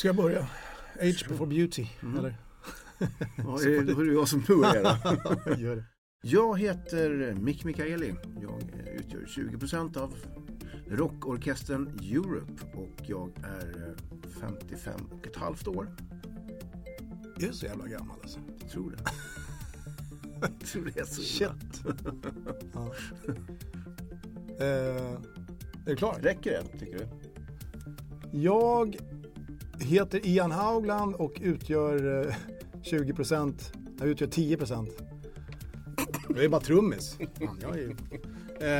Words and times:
Ska 0.00 0.08
jag 0.08 0.16
börja? 0.16 0.46
Age 1.00 1.26
before 1.28 1.46
beauty, 1.46 1.86
Mm. 2.02 2.18
eller? 2.18 2.34
Ja, 3.36 3.60
är 3.62 3.84
det, 3.84 3.94
då 3.94 4.00
är 4.00 4.04
det 4.04 4.12
jag 4.12 4.28
som 4.28 4.40
börjar. 4.48 5.84
Jag 6.22 6.58
heter 6.58 7.34
Mick 7.34 7.64
Mikaeli. 7.64 8.14
Jag 8.42 8.62
utgör 8.98 9.20
20% 9.20 9.98
av 9.98 10.14
rockorkestern 10.88 11.98
Europe 12.02 12.52
och 12.74 13.02
jag 13.06 13.30
är 13.38 13.94
55 14.40 15.00
och 15.10 15.26
ett 15.26 15.36
halvt 15.36 15.68
år. 15.68 15.96
Är 17.40 17.52
så 17.52 17.66
jävla 17.66 17.86
gammal 17.86 18.16
alltså. 18.22 18.40
Jag 18.60 18.70
tror 18.70 18.90
det. 18.90 19.04
Jag 20.40 20.60
tror 20.66 20.84
det 20.94 21.00
är 21.00 21.04
så. 21.04 21.22
Shit. 21.22 21.82
ja. 22.74 22.94
eh, 24.58 25.12
är 25.84 25.86
du 25.86 25.96
klar? 25.96 26.18
Räcker 26.22 26.50
det, 26.50 26.78
tycker 26.78 26.98
du? 26.98 27.06
Jag 28.38 28.96
heter 29.80 30.26
Ian 30.26 30.50
Haugland 30.52 31.14
och 31.14 31.32
utgör 31.42 32.26
eh, 32.28 32.34
20%, 32.82 33.54
jag 33.98 34.08
utgör 34.08 34.26
10%. 34.28 34.88
Jag 36.28 36.44
är 36.44 36.48
bara 36.48 36.60
trummis. 36.60 37.18
Jag 37.62 37.78
är, 37.78 37.96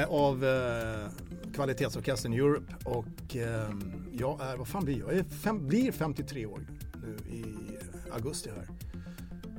eh, 0.03 0.09
av 0.11 0.45
eh, 0.45 1.09
kvalitetsorkestern 1.55 2.33
Europe 2.33 2.75
och 2.85 3.37
eh, 3.37 3.71
jag 4.13 4.41
är, 4.41 4.57
vad 4.57 4.69
fan 4.69 4.85
blir 4.85 4.99
jag? 4.99 5.09
Jag 5.13 5.19
är 5.19 5.25
fem, 5.25 5.67
blir 5.69 5.93
53 5.93 6.47
år 6.47 6.67
nu 7.03 7.35
i 7.37 7.45
augusti 8.13 8.51
här. 8.57 8.69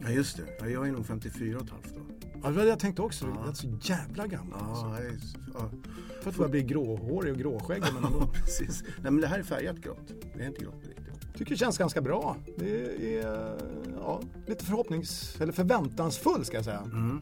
Ja, 0.01 0.09
just 0.09 0.37
det. 0.37 0.43
Ja, 0.59 0.67
jag 0.67 0.87
är 0.87 0.91
nog 0.91 1.05
54 1.05 1.57
och 1.57 1.63
ett 1.63 1.69
halvt 1.69 1.95
då. 1.95 2.01
Ja, 2.43 2.49
det 2.49 2.55
var 2.55 2.63
det 2.63 2.69
jag 2.69 2.79
tänkte 2.79 3.01
också, 3.01 3.25
Ja. 3.25 3.35
jag 3.39 3.49
är 3.49 3.53
så 3.53 3.67
jävla 3.81 4.27
gammal. 4.27 4.59
Alltså. 4.69 4.85
Ja, 4.85 4.95
jag 4.99 5.05
är, 5.05 5.17
ja, 5.53 5.69
För 6.21 6.29
att 6.29 6.37
jag 6.37 6.51
blir 6.51 6.61
gråhårig 6.61 7.33
och 7.33 7.39
gråskäggig 7.39 7.83
men 7.93 8.03
ändå. 8.05 8.27
precis. 8.33 8.83
Nej, 8.83 9.11
men 9.11 9.17
det 9.21 9.27
här 9.27 9.39
är 9.39 9.43
färgat 9.43 9.77
grått. 9.77 10.13
Det 10.37 10.43
är 10.43 10.47
inte 10.47 10.61
grått 10.63 10.81
på. 10.83 11.00
Tycker 11.45 11.51
det 11.55 11.59
känns 11.59 11.77
ganska 11.77 12.01
bra. 12.01 12.37
Det 12.57 13.17
är 13.19 13.57
ja, 13.97 14.21
lite 14.47 14.65
förhoppnings 14.65 15.41
eller 15.41 15.53
förväntansfull 15.53 16.45
ska 16.45 16.57
jag 16.57 16.65
säga. 16.65 16.79
Mm. 16.79 17.21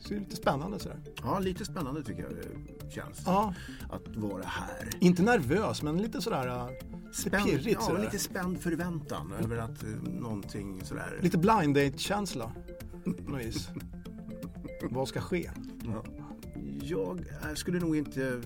Så 0.00 0.08
det 0.08 0.14
är 0.14 0.20
lite 0.20 0.36
spännande 0.36 0.78
sådär. 0.78 0.98
Ja, 1.22 1.38
lite 1.38 1.64
spännande 1.64 2.02
tycker 2.02 2.22
jag 2.22 2.32
det 2.32 2.90
känns. 2.90 3.22
Ja, 3.26 3.54
Att 3.90 4.16
vara 4.16 4.42
här. 4.46 4.90
inte 5.00 5.22
nervös 5.22 5.82
men 5.82 5.98
lite 6.02 6.22
sådär 6.22 6.48
äh, 6.48 6.68
lite 6.70 7.18
Spänd, 7.20 7.44
pirrigt 7.44 7.78
ja, 7.80 7.86
sådär. 7.86 8.00
lite 8.02 8.18
spänd 8.18 8.60
förväntan 8.60 9.32
över 9.44 9.56
att 9.56 9.82
eh, 9.82 9.88
någonting 10.20 10.80
sådär. 10.84 11.18
Lite 11.20 11.38
blind 11.38 11.74
date-känsla. 11.74 12.52
på. 13.04 13.38
Vad 14.90 15.08
ska 15.08 15.20
ske? 15.20 15.50
Ja. 15.84 16.04
Jag 16.82 17.20
skulle 17.54 17.80
nog 17.80 17.96
inte 17.96 18.40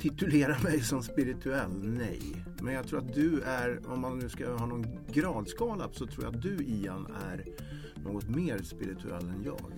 titulera 0.00 0.56
mig 0.62 0.80
som 0.80 1.02
spirituell, 1.02 1.70
nej. 1.82 2.20
Men 2.62 2.74
jag 2.74 2.88
tror 2.88 2.98
att 2.98 3.14
du 3.14 3.42
är, 3.42 3.80
om 3.86 4.00
man 4.00 4.18
nu 4.18 4.28
ska 4.28 4.52
ha 4.52 4.66
någon 4.66 4.86
gradskala, 5.12 5.88
så 5.92 6.06
tror 6.06 6.24
jag 6.24 6.36
att 6.36 6.42
du 6.42 6.64
Ian 6.64 7.06
är 7.30 7.44
något 8.04 8.28
mer 8.28 8.58
spirituell 8.58 9.28
än 9.28 9.42
jag. 9.44 9.72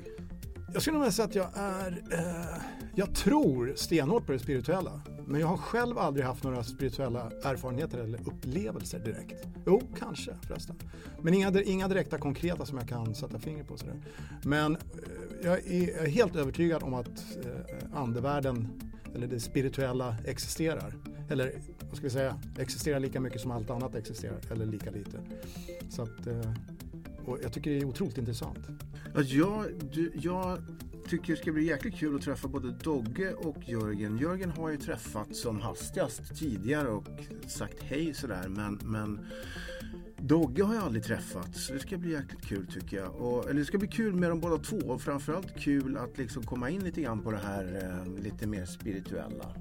Jag 0.72 0.83
skulle 0.83 0.98
nog 0.98 1.12
säga 1.12 1.27
att 1.27 1.34
jag 1.34 1.48
är, 1.55 2.02
eh, 2.12 2.62
jag 2.94 3.14
tror 3.14 3.72
stenhårt 3.77 4.27
på 4.27 4.33
det 4.33 4.39
spirituella. 4.39 5.00
Men 5.27 5.41
jag 5.41 5.47
har 5.47 5.56
själv 5.56 5.98
aldrig 5.98 6.27
haft 6.27 6.44
några 6.44 6.64
spirituella 6.64 7.30
erfarenheter 7.44 7.98
eller 7.98 8.19
upplevelser 8.20 8.98
direkt. 8.98 9.46
Jo, 9.67 9.83
kanske 9.98 10.34
förresten. 10.46 10.77
Men 11.22 11.34
inga, 11.34 11.62
inga 11.62 11.89
direkta 11.89 12.19
konkreta 12.19 12.67
som 12.67 12.78
jag 12.78 12.89
kan 12.89 13.14
sätta 13.14 13.39
fingret 13.39 13.69
på. 13.69 13.77
Sådär. 13.77 14.02
Men 14.44 14.77
eh, 14.77 14.80
jag 15.42 15.58
är, 15.67 15.89
jag 15.89 16.05
är 16.05 16.11
helt 16.11 16.36
övertygad 16.36 16.83
om 16.83 16.94
att 16.94 17.36
eh, 17.44 17.98
andevärlden, 17.98 18.69
eller 19.14 19.27
det 19.27 19.41
spirituella, 19.41 20.17
existerar. 20.24 20.94
Eller 21.28 21.53
vad 21.89 21.97
ska 21.97 22.06
vi 22.06 22.11
säga, 22.11 22.41
existerar 22.59 23.01
lika 23.01 23.20
mycket 23.20 23.41
som 23.41 23.51
allt 23.51 23.70
annat 23.70 23.95
existerar, 23.95 24.41
eller 24.51 24.67
lika 24.67 24.91
lite. 24.91 25.19
Så 25.91 26.03
att, 26.03 26.27
eh, 26.27 26.53
och 27.25 27.39
jag 27.42 27.53
tycker 27.53 27.70
det 27.70 27.79
är 27.79 27.84
otroligt 27.84 28.19
intressant. 28.19 28.59
Att 29.14 29.31
jag, 29.31 29.67
du, 29.92 30.12
jag 30.14 30.59
tycker 31.09 31.33
det 31.33 31.39
ska 31.39 31.53
bli 31.53 31.64
jäkligt 31.64 31.95
kul 31.95 32.17
att 32.17 32.23
träffa 32.23 32.48
både 32.48 32.70
Dogge 32.70 33.33
och 33.33 33.69
Jörgen. 33.69 34.19
Jörgen 34.19 34.51
har 34.51 34.70
ju 34.70 34.77
träffat 34.77 35.36
som 35.36 35.61
hastigast 35.61 36.39
tidigare 36.39 36.89
och 36.89 37.05
sagt 37.46 37.83
hej 37.83 38.14
sådär 38.14 38.48
men, 38.48 38.80
men 38.83 39.27
Dogge 40.24 40.62
har 40.62 40.74
jag 40.74 40.84
aldrig 40.84 41.05
träffat 41.05 41.56
så 41.56 41.72
det 41.72 41.78
ska 41.78 41.98
bli 41.98 42.10
jäkligt 42.10 42.44
kul 42.44 42.66
tycker 42.66 42.96
jag. 42.96 43.14
Och, 43.14 43.50
eller 43.50 43.60
det 43.60 43.64
ska 43.64 43.78
bli 43.78 43.88
kul 43.88 44.14
med 44.14 44.30
dem 44.30 44.40
båda 44.40 44.58
två 44.58 44.77
och 44.77 45.00
framförallt 45.00 45.60
kul 45.60 45.96
att 45.96 46.18
liksom 46.18 46.42
komma 46.42 46.70
in 46.70 46.84
lite 46.84 47.02
grann 47.02 47.22
på 47.22 47.30
det 47.30 47.38
här 47.38 47.64
eh, 48.06 48.22
lite 48.22 48.46
mer 48.46 48.64
spirituella. 48.64 49.55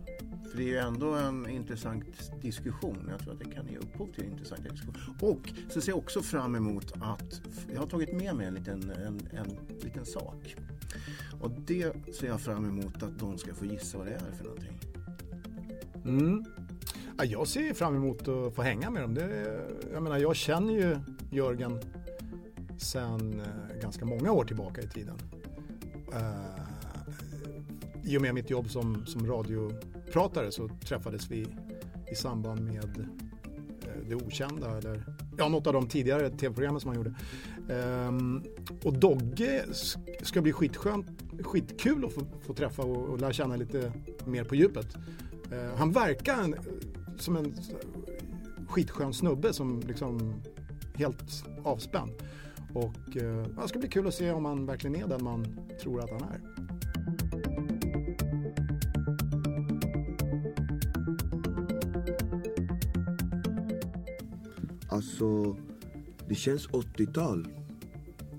För 0.51 0.57
det 0.57 0.63
är 0.63 0.67
ju 0.67 0.77
ändå 0.77 1.13
en 1.13 1.49
intressant 1.49 2.31
diskussion. 2.41 3.07
Jag 3.09 3.19
tror 3.19 3.33
att 3.33 3.39
det 3.39 3.45
kan 3.45 3.67
ge 3.67 3.77
upphov 3.77 4.07
till 4.15 4.23
intressanta 4.25 4.69
diskussioner. 4.69 5.01
Och 5.21 5.53
så 5.69 5.81
ser 5.81 5.91
jag 5.91 5.99
också 5.99 6.21
fram 6.21 6.55
emot 6.55 6.91
att 7.01 7.41
jag 7.73 7.79
har 7.79 7.87
tagit 7.87 8.13
med 8.13 8.35
mig 8.35 8.47
en 8.47 8.53
liten, 8.53 8.89
en, 8.89 9.19
en 9.31 9.57
liten 9.83 10.05
sak. 10.05 10.55
Och 11.41 11.51
det 11.51 11.93
ser 12.15 12.27
jag 12.27 12.41
fram 12.41 12.65
emot 12.65 13.03
att 13.03 13.19
de 13.19 13.37
ska 13.37 13.53
få 13.53 13.65
gissa 13.65 13.97
vad 13.97 14.07
det 14.07 14.13
är 14.13 14.31
för 14.37 14.43
någonting. 14.43 14.79
Mm. 16.05 16.45
Ja, 17.17 17.25
jag 17.25 17.47
ser 17.47 17.73
fram 17.73 17.95
emot 17.95 18.27
att 18.27 18.55
få 18.55 18.61
hänga 18.61 18.89
med 18.89 19.01
dem. 19.01 19.13
Det, 19.13 19.59
jag 19.93 20.03
menar, 20.03 20.17
jag 20.17 20.35
känner 20.35 20.73
ju 20.73 20.97
Jörgen 21.31 21.79
sen 22.77 23.39
eh, 23.39 23.81
ganska 23.81 24.05
många 24.05 24.31
år 24.31 24.45
tillbaka 24.45 24.81
i 24.81 24.87
tiden. 24.87 25.17
Uh, 26.13 26.61
I 28.03 28.17
och 28.17 28.21
med 28.21 28.33
mitt 28.33 28.49
jobb 28.49 28.69
som, 28.69 29.05
som 29.05 29.27
radiopratare 29.27 30.51
så 30.51 30.67
träffades 30.67 31.31
vi 31.31 31.47
i 32.11 32.15
samband 32.15 32.61
med 32.61 32.97
uh, 32.97 34.09
Det 34.09 34.15
Okända 34.15 34.77
eller 34.77 35.03
ja, 35.37 35.49
något 35.49 35.67
av 35.67 35.73
de 35.73 35.87
tidigare 35.87 36.29
tv-programmen 36.29 36.81
som 36.81 36.87
han 36.87 36.97
gjorde. 36.97 37.13
Um, 37.73 38.43
och 38.83 38.93
Dogge 38.93 39.63
ska 40.21 40.41
bli 40.41 40.53
skitskönt, 40.53 41.07
skitkul 41.43 42.05
att 42.05 42.13
få, 42.13 42.21
få 42.41 42.53
träffa 42.53 42.81
och, 42.81 43.09
och 43.09 43.21
lära 43.21 43.33
känna 43.33 43.55
lite 43.55 43.93
mer 44.25 44.43
på 44.43 44.55
djupet. 44.55 44.95
Uh, 45.51 45.75
han 45.75 45.91
verkar 45.91 46.57
som 47.21 47.35
en 47.35 47.55
skitskön 48.67 49.13
snubbe 49.13 49.53
som 49.53 49.79
liksom 49.87 50.33
helt 50.93 51.45
avspänd. 51.63 52.11
Och 52.73 53.17
eh, 53.17 53.45
det 53.61 53.67
ska 53.67 53.79
bli 53.79 53.89
kul 53.89 54.07
att 54.07 54.13
se 54.13 54.31
om 54.31 54.45
han 54.45 54.65
verkligen 54.65 54.95
är 54.95 55.07
den 55.07 55.23
man 55.23 55.59
tror 55.81 55.99
att 55.99 56.09
han 56.09 56.21
är. 56.21 56.41
Alltså, 64.89 65.57
det 66.27 66.35
känns 66.35 66.67
80-tal. 66.67 67.47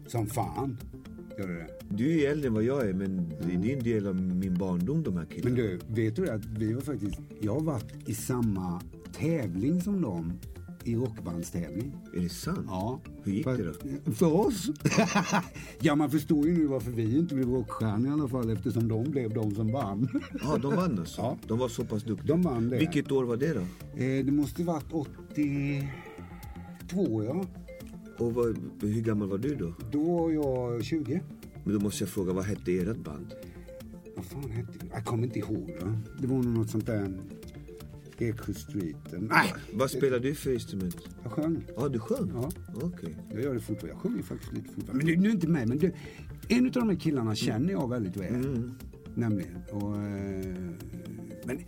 Som 0.06 0.26
fan. 0.26 0.78
Gör 1.38 1.48
det 1.48 1.54
det? 1.54 1.81
Du 1.96 2.20
är 2.20 2.30
äldre 2.30 2.48
än 2.48 2.54
vad 2.54 2.62
jag 2.62 2.88
är, 2.88 2.92
men 2.92 3.32
det 3.40 3.72
är 3.72 3.76
en 3.76 3.84
del 3.84 4.06
av 4.06 4.16
min 4.16 4.54
barndom 4.54 5.02
de 5.02 5.16
här 5.16 5.24
killarna. 5.24 5.56
Men 5.56 5.64
du, 5.64 5.78
vet 6.02 6.16
du 6.16 6.30
att 6.30 6.44
vi 6.44 6.72
var 6.72 6.80
faktiskt... 6.80 7.20
Jag 7.40 7.52
har 7.52 7.60
varit 7.60 8.08
i 8.08 8.14
samma 8.14 8.80
tävling 9.12 9.80
som 9.80 10.02
dem. 10.02 10.32
I 10.84 10.96
rockbandstävling. 10.96 11.92
Är 12.16 12.20
det 12.20 12.28
sant? 12.28 12.66
Ja. 12.66 13.00
Hur 13.22 13.32
gick 13.32 13.44
för, 13.44 13.58
det 13.58 13.64
då? 13.64 13.72
För 14.12 14.32
oss? 14.32 14.70
ja, 15.80 15.94
man 15.94 16.10
förstår 16.10 16.46
ju 16.46 16.58
nu 16.58 16.66
varför 16.66 16.90
vi 16.90 17.18
inte 17.18 17.34
blev 17.34 17.48
rockstjärnor 17.48 18.08
i 18.08 18.10
alla 18.10 18.28
fall 18.28 18.50
eftersom 18.50 18.88
de 18.88 19.04
blev 19.04 19.34
de 19.34 19.54
som 19.54 19.72
vann. 19.72 20.08
Ja, 20.42 20.58
de 20.58 20.76
vann 20.76 20.98
alltså? 20.98 21.20
Ja. 21.20 21.38
De 21.46 21.58
var 21.58 21.68
så 21.68 21.84
pass 21.84 22.02
duktiga? 22.02 22.26
De 22.26 22.42
vann 22.42 22.70
det. 22.70 22.78
Vilket 22.78 23.12
år 23.12 23.24
var 23.24 23.36
det 23.36 23.54
då? 23.54 23.60
Eh, 24.04 24.24
det 24.24 24.32
måste 24.32 24.62
varit 24.62 24.92
82, 24.92 27.24
ja. 27.24 27.44
Och 28.18 28.34
vad, 28.34 28.58
hur 28.80 29.00
gammal 29.00 29.28
var 29.28 29.38
du 29.38 29.54
då? 29.54 29.74
Då 29.90 30.02
var 30.02 30.30
jag 30.30 30.84
20. 30.84 31.20
Men 31.64 31.74
då 31.74 31.80
måste 31.80 32.02
jag 32.04 32.08
fråga, 32.10 32.32
vad 32.32 32.44
hette 32.44 32.72
ert 32.72 32.96
band? 32.96 33.34
Vad 34.16 34.24
fan 34.24 34.50
hette 34.50 34.72
det? 34.80 34.86
Jag 34.92 35.04
kommer 35.04 35.24
inte 35.24 35.38
ihåg. 35.38 35.70
Va? 35.80 35.98
Det 36.20 36.26
var 36.26 36.36
nog 36.36 36.46
något 36.46 36.70
sånt 36.70 36.86
där... 36.86 37.20
Eksjö 38.18 38.54
Street. 38.54 38.96
Nej, 39.18 39.54
Vad 39.72 39.90
spelade 39.90 40.28
du 40.28 40.34
för 40.34 40.52
instrument? 40.54 40.96
jag 41.22 41.32
sjöng. 41.32 41.64
Ja, 41.76 41.88
du 41.88 41.98
sjöng? 41.98 42.30
Ja. 42.34 42.50
Okej. 42.74 43.16
Jag 43.30 43.42
gör 43.42 43.54
det 43.54 43.60
fortfarande. 43.60 43.88
Jag 43.94 43.98
sjunger 43.98 44.22
faktiskt 44.22 44.52
lite 44.52 44.68
fortfarande. 44.74 45.04
Men 45.04 45.14
du, 45.14 45.20
nu 45.22 45.28
är 45.28 45.32
inte 45.32 45.48
med. 45.48 45.68
Men 45.68 45.78
du, 45.78 45.92
en 46.48 46.66
av 46.66 46.72
de 46.72 46.88
här 46.88 46.96
killarna 46.96 47.34
känner 47.34 47.72
jag 47.72 47.88
väldigt 47.90 48.16
väl. 48.16 48.34
Mm. 48.34 48.70
Nämligen. 49.14 49.56
Och, 49.70 49.96
eh, 49.96 50.70
men 51.44 51.58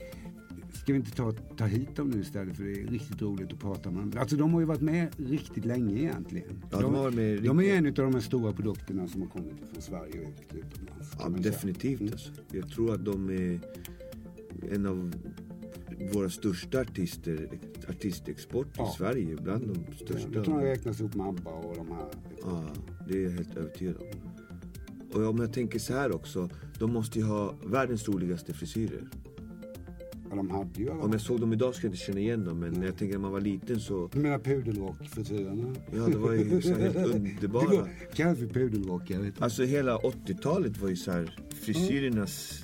ska 0.84 0.92
vi 0.92 0.98
inte 0.98 1.10
ta, 1.10 1.32
ta 1.56 1.64
hit 1.64 1.96
dem 1.96 2.10
nu 2.10 2.20
istället? 2.20 2.56
För 2.56 2.64
det 2.64 2.72
är 2.72 2.86
riktigt 2.86 3.22
roligt 3.22 3.52
att 3.52 3.58
prata 3.60 3.90
med 3.90 4.00
dem. 4.02 4.12
Alltså 4.20 4.36
de 4.36 4.52
har 4.52 4.60
ju 4.60 4.66
varit 4.66 4.80
med 4.80 5.08
riktigt 5.16 5.64
länge 5.64 5.98
egentligen. 6.00 6.62
Ja, 6.70 6.80
de 6.80 6.94
har 6.94 7.02
varit 7.02 7.14
med 7.14 7.42
de 7.42 7.60
är 7.60 7.74
en 7.74 7.86
av 7.86 7.92
de 7.92 8.14
här 8.14 8.20
stora 8.20 8.52
produkterna 8.52 9.06
som 9.08 9.20
har 9.20 9.28
kommit 9.28 9.54
från 9.72 9.82
Sverige 9.82 10.20
och 10.20 10.28
ut 10.56 10.64
utomlands. 10.64 11.12
Ja, 11.18 11.28
definitivt 11.28 12.00
Mm. 12.00 12.12
alltså. 12.12 12.30
Jag 12.52 12.68
tror 12.70 12.94
att 12.94 13.04
de 13.04 13.30
är 13.30 13.60
en 14.72 14.86
av 14.86 15.14
våra 16.12 16.30
största 16.30 16.80
artister, 16.80 17.48
artistexport 17.88 18.66
i 18.66 18.70
Ja. 18.76 18.94
Sverige. 18.98 19.36
Bland 19.42 19.62
de 19.66 19.84
Ja, 19.88 20.04
största. 20.04 20.28
Det 20.28 20.44
kan 20.44 20.60
räknas 20.62 21.00
ihop 21.00 21.14
med 21.14 21.26
ABBA 21.26 21.50
och 21.50 21.76
de 21.76 21.88
här. 21.88 22.06
Ja, 22.42 22.64
det 23.08 23.18
är 23.18 23.22
jag 23.22 23.30
helt 23.30 23.56
övertygad 23.56 23.96
om. 23.96 24.06
Och 25.22 25.28
om 25.28 25.38
jag 25.38 25.52
tänker 25.52 25.78
så 25.78 25.92
här 25.94 26.14
också. 26.14 26.48
De 26.78 26.92
måste 26.92 27.18
ju 27.18 27.24
ha 27.24 27.54
världens 27.66 28.08
roligaste 28.08 28.52
frisyrer. 28.52 29.08
De 30.36 30.50
hade 30.50 30.80
ju 30.82 30.90
alla. 30.90 31.02
Om 31.02 31.12
jag 31.12 31.20
såg 31.20 31.40
dem 31.40 31.52
idag 31.52 31.74
skulle 31.74 31.88
jag 31.88 31.94
inte 31.94 32.04
känna 32.04 32.20
igen 32.20 32.44
dem. 32.44 32.58
Men 32.60 32.72
när 32.72 32.86
jag 32.86 32.96
tänker 32.96 33.14
när 33.14 33.22
man 33.22 33.32
var 33.32 33.40
liten 33.40 33.80
så... 33.80 34.08
Du 34.12 34.18
menar 34.18 34.38
pudelrock-frisyrerna? 34.38 35.74
Ja, 35.96 36.06
det 36.08 36.16
var 36.18 36.32
ju 36.32 36.62
så 36.62 36.74
helt 36.74 36.94
Det 36.94 37.04
underbara. 37.04 37.88
kallas 38.14 38.38
för 38.38 38.46
pudelrock, 38.46 39.10
jag 39.10 39.18
vet 39.18 39.26
inte. 39.26 39.44
Alltså 39.44 39.62
hela 39.62 39.98
80-talet 39.98 40.78
var 40.78 40.88
ju 40.88 40.96
så 40.96 41.10
här 41.10 41.38
frisyrernas... 41.54 42.62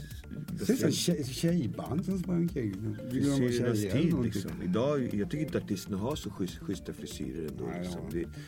Det 0.66 0.72
är 0.72 0.76
som 0.76 0.90
tjej, 0.90 1.24
tjejband 1.24 2.04
som 2.04 2.18
sprang 2.18 2.36
omkring. 2.36 2.74
Frisyrernas 3.10 3.80
tid 3.92 4.14
liksom. 4.22 4.50
Idag, 4.64 5.00
jag 5.14 5.30
tycker 5.30 5.44
inte 5.44 5.58
artisterna 5.58 5.96
har 5.98 6.14
så 6.16 6.30
schysst, 6.30 6.58
schyssta 6.58 6.92
frisyrer 6.92 7.48
ändå. 7.48 7.64
Nej, 7.64 7.80
Liksom. 7.80 8.00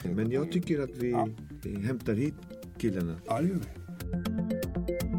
Det, 0.02 0.14
men 0.14 0.30
jag 0.30 0.52
tycker 0.52 0.80
att 0.82 0.90
vi, 0.98 1.10
Ja. 1.10 1.28
hämtar 1.86 2.14
hit 2.14 2.34
killarna. 2.78 3.16
Ja, 3.26 3.40
det 3.40 3.48
gör 3.48 3.54
vi. 3.54 5.11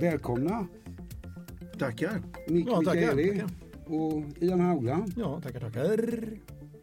Välkomna 0.00 0.66
Tackar. 1.78 2.22
Nick 2.48 2.68
Ja, 2.68 2.82
tackar, 2.84 3.00
Mikaeli 3.14 3.38
tackar. 3.40 3.50
och 3.86 4.22
Ian 4.40 4.60
Haugla. 4.60 5.06
Ja, 5.16 5.40
tackar, 5.40 5.60
tackar. 5.60 5.98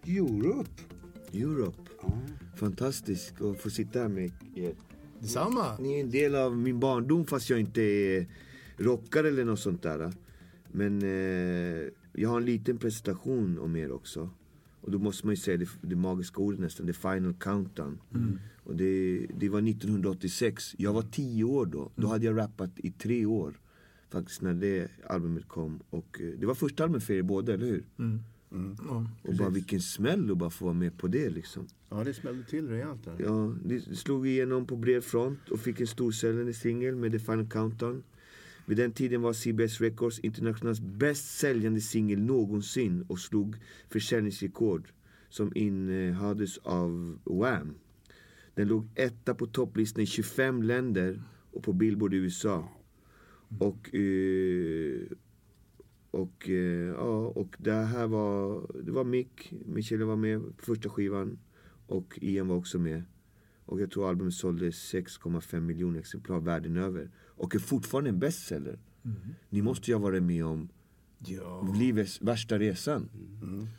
Europe. 0.06 0.70
Europe. 1.34 1.78
Ja. 2.02 2.14
Fantastiskt 2.56 3.42
att 3.42 3.62
få 3.62 3.70
sitta 3.70 4.00
här 4.00 4.08
med 4.08 4.32
er. 4.56 4.74
Detsamma. 5.20 5.78
Ni 5.80 5.96
är 6.00 6.04
en 6.04 6.10
del 6.10 6.36
av 6.36 6.58
min 6.58 6.80
barndom 6.80 7.26
fast 7.26 7.50
jag 7.50 7.60
inte 7.60 7.82
är 7.82 8.28
rockare 8.78 9.28
eller 9.28 9.46
något 9.46 9.60
sånt 9.60 9.84
där. 9.84 10.12
Men 10.72 11.02
eh, 11.02 11.90
jag 12.14 12.30
har 12.30 12.38
en 12.38 12.46
liten 12.46 12.78
presentation 12.78 13.60
om 13.60 13.76
er 13.76 13.92
också. 13.92 14.30
Och 14.82 14.92
då 14.92 15.00
måste 15.00 15.26
man 15.28 15.34
ju 15.34 15.38
säga 15.42 15.58
det, 15.58 15.70
det 15.82 15.96
magiska 15.96 16.42
ordet 16.42 16.60
nästan, 16.60 16.88
the 16.88 16.94
final 16.94 17.34
countdown. 17.34 18.00
Och 18.68 18.76
det, 18.76 19.28
det 19.40 19.50
var 19.50 19.70
1986, 19.70 20.76
jag 20.78 20.94
var 20.94 21.02
10 21.02 21.44
år 21.44 21.66
då. 21.66 21.92
Då 21.96 22.08
hade 22.08 22.26
jag 22.26 22.38
rappat 22.38 22.72
i 22.76 22.92
tre 22.92 23.26
år. 23.26 23.60
Faktiskt 24.10 24.42
när 24.42 24.54
det 24.54 24.88
albumet 25.08 25.48
kom. 25.48 25.80
Och 25.90 26.22
eh, 26.22 26.40
det 26.40 26.46
var 26.46 26.56
första 26.56 26.84
albumet 26.84 27.04
för 27.04 27.14
er 27.14 27.22
båda, 27.22 27.54
eller 27.54 27.66
hur? 27.66 27.84
Ja. 28.88 29.10
Och 29.24 29.34
bara 29.36 29.50
vilken 29.50 29.82
smäll 29.82 30.32
att 30.32 30.38
bara 30.38 30.50
få 30.50 30.66
vara 30.66 30.74
med 30.74 30.98
på 30.98 31.08
det 31.08 31.30
liksom. 31.30 31.68
Ja, 31.90 32.04
det 32.04 32.14
smällde 32.14 32.44
till 32.44 32.68
rejält 32.68 33.06
där. 33.06 33.16
Ja, 33.20 33.56
det 33.66 33.98
slog 33.98 34.28
igenom 34.28 34.66
på 34.66 34.76
bred 34.76 35.04
front 35.04 35.50
och 35.50 35.60
fick 35.60 35.82
en 35.82 35.88
storsäljande 35.88 36.54
singel 36.54 36.96
med 36.96 37.12
The 37.12 37.20
Final 37.20 37.50
Countdown. 37.50 38.04
Vid 38.66 38.78
den 38.78 38.92
tiden 38.92 39.22
var 39.22 39.34
CBS 39.34 39.82
Records 39.82 40.20
internationellt 40.20 40.82
bäst 40.82 41.38
säljande 41.38 41.82
singel 41.82 42.20
någonsin 42.20 43.06
och 43.08 43.20
slog 43.20 43.56
försäljningsrekord 43.90 44.88
som 45.30 45.52
innehades 45.56 46.58
av 46.58 47.18
Wham. 47.26 47.76
Den 48.58 48.68
låg 48.68 48.88
etta 48.96 49.34
på 49.36 49.46
topplistan 49.48 50.04
i 50.04 50.06
25 50.06 50.64
länder 50.64 51.22
och 51.52 51.64
på 51.64 51.74
Billboard 51.74 52.14
i 52.14 52.18
USA. 52.18 52.70
Och, 53.60 53.96
eh, 53.96 55.02
och, 56.12 56.50
eh, 56.50 56.88
ja, 56.88 57.28
och 57.28 57.56
det 57.60 57.74
här 57.74 58.08
var, 58.08 58.68
det 58.84 58.92
var 58.92 59.04
Mick, 59.04 59.54
Michelle 59.66 60.06
var 60.06 60.16
med 60.16 60.42
på 60.58 60.66
första 60.66 60.90
skivan 60.90 61.40
och 61.88 62.20
Ian 62.22 62.48
var 62.48 62.56
också 62.56 62.80
med. 62.80 63.04
Och 63.66 63.82
jag 63.82 63.92
tror 63.92 64.10
albumet 64.10 64.34
sålde 64.34 64.72
6,5 64.72 65.60
miljoner 65.60 66.00
exemplar 66.00 66.40
världen 66.40 66.78
över. 66.78 67.10
Och 67.26 67.56
är 67.56 67.60
fortfarande 67.60 68.10
en 68.10 68.20
bestseller. 68.20 68.80
Ni 69.50 69.62
måste 69.62 69.92
ju 69.92 69.96
ha 69.98 70.02
varit 70.02 70.24
med 70.24 70.46
om 70.46 70.70
Ja. 71.20 71.74
livets 71.80 72.22
värsta 72.22 72.60
resan. 72.60 73.10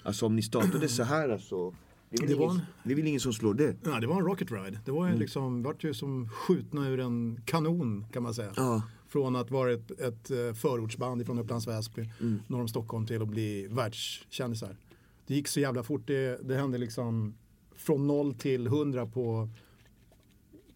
Alltså 0.02 0.26
om 0.26 0.36
ni 0.36 0.42
startade 0.42 0.88
så 0.88 1.02
här 1.02 1.28
alltså. 1.28 1.74
Det 2.10 2.26
Det 2.26 2.34
var 2.34 2.44
ingen, 2.44 2.56
en- 2.56 2.62
det 2.84 2.92
är 2.92 2.96
väl 2.96 3.06
ingen 3.06 3.20
som 3.20 3.32
slår 3.32 3.54
det? 3.54 3.76
Ja, 3.84 4.00
det 4.00 4.06
var 4.06 4.16
en 4.16 4.24
rocket 4.26 4.52
ride. 4.52 4.80
Det 4.84 4.90
var 4.90 5.08
ju 5.10 5.16
liksom, 5.18 5.62
vart 5.62 5.84
ju 5.84 5.94
som 5.94 6.28
skjutna 6.28 6.88
ur 6.88 7.00
en 7.00 7.40
kanon 7.44 8.06
kan 8.12 8.22
man 8.22 8.34
säga. 8.34 8.52
Ja. 8.56 8.82
Från 9.08 9.36
att 9.36 9.50
vara 9.50 9.72
ett, 9.72 9.90
ett 9.90 10.30
eh, 10.30 10.52
förortsband 10.54 11.26
från 11.26 11.38
Upplands 11.38 11.66
Väsby, 11.68 12.10
Mm. 12.20 12.40
norr 12.46 12.60
om 12.60 12.68
Stockholm 12.68 13.06
till 13.06 13.22
att 13.22 13.28
bli 13.28 13.66
världskändisar. 13.70 14.76
Det 15.26 15.34
gick 15.34 15.48
så 15.48 15.60
jävla 15.60 15.82
fort. 15.82 16.06
Det, 16.06 16.48
det 16.48 16.56
hände 16.56 16.78
liksom 16.78 17.34
från 17.76 18.06
noll 18.06 18.34
till 18.34 18.66
hundra 18.66 19.06
på 19.06 19.48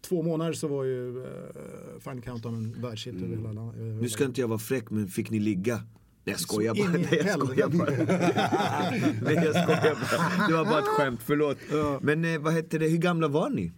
två 0.01 0.21
månader 0.21 0.53
så 0.53 0.67
var 0.67 0.83
ju 0.83 1.17
uh, 1.17 1.25
Final 1.99 2.21
Countdown 2.21 2.55
en 2.55 2.81
världshit 2.81 3.15
över 3.15 3.35
hela 3.35 3.51
landet. 3.51 3.75
Nu 4.01 4.09
ska 4.09 4.25
inte 4.25 4.41
jag 4.41 4.47
vara 4.47 4.59
fräck 4.59 4.89
men 4.89 5.07
fick 5.07 5.29
ni 5.29 5.39
ligga? 5.39 5.81
Jag 6.25 6.39
skojar 6.39 6.75
Så 6.75 6.81
bara. 6.83 6.91
Nej 6.91 7.23
jag 7.25 7.39
skojar 7.39 7.67
bara. 7.69 7.89
Nej 9.21 9.35
jag 9.45 9.63
skojar 9.63 9.95
bara. 9.95 10.47
Det 10.47 10.53
var 10.53 10.65
bara 10.65 10.79
ett 10.79 10.85
skämt, 10.85 11.19
förlåt. 11.23 11.57
Men 12.01 12.25
eh, 12.25 12.39
vad 12.41 12.53
hette 12.53 12.77
det, 12.77 12.87
hur 12.87 12.97
gamla 12.97 13.27
var 13.27 13.49
ni? 13.49 13.71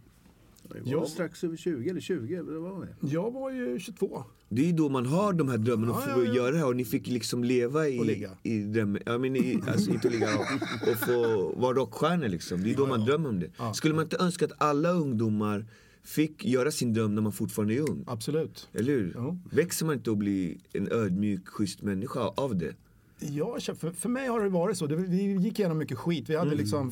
Det 0.85 0.95
var 0.95 1.05
strax 1.05 1.43
över 1.43 1.57
20 1.57 1.89
eller 1.89 2.01
20, 2.01 2.41
vad 2.41 2.61
var 2.71 2.85
det? 2.85 3.07
Jag 3.07 3.31
var 3.31 3.51
ju 3.51 3.79
22. 3.79 4.23
Det 4.49 4.61
är 4.61 4.65
ju 4.65 4.71
då 4.71 4.89
man 4.89 5.05
har 5.05 5.33
de 5.33 5.49
här 5.49 5.57
drömmarna 5.57 5.93
att 5.93 6.03
Ja, 6.07 6.13
få 6.13 6.21
ja, 6.23 6.27
ja. 6.27 6.33
göra 6.35 6.51
det 6.51 6.57
här 6.57 6.67
och 6.67 6.75
ni 6.75 6.85
fick 6.85 7.07
liksom 7.07 7.43
leva 7.43 7.87
i, 7.87 7.99
Och 7.99 8.05
ligga. 8.05 8.29
i 8.43 8.59
drömmen. 8.59 9.01
Ja 9.05 9.17
men 9.17 9.35
i, 9.35 9.59
alltså 9.67 9.91
inte 9.91 10.09
ligga 10.09 10.27
och, 10.35 10.89
och 10.91 10.97
få 10.97 11.51
vara 11.57 11.73
rockstjärnor 11.73 12.27
liksom. 12.27 12.63
Det 12.63 12.71
är 12.71 12.75
då 12.77 12.85
man 12.87 13.05
drömmer 13.05 13.29
om 13.29 13.39
det. 13.39 13.49
Skulle 13.73 13.93
man 13.95 14.03
inte 14.03 14.17
önska 14.17 14.45
att 14.45 14.51
alla 14.57 14.89
ungdomar 14.91 15.65
fick 16.05 16.45
göra 16.45 16.71
sin 16.71 16.93
dröm 16.93 17.15
när 17.15 17.21
man 17.21 17.31
fortfarande 17.31 17.73
är 17.75 17.89
ung? 17.89 18.03
Absolut. 18.07 18.69
Eller 18.73 18.93
hur? 18.93 19.11
Ja. 19.15 19.37
Växer 19.51 19.85
man 19.85 19.95
inte 19.95 20.11
och 20.11 20.17
blir 20.17 20.57
en 20.73 20.91
ödmjuk, 20.91 21.47
schysst 21.47 21.81
människa 21.81 22.19
av 22.19 22.55
det? 22.55 22.75
Ja, 23.19 23.57
för, 23.77 23.91
för 23.91 24.09
mig 24.09 24.27
har 24.27 24.39
det 24.43 24.49
varit 24.49 24.77
så. 24.77 24.87
Det, 24.87 24.95
vi 24.95 25.33
gick 25.33 25.59
igenom 25.59 25.77
mycket 25.77 25.97
skit. 25.97 26.29
Vi 26.29 26.35
hade 26.35 26.47
Mm. 26.51 26.59
liksom 26.59 26.91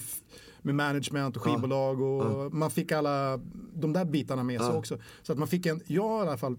med 0.62 0.76
management 0.76 1.36
och 1.38 1.44
skivbolag 1.44 2.02
och 2.02 2.54
man 2.54 2.72
fick 2.72 2.92
alla 2.92 3.40
de 3.74 3.94
där 3.94 4.06
bitarna 4.06 4.44
med 4.44 4.60
sig 4.62 4.70
Ja. 4.70 4.78
också. 4.78 4.98
Så 5.22 5.32
att 5.32 5.38
man 5.40 5.48
fick 5.48 5.66
en, 5.66 5.82
jag 5.88 6.04
har 6.10 6.26
i 6.26 6.28
alla 6.28 6.38
fall 6.38 6.56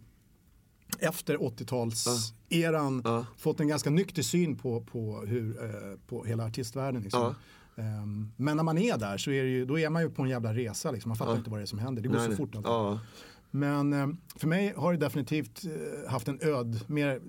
efter 0.98 1.36
80-talseran 1.36 3.00
Ja. 3.04 3.26
fått 3.36 3.60
en 3.60 3.68
ganska 3.68 3.90
nykter 3.90 4.22
syn 4.22 4.56
på, 4.56 4.80
på, 4.80 5.20
hur, 5.26 5.64
eh, 5.64 5.70
på 6.06 6.24
hela 6.24 6.44
artistvärlden. 6.44 7.02
Liksom. 7.02 7.34
Ehm, 7.76 8.32
men 8.36 8.56
när 8.56 8.64
man 8.64 8.78
är 8.78 8.98
där 8.98 9.18
så 9.18 9.30
är 9.30 9.42
det 9.42 9.48
ju, 9.48 9.64
då 9.64 9.78
är 9.78 9.90
man 9.90 10.02
ju 10.02 10.10
på 10.10 10.22
en 10.22 10.28
jävla 10.28 10.54
resa. 10.54 10.90
Liksom. 10.90 11.08
Man 11.08 11.16
fattar 11.16 11.36
inte 11.36 11.50
vad 11.50 11.58
det 11.58 11.64
är 11.64 11.66
som 11.66 11.78
händer. 11.78 12.02
Det 12.02 12.08
går 12.08 12.16
Nej, 12.16 12.30
så 12.30 12.36
fort. 12.36 12.50
Ja. 12.64 13.00
Men 13.50 13.92
eh, 13.92 14.06
för 14.36 14.46
mig 14.46 14.74
har 14.76 14.92
det 14.92 14.98
definitivt 14.98 15.64
eh, 15.64 16.10
haft 16.10 16.28
en 16.28 16.38
öd, 16.42 16.80
mer 16.86 17.20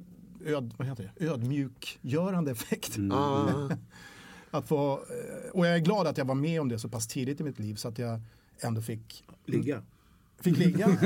öd, 0.46 0.74
vad 0.78 0.88
heter 0.88 1.12
det? 1.16 1.26
ödmjukgörande 1.26 2.52
effekt. 2.52 2.98
Ja. 2.98 3.70
Att 4.52 4.68
få, 4.68 4.94
eh, 4.94 5.50
och 5.52 5.68
jag 5.68 5.76
är 5.76 5.80
glad 5.80 6.08
att 6.08 6.18
jag 6.18 6.26
var 6.26 6.36
med 6.36 6.62
om 6.62 6.70
det 6.70 6.80
så 6.80 6.90
pass 6.90 7.08
tidigt 7.08 7.40
i 7.40 7.44
mitt 7.44 7.60
liv 7.60 7.76
så 7.76 7.88
att 7.88 8.00
jag 8.00 8.22
ändå 8.60 8.82
fick, 8.82 9.24
Ligga. 9.46 9.82
fick 10.40 10.58
ligga. 10.58 10.88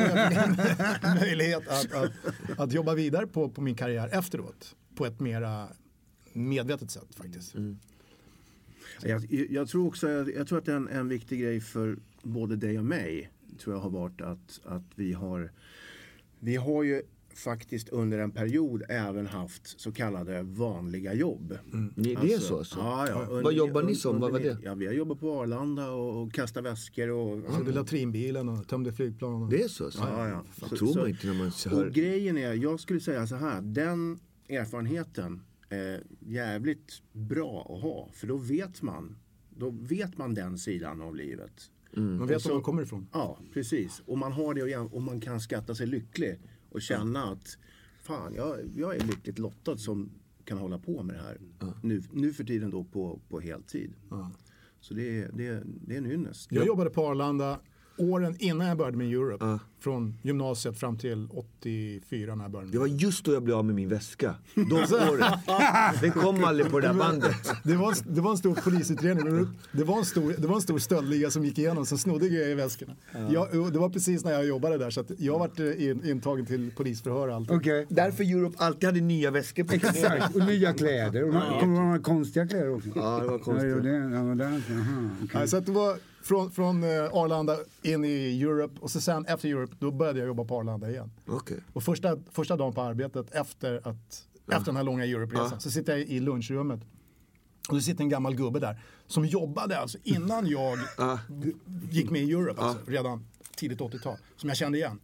Möjlighet 1.20 1.68
att, 1.68 1.94
att, 1.94 2.12
att 2.60 2.74
jobba 2.74 2.94
vidare 2.94 3.28
på, 3.28 3.50
på 3.50 3.62
min 3.62 3.76
karriär 3.76 4.10
efteråt. 4.12 4.76
På 4.96 5.06
ett 5.06 5.20
mera 5.20 5.68
medvetet 6.34 6.92
sätt 6.92 7.16
faktiskt. 7.16 7.56
Jag, 9.04 9.48
jag 9.50 9.68
tror 9.68 9.88
också 9.88 10.10
jag, 10.10 10.34
jag 10.36 10.48
tror 10.48 10.58
att 10.60 10.68
en, 10.68 10.88
en 10.88 11.08
viktig 11.08 11.40
grej 11.42 11.62
för 11.62 11.98
både 12.24 12.56
dig 12.56 12.80
och 12.80 12.86
mig 12.86 13.32
tror 13.60 13.76
jag 13.76 13.82
har 13.82 13.90
varit 13.90 14.22
att, 14.22 14.60
att 14.66 14.84
vi 14.96 15.14
har 15.14 15.52
vi 16.40 16.56
har 16.56 16.84
ju 16.84 17.02
faktiskt 17.36 17.90
under 17.90 18.20
en 18.20 18.32
period 18.32 18.84
även 18.90 19.28
haft 19.28 19.80
så 19.80 19.92
kallade 19.92 20.44
vanliga 20.44 21.14
jobb. 21.14 21.58
Ni, 21.96 22.16
det 22.22 22.34
är 22.34 22.40
så 22.40 22.58
alltså? 22.58 22.80
Ja, 22.80 23.08
ja, 23.10 23.18
Vad 23.20 23.30
under- 23.30 23.52
jobbar 23.52 23.84
ni 23.84 23.96
som? 23.96 24.20
Vad 24.20 24.32
var 24.32 24.40
under- 24.40 24.54
det? 24.56 24.58
Ja, 24.64 24.76
vi 24.76 24.86
har 24.88 24.94
jobbat 24.94 25.20
på 25.20 25.40
Arlanda 25.42 25.92
och, 25.92 26.22
och 26.24 26.34
kastat 26.34 26.64
väskor 26.64 27.10
och 27.10 27.54
Sålde 27.54 27.72
latrinbilen 27.72 28.50
och 28.50 28.68
tömde 28.68 28.94
flygplan. 28.94 29.44
Och, 29.44 29.50
Det 29.50 29.64
är 29.64 29.68
så 29.68 29.86
alltså? 29.86 30.00
Ja, 30.02 30.28
ja. 30.30 30.46
Så- 30.70 30.76
tror 30.76 30.88
så- 30.94 31.00
man 31.00 31.10
inte 31.10 31.28
när 31.28 31.34
man 31.34 31.48
Och 31.48 31.72
hör. 31.72 31.90
grejen 31.90 32.38
är, 32.38 32.54
jag 32.54 32.80
skulle 32.80 33.00
säga 33.00 33.28
så 33.28 33.36
här, 33.36 33.62
den 33.62 34.20
erfarenheten 34.50 35.42
är 35.70 36.04
jävligt 36.20 37.02
bra 37.12 37.62
att 37.76 37.82
ha. 37.82 38.10
För 38.14 38.28
då 38.28 38.38
vet 38.38 38.82
man, 38.82 39.18
då 39.50 39.70
vet 39.70 40.18
man 40.18 40.34
den 40.34 40.58
sidan 40.58 41.02
av 41.02 41.16
livet. 41.16 41.72
Man 42.20 42.28
vet 42.28 42.42
så- 42.42 42.50
var 42.50 42.56
man 42.56 42.64
kommer 42.64 42.82
ifrån. 42.84 43.08
Ja, 43.14 43.40
precis. 43.54 44.02
Och 44.06 44.18
man 44.18 44.32
har 44.32 44.54
det 44.54 44.62
och 44.62 44.70
jäm- 44.70 44.92
och 44.92 45.02
man 45.02 45.22
kan 45.22 45.40
skatta 45.42 45.76
sig 45.76 45.88
lycklig 45.88 46.40
och 46.70 46.82
känna 46.82 47.24
att 47.32 47.58
fan, 48.02 48.34
jag, 48.36 48.58
jag 48.76 48.96
är 48.96 49.00
lyckligt 49.08 49.40
lottad 49.40 49.78
som 49.78 50.10
kan 50.46 50.58
hålla 50.58 50.80
på 50.80 51.04
med 51.04 51.16
det 51.16 51.22
här 51.22 51.38
nu, 51.84 52.04
nu 52.14 52.34
för 52.34 52.44
tiden 52.44 52.70
då 52.70 52.84
på, 52.84 53.20
på 53.30 53.40
heltid. 53.40 53.94
Så 54.80 54.94
det 54.94 55.18
är, 55.20 55.32
det, 55.34 55.48
är, 55.48 55.64
det 55.66 55.94
är 55.94 55.98
en 55.98 56.12
ynnest. 56.12 56.52
Jag 56.52 56.68
jobbade 56.68 56.90
på 56.90 57.08
Arlanda 57.08 57.60
åren 57.98 58.36
innan 58.40 58.68
jag 58.68 58.78
började 58.78 58.98
med 58.98 59.08
Europe. 59.08 59.46
Ja. 59.80 59.84
Från 59.84 60.18
gymnasiet 60.22 60.80
fram 60.80 60.98
till 60.98 61.28
84 61.32 62.36
när 62.36 62.44
jag 62.44 62.52
började. 62.52 62.72
Det 62.72 62.80
var 62.80 62.88
just 62.88 63.26
då 63.26 63.34
jag 63.34 63.44
blev 63.44 63.58
av 63.58 63.66
med 63.66 63.76
min 63.76 63.90
väska. 63.90 64.36
De 64.56 64.76
åren. 64.76 65.40
Den 66.02 66.12
kom 66.12 66.44
aldrig 66.44 66.72
på 66.72 66.80
det 66.80 66.88
där 66.88 66.94
bandet. 66.94 67.52
Det 67.64 67.76
var, 67.76 67.88
en, 67.88 68.16
det 68.16 68.22
var 68.22 68.32
en 68.32 68.38
stor 68.38 68.56
polisutredning. 68.56 69.48
Det 69.72 69.84
var 69.84 69.98
en 69.98 70.06
stor, 70.06 70.36
det 70.38 70.48
var 70.48 70.56
en 70.56 70.62
stor 70.62 70.80
stöldliga 70.80 71.32
som 71.32 71.46
gick 71.46 71.58
igenom 71.58 71.86
som 71.86 71.98
snodde 71.98 72.30
grejer 72.30 72.50
i 72.50 72.54
väskorna. 72.54 72.96
Jag, 73.30 73.60
och 73.60 73.72
det 73.72 73.80
var 73.80 73.90
precis 73.90 74.26
när 74.26 74.32
jag 74.32 74.46
jobbade 74.46 74.78
där 74.78 74.90
så 74.90 75.02
att 75.02 75.12
jag 75.18 75.40
varit 75.40 75.60
eh, 75.60 75.90
in, 75.90 76.06
intagen 76.06 76.46
till 76.46 76.72
polisförhör 76.72 77.28
och 77.28 77.36
allt. 77.36 77.52
Okej. 77.52 77.86
Därför 77.90 78.24
Europe 78.24 78.56
alltid 78.60 78.84
hade 78.84 79.02
nya 79.02 79.32
väskor 79.32 79.64
på 79.64 79.74
Exakt, 79.74 80.36
och 80.36 80.46
nya 80.46 80.74
kläder. 80.74 81.24
Och 81.24 81.36
ja. 81.36 81.58
kommer 81.60 81.82
några 81.82 82.00
konstiga 82.00 82.48
kläder 82.48 82.76
också? 82.76 82.90
Ja, 82.96 83.20
det 83.20 83.28
var 83.28 83.40
konstigt. 83.40 83.70
Ja, 83.70 83.76
det, 83.76 83.90
ja, 83.90 84.36
det, 84.36 84.46
aha. 84.46 85.10
Nej, 85.34 85.48
så 85.48 85.58
att 85.58 85.66
det 85.66 85.72
var 85.72 85.98
från, 86.22 86.52
från 86.52 86.84
eh, 86.84 86.90
Arlanda 86.90 87.58
in 87.82 88.06
i 88.06 88.42
Europe 88.42 88.74
och 88.80 88.92
så 88.92 89.02
sen 89.02 89.26
efter 89.26 89.50
Europe 89.50 89.69
då 89.80 89.92
började 89.92 90.20
jag 90.20 90.28
jobba 90.28 90.44
på 90.44 90.58
Arlanda 90.60 90.90
igen. 90.90 91.12
Okej. 91.28 91.60
Och 91.74 91.84
första, 91.84 92.18
första 92.32 92.56
dagen 92.58 92.74
på 92.74 92.82
arbetet 92.82 93.32
efter, 93.32 93.88
att, 93.88 94.28
efter 94.48 94.66
den 94.66 94.76
här 94.76 94.84
långa 94.84 95.06
Europe-resan 95.06 95.50
Ja. 95.52 95.60
så 95.60 95.72
sitter 95.72 95.98
jag 95.98 96.02
i 96.08 96.20
lunchrummet. 96.20 96.80
Och 97.70 97.76
det 97.76 97.82
sitter 97.82 98.04
en 98.04 98.10
gammal 98.10 98.36
gubbe 98.36 98.60
där 98.60 98.82
som 99.08 99.26
jobbade 99.26 99.80
alltså 99.80 99.98
innan 100.04 100.48
jag 100.48 100.80
Ja. 100.98 101.20
gick 101.92 102.10
med 102.12 102.22
i 102.22 102.32
Europe, 102.32 102.62
alltså, 102.62 102.92
redan 102.92 103.26
tidigt 103.56 103.80
80-tal, 103.82 104.18
som 104.36 104.50
jag 104.50 104.58
kände 104.58 104.78
igen. 104.78 105.00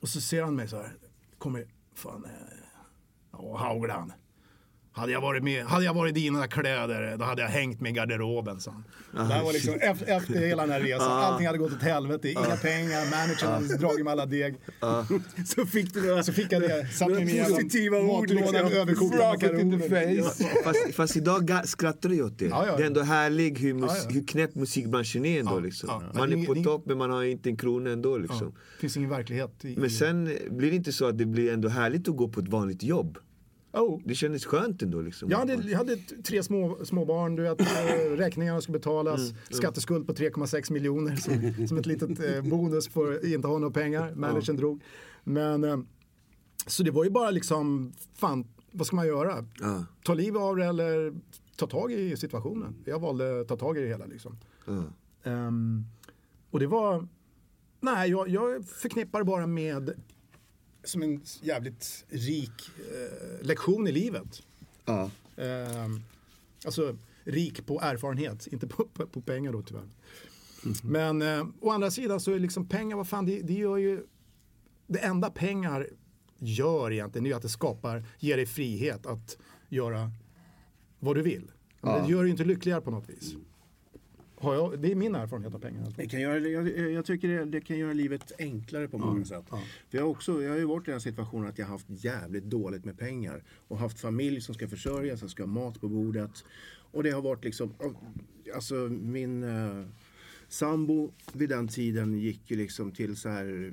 Och 0.00 0.08
så 0.08 0.20
ser 0.20 0.42
han 0.42 0.54
mig 0.56 0.68
så 0.68 0.76
här, 0.76 0.92
kommer, 1.38 1.66
fan, 1.94 2.24
eh, 2.24 2.30
ja 3.32 3.56
Haugland. 3.58 4.12
Hade 4.98 5.12
jag, 5.12 5.20
varit 5.20 5.42
med, 5.42 5.64
hade 5.64 5.84
jag 5.84 5.94
varit 5.94 6.16
i 6.16 6.20
dina 6.20 6.46
kläder, 6.46 7.16
då 7.18 7.24
hade 7.24 7.42
jag 7.42 7.48
hängt 7.48 7.80
med 7.80 7.90
i 7.90 7.92
garderoben, 7.92 8.60
sa 8.60 8.70
han. 8.70 8.84
Det 9.28 9.34
här 9.34 9.44
var 9.44 9.52
liksom 9.52 9.74
efter, 9.74 10.16
efter 10.16 10.34
hela 10.34 10.62
den 10.62 10.72
här 10.72 10.80
resan. 10.80 11.12
Allting 11.12 11.46
hade 11.46 11.58
gått 11.58 11.72
åt 11.72 11.82
helvete, 11.82 12.30
inga 12.30 12.56
pengar, 12.62 13.10
managern 13.10 13.50
hade 13.52 13.76
dragit 13.76 14.04
med 14.04 14.12
alla 14.12 14.26
deg. 14.26 14.54
Så 15.46 15.66
fick 15.66 15.94
du 15.94 16.00
det. 16.00 16.24
Så 16.24 16.32
fick 16.32 16.52
jag 16.52 16.62
det, 16.62 16.86
satt 16.92 17.10
med 17.10 17.28
i 17.28 17.44
Positiva 17.44 17.98
ord, 17.98 18.30
liksom. 18.30 18.54
överkokta 18.56 19.16
makaroner. 19.16 20.62
Fast, 20.64 20.94
fast 20.94 21.16
idag 21.16 21.68
skrattar 21.68 22.08
du 22.08 22.22
åt 22.22 22.38
det. 22.38 22.44
Ja, 22.44 22.66
ja. 22.66 22.76
Det 22.76 22.82
är 22.82 22.86
ändå 22.86 23.00
härligt 23.02 23.60
hur, 23.60 23.74
mus- 23.74 23.86
Ja, 23.88 23.96
ja. 24.04 24.10
hur 24.14 24.26
knäpp 24.26 24.54
musikbranschen 24.54 25.24
är 25.24 25.40
ändå. 25.40 25.52
Ja, 25.52 25.58
liksom. 25.58 25.88
ja. 25.92 26.18
Man 26.18 26.32
är 26.32 26.46
på 26.46 26.54
topp 26.54 26.82
men 26.86 26.98
man 26.98 27.10
har 27.10 27.24
inte 27.24 27.48
en 27.48 27.56
krona 27.56 27.90
ändå. 27.90 28.18
Liksom. 28.18 28.46
Det 28.46 28.80
finns 28.80 28.96
ingen 28.96 29.10
verklighet 29.10 29.64
i... 29.64 29.76
Men 29.76 29.90
sen 29.90 30.24
blir 30.50 30.70
det 30.70 30.76
inte 30.76 30.92
så 30.92 31.06
att 31.08 31.18
det 31.18 31.26
blir 31.26 31.52
ändå 31.52 31.68
härligt 31.68 32.08
att 32.08 32.16
gå 32.16 32.28
på 32.28 32.40
ett 32.40 32.48
vanligt 32.48 32.82
jobb. 32.82 33.18
Oh. 33.72 34.00
Det 34.04 34.14
kändes 34.14 34.44
skönt 34.44 34.82
ändå. 34.82 35.00
Liksom. 35.00 35.30
Jag 35.30 35.38
hade, 35.38 35.54
jag 35.54 35.78
hade 35.78 35.96
tre 35.96 36.42
små, 36.42 36.78
små 36.84 37.04
barn, 37.04 37.36
du 37.36 37.42
vet, 37.42 37.60
räkningarna 38.18 38.60
ska 38.60 38.72
betalas, 38.72 39.20
Mm, 39.30 39.36
skatteskuld 39.50 40.06
på 40.06 40.12
3,6 40.12 40.72
miljoner 40.72 41.16
som, 41.16 41.66
som 41.68 41.76
ett 41.76 41.86
litet 41.86 42.20
eh, 42.20 42.42
bonus 42.42 42.88
för 42.88 43.14
att 43.14 43.24
inte 43.24 43.48
ha 43.48 43.58
några 43.58 43.72
pengar, 43.72 44.14
managern 44.14 44.56
drog. 44.56 44.82
Men, 45.24 45.64
eh, 45.64 45.78
så 46.66 46.82
det 46.82 46.90
var 46.90 47.04
ju 47.04 47.10
bara 47.10 47.30
liksom, 47.30 47.92
fan, 48.14 48.46
vad 48.72 48.86
ska 48.86 48.96
man 48.96 49.06
göra? 49.06 49.46
Ja. 49.60 49.84
Ta 50.04 50.14
liv 50.14 50.36
av 50.36 50.56
det 50.56 50.64
eller 50.64 51.14
ta 51.56 51.66
tag 51.66 51.92
i 51.92 52.16
situationen. 52.16 52.74
Jag 52.84 52.98
valde 52.98 53.40
att 53.40 53.48
ta 53.48 53.56
tag 53.56 53.78
i 53.78 53.80
det 53.80 53.88
hela 53.88 54.06
liksom. 54.06 54.38
Ja. 54.66 54.82
Ehm, 55.30 55.84
och 56.50 56.60
det 56.60 56.66
var, 56.66 57.08
nej 57.80 58.10
jag, 58.10 58.28
jag 58.28 58.68
förknippar 58.68 59.22
bara 59.22 59.46
med 59.46 59.90
som 60.84 61.02
en 61.02 61.20
jävligt 61.42 62.04
rik 62.08 62.70
eh, 62.78 63.46
lektion 63.46 63.86
i 63.86 63.92
livet. 63.92 64.42
Ja. 64.84 65.10
Ehm, 65.36 66.00
alltså 66.64 66.96
rik 67.24 67.66
på 67.66 67.80
erfarenhet, 67.80 68.46
inte 68.46 68.66
på, 68.66 68.84
på, 68.84 69.06
på 69.06 69.20
pengar 69.20 69.52
då 69.52 69.62
tyvärr. 69.62 69.88
Men 70.82 71.22
eh, 71.22 71.46
å 71.60 71.70
andra 71.70 71.90
sidan 71.90 72.20
så 72.20 72.32
är 72.32 72.38
liksom 72.38 72.68
pengar, 72.68 72.96
vad 72.96 73.08
fan, 73.08 73.26
det, 73.26 73.42
det 73.42 73.54
gör 73.54 73.76
ju... 73.76 74.06
Det 74.86 74.98
enda 74.98 75.30
pengar 75.30 75.88
gör 76.38 76.92
egentligen 76.92 77.26
är 77.26 77.34
att 77.34 77.42
det 77.42 77.48
skapar, 77.48 78.04
ger 78.18 78.36
dig 78.36 78.46
frihet 78.46 79.06
att 79.06 79.38
göra 79.68 80.10
vad 80.98 81.16
du 81.16 81.22
vill. 81.22 81.50
Men 81.80 82.02
Det 82.02 82.10
gör 82.12 82.22
dig 82.22 82.30
inte 82.30 82.44
lyckligare 82.44 82.80
på 82.80 82.90
något 82.90 83.08
vis. 83.08 83.34
Har 84.40 84.54
jag, 84.54 84.78
det 84.78 84.92
är 84.92 84.94
min 84.94 85.14
erfarenhet 85.14 85.54
av 85.54 85.58
pengar. 85.58 85.92
Det 85.96 86.06
kan 86.06 86.20
göra, 86.20 86.38
jag, 86.38 86.90
jag 86.92 87.04
tycker 87.04 87.28
det, 87.28 87.44
det 87.44 87.60
kan 87.60 87.78
göra 87.78 87.92
livet 87.92 88.32
enklare 88.38 88.88
på 88.88 88.98
många 88.98 89.24
sätt. 89.24 89.44
För 89.48 89.98
jag, 89.98 90.02
har 90.02 90.08
också, 90.08 90.42
jag 90.42 90.50
har 90.50 90.58
ju 90.58 90.64
varit 90.64 90.88
i 90.88 90.90
den 90.90 91.00
situationen 91.00 91.48
att 91.48 91.58
jag 91.58 91.66
har 91.66 91.72
haft 91.72 91.86
jävligt 91.88 92.44
dåligt 92.44 92.84
med 92.84 92.98
pengar. 92.98 93.42
Och 93.68 93.78
haft 93.78 94.00
familj 94.00 94.40
som 94.40 94.54
ska 94.54 94.68
försörjas, 94.68 95.20
som 95.20 95.28
ska 95.28 95.42
ha 95.42 95.48
mat 95.48 95.80
på 95.80 95.88
bordet. 95.88 96.44
Och 96.90 97.02
det 97.02 97.10
har 97.10 97.22
varit 97.22 97.44
liksom, 97.44 97.74
alltså 98.54 98.74
min 98.90 99.42
eh, 99.42 99.86
sambo 100.48 101.12
vid 101.32 101.48
den 101.48 101.68
tiden 101.68 102.18
gick 102.18 102.50
ju 102.50 102.56
liksom 102.56 102.92
till 102.92 103.16
så 103.16 103.28
här 103.28 103.72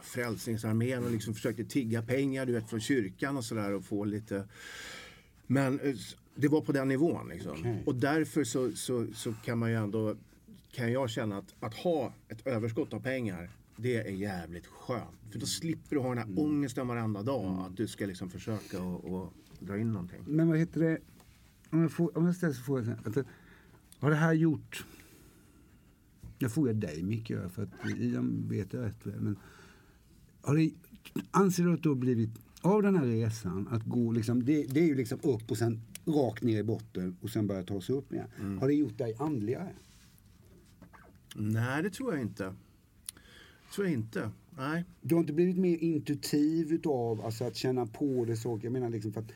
Frälsningsarmén 0.00 1.04
och 1.04 1.10
liksom 1.10 1.34
försökte 1.34 1.64
tigga 1.64 2.02
pengar 2.02 2.46
du 2.46 2.52
vet, 2.52 2.70
från 2.70 2.80
kyrkan 2.80 3.36
och 3.36 3.44
sådär 3.44 3.72
och 3.72 3.84
få 3.84 4.04
lite 4.04 4.44
men 5.46 5.80
eh, 5.80 5.94
det 6.40 6.48
var 6.48 6.60
på 6.60 6.72
den 6.72 6.88
nivån. 6.88 7.28
Liksom. 7.28 7.52
Okej. 7.52 7.82
Och 7.86 7.94
därför 7.94 8.44
så, 8.44 8.72
så, 8.72 9.06
så 9.14 9.32
kan 9.44 9.58
man 9.58 9.70
ju 9.70 9.76
ändå 9.76 10.16
kan 10.72 10.92
jag 10.92 11.10
känna 11.10 11.38
att, 11.38 11.54
att 11.60 11.74
ha 11.74 12.12
ett 12.28 12.46
överskott 12.46 12.92
av 12.92 13.00
pengar 13.00 13.50
det 13.76 13.96
är 13.96 14.10
jävligt 14.10 14.66
skönt. 14.66 15.32
För 15.32 15.38
då 15.38 15.46
slipper 15.46 15.96
du 15.96 16.02
ha 16.02 16.08
den 16.08 16.18
här 16.18 16.44
ångesten 16.44 16.88
varenda 16.88 17.22
dag 17.22 17.66
att 17.66 17.76
du 17.76 17.86
ska 17.86 18.06
liksom 18.06 18.30
försöka 18.30 18.82
och, 18.82 19.04
och 19.04 19.32
dra 19.60 19.78
in 19.78 19.92
någonting. 19.92 20.18
Men 20.26 20.48
vad 20.48 20.58
heter 20.58 20.80
det? 20.80 20.98
Om 21.70 21.80
jag, 21.80 21.92
får, 21.92 22.18
om 22.18 22.26
jag 22.26 22.36
ställer 22.36 22.54
frågan 22.54 23.24
Har 23.98 24.10
det 24.10 24.16
här 24.16 24.32
gjort... 24.32 24.84
Jag 26.38 26.52
frågar 26.52 26.74
dig 26.74 27.02
Micke, 27.02 27.32
för 27.54 27.62
att 27.62 27.90
Ian 27.98 28.48
vet 28.48 28.72
jag 28.72 28.84
rätt 28.84 29.06
väl. 29.06 29.20
Men 29.20 29.36
har 30.40 30.56
det, 30.56 30.70
anser 31.30 31.64
du 31.64 31.74
att 31.74 31.82
du 31.82 31.88
har 31.88 31.96
blivit, 31.96 32.30
av 32.60 32.82
den 32.82 32.96
här 32.96 33.06
resan, 33.06 33.68
att 33.70 33.84
gå 33.84 34.12
liksom, 34.12 34.44
det, 34.44 34.66
det 34.66 34.80
är 34.80 34.86
ju 34.86 34.94
liksom 34.94 35.18
upp 35.22 35.50
och 35.50 35.58
sen 35.58 35.80
rakt 36.08 36.42
ner 36.42 36.58
i 36.58 36.62
botten 36.62 37.16
och 37.20 37.30
sen 37.30 37.46
börja 37.46 37.62
ta 37.62 37.80
sig 37.80 37.94
upp 37.94 38.12
igen. 38.12 38.58
Har 38.60 38.68
det 38.68 38.74
gjort 38.74 38.98
dig 38.98 39.14
andligare? 39.18 39.72
Nej, 41.36 41.82
det 41.82 41.90
tror 41.90 42.12
jag 42.14 42.22
inte. 42.22 42.54
tror 43.74 43.86
jag 43.86 43.94
inte. 43.94 44.30
Nej. 44.56 44.84
Du 45.00 45.14
har 45.14 45.20
inte 45.20 45.32
blivit 45.32 45.58
mer 45.58 45.76
intuitiv 45.76 46.72
utav 46.72 47.20
alltså 47.20 47.44
att 47.44 47.56
känna 47.56 47.86
på 47.86 48.24
det 48.24 48.36
saker. 48.36 48.64
Jag 48.64 48.72
menar 48.72 48.90
liksom 48.90 49.12
för 49.12 49.20
att 49.20 49.32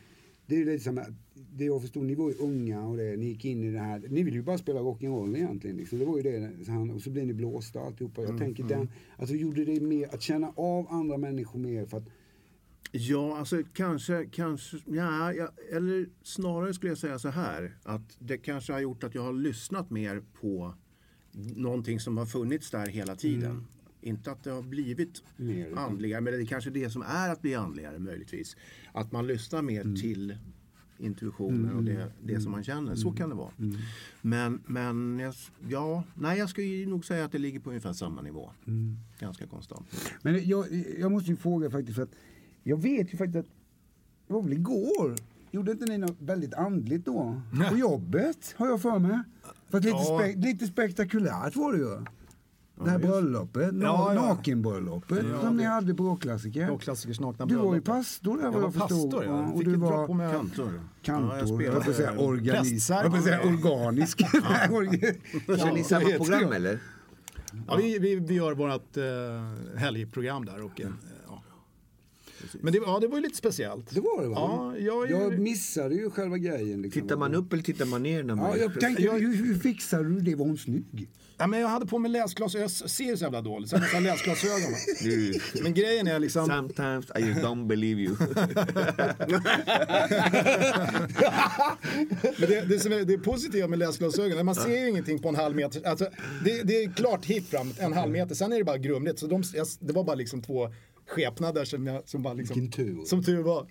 det 0.46 0.60
är 0.60 0.64
lite 0.64 0.84
som 0.84 1.00
det 1.34 1.64
jag 1.64 1.80
förstod, 1.80 2.04
ni 2.04 2.14
var 2.14 2.28
ju 2.28 2.34
unga 2.34 2.86
och 2.86 2.96
det, 2.96 3.16
ni 3.16 3.26
gick 3.26 3.44
in 3.44 3.64
i 3.64 3.70
det 3.70 3.78
här. 3.78 4.02
Ni 4.08 4.22
ville 4.22 4.36
ju 4.36 4.42
bara 4.42 4.58
spela 4.58 4.80
rock'n'roll 4.80 5.36
egentligen. 5.36 5.76
Liksom. 5.76 5.98
Det 5.98 6.04
var 6.04 6.16
ju 6.16 6.22
det. 6.22 6.64
Så 6.64 6.70
han, 6.70 6.90
och 6.90 7.02
så 7.02 7.10
blev 7.10 7.26
ni 7.26 7.32
blåsta 7.32 7.80
alltihopa. 7.80 8.22
Jag 8.22 8.38
tänker 8.38 8.64
den, 8.64 8.88
alltså 9.16 9.34
gjorde 9.34 9.64
det 9.64 9.80
mer, 9.80 10.14
att 10.14 10.22
känna 10.22 10.52
av 10.56 10.86
andra 10.90 11.16
människor 11.16 11.58
mer 11.58 11.86
för 11.86 11.98
att 11.98 12.08
Ja, 12.94 13.38
alltså 13.38 13.62
kanske, 13.72 14.26
kanske, 14.26 14.76
ja, 14.86 15.32
ja, 15.32 15.48
eller 15.72 16.06
snarare 16.22 16.74
skulle 16.74 16.90
jag 16.90 16.98
säga 16.98 17.18
så 17.18 17.28
här. 17.28 17.76
Att 17.82 18.16
det 18.18 18.38
kanske 18.38 18.72
har 18.72 18.80
gjort 18.80 19.04
att 19.04 19.14
jag 19.14 19.22
har 19.22 19.32
lyssnat 19.32 19.90
mer 19.90 20.22
på 20.40 20.74
någonting 21.56 22.00
som 22.00 22.16
har 22.16 22.26
funnits 22.26 22.70
där 22.70 22.86
hela 22.86 23.16
tiden. 23.16 23.66
Inte 24.00 24.32
att 24.32 24.44
det 24.44 24.50
har 24.50 24.62
blivit 24.62 25.22
Mer, 25.36 25.76
andligare, 25.76 26.20
men 26.20 26.32
det 26.32 26.42
är 26.42 26.46
kanske 26.46 26.70
det 26.70 26.90
som 26.90 27.02
är 27.02 27.28
att 27.30 27.42
bli 27.42 27.54
andligare 27.54 27.98
möjligtvis. 27.98 28.56
Att 28.92 29.12
man 29.12 29.26
lyssnar 29.26 29.62
mer 29.62 29.96
till 30.00 30.36
intuitionen 30.98 31.76
och 31.76 31.82
det, 31.82 32.12
det 32.22 32.40
som 32.40 32.52
man 32.52 32.64
känner. 32.64 32.94
Så 32.94 33.12
kan 33.12 33.28
det 33.28 33.34
vara. 33.34 33.52
Men, 34.22 34.62
men 34.66 35.18
jag, 35.18 35.34
ja, 35.68 36.04
nej, 36.14 36.38
jag 36.38 36.48
skulle 36.48 36.86
nog 36.86 37.04
säga 37.04 37.24
att 37.24 37.32
det 37.32 37.38
ligger 37.38 37.60
på 37.60 37.70
ungefär 37.70 37.92
samma 37.92 38.22
nivå. 38.22 38.50
Ganska 39.18 39.46
konstant. 39.46 39.86
Men 40.22 40.48
jag, 40.48 40.66
jag 40.98 41.12
måste 41.12 41.30
ju 41.30 41.36
fråga 41.36 41.70
faktiskt 41.70 41.96
för 41.96 42.02
att 42.02 42.14
jag 42.62 42.76
vet 42.82 43.14
ju 43.14 43.16
faktiskt 43.18 43.36
att 43.36 43.50
det 44.26 44.32
var 44.34 44.42
väl 44.42 44.52
igår 44.52 45.14
Gjorde 45.50 45.72
inte 45.72 45.84
ni 45.84 45.98
något 45.98 46.16
väldigt 46.18 46.54
andligt 46.54 47.04
då? 47.06 47.40
På 47.70 47.76
jobbet, 47.76 48.54
har 48.56 48.66
jag 48.66 48.82
för 48.82 48.98
mig. 48.98 49.18
För 49.70 49.78
att 49.78 49.84
lite, 49.84 49.96
Ja. 49.96 50.18
spe, 50.20 50.32
lite 50.40 50.66
spektakulärt 50.66 51.56
var 51.56 51.72
det 51.72 51.78
ju. 51.78 52.04
Det 52.84 52.90
här 52.90 52.98
bröllopet, 52.98 53.70
Ja, 53.82 54.12
nakenbröllopet 54.14 55.24
Ja, 55.32 55.40
som 55.40 55.56
ni 55.56 55.64
hade 55.64 55.94
på 55.94 56.04
Rockklassiker. 56.04 56.66
Rockklassikers 56.68 57.20
nakna 57.20 57.46
Du 57.46 57.54
var 57.54 57.62
ju 57.64 57.68
bröllop. 57.70 57.84
pastor 57.84 58.36
där 58.36 58.44
Jag 58.44 58.52
vad 58.52 58.62
var 58.62 58.68
jag 58.68 58.72
förstod. 58.88 59.10
pastor, 59.10 59.24
ja. 59.24 59.46
och 59.52 59.64
du 59.64 59.76
var 59.76 60.06
på 60.06 60.14
mig 60.14 60.32
Kantor. 60.32 60.80
kantor, 61.02 61.38
Ja, 61.38 61.38
jag 61.38 61.62
jag 61.62 61.72
höll 61.72 61.82
på 61.82 61.90
att 61.90 61.96
säga 61.96 62.08
spelade 62.08 62.28
organisk. 62.28 62.90
Jag 62.90 62.96
höll 62.96 63.10
på 63.10 63.16
att 63.16 63.24
säga 63.24 63.40
organisk. 63.42 64.20
Kör 65.46 65.72
ni 65.74 65.84
samma 65.84 66.10
program 66.10 66.52
eller? 66.52 66.78
Ja, 67.68 67.76
vi, 67.76 67.98
vi, 67.98 68.16
vi 68.16 68.34
gör 68.34 68.54
vårt 68.54 68.96
eh, 68.96 69.78
helgprogram 69.80 70.44
där. 70.44 70.62
Och, 70.64 70.80
eh, 70.80 70.88
Men 72.60 72.72
det, 72.72 72.78
ja, 72.86 72.98
det 73.00 73.08
var 73.08 73.16
ju 73.16 73.22
lite 73.22 73.36
speciellt. 73.36 73.90
Det 73.94 74.00
var 74.00 74.22
det 74.22 74.28
va? 74.28 74.34
Ja, 74.36 74.76
jag, 74.78 75.10
Jag 75.10 75.38
missade 75.38 75.94
ju 75.94 76.10
själva 76.10 76.38
grejen. 76.38 76.82
Liksom. 76.82 77.02
Tittar 77.02 77.16
man 77.16 77.34
upp 77.34 77.52
eller 77.52 77.62
tittar 77.62 77.84
man 77.86 78.02
ner 78.02 78.22
när 78.22 78.34
man 78.34 78.50
Ja, 78.50 78.56
jag 78.56 78.80
tänkte, 78.80 79.02
Jag- 79.02 79.12
hur, 79.20 79.34
hur 79.36 79.54
fixade 79.58 80.04
du 80.08 80.20
det? 80.20 80.34
Var 80.34 80.46
hon 80.46 80.58
snygg? 80.58 81.08
ja, 81.38 81.46
men 81.46 81.60
jag 81.60 81.68
hade 81.68 81.86
på 81.86 81.98
mig 81.98 82.10
läsglasögon. 82.10 82.62
Jag 82.62 82.70
ser 82.90 83.16
så 83.16 83.24
jävla 83.24 83.40
dåligt 83.42 83.70
så 83.70 83.76
jag 83.76 83.80
måste 83.80 83.96
ha 83.96 84.00
läsglasögon. 84.00 84.72
Men 85.62 85.74
grejen 85.74 86.06
är 86.06 86.18
liksom... 86.18 86.46
Sometimes 86.46 87.06
I 87.18 87.20
just 87.28 87.40
don't 87.40 87.66
believe 87.66 88.00
you. 88.00 88.16
Men 92.38 92.48
det, 92.50 92.60
det, 92.68 92.80
som 92.80 92.92
är, 92.92 93.04
det 93.04 93.18
positiva 93.18 93.68
med 93.68 93.78
läsglasögon, 93.78 94.46
man 94.46 94.54
ser 94.54 94.80
ju 94.82 94.88
ingenting 94.88 95.18
på 95.18 95.28
en 95.28 95.36
halv 95.36 95.56
meter. 95.56 95.86
Alltså, 95.86 96.08
det, 96.44 96.62
det 96.62 96.84
är 96.84 96.92
klart 96.92 97.24
hit 97.24 97.48
fram, 97.48 97.72
en 97.78 97.92
halv 97.92 98.12
meter, 98.12 98.34
sen 98.34 98.52
är 98.52 98.58
det 98.58 98.64
bara 98.64 98.78
grumligt. 98.78 99.18
Så 99.18 99.26
de, 99.26 99.42
jag, 99.54 99.66
det 99.80 99.92
var 99.92 100.04
bara 100.04 100.16
liksom 100.16 100.42
två 100.42 100.68
skepnader 101.06 101.64
som, 101.64 101.86
jag, 101.86 102.08
som 102.08 102.22
bara 102.22 102.34
liksom... 102.34 102.70
Tur. 102.70 103.04
Som 103.04 103.22
tur 103.22 103.42
var. 103.42 103.66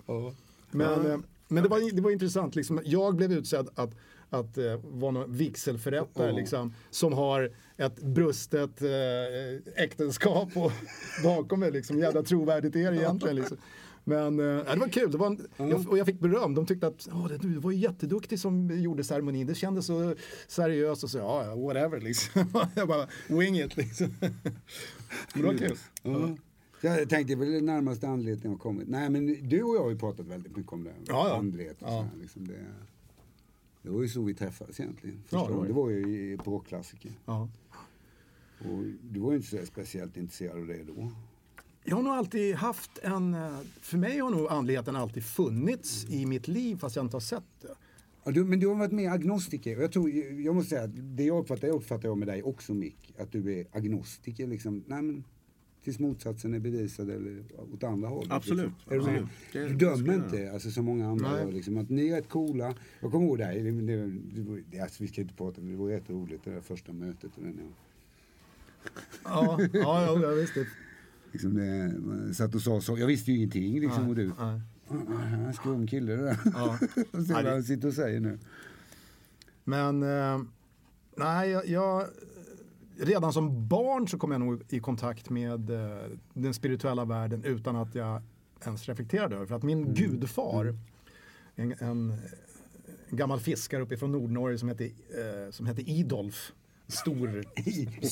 Men, 0.72 1.12
eh, 1.12 1.18
men 1.48 1.64
det, 1.64 1.70
var, 1.70 1.96
det 1.96 2.02
var 2.02 2.12
intressant, 2.12 2.56
liksom, 2.56 2.82
jag 2.86 3.16
blev 3.16 3.32
utsedd 3.32 3.70
att 3.76 3.96
att 4.32 4.58
eh, 4.58 4.80
vara 4.84 5.12
någon 5.12 5.38
vigselförrättare 5.38 6.32
liksom, 6.32 6.74
som 6.90 7.14
har 7.14 7.52
ett 7.78 8.02
brustet 8.02 8.82
eh, 8.82 9.84
äktenskap 9.84 10.50
och 10.56 10.72
bakom 11.24 11.60
mig. 11.60 11.72
Liksom, 11.72 12.00
jävla 12.00 12.24
trovärdigt 12.24 12.76
är 12.76 12.92
det 12.92 12.98
egentligen. 12.98 13.36
Liksom. 13.36 13.58
Men 14.04 14.40
eh, 14.40 14.74
det 14.74 14.80
var 14.80 14.88
kul, 14.88 15.12
det 15.12 15.18
var 15.18 15.28
en, 15.28 15.48
jag, 15.58 15.90
och 15.90 15.98
jag 15.98 16.06
fick 16.06 16.20
beröm. 16.20 16.56
De 16.56 16.66
tyckte 16.66 16.88
att 16.88 17.08
det, 17.30 17.38
du 17.38 17.60
var 17.60 17.72
jätteduktig 17.72 18.40
som 18.40 18.82
gjorde 18.82 19.04
ceremonin. 19.04 19.48
Det 19.48 19.56
kändes 19.56 19.86
så 19.86 20.16
seriöst 20.48 21.04
och 21.04 21.10
så, 21.10 21.18
ja, 21.18 21.46
ja, 21.46 21.56
whatever 21.56 22.00
liksom. 22.02 22.46
jag 22.76 22.88
bara, 22.88 23.08
wing 23.28 23.60
it 23.60 23.78
liksom. 23.78 24.16
det 25.34 25.44
var 25.44 25.58
kul. 25.58 25.78
Ja. 26.04 26.38
Jag 26.82 27.10
tänkte 27.10 27.36
väl 27.36 27.52
det 27.52 27.62
närmaste 27.62 28.08
andligheten 28.08 28.52
har 28.52 28.58
kommit. 28.58 28.88
Nej 28.88 29.10
men 29.10 29.50
du 29.50 29.64
och 29.64 29.76
jag 29.76 29.84
har 29.84 29.90
ju 29.90 29.98
pratat 29.98 30.28
väldigt 30.28 30.58
mycket 30.58 30.74
om 30.74 30.84
det. 30.84 30.94
Ja, 31.08 31.28
ja. 31.30 31.38
Andlighet 31.38 31.82
och 31.82 31.88
Ja. 31.88 32.02
här, 32.02 32.22
liksom 32.22 32.48
det, 32.48 32.66
det 33.82 33.90
var 33.90 34.02
ju 34.02 34.08
så 34.10 34.22
vi 34.24 34.34
träffades 34.34 34.80
egentligen. 34.80 35.24
Ja, 35.30 35.48
det 35.48 35.54
var 35.54 35.66
det 35.68 35.74
var 35.74 35.90
ju 35.90 36.38
på 36.38 36.52
rockklassiker. 36.52 37.12
Ja. 37.26 37.50
Och 38.60 38.84
du 39.12 39.20
var 39.20 39.32
ju 39.32 39.38
inte 39.38 39.50
så 39.50 39.66
speciellt 39.66 40.18
intresserad 40.18 40.58
av 40.60 40.68
det 40.68 40.84
då. 40.84 41.12
Jag 41.84 41.96
har 41.96 42.04
nog 42.04 42.14
alltid 42.14 42.56
haft 42.56 42.98
en, 43.04 43.34
eh, 43.34 43.60
för 43.82 43.98
mig 43.98 44.20
har 44.20 44.30
nog 44.30 44.48
andligheten 44.50 44.96
alltid 44.96 45.24
funnits 45.26 46.06
i 46.10 46.26
mitt 46.26 46.48
liv 46.48 46.76
fast 46.78 46.96
jag 46.96 47.06
inte 47.06 47.16
har 47.16 47.22
sett 47.22 47.44
det. 47.62 47.76
Ja, 48.24 48.32
du, 48.32 48.44
men 48.46 48.60
du 48.60 48.68
har 48.68 48.76
varit 48.76 48.92
mer 48.92 49.10
agnostiker. 49.10 49.78
Och 49.78 49.84
jag, 49.84 49.92
tror, 49.92 50.10
jag 50.42 50.56
måste 50.56 50.70
säga 50.70 50.84
att 50.84 51.18
det 51.18 51.24
jag 51.24 51.40
uppfattar, 51.40 51.68
jag 51.68 51.76
uppfattar 51.76 52.10
jag 52.10 52.18
med 52.18 52.28
dig 52.28 52.44
också 52.44 52.74
Mick. 52.74 53.14
Att 53.20 53.32
du 53.32 53.60
är 53.60 53.66
agnostiker 53.72 54.48
liksom. 54.48 54.84
Nej 54.88 55.02
men 55.02 55.24
tills 55.84 56.00
motsatsen 56.00 56.54
är 56.54 56.60
bevisad 56.60 57.10
eller 57.10 57.44
åt 57.74 57.84
andra 57.84 58.08
hållet. 58.10 58.32
Absolut, 58.32 58.66
Liksom. 58.66 58.88
Du, 58.90 58.98
absolut. 58.98 59.30
Det- 59.54 59.60
du 59.60 59.68
det 59.68 59.86
dömer 59.86 60.08
jag 60.14 60.16
inte, 60.26 60.52
alltså 60.52 60.72
som 60.72 60.86
många 60.86 61.10
andra 61.10 61.40
gör. 61.40 61.52
Liksom, 61.52 61.78
att 61.78 61.90
ni 61.90 62.08
är 62.10 62.16
rätt 62.16 62.30
coola. 62.30 62.76
Jag 63.00 63.12
kommer 63.12 63.26
ihåg 63.26 63.38
det, 63.38 63.46
det, 63.46 63.72
det, 64.36 64.42
var- 64.42 64.64
det, 64.72 64.80
alltså, 64.80 65.04
vi 65.04 65.08
ska 65.10 65.22
inte 65.22 65.34
prata, 65.34 65.62
men 65.62 65.72
det 65.72 65.78
var 65.78 65.88
rätt 65.90 66.10
roligt 66.10 66.42
det 66.44 66.52
där 66.52 66.62
första 66.62 66.94
mötet. 66.94 67.32
Och 67.38 67.44
den, 67.44 67.58
ja. 67.60 67.68
Ja, 69.24 69.60
ja, 69.74 70.02
ja, 70.06 70.20
ja 70.22 70.30
visst. 70.30 70.54
Det. 70.56 70.68
liksom 71.32 71.54
det, 71.54 71.94
man 72.00 72.34
satt 72.34 72.56
och 72.56 72.62
sa 72.62 72.82
så, 72.82 72.98
jag 72.98 73.08
visste 73.08 73.32
ju 73.32 73.38
ingenting 73.38 73.80
liksom 73.82 74.10
och 74.10 74.16
du. 74.16 74.32
Nej. 74.40 74.62
Ah, 75.50 75.54
Skum 75.54 75.88
kille 75.88 76.16
det 76.16 76.24
där. 76.24 76.38
Ja. 76.54 76.80
och 77.12 77.24
se 77.26 77.34
vad 77.34 77.46
han 77.46 77.64
sitter 77.64 77.88
och 77.88 77.94
säger 77.94 78.20
nu. 78.20 78.40
Men 79.64 80.04
eh, 80.04 80.42
nej, 81.18 81.50
jag, 81.50 81.68
jag, 81.68 82.08
redan 83.02 83.34
som 83.34 83.68
barn 83.68 84.08
så 84.08 84.18
kom 84.18 84.32
jag 84.32 84.42
nog 84.42 84.62
i 84.70 84.80
kontakt 84.80 85.30
med 85.30 85.70
eh, 85.70 85.98
den 86.34 86.54
spirituella 86.54 87.06
världen 87.06 87.44
utan 87.44 87.76
att 87.76 87.96
jag 87.96 88.22
ens 88.66 88.90
reflekterade 88.90 89.36
över. 89.36 89.46
För 89.46 89.56
att 89.56 89.64
min 89.64 89.94
gudfar, 89.94 90.76
en, 91.56 91.72
en, 91.80 92.14
en 93.10 93.18
gammal 93.18 93.40
fiskare 93.40 93.82
uppifrån 93.82 94.12
Nordnorge 94.12 94.58
som 94.58 94.70
hette, 94.70 94.86
eh, 94.86 95.52
som 95.52 95.66
hette 95.66 95.82
Idolf, 95.82 96.52
stor, 96.88 97.28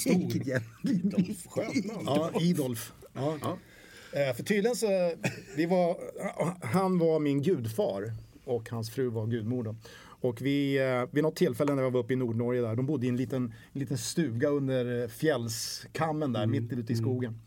Vilket 0.10 0.48
jävla 0.48 1.34
Skönt 1.50 1.86
namn. 1.86 2.04
ja, 2.06 2.32
Idolf. 2.42 2.94
Ja. 3.14 3.38
Ja. 3.42 3.58
Eh, 4.20 4.36
för 4.36 4.44
tydligen 4.44 4.76
så, 4.76 5.12
vi 5.56 5.66
var, 5.66 5.98
han 6.66 7.00
var 7.00 7.20
min 7.20 7.42
gudfar 7.42 8.14
och 8.46 8.70
hans 8.70 8.90
fru 8.92 9.10
var 9.10 9.28
gudmor 9.28 9.64
då. 9.64 9.76
Och 10.22 10.42
vi, 10.42 10.78
eh, 10.78 11.06
vid 11.12 11.24
något 11.24 11.36
tillfälle 11.36 11.76
när 11.76 11.84
jag 11.84 11.92
var 11.92 12.00
uppe 12.00 12.14
i 12.14 12.16
Nordnorge 12.16 12.62
där, 12.62 12.76
de 12.76 12.86
bodde 12.86 13.06
i 13.06 13.10
en 13.10 13.18
liten, 13.18 13.44
en 13.74 13.80
liten 13.80 13.98
stuga 13.98 14.50
under 14.50 15.02
eh, 15.02 15.08
fjällskammen 15.08 16.34
där, 16.34 16.46
mitt 16.46 16.74
ute 16.74 16.94
i 16.94 16.96
skogen. 16.96 17.40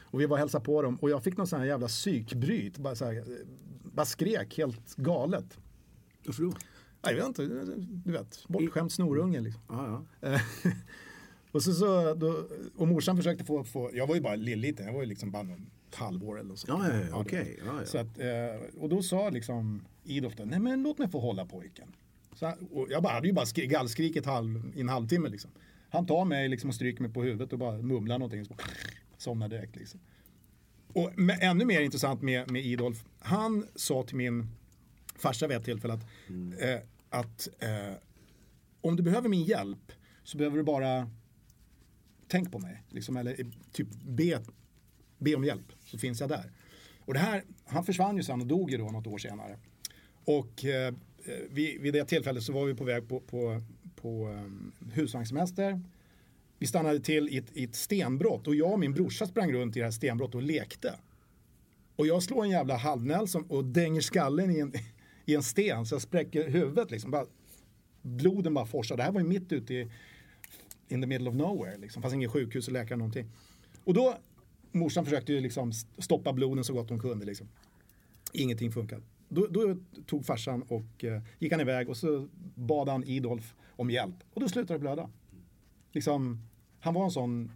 Och 0.00 0.20
vi 0.20 0.26
var 0.26 0.34
och 0.34 0.38
hälsade 0.38 0.64
på 0.64 0.82
dem 0.82 0.96
och 0.96 1.10
jag 1.10 1.24
fick 1.24 1.36
någon 1.36 1.46
sån 1.46 1.58
här 1.58 1.66
jävla 1.66 1.88
psykbryt, 1.88 2.78
bara, 2.78 2.94
så 2.94 3.04
här, 3.04 3.16
eh, 3.16 3.22
bara 3.82 4.06
skrek 4.06 4.58
helt 4.58 4.96
galet. 4.96 5.58
Varför 6.26 6.42
då? 6.42 6.48
Nej, 7.02 7.14
jag 7.14 7.16
vet 7.16 7.26
inte, 7.26 7.42
du 8.04 8.12
vet, 8.12 8.44
bortskämd 8.48 8.92
snorunge 8.92 9.40
liksom. 9.40 9.62
Ja, 9.68 10.04
ja. 10.20 10.40
Och, 11.52 11.62
så, 11.62 11.72
så, 11.72 12.14
då, 12.14 12.46
och 12.76 12.88
morsan 12.88 13.16
försökte 13.16 13.44
få, 13.44 13.64
få, 13.64 13.90
jag 13.94 14.06
var 14.06 14.14
ju 14.14 14.20
bara 14.20 14.34
lilliten, 14.34 14.86
jag 14.86 14.92
var 14.92 15.00
ju 15.00 15.06
liksom 15.06 15.30
bara 15.30 15.42
någon 15.42 15.70
ett 15.88 15.94
halvår 15.94 16.40
eller 16.40 16.54
så. 16.54 16.66
Ja, 16.68 16.88
ja, 16.88 17.00
ja, 17.10 17.20
okej, 17.20 17.60
ja, 17.66 17.80
ja. 17.80 17.86
Så 17.86 17.98
att, 17.98 18.18
och 18.78 18.88
då 18.88 19.02
sa 19.02 19.30
liksom 19.30 19.84
Idolf, 20.04 20.34
nej 20.44 20.60
men 20.60 20.82
låt 20.82 20.98
mig 20.98 21.08
få 21.08 21.20
hålla 21.20 21.46
pojken. 21.46 21.92
Så, 22.40 22.54
jag 22.90 23.02
bara, 23.02 23.12
hade 23.12 23.26
ju 23.26 23.32
bara 23.32 23.46
skri, 23.46 23.66
gallskrikit 23.66 24.26
halv, 24.26 24.72
i 24.76 24.80
en 24.80 24.88
halvtimme 24.88 25.28
liksom. 25.28 25.50
Han 25.90 26.06
tar 26.06 26.24
mig 26.24 26.48
liksom 26.48 26.68
och 26.70 26.74
stryker 26.74 27.02
mig 27.02 27.12
på 27.12 27.22
huvudet 27.22 27.52
och 27.52 27.58
bara 27.58 27.82
mumlar 27.82 28.18
någonting. 28.18 28.40
Och 28.40 28.46
så 28.46 28.54
bara, 28.54 28.66
somnar 29.18 29.48
direkt 29.48 29.76
liksom. 29.76 30.00
Och 30.92 31.18
med, 31.18 31.38
ännu 31.40 31.64
mer 31.64 31.80
intressant 31.80 32.22
med, 32.22 32.50
med 32.50 32.64
Idolf, 32.64 33.04
han 33.18 33.66
sa 33.74 34.02
till 34.02 34.16
min 34.16 34.48
farsa 35.16 35.46
vid 35.46 35.56
ett 35.56 35.64
tillfälle 35.64 35.94
att, 35.94 36.02
eh, 36.60 36.78
att 37.10 37.48
eh, 37.58 37.94
om 38.80 38.96
du 38.96 39.02
behöver 39.02 39.28
min 39.28 39.44
hjälp 39.44 39.92
så 40.24 40.38
behöver 40.38 40.56
du 40.56 40.62
bara 40.62 41.10
tänk 42.28 42.52
på 42.52 42.58
mig. 42.58 42.82
Liksom, 42.88 43.16
eller 43.16 43.40
eh, 43.40 43.46
typ 43.72 43.88
be, 43.92 44.40
be 45.18 45.34
om 45.34 45.44
hjälp 45.44 45.72
så 45.84 45.98
finns 45.98 46.20
jag 46.20 46.28
där. 46.28 46.52
Och 46.98 47.14
det 47.14 47.20
här, 47.20 47.42
han 47.64 47.84
försvann 47.84 48.16
ju 48.16 48.22
sen 48.22 48.40
och 48.40 48.46
dog 48.46 48.70
ju 48.70 48.78
då 48.78 48.90
något 48.90 49.06
år 49.06 49.18
senare. 49.18 49.58
Och 50.24 50.64
eh, 50.64 50.94
Eh, 51.30 51.36
vid, 51.50 51.80
vid 51.80 51.94
det 51.94 52.04
tillfället 52.04 52.42
så 52.42 52.52
var 52.52 52.66
vi 52.66 52.74
på 52.74 52.84
väg 52.84 53.08
på, 53.08 53.20
på, 53.20 53.62
på 53.96 54.28
um, 54.28 54.72
husvagnssemester. 54.92 55.80
Vi 56.58 56.66
stannade 56.66 57.00
till 57.00 57.28
i 57.28 57.36
ett, 57.36 57.56
i 57.56 57.64
ett 57.64 57.74
stenbrott 57.74 58.46
och 58.46 58.54
jag 58.54 58.72
och 58.72 58.78
min 58.78 58.92
brorsa 58.92 59.26
sprang 59.26 59.52
runt 59.52 59.76
i 59.76 59.78
det 59.78 59.84
här 59.84 59.92
stenbrottet 59.92 60.34
och 60.34 60.42
lekte. 60.42 60.94
Och 61.96 62.06
jag 62.06 62.22
slår 62.22 62.44
en 62.44 62.50
jävla 62.50 62.76
halvnälson 62.76 63.44
och 63.48 63.64
dänger 63.64 64.00
skallen 64.00 64.50
i 64.50 64.58
en, 64.58 64.72
i 65.24 65.34
en 65.34 65.42
sten 65.42 65.86
så 65.86 65.94
jag 65.94 66.02
spräcker 66.02 66.48
huvudet 66.48 66.90
liksom. 66.90 67.10
Bara, 67.10 67.26
bloden 68.02 68.54
bara 68.54 68.66
forsar. 68.66 68.96
Det 68.96 69.02
här 69.02 69.12
var 69.12 69.20
ju 69.20 69.26
mitt 69.26 69.52
ute 69.52 69.74
i 69.74 69.90
in 70.88 71.00
the 71.00 71.06
middle 71.06 71.28
of 71.28 71.34
nowhere. 71.34 71.78
Liksom. 71.78 72.02
Fanns 72.02 72.14
inget 72.14 72.30
sjukhus 72.30 72.66
och 72.66 72.72
läkare 72.72 72.98
någonting. 72.98 73.26
Och 73.84 73.94
då, 73.94 74.18
morsan 74.72 75.04
försökte 75.04 75.32
ju 75.32 75.40
liksom 75.40 75.72
stoppa 75.98 76.32
bloden 76.32 76.64
så 76.64 76.72
gott 76.72 76.90
hon 76.90 77.00
kunde. 77.00 77.26
Liksom. 77.26 77.48
Ingenting 78.32 78.72
funkade. 78.72 79.02
Då, 79.32 79.46
då 79.46 79.76
tog 80.06 80.26
farsan 80.26 80.62
och 80.62 81.04
eh, 81.04 81.22
gick 81.38 81.52
han 81.52 81.60
iväg 81.60 81.88
och 81.88 81.96
så 81.96 82.28
bad 82.54 82.88
han 82.88 83.04
Idolf 83.04 83.54
om 83.76 83.90
hjälp. 83.90 84.14
Och 84.34 84.40
då 84.40 84.48
slutade 84.48 84.74
det 84.74 84.78
blöda. 84.80 85.10
Liksom, 85.92 86.38
han 86.80 86.94
var 86.94 87.04
en 87.04 87.10
sån 87.10 87.50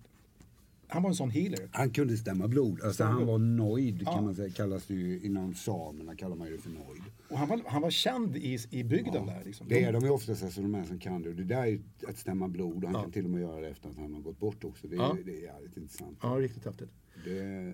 han 0.89 1.03
var 1.03 1.11
en 1.11 1.17
sån 1.17 1.31
healer. 1.31 1.69
Han 1.73 1.91
kunde 1.91 2.17
stämma 2.17 2.49
blod. 2.49 2.73
Alltså 2.73 2.93
Stämma 2.93 3.11
han 3.11 3.19
blod. 3.19 3.29
var 3.29 3.39
nöjd 3.39 4.03
Ja. 4.07 4.15
kan 4.15 4.25
man 4.25 4.35
säga. 4.35 4.51
Kallas 4.51 4.87
det 4.87 4.95
ju 4.95 5.21
inom 5.27 5.55
samerna 5.55 6.17
kallar 6.17 6.37
man 6.37 6.47
ju 6.49 6.57
det 6.57 6.63
för 6.63 6.71
nöjd. 6.71 7.03
Och 7.31 7.39
han 7.39 7.49
var, 7.49 7.61
han 7.67 7.83
var 7.83 7.91
känd 7.91 8.37
i, 8.37 8.59
i 8.71 8.85
bygden 8.85 9.27
där. 9.27 9.43
Liksom. 9.45 9.69
Det 9.69 9.85
är 9.85 9.93
de 9.93 10.05
ju 10.05 10.11
oftast 10.11 10.43
alltså, 10.43 10.61
de 10.63 10.75
här 10.75 10.85
som 10.85 10.99
kan 10.99 11.23
det. 11.23 11.29
Och 11.29 11.35
Det 11.35 11.45
där 11.45 11.63
är 11.63 11.67
ju 11.67 11.81
att 12.09 12.19
stämma 12.19 12.49
blod 12.49 12.85
han 12.85 12.95
Ja. 12.95 13.03
kan 13.03 13.13
till 13.13 13.25
och 13.25 13.31
med 13.31 13.41
göra 13.41 13.61
det 13.61 13.69
efter 13.69 13.89
att 13.89 13.97
han 13.97 14.15
har 14.15 14.21
gått 14.21 14.39
bort 14.41 14.65
också. 14.65 14.89
Det 14.89 14.97
är, 14.97 15.01
Ja. 15.01 15.17
det 15.25 15.37
är 15.39 15.43
jävligt 15.43 15.77
intressant. 15.77 16.19
Ja, 16.23 16.29
riktigt 16.29 16.65
häftigt. 16.65 16.91
Det, 17.25 17.73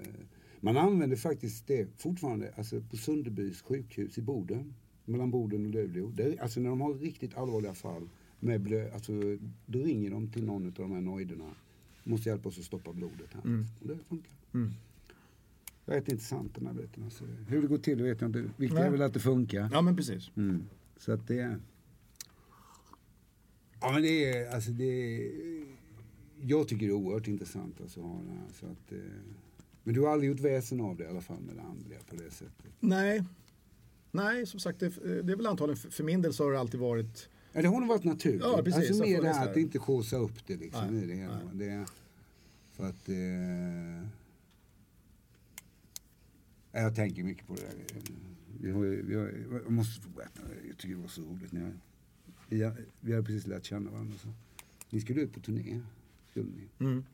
man 0.61 0.77
använder 0.77 1.17
faktiskt 1.17 1.67
det 1.67 1.89
fortfarande 1.97 2.53
alltså 2.57 2.81
på 2.91 2.97
Sunderbys 2.97 3.63
sjukhus 3.63 4.19
i 4.19 4.23
Boden. 4.23 4.75
Mellan 5.05 5.31
Boden 5.31 5.65
och 5.67 5.71
Luleå. 5.73 6.11
Det, 6.15 6.23
är- 6.23 6.43
alltså 6.43 6.61
när 6.61 6.71
de 6.71 6.81
har 6.81 6.95
riktigt 6.95 7.35
allvarliga 7.37 7.75
fall. 7.75 8.09
Med 8.41 8.61
blö, 8.61 8.91
alltså, 8.95 9.13
då 9.67 9.79
ringer 9.79 10.11
de 10.11 10.29
till 10.33 10.45
någon 10.47 10.67
av 10.67 10.73
de 10.73 10.93
här 10.93 11.01
nojderna. 11.01 11.51
Måste 12.05 12.29
hjälpa 12.29 12.49
oss 12.49 12.59
att 12.59 12.65
stoppa 12.65 12.93
blodet 12.93 13.29
här. 13.35 13.43
Mm. 13.45 13.65
Och 13.81 13.89
det 13.89 13.99
funkar. 14.09 14.33
Mm. 14.55 14.71
Det 15.87 15.93
är 15.93 15.97
rätt 15.97 16.09
intressant 16.09 16.55
den 16.55 16.67
här 16.67 16.75
biten. 16.75 17.05
Alltså, 17.05 17.25
hur 17.49 17.63
det 17.63 17.69
går 17.69 17.79
till 17.79 18.03
vet 18.03 18.21
jag 18.21 18.29
inte. 18.29 18.51
Viktigt 18.57 18.79
är 18.79 18.91
väl 18.91 19.03
att 19.03 19.15
det 19.15 19.21
funkar. 19.21 19.69
Ja, 19.73 19.83
men 19.83 19.97
precis. 19.97 20.31
Mm. 20.37 20.63
Så 20.97 21.13
att 21.13 21.29
det... 21.29 21.59
Ja 23.81 23.93
men 23.93 24.03
det 24.03 24.25
är, 24.39 24.55
alltså 24.55 24.71
det 24.71 24.85
är, 24.85 25.31
Jag 26.41 26.69
tycker 26.69 26.87
det 26.87 26.93
är 26.93 26.97
oerhört 26.97 27.29
intressant 27.29 27.81
alltså, 27.81 28.01
att 28.01 28.07
ha 28.07 28.23
det 28.23 28.31
här. 28.31 28.49
Så 28.61 28.67
att, 28.67 28.93
eh, 28.93 28.99
men 29.85 29.95
du 29.95 30.01
har 30.01 30.09
aldrig 30.09 30.31
gjort 30.31 30.41
väsen 30.41 30.81
av 30.81 30.97
det 30.97 31.05
i 31.05 31.07
alla 31.07 31.21
fall 31.21 31.41
med 31.41 31.57
det 31.57 31.63
andliga 31.63 31.99
på 32.11 32.17
det 32.17 32.31
sättet. 32.31 32.73
Nej. 32.81 33.25
Nej, 34.13 34.47
som 34.47 34.61
sagt, 34.61 34.81
det, 34.81 34.89
det 35.23 35.33
är 35.33 35.37
väl 35.37 35.47
antagligen 35.47 35.77
för, 35.77 36.05
min 36.05 36.23
del 36.23 36.35
så 36.35 36.45
har 36.45 36.53
det 36.53 36.61
alltid 36.61 36.81
varit 36.81 37.29
Ja, 37.53 37.63
det 37.63 37.69
har 37.69 37.81
nog 37.81 37.89
varit 37.89 38.05
naturligt. 38.05 38.41
Ja, 38.41 38.63
precis. 38.65 38.91
alltså 38.91 39.03
mer 39.03 39.23
det 39.23 39.33
här 39.33 39.51
att 39.51 39.57
inte 39.57 39.79
skjutsa 39.79 40.17
upp 40.17 40.47
det 40.47 40.57
liksom 40.57 40.95
Nej, 40.95 41.05
i 41.05 41.07
det 41.07 41.15
hela. 41.15 41.41
nej. 41.53 41.69
Det 41.69 41.87
för 42.73 42.89
att... 42.89 43.09
Eh, 43.09 44.09
ja, 46.73 46.81
jag 46.81 46.95
tänker 46.95 47.25
mycket 47.25 47.47
på 47.47 47.55
det 47.55 47.61
där. 47.61 47.75
Vi 48.61 48.71
har, 48.71 48.81
vi 48.81 49.15
har, 49.15 49.33
jag 49.65 49.73
måste 49.73 50.03
få 50.03 50.09
berätta, 50.09 50.41
jag 50.69 50.79
tycker 50.79 50.95
det 50.95 51.01
var 51.01 51.09
så 51.09 51.23
roligt. 51.23 51.53
När 51.53 51.73
jag, 52.49 52.73
vi, 53.01 53.13
har 53.13 53.23
precis 53.23 53.47
lärt 53.47 53.65
känna 53.65 53.91
varandra. 53.91 54.19
Så. 54.19 54.29
Ni 54.91 55.01
skulle 55.01 55.21
ut 55.21 55.33
på 55.33 55.41
turné, 55.41 55.81
skulle 56.31 56.51
ni. 56.51 56.87
mm. 56.87 57.05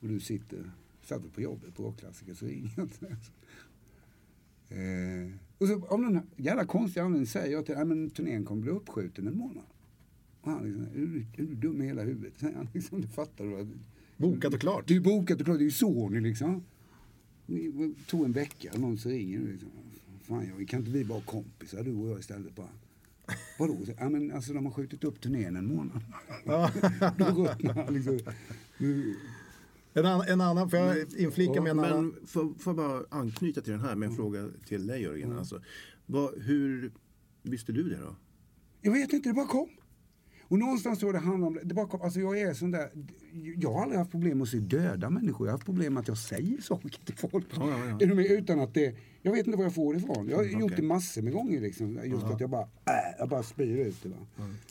Och 0.00 0.08
du 0.08 0.20
sitter, 0.20 0.70
satt 1.02 1.32
på 1.32 1.40
jobbet 1.40 1.74
på 1.74 1.82
Rockklassiker 1.82 2.34
så 2.34 2.46
ringer 2.46 2.72
jag 2.76 2.88
dig. 3.00 3.16
Eh, 4.68 5.32
och 5.58 5.66
så 5.68 5.86
av 5.86 6.00
någon 6.00 6.20
jävla 6.36 6.64
konstig 6.64 7.00
anledning 7.00 7.26
säger 7.26 7.52
jag 7.52 7.66
till 7.66 7.74
dig, 7.74 7.84
men 7.84 8.10
turnén 8.10 8.44
kommer 8.44 8.62
bli 8.62 8.70
uppskjuten 8.70 9.26
en 9.26 9.36
månad. 9.36 9.64
Och 10.40 10.50
han 10.50 10.64
liksom, 10.64 10.82
är 10.82 11.06
du, 11.06 11.26
är 11.42 11.46
du 11.46 11.54
dum 11.54 11.82
i 11.82 11.86
hela 11.86 12.02
huvudet? 12.02 12.38
Säger 12.38 12.56
han 12.56 12.68
liksom, 12.74 13.00
det 13.00 13.08
fattar 13.08 13.44
du. 13.44 13.68
bokat 14.16 14.54
och 14.54 14.60
klart. 14.60 14.84
Det 14.88 14.96
är 14.96 15.00
bokat 15.00 15.40
och 15.40 15.44
klart, 15.44 15.58
det 15.58 15.62
är 15.62 15.66
ju 15.66 15.70
Sony 15.70 16.20
liksom. 16.20 16.64
Det 17.46 17.94
tog 18.06 18.24
en 18.24 18.32
vecka, 18.32 18.70
någon 18.76 18.98
så 18.98 19.08
ringer 19.08 19.38
du 19.38 19.52
liksom. 19.52 19.70
Fan, 20.22 20.46
jag, 20.58 20.68
kan 20.68 20.80
inte 20.80 20.90
vi 20.90 21.02
vara 21.02 21.20
kompisar 21.20 21.82
du 21.82 21.94
och 21.94 22.08
jag 22.08 22.18
istället 22.18 22.54
bara? 22.54 22.68
Vadå? 23.58 23.78
Ja 23.98 24.08
men 24.08 24.32
alltså 24.32 24.52
de 24.52 24.66
har 24.66 24.72
skjutit 24.72 25.04
upp 25.04 25.20
turnén 25.20 25.56
en 25.56 25.66
månad. 25.66 26.00
Då 27.18 27.24
ruttnar 27.24 27.90
liksom. 27.90 28.18
En, 29.94 30.06
annan, 30.06 30.28
en 30.28 30.40
annan, 30.40 30.70
får 30.70 30.78
jag 30.78 30.96
inflika 31.18 31.60
med 31.60 31.70
en 31.70 31.76
men 31.76 31.92
annan? 31.92 32.16
får, 32.26 32.74
bara 32.74 33.04
anknyta 33.10 33.60
till 33.60 33.72
den 33.72 33.80
här 33.80 33.96
med 33.96 34.08
en 34.08 34.16
fråga 34.16 34.48
till 34.66 34.86
dig 34.86 35.02
Jörgen. 35.02 35.26
Mm. 35.26 35.38
Alltså, 35.38 35.60
vad, 36.06 36.42
hur 36.42 36.92
visste 37.42 37.72
du 37.72 37.82
det 37.88 37.96
då? 37.96 38.16
Jag 38.80 38.92
vet 38.92 39.12
inte, 39.12 39.28
det 39.28 39.32
bara 39.32 39.46
kom. 39.46 39.68
Och 40.42 40.58
någonstans 40.58 40.98
tror 40.98 41.12
det 41.12 41.18
handlar 41.18 41.46
om 41.46 41.58
det. 41.62 41.74
bara 41.74 41.86
kom. 41.86 42.02
Alltså 42.02 42.20
jag 42.20 42.38
är 42.38 42.54
sån 42.54 42.70
där, 42.70 42.90
jag 43.56 43.72
har 43.72 43.82
aldrig 43.82 43.98
haft 43.98 44.10
problem 44.10 44.38
med 44.38 44.42
att 44.42 44.48
se 44.48 44.58
döda 44.58 45.10
människor. 45.10 45.46
Jag 45.46 45.52
har 45.52 45.58
haft 45.58 45.66
problem 45.66 45.94
med 45.94 46.00
att 46.00 46.08
jag 46.08 46.18
säger 46.18 46.60
saker 46.60 46.88
till 46.88 47.14
folk. 47.14 47.46
Ja, 47.56 47.70
ja, 47.70 47.96
ja. 48.00 48.14
Med? 48.14 48.30
Utan 48.30 48.60
att 48.60 48.74
det, 48.74 48.96
jag 49.22 49.32
vet 49.32 49.46
inte 49.46 49.56
var 49.56 49.64
jag 49.64 49.74
får 49.74 49.94
det 49.94 50.00
ifrån. 50.00 50.28
Jag 50.28 50.36
har 50.36 50.44
Mm, 50.44 50.60
gjort 50.60 50.76
det 50.76 50.82
massor 50.82 51.22
med 51.22 51.32
gånger 51.32 51.60
liksom. 51.60 52.00
Just 52.04 52.24
att 52.24 52.40
jag 52.40 52.50
bara, 52.50 52.62
äh, 52.62 52.68
jag 53.18 53.28
bara 53.28 53.42
spyr 53.42 53.76
ut 53.78 54.02
det. 54.02 54.08
Va? 54.08 54.16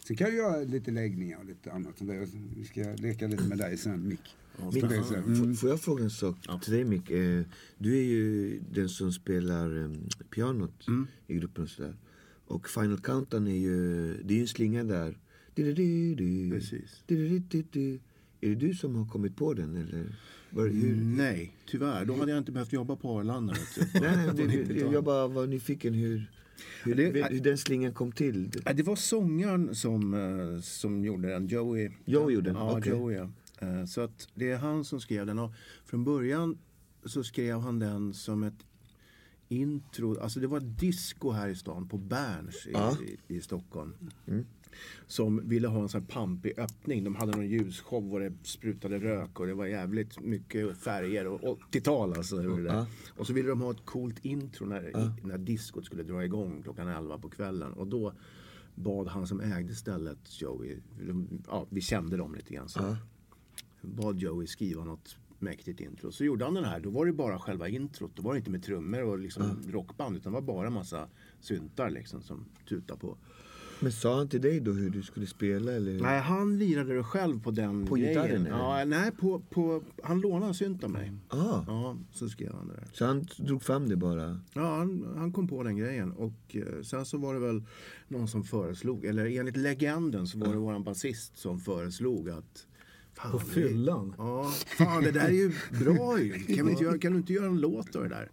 Sen 0.07 0.15
kan 0.17 0.27
jag 0.27 0.35
göra 0.35 0.57
lite 0.57 0.91
läggningar 0.91 1.37
och 1.37 1.45
lite 1.45 1.71
annat. 1.71 1.97
sånt 1.97 2.09
där. 2.09 2.27
Vi 2.55 2.65
ska 2.65 2.81
leka 2.81 3.27
lite 3.27 3.43
med 3.43 3.57
dig 3.57 3.77
sen, 3.77 4.07
Mick. 4.07 4.35
F- 4.57 5.11
mm. 5.27 5.55
Får 5.55 5.69
jag 5.69 5.81
fråga 5.81 6.03
en 6.03 6.09
sak 6.09 6.35
till 6.63 6.73
dig 6.73 6.83
Mick? 6.85 7.09
Eh, 7.11 7.41
Du 7.77 7.97
är 7.97 8.03
ju 8.03 8.59
den 8.71 8.89
som 8.89 9.11
spelar 9.11 9.83
eh, 9.83 9.91
pianot 10.29 10.87
Mm. 10.87 11.07
i 11.27 11.35
gruppen 11.35 11.63
och 11.63 11.69
sådär. 11.69 11.95
Och 12.45 12.69
Final 12.69 12.99
Countdown 12.99 13.47
är 13.47 13.55
ju, 13.57 14.13
det 14.23 14.33
är 14.33 14.35
ju 14.35 14.41
en 14.41 14.47
slinga 14.47 14.83
där. 14.83 15.17
Precis. 16.51 17.03
Är 18.41 18.49
det 18.49 18.55
du 18.55 18.73
som 18.73 18.95
har 18.95 19.05
kommit 19.05 19.35
på 19.35 19.53
den 19.53 19.75
eller? 19.75 20.15
Var, 20.49 20.67
hur? 20.67 20.95
Nej, 20.95 21.53
tyvärr. 21.67 22.05
Då 22.05 22.13
hade 22.15 22.31
jag 22.31 22.37
inte 22.37 22.51
behövt 22.51 22.73
jobba 22.73 22.95
på 22.95 23.19
Arlanda. 23.19 23.53
Nej, 23.93 24.01
det, 24.01 24.31
det, 24.33 24.43
90-talet. 24.43 24.93
jag 24.93 25.03
bara 25.03 25.27
var 25.27 25.47
nyfiken 25.47 25.93
hur, 25.93 26.31
hur, 26.83 26.95
Det- 26.95 27.27
hur 27.31 27.39
den 27.39 27.57
slingan 27.57 27.93
kom 27.93 28.11
till. 28.11 28.49
Ja, 28.65 28.73
Det 28.73 28.83
var 28.83 28.95
sångaren 28.95 29.75
som, 29.75 30.13
eh, 30.13 30.61
som 30.61 31.05
gjorde 31.05 31.27
den, 31.29 31.47
Joey. 31.47 31.89
Joey 32.05 32.33
gjorde 32.35 32.49
den, 32.49 32.55
Ja, 32.55 32.77
okej. 32.77 32.91
Joey. 32.91 33.27
Eh, 33.61 33.85
Så 33.85 34.01
att 34.01 34.27
det 34.35 34.51
är 34.51 34.57
han 34.57 34.83
som 34.85 35.01
skrev 35.01 35.25
den. 35.25 35.39
Och 35.39 35.53
från 35.85 36.03
början 36.03 36.57
så 37.05 37.23
skrev 37.23 37.59
han 37.59 37.79
den 37.79 38.13
som 38.13 38.43
ett 38.43 38.65
intro. 39.49 40.19
Alltså 40.19 40.39
det 40.39 40.47
var 40.47 40.59
disco 40.59 41.31
här 41.31 41.47
i 41.49 41.55
stan 41.55 41.87
på 41.87 41.97
Berns 41.97 42.65
i, 42.67 42.71
Ja. 42.73 42.97
i, 43.27 43.35
i 43.35 43.41
Stockholm. 43.41 43.93
Mm. 44.27 44.45
Som 45.07 45.49
ville 45.49 45.67
ha 45.67 45.81
en 45.81 45.89
sån 45.89 46.01
här 46.01 46.07
pampig 46.07 46.59
öppning. 46.59 47.03
De 47.03 47.15
hade 47.15 47.31
någon 47.31 47.47
ljusshow 47.47 48.13
och 48.13 48.19
det 48.19 48.33
sprutade 48.43 48.99
rök 48.99 49.39
och 49.39 49.47
det 49.47 49.53
var 49.53 49.65
jävligt 49.65 50.19
mycket 50.19 50.77
färger. 50.77 51.27
Och 51.27 51.59
80-tal 51.71 52.13
alltså. 52.13 52.43
Ja. 52.43 52.87
Och 53.17 53.27
så 53.27 53.33
ville 53.33 53.49
de 53.49 53.61
ha 53.61 53.71
ett 53.71 53.85
coolt 53.85 54.25
intro 54.25 54.65
när, 54.65 55.11
när 55.27 55.37
diskot 55.37 55.85
skulle 55.85 56.03
dra 56.03 56.25
igång 56.25 56.61
klockan 56.63 56.87
11 56.87 57.17
på 57.17 57.29
kvällen. 57.29 57.73
Och 57.73 57.87
då 57.87 58.13
bad 58.75 59.07
han 59.07 59.27
som 59.27 59.41
ägde 59.41 59.75
stället, 59.75 60.41
Joey, 60.41 60.77
de, 61.07 61.27
ja, 61.47 61.67
vi 61.69 61.81
kände 61.81 62.17
dem 62.17 62.35
lite 62.35 62.53
grann. 62.53 62.69
Så. 62.69 62.95
Bad 63.81 64.19
Joey 64.19 64.47
skriva 64.47 64.83
något 64.83 65.15
mäktigt 65.39 65.79
intro. 65.79 66.11
Så 66.11 66.23
gjorde 66.25 66.45
han 66.45 66.53
den 66.53 66.63
här. 66.65 66.79
Då 66.79 66.89
var 66.89 67.05
det 67.05 67.13
bara 67.13 67.39
själva 67.39 67.67
introt. 67.69 68.11
Då 68.15 68.21
var 68.23 68.33
det 68.33 68.37
inte 68.37 68.51
med 68.51 68.63
trummor 68.63 69.03
och 69.03 69.19
liksom 69.19 69.43
rockband. 69.69 70.17
Utan 70.17 70.31
det 70.33 70.39
var 70.39 70.47
bara 70.47 70.69
massa 70.69 71.07
syntar 71.39 71.89
liksom 71.89 72.21
som 72.21 72.45
tutade 72.69 72.99
på. 72.99 73.17
Men 73.83 73.91
sa 73.91 74.17
han 74.17 74.29
till 74.29 74.41
dig 74.41 74.59
då 74.59 74.71
hur 74.71 74.89
du 74.89 75.03
skulle 75.03 75.27
spela 75.27 75.71
eller? 75.71 76.01
Nej, 76.01 76.19
han 76.21 76.59
lirade 76.59 76.93
det 76.95 77.03
själv 77.03 77.41
på 77.43 77.51
den 77.51 77.85
På 77.87 77.95
grejen. 77.95 78.09
gitarren, 78.13 78.45
eller? 78.45 78.57
Ja, 78.57 78.85
nej, 78.85 79.11
på, 79.11 79.39
på, 79.49 79.83
han 80.03 80.21
lånade 80.21 80.45
en 80.45 80.53
synt 80.53 80.83
av 80.83 80.89
mig. 80.89 81.11
Ah, 81.27 81.63
Ja, 81.67 81.97
så 82.11 82.29
skrev 82.29 82.53
han 82.53 82.67
det 82.67 82.73
där. 82.73 82.87
så 82.93 83.05
han 83.05 83.25
drog 83.37 83.63
fram 83.63 83.89
det 83.89 83.95
bara? 83.95 84.39
Ja, 84.53 84.75
han, 84.75 85.13
han 85.17 85.33
kom 85.33 85.47
på 85.47 85.63
den 85.63 85.77
grejen. 85.77 86.11
Och 86.11 86.55
eh, 86.55 86.81
sen 86.83 87.05
så 87.05 87.17
var 87.17 87.33
det 87.33 87.39
väl 87.39 87.63
någon 88.07 88.27
som 88.27 88.43
föreslog, 88.43 89.05
eller 89.05 89.25
enligt 89.39 89.57
legenden 89.57 90.27
så 90.27 90.37
var 90.37 90.47
det 90.47 90.57
våran 90.59 90.83
basist 90.83 91.37
som 91.37 91.59
föreslog 91.59 92.29
att 92.29 92.67
fan, 93.13 93.31
På 93.31 93.39
fyllan? 93.39 94.13
Ja, 94.17 94.51
fan 94.77 95.03
det 95.03 95.11
där 95.11 95.27
är 95.27 95.31
ju 95.31 95.51
bra 95.79 96.19
ju. 96.19 96.33
Kan, 96.55 96.69
inte 96.69 96.83
göra, 96.83 96.97
kan 96.97 97.11
du 97.11 97.17
inte 97.17 97.33
göra 97.33 97.45
en 97.45 97.59
låt 97.59 97.95
av 97.95 98.03
det 98.03 98.09
där? 98.09 98.31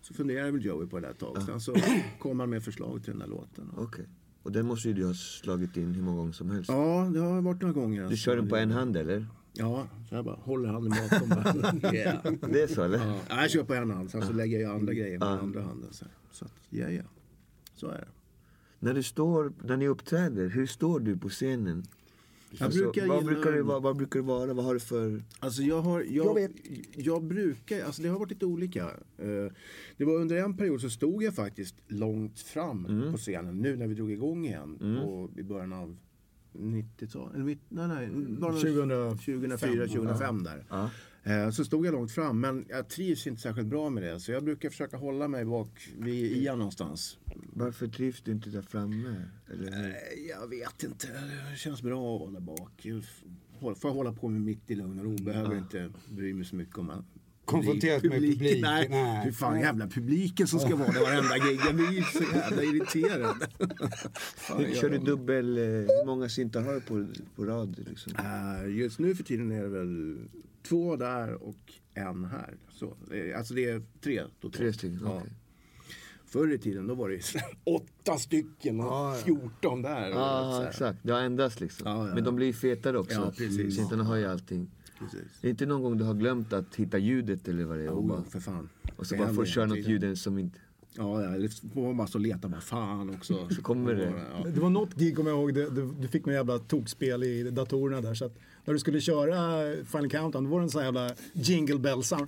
Så 0.00 0.14
funderade 0.14 0.50
väl 0.50 0.64
Joey 0.64 0.86
på 0.88 0.96
det 1.00 1.06
där 1.06 1.10
ett 1.12 1.18
tag. 1.18 1.42
Sen 1.42 1.60
så 1.60 1.76
kom 2.18 2.40
han 2.40 2.50
med 2.50 2.64
förslag 2.64 3.02
till 3.04 3.10
den 3.12 3.18
där 3.20 3.26
låten. 3.26 3.70
Okej. 3.76 4.08
Och 4.42 4.52
den 4.52 4.66
måste 4.66 4.88
ju 4.88 4.94
du 4.94 5.06
ha 5.06 5.14
slagit 5.14 5.76
in 5.76 5.94
hur 5.94 6.02
många 6.02 6.16
gånger 6.16 6.32
som 6.32 6.50
helst. 6.50 6.70
Ja, 6.70 7.10
det 7.14 7.20
har 7.20 7.40
varit 7.40 7.60
några 7.62 7.74
gånger. 7.74 8.08
Du 8.08 8.16
kör 8.16 8.36
den 8.36 8.48
på 8.48 8.56
en 8.56 8.70
hand 8.70 8.96
eller? 8.96 9.26
Ja, 9.52 9.88
så 10.08 10.14
jag 10.14 10.24
bara 10.24 10.36
håller 10.36 10.68
handen 10.68 10.92
bakom. 11.10 11.28
bara, 11.28 11.92
yeah. 11.94 12.32
Det 12.52 12.62
är 12.62 12.66
så 12.66 12.82
eller? 12.82 12.98
ja, 13.28 13.40
jag 13.42 13.50
kör 13.50 13.64
på 13.64 13.74
en 13.74 13.90
hand, 13.90 14.10
sen 14.10 14.22
så 14.22 14.32
lägger 14.32 14.60
jag 14.60 14.74
andra 14.74 14.94
grejer 14.94 15.18
på 15.18 15.26
Ja. 15.26 15.38
andra 15.38 15.62
handen. 15.62 15.88
Så, 15.92 16.04
så 16.32 16.44
att, 16.44 16.52
ja, 16.70 16.90
ja. 16.90 17.02
Så 17.74 17.88
är 17.88 17.98
det. 17.98 18.08
När 18.78 18.94
du 18.94 19.02
står, 19.02 19.52
när 19.64 19.76
ni 19.76 19.88
uppträder, 19.88 20.48
hur 20.48 20.66
står 20.66 21.00
du 21.00 21.16
på 21.18 21.28
scenen? 21.28 21.84
Jag 22.50 22.70
brukar 22.72 23.06
vad, 23.06 23.18
gilla- 23.22 23.32
brukar 23.32 23.52
det 23.52 23.62
vara, 23.62 23.80
vad 23.80 23.96
brukar 23.96 24.20
det 24.20 24.26
vara? 24.26 24.52
Vad 24.54 24.64
har 24.64 24.74
du 24.74 24.80
för... 24.80 25.22
Alltså 25.38 25.62
jag 25.62 25.80
har, 25.82 26.00
jag, 26.00 26.10
Jag 26.10 26.26
jag, 26.96 27.20
vet. 27.22 27.28
brukar, 27.28 27.84
alltså 27.84 28.02
det 28.02 28.08
har 28.08 28.18
varit 28.18 28.30
lite 28.30 28.46
olika. 28.46 28.84
Eh, 29.18 29.52
det 29.96 30.04
var 30.04 30.14
under 30.14 30.36
en 30.36 30.56
period 30.56 30.80
så 30.80 30.90
stod 30.90 31.22
jag 31.22 31.34
faktiskt 31.34 31.74
långt 31.88 32.40
fram 32.40 32.86
Mm. 32.86 33.12
på 33.12 33.18
scenen. 33.18 33.58
Nu 33.58 33.76
när 33.76 33.86
vi 33.86 33.94
drog 33.94 34.12
igång 34.12 34.46
igen 34.46 34.78
på, 35.02 35.30
i 35.40 35.42
början 35.42 35.72
av 35.72 35.96
90-talet. 36.52 37.34
Eller 37.34 37.44
mitt, 37.44 37.60
nej, 37.68 37.88
nej, 37.88 38.08
början 38.40 38.90
av 38.92 39.10
2005. 39.16 39.18
2004, 39.18 39.86
2005 39.86 40.42
där. 40.44 40.64
Ja. 40.70 40.90
Eh, 41.24 41.50
Så 41.50 41.64
stod 41.64 41.86
jag 41.86 41.92
långt 41.92 42.12
fram, 42.12 42.40
men 42.40 42.64
jag 42.68 42.88
trivs 42.88 43.26
inte 43.26 43.42
särskilt 43.42 43.68
bra 43.68 43.90
med 43.90 44.02
det. 44.02 44.20
Så 44.20 44.32
jag 44.32 44.44
brukar 44.44 44.70
försöka 44.70 44.96
hålla 44.96 45.28
mig 45.28 45.44
bak 45.44 45.88
vid 45.98 46.36
Ian 46.36 46.58
någonstans. 46.58 47.18
Varför 47.52 47.86
trivs 47.88 48.22
du 48.22 48.32
inte 48.32 48.50
där 48.50 48.62
framme? 48.62 49.24
Eller? 49.52 49.88
Eh, 49.88 49.94
Jag 50.28 50.48
vet 50.48 50.82
inte, 50.82 51.06
det 51.50 51.56
känns 51.56 51.82
bra 51.82 52.14
att 52.14 52.20
vara 52.20 52.30
där 52.30 52.40
bak. 52.40 52.86
Får 53.60 53.76
jag 53.82 53.94
hålla 53.94 54.12
på 54.12 54.28
med 54.28 54.40
mitt 54.40 54.70
i 54.70 54.74
lugn 54.74 54.98
och 54.98 55.04
ro, 55.04 55.16
behöver 55.16 55.58
inte 55.58 55.90
bry 56.08 56.34
mig 56.34 56.44
så 56.44 56.56
mycket 56.56 56.78
om 56.78 57.04
att 57.58 57.64
Konfronteras 57.64 58.02
med 58.02 58.12
publik. 58.12 58.62
Nej, 58.62 58.86
Nej. 58.90 59.24
hur 59.24 59.32
fan 59.32 59.60
jävla 59.60 59.86
publiken 59.86 60.46
som 60.46 60.60
ska 60.60 60.76
vara 60.76 60.92
där 60.92 61.00
varenda 61.00 61.38
gig. 61.38 61.60
Jag 61.66 61.74
blir 61.74 62.02
så 62.02 62.36
jävla 62.36 62.62
irriterad. 62.62 63.36
Fan, 64.36 64.64
Kör 64.74 64.90
du 64.90 64.98
dubbel... 64.98 65.58
eh, 65.58 65.64
Hur 65.64 66.06
många 66.06 66.28
syntar 66.28 66.62
har 66.62 66.72
du 66.74 66.80
på, 66.80 67.06
på 67.36 67.44
rad? 67.44 67.84
Liksom? 67.88 68.12
Eh, 68.18 68.76
Just 68.76 68.98
nu 68.98 69.14
för 69.14 69.24
tiden 69.24 69.52
är 69.52 69.62
det 69.62 69.68
väl 69.68 70.18
två 70.68 70.96
där 70.96 71.42
och 71.42 71.56
en 71.94 72.24
här. 72.24 72.54
Så, 72.72 72.96
eh, 73.12 73.38
alltså 73.38 73.54
det 73.54 73.64
är 73.64 73.82
tre 74.00 74.22
totalt. 74.40 74.54
Tre 74.56 74.72
stycken? 74.72 75.00
Ja. 75.04 75.16
okej. 75.20 75.32
Förr 76.26 76.52
i 76.52 76.58
tiden 76.58 76.86
då 76.86 76.94
var 76.94 77.08
det 77.08 77.20
åtta 77.64 78.18
stycken 78.18 78.80
och 78.80 78.86
ja. 78.86 79.16
fjorton 79.24 79.82
där. 79.82 80.08
och 80.08 80.14
så 80.14 80.20
Ja, 80.20 80.58
här. 80.62 80.68
exakt. 80.68 80.98
Det 81.02 81.12
har 81.12 81.20
ändrats 81.20 81.60
liksom. 81.60 81.88
Ja, 81.90 82.08
ja, 82.08 82.14
Men 82.14 82.24
de 82.24 82.36
blir 82.36 82.46
ju 82.46 82.52
fetare 82.52 82.98
också. 82.98 83.14
Ja, 83.14 83.32
precis. 83.36 83.76
Syntarna 83.76 84.04
har 84.04 84.16
ju 84.16 84.26
allting. 84.26 84.70
Precis. 85.00 85.38
Det 85.40 85.48
är 85.48 85.50
inte 85.50 85.66
någon 85.66 85.82
gång 85.82 85.98
du 85.98 86.04
har 86.04 86.14
glömt 86.14 86.52
att 86.52 86.76
hitta 86.76 86.98
ljudet 86.98 87.48
eller 87.48 87.64
vad 87.64 87.78
det 87.78 87.84
är? 87.84 87.88
Och, 87.88 87.98
Oh, 88.02 88.08
bara, 88.08 88.22
för 88.24 88.40
fan. 88.40 88.68
och 88.96 89.06
så 89.06 89.14
Det 89.14 89.20
bara 89.20 89.34
får 89.34 89.44
köra 89.44 89.66
något 89.66 89.78
ljud 89.78 90.18
som 90.18 90.38
inte... 90.38 90.58
Ja, 90.96 91.22
ja, 91.22 91.48
får 91.74 91.82
man 91.82 91.96
bara 91.96 92.06
stå 92.06 92.18
och 92.18 92.22
leta 92.22 92.48
bara 92.48 92.60
fan 92.60 93.10
också. 93.10 93.48
Så 93.54 93.62
kommer 93.62 93.94
det. 93.94 94.12
Ja. 94.38 94.44
Det 94.50 94.60
var 94.60 94.70
något 94.70 94.94
gig, 94.94 95.16
kommer 95.16 95.30
jag 95.30 95.38
ihåg, 95.38 95.54
det, 95.54 95.70
du, 95.70 95.94
du 96.00 96.08
fick 96.08 96.26
något 96.26 96.34
jävla 96.34 96.58
tokspel 96.58 97.22
i 97.22 97.50
datorerna 97.50 98.00
där. 98.00 98.14
Så 98.14 98.24
att 98.24 98.38
när 98.64 98.74
du 98.74 98.80
skulle 98.80 99.00
köra 99.00 99.62
Final 99.84 100.10
Countdown, 100.10 100.44
då 100.44 100.50
var 100.50 100.58
det 100.58 100.64
en 100.64 100.70
sån 100.70 100.78
här 100.78 100.86
jävla 100.86 101.14
jingle 101.32 101.78
bell 101.78 102.02
sound. 102.02 102.26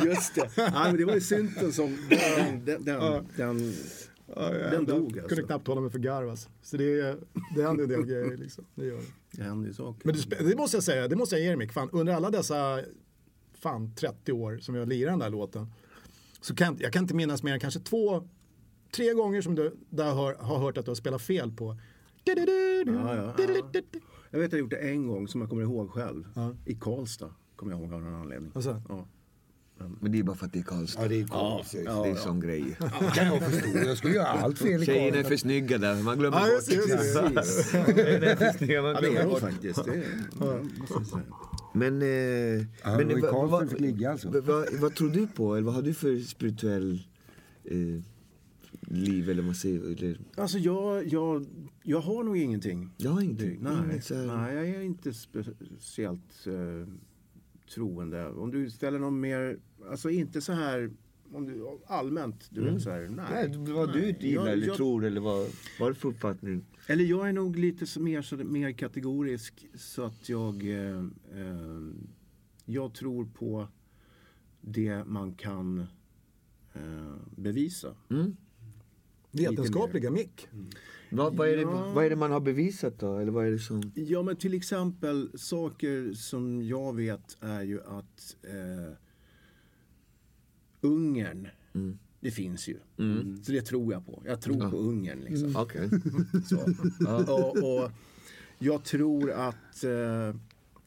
Just 0.04 0.34
det. 0.34 0.50
Ja, 0.56 0.70
men 0.84 0.96
det 0.96 1.04
var 1.04 1.14
ju 1.14 1.20
synten 1.20 1.72
som... 1.72 1.96
Den, 2.08 2.64
den, 2.64 2.84
den, 2.84 3.24
den, 3.36 3.72
Ja, 4.26 4.50
Den 4.50 4.60
jävlar. 4.60 4.82
dog, 4.94 5.04
alltså. 5.18 5.28
Kunde 5.28 5.42
knappt 5.42 5.66
hålla 5.66 5.80
mig 5.80 5.90
för 5.90 5.98
garv 5.98 6.30
alltså. 6.30 6.48
Så 6.62 6.76
det, 6.76 7.16
det 7.56 7.62
händer 7.62 7.82
en 7.84 7.88
del 7.90 8.02
grejer 8.06 8.36
liksom. 8.36 8.64
Det 8.74 8.84
gör 8.86 8.96
det. 8.96 9.02
det 9.30 9.42
hände 9.42 9.68
ju 9.68 9.74
saker. 9.74 10.00
Men 10.04 10.14
det, 10.14 10.48
det 10.50 10.56
måste 10.56 10.76
jag 10.76 10.84
säga, 10.84 11.08
det 11.08 11.16
måste 11.16 11.34
jag 11.34 11.42
ge 11.42 11.48
dig 11.48 11.56
Mick. 11.56 11.72
Fan, 11.72 11.88
under 11.92 12.12
alla 12.14 12.30
dessa 12.30 12.80
fan 13.54 13.94
30 13.94 14.32
år 14.32 14.58
som 14.58 14.74
jag 14.74 14.88
lirar 14.88 15.10
den 15.10 15.18
där 15.18 15.30
låten. 15.30 15.66
Så 16.40 16.54
kan, 16.54 16.76
jag 16.80 16.92
kan 16.92 17.02
inte 17.04 17.14
minnas 17.14 17.42
mer 17.42 17.52
än 17.52 17.60
kanske 17.60 17.80
två, 17.80 18.28
tre 18.96 19.12
gånger 19.12 19.42
som 19.42 19.54
du 19.54 19.76
där 19.90 20.12
har, 20.14 20.34
har 20.34 20.58
hört 20.58 20.78
att 20.78 20.84
du 20.84 20.90
har 20.90 20.96
spelat 20.96 21.22
fel 21.22 21.52
på. 21.52 21.76
Ja, 22.24 22.34
ja, 22.36 23.34
ja. 23.36 23.80
Jag 24.30 24.38
vet 24.38 24.46
att 24.46 24.52
jag 24.52 24.58
gjort 24.60 24.70
det 24.70 24.76
en 24.90 25.06
gång 25.06 25.28
som 25.28 25.40
jag 25.40 25.50
kommer 25.50 25.62
ihåg 25.62 25.90
själv. 25.90 26.24
I 26.64 26.74
Karlstad. 26.74 27.30
Kommer 27.56 27.72
jag 27.72 27.80
ihåg 27.80 27.92
av 27.94 28.02
någon 28.02 28.14
anledning. 28.14 28.52
Alltså, 28.54 28.82
Ja. 28.88 29.06
Men 30.00 30.12
det 30.12 30.18
är 30.18 30.22
bara 30.22 30.36
för 30.36 30.46
att 30.46 30.52
det 30.52 30.58
är 30.58 30.62
Karlstad. 30.62 31.02
Ja, 31.02 31.08
det 31.08 31.20
är 31.20 31.26
konstigt. 31.26 31.82
Ja, 31.84 32.02
det 32.02 32.08
är 32.08 32.14
ja. 32.14 32.16
sån 32.16 32.40
grej. 32.40 32.76
kan 33.14 33.26
jag 33.26 33.42
förstå. 33.42 33.78
Jag 33.78 33.98
skulle 33.98 34.14
göra 34.14 34.26
allt 34.26 34.58
fel 34.58 34.82
i 34.82 34.86
Tjejerna 34.86 35.06
är 35.06 35.10
Karlstad. 35.12 35.28
för 35.28 35.36
snygga 35.36 35.78
där, 35.78 36.02
man 36.02 36.18
glömmer 36.18 36.36
Ja, 36.36 36.42
bort. 36.44 36.66
Precis. 36.66 37.70
Tjejerna 37.96 38.26
är 38.26 38.36
för 38.36 38.58
snygga, 38.58 38.82
man 38.82 38.90
Ja, 38.94 39.00
det 39.00 39.06
glömmer 39.08 39.20
är 39.20 39.24
det 39.24 39.30
bort. 39.30 39.40
faktiskt. 39.40 39.84
Det 39.84 40.02
ja. 40.40 40.60
Men... 41.72 42.02
Eh, 42.02 42.08
Ja, 42.08 42.96
men 42.96 43.08
vad- 43.08 43.30
Karlstad 43.30 43.46
vad- 43.46 43.80
ligga, 43.80 44.10
alltså. 44.10 44.30
vad- 44.30 44.44
vad, 44.44 44.74
vad 44.80 44.94
tror 44.94 45.10
du 45.10 45.26
på? 45.26 45.54
Eller 45.54 45.64
vad 45.66 45.74
har 45.74 45.82
du 45.82 45.94
för 45.94 46.18
spirituell 46.18 47.02
eh, 47.64 47.76
liv 48.80 49.24
eller 49.30 49.42
vad 49.42 49.44
man 49.44 49.54
säger? 49.54 49.80
Eller, 49.84 50.18
Alltså 50.36 50.58
jag, 50.58 51.06
jag, 51.06 51.46
jag 51.82 52.00
har 52.00 52.22
nog 52.24 52.36
ingenting. 52.38 52.90
jag 52.96 53.10
har 53.10 53.20
ingenting. 53.22 53.58
Nej, 53.62 53.72
Inget 53.92 54.10
nej, 54.10 54.54
jag 54.54 54.66
är 54.68 54.80
inte 54.82 55.12
speciellt 55.14 56.46
eh, 56.46 56.88
troende. 57.74 58.28
Om 58.28 58.50
du 58.50 58.70
ställer 58.70 58.98
någon 58.98 59.20
mer, 59.20 59.58
alltså 59.90 60.10
inte 60.10 60.40
så 60.40 60.52
här 60.52 60.90
om 61.32 61.46
du, 61.46 61.66
allmänt, 61.86 62.46
du 62.50 62.60
Mm. 62.60 62.74
vet 62.74 62.82
så 62.82 62.90
här, 62.90 63.08
nej. 63.08 63.48
Nej, 63.48 63.72
vad 63.74 63.92
du 63.92 64.08
inte 64.08 64.26
gillar 64.28 64.46
eller 64.46 64.66
jag- 64.66 64.76
tror 64.76 65.04
eller 65.04 65.20
vad, 65.20 65.46
vad 65.80 65.88
är 65.88 65.92
det 65.92 65.98
för 65.98 66.08
uppfattning? 66.08 66.64
Eller 66.86 67.04
jag 67.04 67.28
är 67.28 67.32
nog 67.32 67.56
lite 67.56 67.86
så 67.86 68.00
mer, 68.00 68.22
så, 68.22 68.36
mer 68.36 68.72
kategorisk 68.72 69.66
så 69.74 70.02
att 70.02 70.28
jag, 70.28 70.62
eh, 70.66 70.98
eh, 71.34 71.80
jag 72.64 72.94
tror 72.94 73.24
på 73.34 73.68
det 74.60 75.04
man 75.04 75.34
kan 75.34 75.78
eh, 76.74 77.14
bevisa. 77.36 77.94
Mm? 78.10 78.36
Vetenskapliga 79.30 80.10
mick. 80.10 80.48
Vad, 81.10 81.36
vad, 81.36 81.48
är 81.48 81.56
det, 81.56 81.62
Ja. 81.62 81.92
vad 81.94 82.04
är 82.04 82.10
det 82.10 82.16
man 82.16 82.30
har 82.32 82.40
bevisat 82.40 82.98
då? 82.98 83.16
Eller 83.18 83.32
vad 83.32 83.46
är 83.46 83.50
det 83.50 83.58
som... 83.58 83.92
Ja 83.94 84.22
men 84.22 84.36
till 84.36 84.54
exempel 84.54 85.30
saker 85.38 86.12
som 86.14 86.62
jag 86.62 86.96
vet 86.96 87.36
är 87.40 87.62
ju 87.62 87.80
att 87.82 88.36
eh, 88.42 88.92
Ungern, 90.86 91.48
Mm. 91.72 91.98
det 92.20 92.30
finns 92.30 92.68
ju. 92.68 92.76
Mm. 92.98 93.42
Så 93.42 93.52
det 93.52 93.62
tror 93.62 93.92
jag 93.92 94.06
på. 94.06 94.22
Jag 94.26 94.40
tror 94.40 94.62
Ja. 94.62 94.70
på 94.70 94.76
Ungern 94.76 95.20
liksom. 95.20 95.56
Okej. 95.56 95.90
Så. 96.46 96.56
och, 97.32 97.82
och 97.82 97.90
jag 98.58 98.84
tror 98.84 99.30
att 99.30 99.84
eh, 99.84 100.34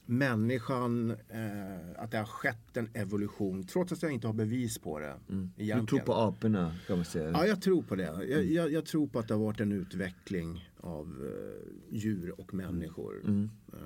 människan, 0.06 1.12
eh, 1.12 2.02
att 2.04 2.12
det 2.12 2.18
har 2.18 2.26
skett 2.26 2.78
en 2.78 2.90
evolution 2.94 3.64
trots 3.64 3.92
att 3.92 4.04
jag 4.04 4.12
inte 4.12 4.28
har 4.28 4.34
bevis 4.34 4.78
på 4.78 5.00
det. 5.00 5.16
Mm. 5.30 5.52
Du 5.58 5.86
tror 5.86 6.00
på 6.00 6.14
aporna 6.14 6.76
kan 6.88 6.96
man 6.98 7.06
säga? 7.06 7.30
Ja, 7.32 7.46
jag 7.48 7.62
tror 7.62 7.82
på 7.82 7.96
det. 7.96 8.04
Jag, 8.30 8.46
jag, 8.46 8.72
jag 8.72 8.86
tror 8.86 9.08
på 9.08 9.20
att 9.20 9.28
det 9.28 9.34
har 9.34 9.42
varit 9.42 9.60
en 9.60 9.72
utveckling 9.72 10.70
av 10.78 11.08
eh, 11.08 11.96
djur 11.98 12.40
och 12.40 12.54
människor. 12.54 13.22
Mm. 13.28 13.50
Eh, 13.74 13.78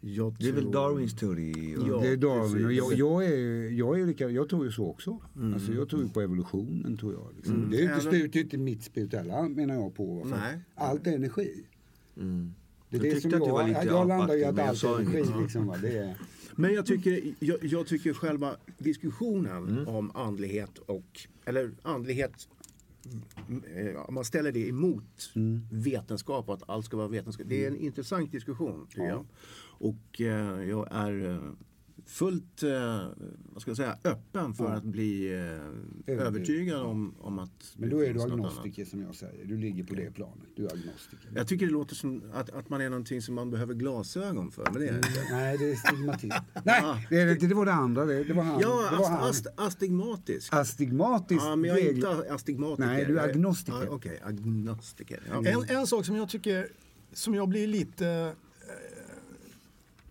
jag 0.00 0.36
Det 0.38 0.48
är 0.48 0.52
väl 0.52 0.62
tror- 0.62 0.72
Darwins 0.72 1.14
teori? 1.16 1.76
Ja, 1.88 1.98
det 2.00 2.08
är 2.08 2.16
Darwin 2.16 2.64
och 2.66 2.72
jag, 2.72 2.92
jag, 2.94 3.24
är, 3.24 3.70
jag, 3.70 4.00
är 4.00 4.06
lika, 4.06 4.30
jag 4.30 4.48
tror 4.48 4.64
ju 4.64 4.72
så 4.72 4.86
också. 4.86 5.18
Alltså 5.54 5.72
jag 5.72 5.88
tror 5.88 6.02
ju 6.02 6.08
på 6.08 6.20
evolutionen 6.20 6.96
tror 6.96 7.12
jag. 7.12 7.28
Liksom. 7.36 7.70
Det 7.70 7.76
utesluter 7.80 8.36
ju 8.38 8.42
inte 8.44 8.58
mitt 8.58 8.82
spirituella 8.82 9.48
menar 9.48 9.74
jag 9.74 9.94
på. 9.94 10.26
Allt 10.74 11.06
är 11.06 11.12
energi. 11.14 11.64
Mm. 12.16 12.54
Det 12.90 12.96
är 12.96 13.04
Jag 13.04 13.14
det 13.14 13.20
som 13.20 13.30
jag, 13.30 13.38
var 13.40 13.68
lite 13.68 13.80
jag 13.86 14.08
landar 14.08 14.16
apaktig, 14.24 14.44
att 14.44 14.54
men 14.54 14.64
jag 14.64 14.68
allt 14.68 14.84
är 14.84 14.98
energi. 15.00 15.42
Liksom, 15.42 15.66
va? 15.66 15.76
det 15.82 15.98
är, 15.98 16.14
Men 16.56 16.74
jag 16.74 16.86
tycker, 16.86 17.20
jag, 17.38 17.64
jag 17.64 17.86
tycker 17.86 18.12
själva 18.12 18.56
diskussionen 18.78 19.68
Mm. 19.68 19.88
om 19.88 20.10
andlighet 20.14 20.78
och, 20.78 21.20
eller 21.44 21.70
andlighet, 21.82 22.48
mm, 23.48 23.62
eh, 23.94 24.00
om 24.08 24.14
man 24.14 24.24
ställer 24.24 24.52
det 24.52 24.68
emot 24.68 25.30
Mm. 25.36 25.60
vetenskap 25.72 26.48
och 26.48 26.54
att 26.54 26.62
allt 26.70 26.84
ska 26.84 26.96
vara 26.96 27.08
vetenskap. 27.08 27.46
Det 27.48 27.64
är 27.64 27.68
en 27.68 27.76
intressant 27.76 28.32
diskussion 28.32 28.86
tycker 28.90 29.06
jag. 29.08 29.26
Och 29.78 30.20
eh, 30.20 30.62
jag 30.68 30.88
är 30.90 31.30
eh, 31.30 31.38
fullt, 32.06 32.62
eh, 32.62 33.06
vad 33.52 33.62
ska 33.62 33.70
jag 33.70 33.76
säga, 33.76 33.98
öppen 34.04 34.54
för 34.54 34.64
Ja. 34.64 34.70
att 34.70 34.84
bli 34.84 35.32
eh, 36.06 36.14
övertygad 36.14 36.80
om, 36.82 37.14
om 37.20 37.38
att 37.38 37.74
men 37.76 37.90
då 37.90 38.04
är 38.04 38.14
du 38.14 38.22
agnostiker 38.22 38.84
som 38.84 39.00
jag 39.02 39.14
säger. 39.14 39.44
Du 39.44 39.56
ligger 39.58 39.84
på 39.84 39.94
det 39.94 40.10
planet. 40.14 40.48
Du 40.56 40.64
är 40.66 40.72
agnostiker. 40.72 41.30
Jag 41.34 41.48
tycker 41.48 41.66
det 41.66 41.72
låter 41.72 41.94
som 41.94 42.22
att, 42.32 42.50
att 42.50 42.68
man 42.68 42.80
är 42.80 42.90
någonting 42.90 43.22
som 43.22 43.34
man 43.34 43.50
behöver 43.50 43.74
glasögon 43.74 44.50
för, 44.50 44.64
men 44.64 44.74
det 44.74 44.88
är 44.88 44.92
det 44.92 44.96
inte. 44.98 45.24
Nej, 45.30 45.58
det 45.58 45.70
är 45.70 45.74
stigmatism. 45.76 46.28
Nej, 46.64 47.06
det 47.10 47.20
är 47.20 47.26
det 47.26 47.32
inte. 47.32 47.46
Det 47.46 47.54
var 47.54 47.66
det 47.66 47.72
andra. 47.72 48.04
Det, 48.04 48.24
det 48.24 48.34
var 48.34 48.42
han. 48.42 48.60
Ja, 48.60 48.88
det 48.90 48.96
var 48.96 49.04
ast, 49.04 49.10
han. 49.10 49.30
ast, 49.30 49.46
astigmatisk. 49.56 50.52
Astigmatisk. 50.54 51.42
Ja, 51.42 51.56
men 51.56 51.70
jag 51.70 51.78
är 51.78 51.92
inte 51.94 52.34
astigmatiker. 52.34 52.86
Nej, 52.88 53.04
du 53.04 53.18
är 53.18 53.28
agnostiker. 53.28 53.82
Ja, 53.84 53.90
Okej, 53.90 54.20
agnostiker. 54.24 55.22
Ja. 55.30 55.44
En, 55.46 55.76
en 55.76 55.86
sak 55.86 56.06
som 56.06 56.16
jag 56.16 56.28
tycker, 56.28 56.68
som 57.12 57.34
jag 57.34 57.48
blir 57.48 57.66
lite 57.66 58.34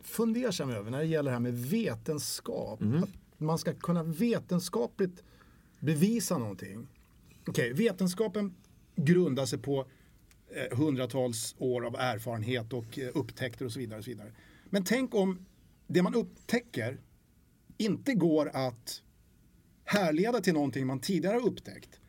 fundersam 0.08 0.70
över 0.70 0.92
när 0.92 0.98
det 0.98 1.06
gäller 1.06 1.32
det 1.32 1.36
här 1.36 1.40
med 1.40 1.58
vetenskap. 1.58 2.82
Att 3.04 3.10
man 3.38 3.58
ska 3.58 3.74
kunna 3.74 4.04
vetenskapligt 4.04 5.24
bevisa 5.80 6.38
någonting. 6.38 6.88
Okej, 7.48 7.74
vetenskapen 7.74 8.56
grundar 8.96 9.46
sig 9.46 9.60
på 9.60 9.86
eh, 10.50 10.78
hundratals 10.78 11.56
år 11.58 11.86
av 11.86 11.96
erfarenhet 11.96 12.74
och 12.74 13.00
eh, 13.00 13.10
upptäckter 13.14 13.66
och 13.66 13.72
så 13.72 13.80
vidare. 13.80 13.98
Och 14.00 14.04
så 14.04 14.12
vidare. 14.12 14.32
Men 14.70 14.84
tänk 14.84 15.16
om 15.16 15.46
det 15.88 16.02
man 16.02 16.16
upptäcker 16.16 17.02
inte 17.78 18.14
går 18.14 18.50
att 18.54 19.02
härleda 19.84 20.42
till 20.42 20.54
någonting 20.54 20.88
man 20.88 21.00
tidigare 21.00 21.38
upptäckt. 21.38 22.00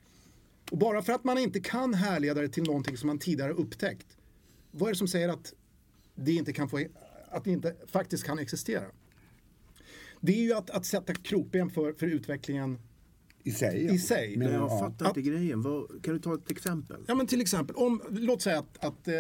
Och 0.71 0.79
bara 0.79 1.03
för 1.03 1.13
att 1.13 1.25
man 1.25 1.39
inte 1.39 1.61
kan 1.61 1.95
härleda 1.95 2.41
det 2.41 2.49
till 2.49 2.63
någonting 2.63 2.97
som 2.97 3.07
man 3.07 3.19
tidigare 3.19 3.53
upptäckt. 3.53 4.17
Vad 4.71 4.89
är 4.89 4.93
det 4.93 4.99
som 4.99 5.09
säger 5.09 5.29
att 5.29 5.55
det 6.15 6.33
inte 6.33 6.53
kan 6.53 6.69
få, 6.69 6.85
att 7.31 7.45
det 7.45 7.51
inte 7.51 7.75
faktiskt 7.87 8.25
kan 8.25 8.39
existera? 8.39 8.85
Det 10.21 10.33
är 10.33 10.43
ju 10.43 10.53
att, 10.53 10.71
att 10.71 10.87
sätta 10.87 11.15
krokben 11.15 11.71
för, 11.71 11.93
för 11.93 12.07
utvecklingen. 12.07 12.79
I 13.45 13.51
sig. 13.51 13.95
I 13.95 13.99
sig. 13.99 14.37
Men, 14.37 14.53
jag 14.53 14.63
ja. 14.63 14.79
fattar 14.79 15.07
inte 15.07 15.23
grejen. 15.23 15.63
Vad, 15.63 16.05
kan 16.05 16.15
du 16.15 16.21
ta 16.21 16.35
ett 16.35 16.51
exempel? 16.51 16.97
Ja 17.07 17.15
men 17.15 17.27
till 17.27 17.41
exempel, 17.41 17.77
om, 17.77 18.03
låt 18.11 18.43
säga 18.43 18.59
att, 18.59 18.85
att 18.85 19.09
eh, 19.09 19.15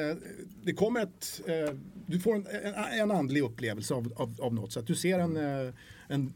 det 0.64 0.72
kommer 0.72 1.02
ett, 1.02 1.40
eh, 1.46 1.74
du 2.06 2.20
får 2.20 2.34
en, 2.34 2.46
en, 2.46 2.74
en 3.00 3.10
andlig 3.10 3.42
upplevelse 3.42 3.94
av, 3.94 4.12
av, 4.16 4.36
av 4.40 4.54
något. 4.54 4.72
Så 4.72 4.80
att 4.80 4.86
du 4.86 4.94
ser 4.94 5.18
en, 5.18 5.36
eh, 5.36 5.74
en, 6.08 6.32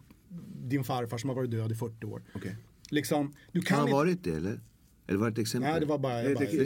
din 0.62 0.84
farfar 0.84 1.18
som 1.18 1.28
har 1.28 1.36
varit 1.36 1.50
död 1.50 1.72
i 1.72 1.74
40 1.74 2.06
år. 2.06 2.22
Okej. 2.34 2.56
Liksom, 2.90 3.34
du 3.52 3.60
Kan 3.62 3.66
kan 3.66 3.78
ha 3.78 3.84
inte, 3.84 3.94
varit 3.94 4.24
det 4.24 4.30
eller? 4.36 4.60
Eller 5.06 5.18
var 5.18 5.26
det 5.30 5.32
ett 5.32 5.38
exempel? 5.38 5.70
Nej, 5.70 5.80
det 5.80 5.86
var 5.86 5.98
bara- 5.98 6.22
Det, 6.22 6.34
bara- 6.34 6.44
det, 6.44 6.56
det, 6.56 6.64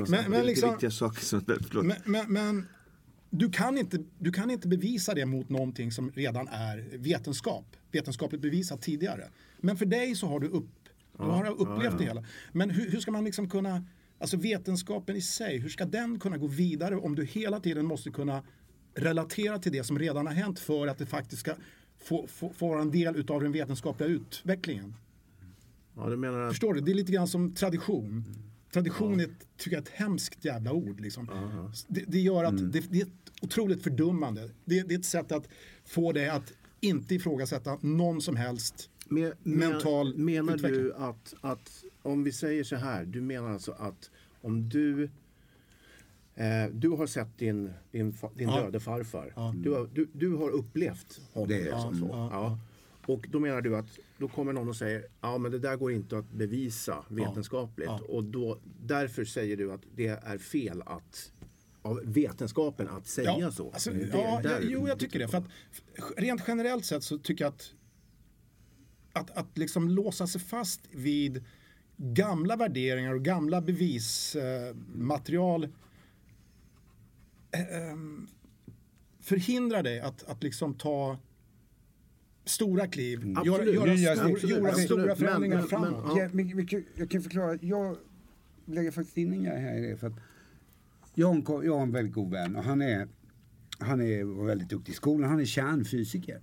det- 0.00 0.10
men- 0.10 0.30
det 0.30 0.36
är 0.38 0.44
lite 0.44 0.68
viktiga 0.70 0.90
saker 0.90 1.20
som... 1.20 1.40
Förlåt. 1.46 1.84
Men, 1.86 1.96
men, 2.04 2.32
men 2.32 2.66
du, 3.34 3.50
kan 3.50 3.78
inte, 3.78 3.98
du 4.18 4.32
kan 4.32 4.50
inte 4.50 4.68
bevisa 4.68 5.14
det 5.14 5.26
mot 5.26 5.48
någonting 5.48 5.92
som 5.92 6.10
redan 6.10 6.48
är 6.48 6.98
vetenskap. 6.98 7.76
Vetenskapligt 7.92 8.42
bevisat 8.42 8.82
tidigare. 8.82 9.28
Men 9.60 9.76
för 9.76 9.86
dig 9.86 10.14
så 10.14 10.26
har 10.26 10.40
du, 10.40 10.48
upp, 10.48 10.68
du 11.18 11.24
har 11.24 11.50
upplevt 11.50 11.98
det 11.98 12.04
hela. 12.04 12.24
Men 12.52 12.70
hur, 12.70 12.90
hur 12.90 13.00
ska 13.00 13.10
man 13.10 13.24
liksom 13.24 13.50
kunna, 13.50 13.84
alltså 14.18 14.36
vetenskapen 14.36 15.16
i 15.16 15.20
sig, 15.20 15.58
hur 15.58 15.68
ska 15.68 15.84
den 15.84 16.20
kunna 16.20 16.36
gå 16.36 16.46
vidare 16.46 16.96
om 16.96 17.14
du 17.14 17.24
hela 17.24 17.60
tiden 17.60 17.86
måste 17.86 18.10
kunna 18.10 18.42
relatera 18.94 19.58
till 19.58 19.72
det 19.72 19.84
som 19.84 19.98
redan 19.98 20.26
har 20.26 20.34
hänt 20.34 20.58
för 20.58 20.86
att 20.86 20.98
det 20.98 21.06
faktiskt 21.06 21.40
ska 21.40 21.54
få, 21.98 22.26
få, 22.26 22.52
få 22.52 22.68
vara 22.68 22.80
en 22.80 22.90
del 22.90 23.16
utav 23.16 23.40
den 23.40 23.52
vetenskapliga 23.52 24.08
utvecklingen. 24.08 24.94
Ja, 25.96 26.08
du 26.08 26.16
menar 26.16 26.40
att... 26.40 26.52
Förstår 26.52 26.74
du? 26.74 26.80
Det 26.80 26.92
är 26.92 26.94
lite 26.94 27.12
grann 27.12 27.28
som 27.28 27.54
tradition. 27.54 28.24
Tradition 28.72 29.20
är, 29.20 29.24
ett- 29.24 29.46
tycker 29.56 29.76
jag, 29.76 29.82
ett 29.82 29.88
hemskt 29.92 30.44
jävla 30.44 30.72
ord. 30.72 31.00
Liksom. 31.00 31.26
Det, 31.88 32.04
det 32.08 32.18
gör 32.20 32.44
att 32.44 32.72
det, 32.72 32.80
det 32.92 32.98
är 33.00 33.02
ett 33.02 33.12
otroligt 33.42 33.82
fördummande. 33.82 34.50
Det, 34.64 34.82
det 34.82 34.94
är 34.94 34.98
ett 34.98 35.04
sätt 35.04 35.32
att 35.32 35.48
få 35.84 36.12
dig 36.12 36.28
att 36.28 36.52
inte 36.80 37.14
ifrågasätta 37.14 37.78
någon 37.80 38.20
som 38.22 38.36
helst 38.36 38.90
Men, 39.08 39.32
mental 39.42 40.16
menar 40.18 40.54
utveckling. 40.54 40.82
du 40.82 40.94
att, 40.94 41.34
att, 41.40 41.84
om 42.02 42.24
vi 42.24 42.32
säger 42.32 42.64
så 42.64 42.76
här, 42.76 43.04
du 43.04 43.20
menar 43.20 43.50
alltså 43.50 43.72
att 43.72 44.10
om 44.40 44.68
du 44.68 45.04
eh, 46.34 46.66
du 46.72 46.88
har 46.88 47.06
sett 47.06 47.38
din, 47.38 47.72
din, 47.90 48.14
din 48.36 48.48
Ja. 48.48 48.60
döde 48.60 48.80
farfar. 48.80 49.32
Ja. 49.36 49.54
Du, 49.56 49.70
har, 49.70 49.88
du, 49.94 50.08
du 50.12 50.34
har 50.34 50.50
upplevt 50.50 51.20
honom. 51.32 51.48
Det 51.48 51.54
är 51.56 51.64
liksom 51.64 51.94
så. 51.94 52.00
så. 52.00 52.08
Ja, 52.12 52.28
Ja. 52.32 52.58
Och 53.14 53.26
då 53.30 53.40
menar 53.40 53.60
du 53.60 53.76
att 53.76 53.98
då 54.22 54.28
kommer 54.28 54.52
någon 54.52 54.68
och 54.68 54.76
säger 54.76 55.06
ja 55.20 55.38
men 55.38 55.52
det 55.52 55.58
där 55.58 55.76
går 55.76 55.92
inte 55.92 56.18
att 56.18 56.30
bevisa 56.30 57.04
vetenskapligt. 57.08 57.88
Ja. 57.88 58.00
Och 58.08 58.24
då, 58.24 58.58
därför 58.82 59.24
säger 59.24 59.56
du 59.56 59.72
att 59.72 59.82
det 59.94 60.06
är 60.06 60.38
fel 60.38 60.82
att 60.86 61.32
av 61.82 62.00
vetenskapen 62.04 62.88
att 62.88 63.06
säga 63.06 63.50
så. 63.50 63.72
Alltså, 63.72 63.90
Det 63.90 64.08
ja, 64.12 64.40
där 64.42 64.60
ja, 64.60 64.62
jo, 64.62 64.88
jag 64.88 64.98
tycker 64.98 65.18
det. 65.18 65.28
För 65.28 65.38
att 65.38 65.44
rent 66.16 66.42
generellt 66.46 66.84
sett 66.84 67.04
så 67.04 67.18
tycker 67.18 67.44
jag 67.44 67.52
att 67.52 67.74
att, 69.12 69.30
att 69.30 69.58
liksom 69.58 69.88
låsa 69.88 70.26
sig 70.26 70.40
fast 70.40 70.80
vid 70.90 71.44
gamla 71.96 72.56
värderingar 72.56 73.14
och 73.14 73.22
gamla 73.22 73.60
bevismaterial 73.60 75.64
eh, 77.50 77.76
ehm, 77.76 78.28
förhindrar 79.20 79.82
dig 79.82 80.00
att, 80.00 80.22
att 80.22 80.42
liksom 80.42 80.74
ta 80.74 81.18
stora 82.44 82.86
kliv, 82.86 83.26
göra, 83.26 83.40
Absolut. 83.40 83.74
göra, 83.74 83.92
Nya 83.94 84.16
stor, 84.16 84.50
göra 84.50 84.68
Absolut. 84.68 84.86
stora 84.86 85.16
förändringar 85.16 85.56
men- 85.56 85.60
men- 85.60 85.68
framåt. 85.90 86.04
ja. 86.16 86.22
Ja, 86.22 86.28
men 86.32 86.56
vi 86.56 86.66
kan- 86.66 86.84
jag 86.94 87.10
kan 87.10 87.22
förklara. 87.22 87.58
Jag 87.60 87.96
lägger 88.66 88.90
faktiskt 88.90 89.16
in 89.18 89.32
en 89.32 89.44
grej 89.44 89.60
här 89.60 89.78
i 89.78 89.80
det. 89.90 89.96
För 89.96 90.06
att 90.06 90.12
jag, 91.14 91.26
har 91.26 91.34
en, 91.60 91.66
jag 91.66 91.74
har 91.74 91.82
en 91.82 91.92
väldigt 91.92 92.14
god 92.14 92.30
vän 92.30 92.56
och 92.56 92.64
han 92.64 92.82
är, 92.82 93.08
han 93.78 94.00
är 94.00 94.24
var 94.24 94.46
väldigt 94.46 94.68
duktig 94.68 94.92
i 94.92 94.96
skolan. 94.96 95.30
Han 95.30 95.40
är 95.40 95.44
kärnfysiker. 95.44 96.40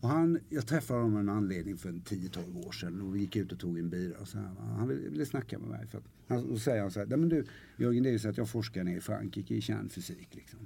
Och 0.00 0.08
han, 0.08 0.38
jag 0.48 0.66
träffade 0.66 1.00
honom 1.00 1.14
av 1.14 1.20
en 1.20 1.28
anledning 1.28 1.76
för 1.76 1.88
en 1.88 2.00
10-12 2.02 2.66
år 2.66 2.72
sedan 2.72 3.00
och 3.00 3.14
vi 3.16 3.20
gick 3.20 3.36
ut 3.36 3.52
och 3.52 3.58
tog 3.58 3.78
en 3.78 3.90
bira. 3.90 4.18
Och 4.20 4.28
så 4.28 4.38
här, 4.38 4.48
han 4.76 4.88
ville, 4.88 5.08
ville 5.08 5.26
snacka 5.26 5.58
med 5.58 5.68
mig. 5.68 5.86
För 5.86 5.98
att, 5.98 6.04
han, 6.28 6.48
då 6.48 6.58
säger 6.58 6.82
han 6.82 6.90
så 6.90 6.98
här, 7.00 7.06
"Nej, 7.06 7.18
men 7.18 7.28
du 7.28 7.44
Jörgen 7.76 8.02
det 8.02 8.08
är 8.08 8.12
ju 8.12 8.18
så 8.18 8.28
att 8.28 8.36
jag 8.36 8.48
forskar 8.48 8.84
nere 8.84 8.96
i 8.96 9.00
Frankrike 9.00 9.54
i 9.54 9.60
kärnfysik. 9.60 10.28
Liksom. 10.30 10.58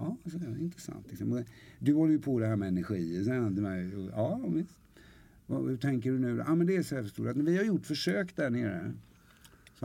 Ja, 0.00 0.16
så 0.30 0.38
det 0.38 0.46
är 0.46 0.58
intressant. 0.58 1.06
Liksom. 1.08 1.44
Du 1.78 1.94
håller 1.94 2.12
ju 2.12 2.20
på 2.20 2.38
det 2.38 2.46
här 2.46 2.56
med 2.56 2.68
energi. 2.68 3.20
Och, 3.96 4.10
Ja, 4.12 4.40
visst. 4.48 4.76
Vad, 5.46 5.68
hur 5.68 5.76
tänker 5.76 6.12
du 6.12 6.18
nu? 6.18 6.44
Ja, 6.46 6.54
men 6.54 6.66
det 6.66 6.76
är 6.76 6.82
så 6.82 6.94
här 6.94 7.02
förstår 7.02 7.28
att 7.28 7.36
när 7.36 7.44
vi 7.44 7.56
har 7.56 7.64
gjort 7.64 7.86
försök 7.86 8.36
där 8.36 8.50
nere 8.50 8.92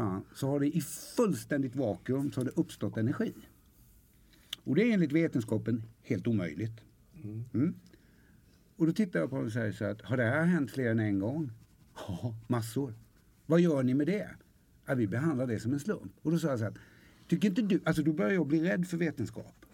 han, 0.01 0.23
så 0.34 0.47
har 0.47 0.60
det 0.60 0.67
i 0.67 0.82
fullständigt 1.15 1.75
vakuum 1.75 2.32
så 2.32 2.39
har 2.39 2.45
det 2.45 2.51
uppstått 2.56 2.97
energi. 2.97 3.34
Och 4.63 4.75
det 4.75 4.84
är 4.84 4.93
enligt 4.93 5.12
vetenskapen 5.12 5.84
helt 6.01 6.28
omöjligt. 6.28 6.82
Mm. 7.54 7.73
Och 8.75 8.86
då 8.86 8.93
tittar 8.93 9.19
jag 9.19 9.30
på 9.30 9.36
honom 9.36 9.47
och 9.47 9.54
säger 9.54 9.71
så 9.71 9.86
att 9.86 10.01
har 10.01 10.17
det 10.17 10.23
här 10.23 10.45
hänt 10.45 10.71
fler 10.71 10.91
än 10.91 10.99
en 10.99 11.19
gång? 11.19 11.51
Ja, 11.95 12.36
massor. 12.47 12.93
Vad 13.45 13.62
gör 13.62 13.84
ni 13.84 13.93
med 13.93 14.08
det? 14.08 14.30
Ja, 14.86 14.95
vi 14.95 15.08
behandlar 15.08 15.47
det 15.47 15.60
som 15.60 15.73
en 15.73 15.80
slump. 15.80 16.12
Och 16.21 16.32
då 16.32 16.39
sa 16.39 16.47
jag 16.47 16.60
så 16.60 16.65
här, 16.65 16.73
tycker 17.28 17.49
inte 17.49 17.62
du, 17.62 17.82
alltså 17.84 18.04
då 18.04 18.13
börjar 18.13 18.32
jag 18.32 18.47
bli 18.47 18.62
rädd 18.62 18.88
för 18.88 18.97
vetenskap. 18.97 19.64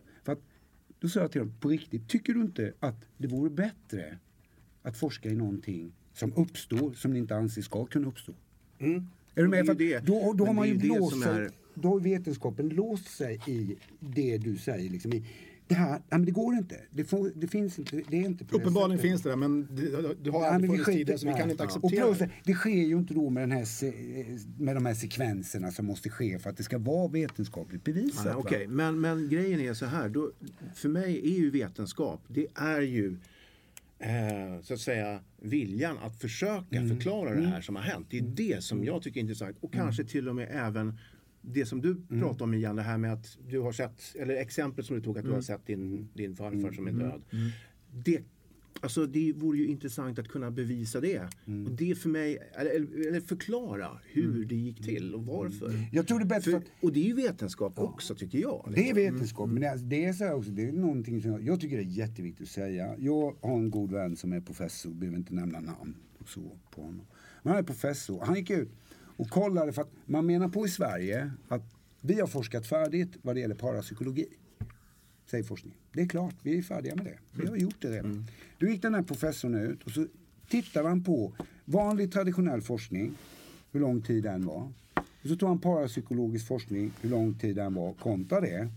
Då 1.01 1.09
sa 1.09 1.19
jag 1.19 1.31
till 1.31 1.41
honom, 1.41 1.55
på 1.59 1.69
riktigt, 1.69 2.07
tycker 2.09 2.33
du 2.33 2.41
inte 2.41 2.73
att 2.79 2.95
det 3.17 3.27
vore 3.27 3.49
bättre 3.49 4.17
att 4.81 4.97
forska 4.97 5.29
i 5.29 5.35
någonting 5.35 5.91
som 6.13 6.33
uppstår, 6.35 6.93
som 6.93 7.13
ni 7.13 7.19
inte 7.19 7.35
anser 7.35 7.61
ska 7.61 7.85
kunna 7.85 8.07
uppstå? 8.07 8.33
Mm. 8.79 9.07
Är 9.35 9.41
du 9.43 9.47
med? 9.49 9.59
Det 9.59 9.67
För 9.67 9.75
det. 9.75 9.99
då, 9.99 10.33
då 10.33 10.45
har 10.45 10.53
man 10.53 10.67
ju 10.67 10.71
är 10.71 10.75
ju 10.75 10.81
det 10.81 10.87
låst 10.99 11.11
som 11.11 11.21
sig, 11.21 11.31
är- 11.31 11.51
då 11.73 11.89
har 11.89 11.99
vetenskapen 11.99 12.69
låst 12.69 13.07
sig 13.07 13.39
i 13.47 13.75
det 13.99 14.37
du 14.37 14.57
säger. 14.57 14.89
Liksom, 14.89 15.13
i, 15.13 15.25
det 15.71 15.77
här, 15.77 15.89
nej, 15.89 16.01
men 16.09 16.25
det 16.25 16.31
går 16.31 16.53
inte. 16.55 16.75
Det, 16.91 17.03
får, 17.03 17.31
det 17.35 17.47
finns 17.47 17.79
inte, 17.79 18.01
det 18.09 18.17
är 18.17 18.25
inte 18.25 18.45
på 18.45 18.55
Uppenbarligen 18.55 18.97
sättet. 18.97 19.11
finns 19.11 19.21
det 19.21 19.29
där 19.29 19.35
men 19.35 19.67
det, 19.75 20.15
det 20.23 20.29
har 20.29 20.41
Ja, 20.41 20.47
aldrig 20.53 20.71
funnits 20.71 20.85
tidigare 20.89 21.17
så 21.19 21.25
vi 21.27 21.31
kan 21.33 21.41
nej. 21.41 21.51
inte 21.51 21.63
Och 21.63 21.69
acceptera 21.69 22.05
plus, 22.05 22.17
det. 22.19 22.29
det 22.43 22.53
sker 22.53 22.69
ju 22.69 22.97
inte 22.97 23.13
då 23.13 23.29
med, 23.29 23.43
den 23.43 23.51
här, 23.51 23.65
med 24.61 24.75
de 24.75 24.85
här 24.85 24.93
sekvenserna 24.93 25.71
som 25.71 25.85
måste 25.85 26.09
ske 26.09 26.39
för 26.39 26.49
att 26.49 26.57
det 26.57 26.63
ska 26.63 26.77
vara 26.77 27.07
vetenskapligt 27.07 27.83
bevisat. 27.83 28.25
Va? 28.25 28.35
Okej, 28.35 28.67
men, 28.67 29.01
men 29.01 29.29
grejen 29.29 29.59
är 29.59 29.73
så 29.73 29.85
här. 29.85 30.09
Då, 30.09 30.31
för 30.75 30.89
mig 30.89 31.17
är 31.33 31.37
ju 31.39 31.49
vetenskap, 31.51 32.21
det 32.27 32.47
är 32.55 32.81
ju 32.81 33.17
eh, 33.99 34.61
så 34.63 34.73
att 34.73 34.79
säga 34.79 35.19
viljan 35.41 35.97
att 35.97 36.21
försöka 36.21 36.77
Mm. 36.77 36.89
förklara 36.89 37.35
det 37.35 37.47
här 37.47 37.61
som 37.61 37.75
har 37.75 37.83
hänt. 37.83 38.07
Det 38.09 38.17
är 38.17 38.21
det 38.21 38.63
som 38.63 38.83
jag 38.83 39.01
tycker 39.03 39.19
är 39.19 39.21
intressant. 39.21 39.57
Och 39.61 39.73
Mm. 39.75 39.85
kanske 39.85 40.03
till 40.03 40.29
och 40.29 40.35
med 40.35 40.47
även 40.51 40.97
det 41.41 41.65
som 41.65 41.81
du 41.81 41.95
pratade 42.19 42.43
om 42.43 42.53
Ian, 42.53 42.75
det 42.75 42.81
här 42.81 42.97
med 42.97 43.13
att 43.13 43.37
du 43.49 43.59
har 43.59 43.71
sett, 43.71 44.15
eller 44.19 44.35
exemplet 44.35 44.85
som 44.85 44.95
du 44.95 45.01
tog 45.01 45.17
att 45.17 45.23
Mm. 45.23 45.31
du 45.31 45.35
har 45.37 45.41
sett 45.41 45.65
din, 45.65 46.09
din 46.13 46.35
farfar 46.35 46.71
som 46.71 46.87
är 46.87 46.91
död. 46.91 47.21
Det, 48.05 48.21
alltså 48.79 49.05
det 49.05 49.33
vore 49.33 49.57
ju 49.57 49.67
intressant 49.67 50.19
att 50.19 50.27
kunna 50.27 50.51
bevisa 50.51 51.01
det. 51.01 51.27
Mm. 51.45 51.65
Och 51.65 51.71
det 51.71 51.95
för 51.95 52.09
mig, 52.09 52.37
eller, 52.55 52.71
eller 53.07 53.21
förklara 53.21 53.87
hur 54.03 54.45
det 54.45 54.55
gick 54.55 54.83
till 54.83 55.15
och 55.15 55.25
varför. 55.25 55.73
Jag 55.91 56.07
tror 56.07 56.19
det 56.19 56.25
bättre 56.25 56.51
för 56.51 56.57
att 56.57 56.63
och 56.81 56.93
det 56.93 56.99
är 56.99 57.05
ju 57.07 57.13
vetenskap 57.13 57.79
också 57.79 58.15
tycker 58.15 58.39
jag. 58.39 58.71
Det 58.75 58.89
är 58.89 58.93
liksom. 58.93 59.13
vetenskap, 59.13 59.49
men 59.49 59.61
det 59.61 59.67
är, 59.67 59.77
det 59.77 60.05
är 60.05 60.13
så 60.13 60.31
också, 60.33 60.51
det 60.51 60.67
är 60.67 60.71
någonting 60.71 61.21
som 61.21 61.31
jag, 61.31 61.41
jag 61.41 61.59
tycker 61.61 61.77
det 61.77 61.83
är 61.83 61.85
jätteviktigt 61.85 62.47
att 62.47 62.51
säga. 62.51 62.95
Jag 62.99 63.35
har 63.41 63.57
en 63.57 63.71
god 63.71 63.91
vän 63.91 64.15
som 64.15 64.33
är 64.33 64.41
professor, 64.41 64.91
behöver 64.91 65.17
inte 65.17 65.33
nämna 65.33 65.59
namn 65.59 65.95
och 66.17 66.29
så 66.29 66.57
på 66.75 66.81
honom. 66.81 67.05
Men 67.43 67.53
han 67.53 67.59
är 67.59 67.63
professor, 67.67 68.21
han 68.25 68.35
gick 68.35 68.49
ut 68.49 68.69
och 69.21 69.29
kollade 69.29 69.73
för 69.73 69.81
att 69.81 69.91
man 70.05 70.25
menar 70.25 70.49
på 70.49 70.65
i 70.65 70.69
Sverige 70.69 71.31
att 71.47 71.61
vi 72.01 72.19
har 72.19 72.27
forskat 72.27 72.67
färdigt 72.67 73.17
vad 73.21 73.35
det 73.35 73.39
gäller 73.39 73.55
parapsykologi. 73.55 74.25
Säger 75.25 75.43
forskningen. 75.43 75.77
Det 75.93 76.01
är 76.01 76.07
klart, 76.07 76.35
vi 76.43 76.57
är 76.57 76.61
färdiga 76.61 76.95
med 76.95 77.05
det. 77.05 77.19
Vi 77.31 77.47
har 77.47 77.55
gjort 77.55 77.75
det 77.81 77.91
redan. 77.91 78.25
Då 78.59 78.67
gick 78.67 78.81
den 78.81 78.93
här 78.95 79.01
professorn 79.01 79.55
ut 79.55 79.83
och 79.83 79.91
så 79.91 80.07
tittade 80.49 80.87
han 80.87 81.03
på 81.03 81.33
vanlig 81.65 82.13
traditionell 82.13 82.61
forskning, 82.61 83.17
hur 83.71 83.79
lång 83.79 84.01
tid 84.01 84.23
den 84.23 84.45
var. 84.45 84.71
Och 84.95 85.29
så 85.29 85.35
tog 85.35 85.49
han 85.49 85.59
parapsykologisk 85.59 86.47
forskning, 86.47 86.91
hur 87.01 87.09
lång 87.09 87.33
tid 87.33 87.55
den 87.55 87.73
var, 87.73 87.93
kontra 87.93 88.41
det. 88.41 88.69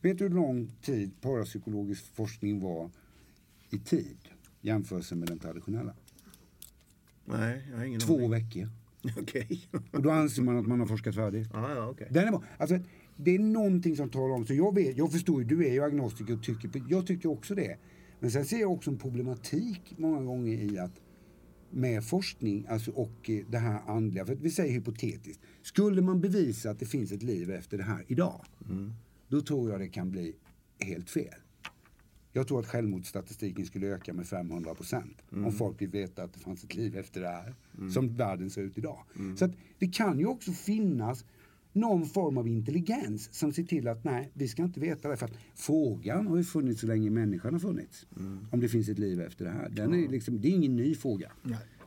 Vet 0.00 0.18
du 0.18 0.24
hur 0.24 0.34
lång 0.34 0.70
tid 0.82 1.10
parapsykologisk 1.20 2.04
forskning 2.14 2.60
var 2.60 2.90
i 3.70 3.78
tid 3.78 4.16
jämfört 4.60 5.12
med 5.12 5.28
den 5.28 5.38
traditionella? 5.38 5.94
Nej, 7.24 7.66
jag 7.70 7.78
har 7.78 7.84
ingen 7.84 8.00
Två 8.00 8.16
aning. 8.16 8.30
veckor. 8.30 8.68
Okej. 9.18 9.68
Och 9.90 10.02
då 10.02 10.10
anser 10.10 10.42
man 10.42 10.56
att 10.56 10.66
man 10.66 10.80
har 10.80 10.86
forskat 10.86 11.14
färdigt. 11.14 11.48
ja, 11.52 11.74
ja, 11.74 12.06
är 12.26 12.30
bra. 12.30 12.42
Alltså, 12.58 12.78
det 13.16 13.34
är 13.34 13.38
någonting 13.38 13.96
som 13.96 14.10
talar 14.10 14.34
om, 14.34 14.46
så 14.46 14.54
jag, 14.54 14.74
vet, 14.74 14.96
jag 14.96 15.12
förstår 15.12 15.42
ju, 15.42 15.48
du 15.48 15.66
är 15.66 15.72
ju 15.72 15.82
agnostiker 15.82 16.34
och 16.34 16.42
tycker, 16.42 16.82
jag 16.88 17.06
tycker 17.06 17.30
också 17.30 17.54
det. 17.54 17.76
Men 18.20 18.30
sen 18.30 18.44
ser 18.44 18.60
jag 18.60 18.72
också 18.72 18.90
en 18.90 18.98
problematik 18.98 19.94
många 19.96 20.22
gånger 20.22 20.58
i 20.58 20.78
att 20.78 21.00
med 21.70 22.04
forskning 22.04 22.66
alltså, 22.68 22.90
och 22.90 23.30
eh, 23.30 23.44
det 23.50 23.58
här 23.58 23.80
andliga, 23.86 24.26
för 24.26 24.34
vi 24.34 24.50
säger 24.50 24.72
hypotetiskt, 24.72 25.42
skulle 25.62 26.02
man 26.02 26.20
bevisa 26.20 26.70
att 26.70 26.78
det 26.78 26.86
finns 26.86 27.12
ett 27.12 27.22
liv 27.22 27.50
efter 27.50 27.78
det 27.78 27.84
här 27.84 28.04
idag, 28.08 28.44
då 29.28 29.40
tror 29.40 29.70
jag 29.70 29.80
det 29.80 29.88
kan 29.88 30.10
bli 30.10 30.34
helt 30.78 31.10
fel. 31.10 31.34
Jag 32.32 32.48
tror 32.48 32.60
att 32.60 32.66
självmordsstatistiken 32.66 33.66
skulle 33.66 33.86
öka 33.86 34.12
med 34.12 34.26
500 34.26 34.74
procent 34.74 35.22
om 35.30 35.52
folk 35.52 35.78
fick 35.78 35.94
veta 35.94 36.22
att 36.22 36.32
det 36.34 36.40
fanns 36.40 36.64
ett 36.64 36.74
liv 36.74 36.96
efter 36.96 37.20
det 37.20 37.28
här, 37.28 37.54
som 37.92 38.16
världen 38.16 38.50
ser 38.50 38.62
ut 38.62 38.78
idag. 38.78 38.98
Så 39.36 39.44
att 39.44 39.50
det 39.78 39.86
kan 39.86 40.18
ju 40.18 40.26
också 40.26 40.52
finnas 40.52 41.24
någon 41.72 42.06
form 42.06 42.38
av 42.38 42.48
intelligens 42.48 43.34
som 43.34 43.52
ser 43.52 43.62
till 43.62 43.88
att 43.88 44.04
nej, 44.04 44.30
vi 44.34 44.48
ska 44.48 44.62
inte 44.62 44.80
veta 44.80 45.08
det. 45.08 45.16
För 45.16 45.26
att 45.26 45.32
frågan 45.54 46.26
har 46.26 46.36
ju 46.36 46.44
funnits 46.44 46.80
så 46.80 46.86
länge 46.86 47.10
människan 47.10 47.52
har 47.52 47.60
funnits. 47.60 48.06
Om 48.50 48.60
det 48.60 48.68
finns 48.68 48.88
ett 48.88 48.98
liv 48.98 49.20
efter 49.20 49.44
det 49.44 49.50
här. 49.50 49.68
Den 49.68 49.94
är 49.94 50.08
liksom, 50.08 50.40
det 50.40 50.48
är 50.48 50.52
ingen 50.52 50.76
ny 50.76 50.94
fråga. 50.94 51.32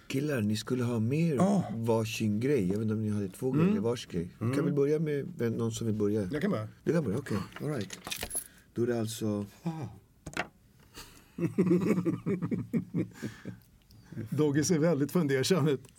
Killar, 0.08 0.42
ni 0.42 0.58
skulle 0.58 0.84
ha 0.84 1.00
mer 1.00 1.36
Ja. 1.36 1.64
varsin 1.76 2.40
grej. 2.40 2.62
Jag 2.68 2.74
vet 2.74 2.82
inte 2.82 2.94
om 2.94 3.02
ni 3.02 3.10
hade 3.10 3.30
två 3.30 3.52
grejer, 3.52 3.80
vars 3.80 4.06
grej. 4.06 4.30
Vi 4.40 4.56
kan 4.56 4.66
väl 4.66 4.74
börja 4.74 5.00
med 5.00 5.54
någon 5.58 5.72
som 5.72 5.88
vill 5.88 5.96
börja? 5.96 6.30
Jag 6.32 6.42
kan 6.42 6.52
börja. 6.52 6.68
Du 6.84 6.94
kan 6.94 7.04
börja, 7.04 7.18
okej. 7.18 7.38
All 7.62 7.70
right. 7.70 8.00
Då 8.74 8.84
är 8.84 8.88
det 8.88 9.00
alltså... 9.00 9.46
Dogge 14.30 14.64
ser 14.64 14.80
väldigt 14.80 15.12
fundersam 15.12 15.68
ut. 15.68 15.82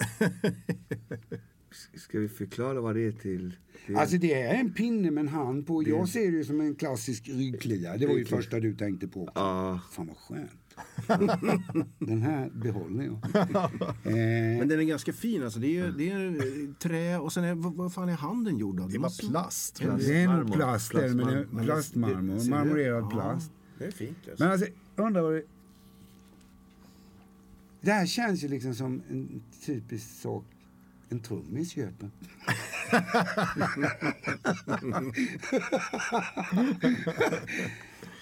Ska 1.95 2.19
vi 2.21 2.29
förklara 2.29 2.81
vad 2.81 2.95
det 2.95 3.07
är 3.07 3.13
till? 3.13 3.57
Det 3.87 3.93
är, 3.93 3.97
Alltså 3.97 4.17
det 4.17 4.43
är 4.43 4.55
en 4.55 4.73
pinne 4.73 5.11
med 5.11 5.21
en 5.23 5.29
hand 5.29 5.67
på. 5.67 5.83
Jag 5.89 6.09
ser 6.09 6.33
det 6.33 6.45
som 6.45 6.61
en 6.61 6.75
klassisk 6.75 7.29
ryggklia. 7.29 7.97
Det 7.97 8.07
var 8.07 8.13
ju 8.15 8.19
Ryggklia. 8.19 8.39
första 8.39 8.61
du 8.61 8.75
tänkte 8.75 9.09
på. 9.09 9.31
Ja. 9.35 9.81
Fan 9.93 10.07
vad 10.07 10.17
skönt. 10.17 10.51
Den 11.99 12.23
här 12.23 12.51
behåller 12.51 13.05
jag. 13.05 13.15
Eh, 13.15 14.59
Men 14.59 14.69
den 14.69 14.81
är 14.81 14.85
ganska 14.85 15.13
fin 15.13 15.43
alltså. 15.43 15.59
Det 15.61 15.79
är, 15.79 15.89
det 15.99 16.11
är 16.11 16.75
trä 16.79 17.19
och 17.19 17.33
sen 17.33 17.45
är, 17.45 17.55
vad, 17.55 17.75
vad 17.75 17.93
fan 17.95 18.09
är 18.09 18.13
handen 18.17 18.59
gjord 18.59 18.81
av? 18.81 18.91
Det 18.91 18.99
var 18.99 19.03
plast. 19.31 19.79
Plast. 19.81 20.07
det 20.07 20.15
är 20.23 20.29
nog 20.29 20.53
plast, 20.53 20.93
där, 20.93 21.09
men 21.15 21.27
det 21.27 21.33
är 21.41 21.45
Plastmarmor. 21.65 21.65
plastmarmor. 21.65 22.51
Marmorerad 22.51 23.03
Ja, 23.05 23.11
plast. 23.11 23.51
Det 23.79 23.85
är 23.85 23.91
fint 23.91 24.17
alltså. 24.29 24.45
Men 24.45 24.53
alltså, 24.53 24.67
undrar 24.97 25.23
vad 25.23 25.33
det... 25.33 25.43
Det 27.81 27.93
här 27.93 28.07
känns 28.07 28.45
ju 28.45 28.49
liksom 28.49 28.75
som 28.75 29.03
en 29.11 29.43
typisk 29.67 30.21
sak 30.21 30.45
en 31.09 31.21
trummis 31.21 31.71
köper. 31.71 32.11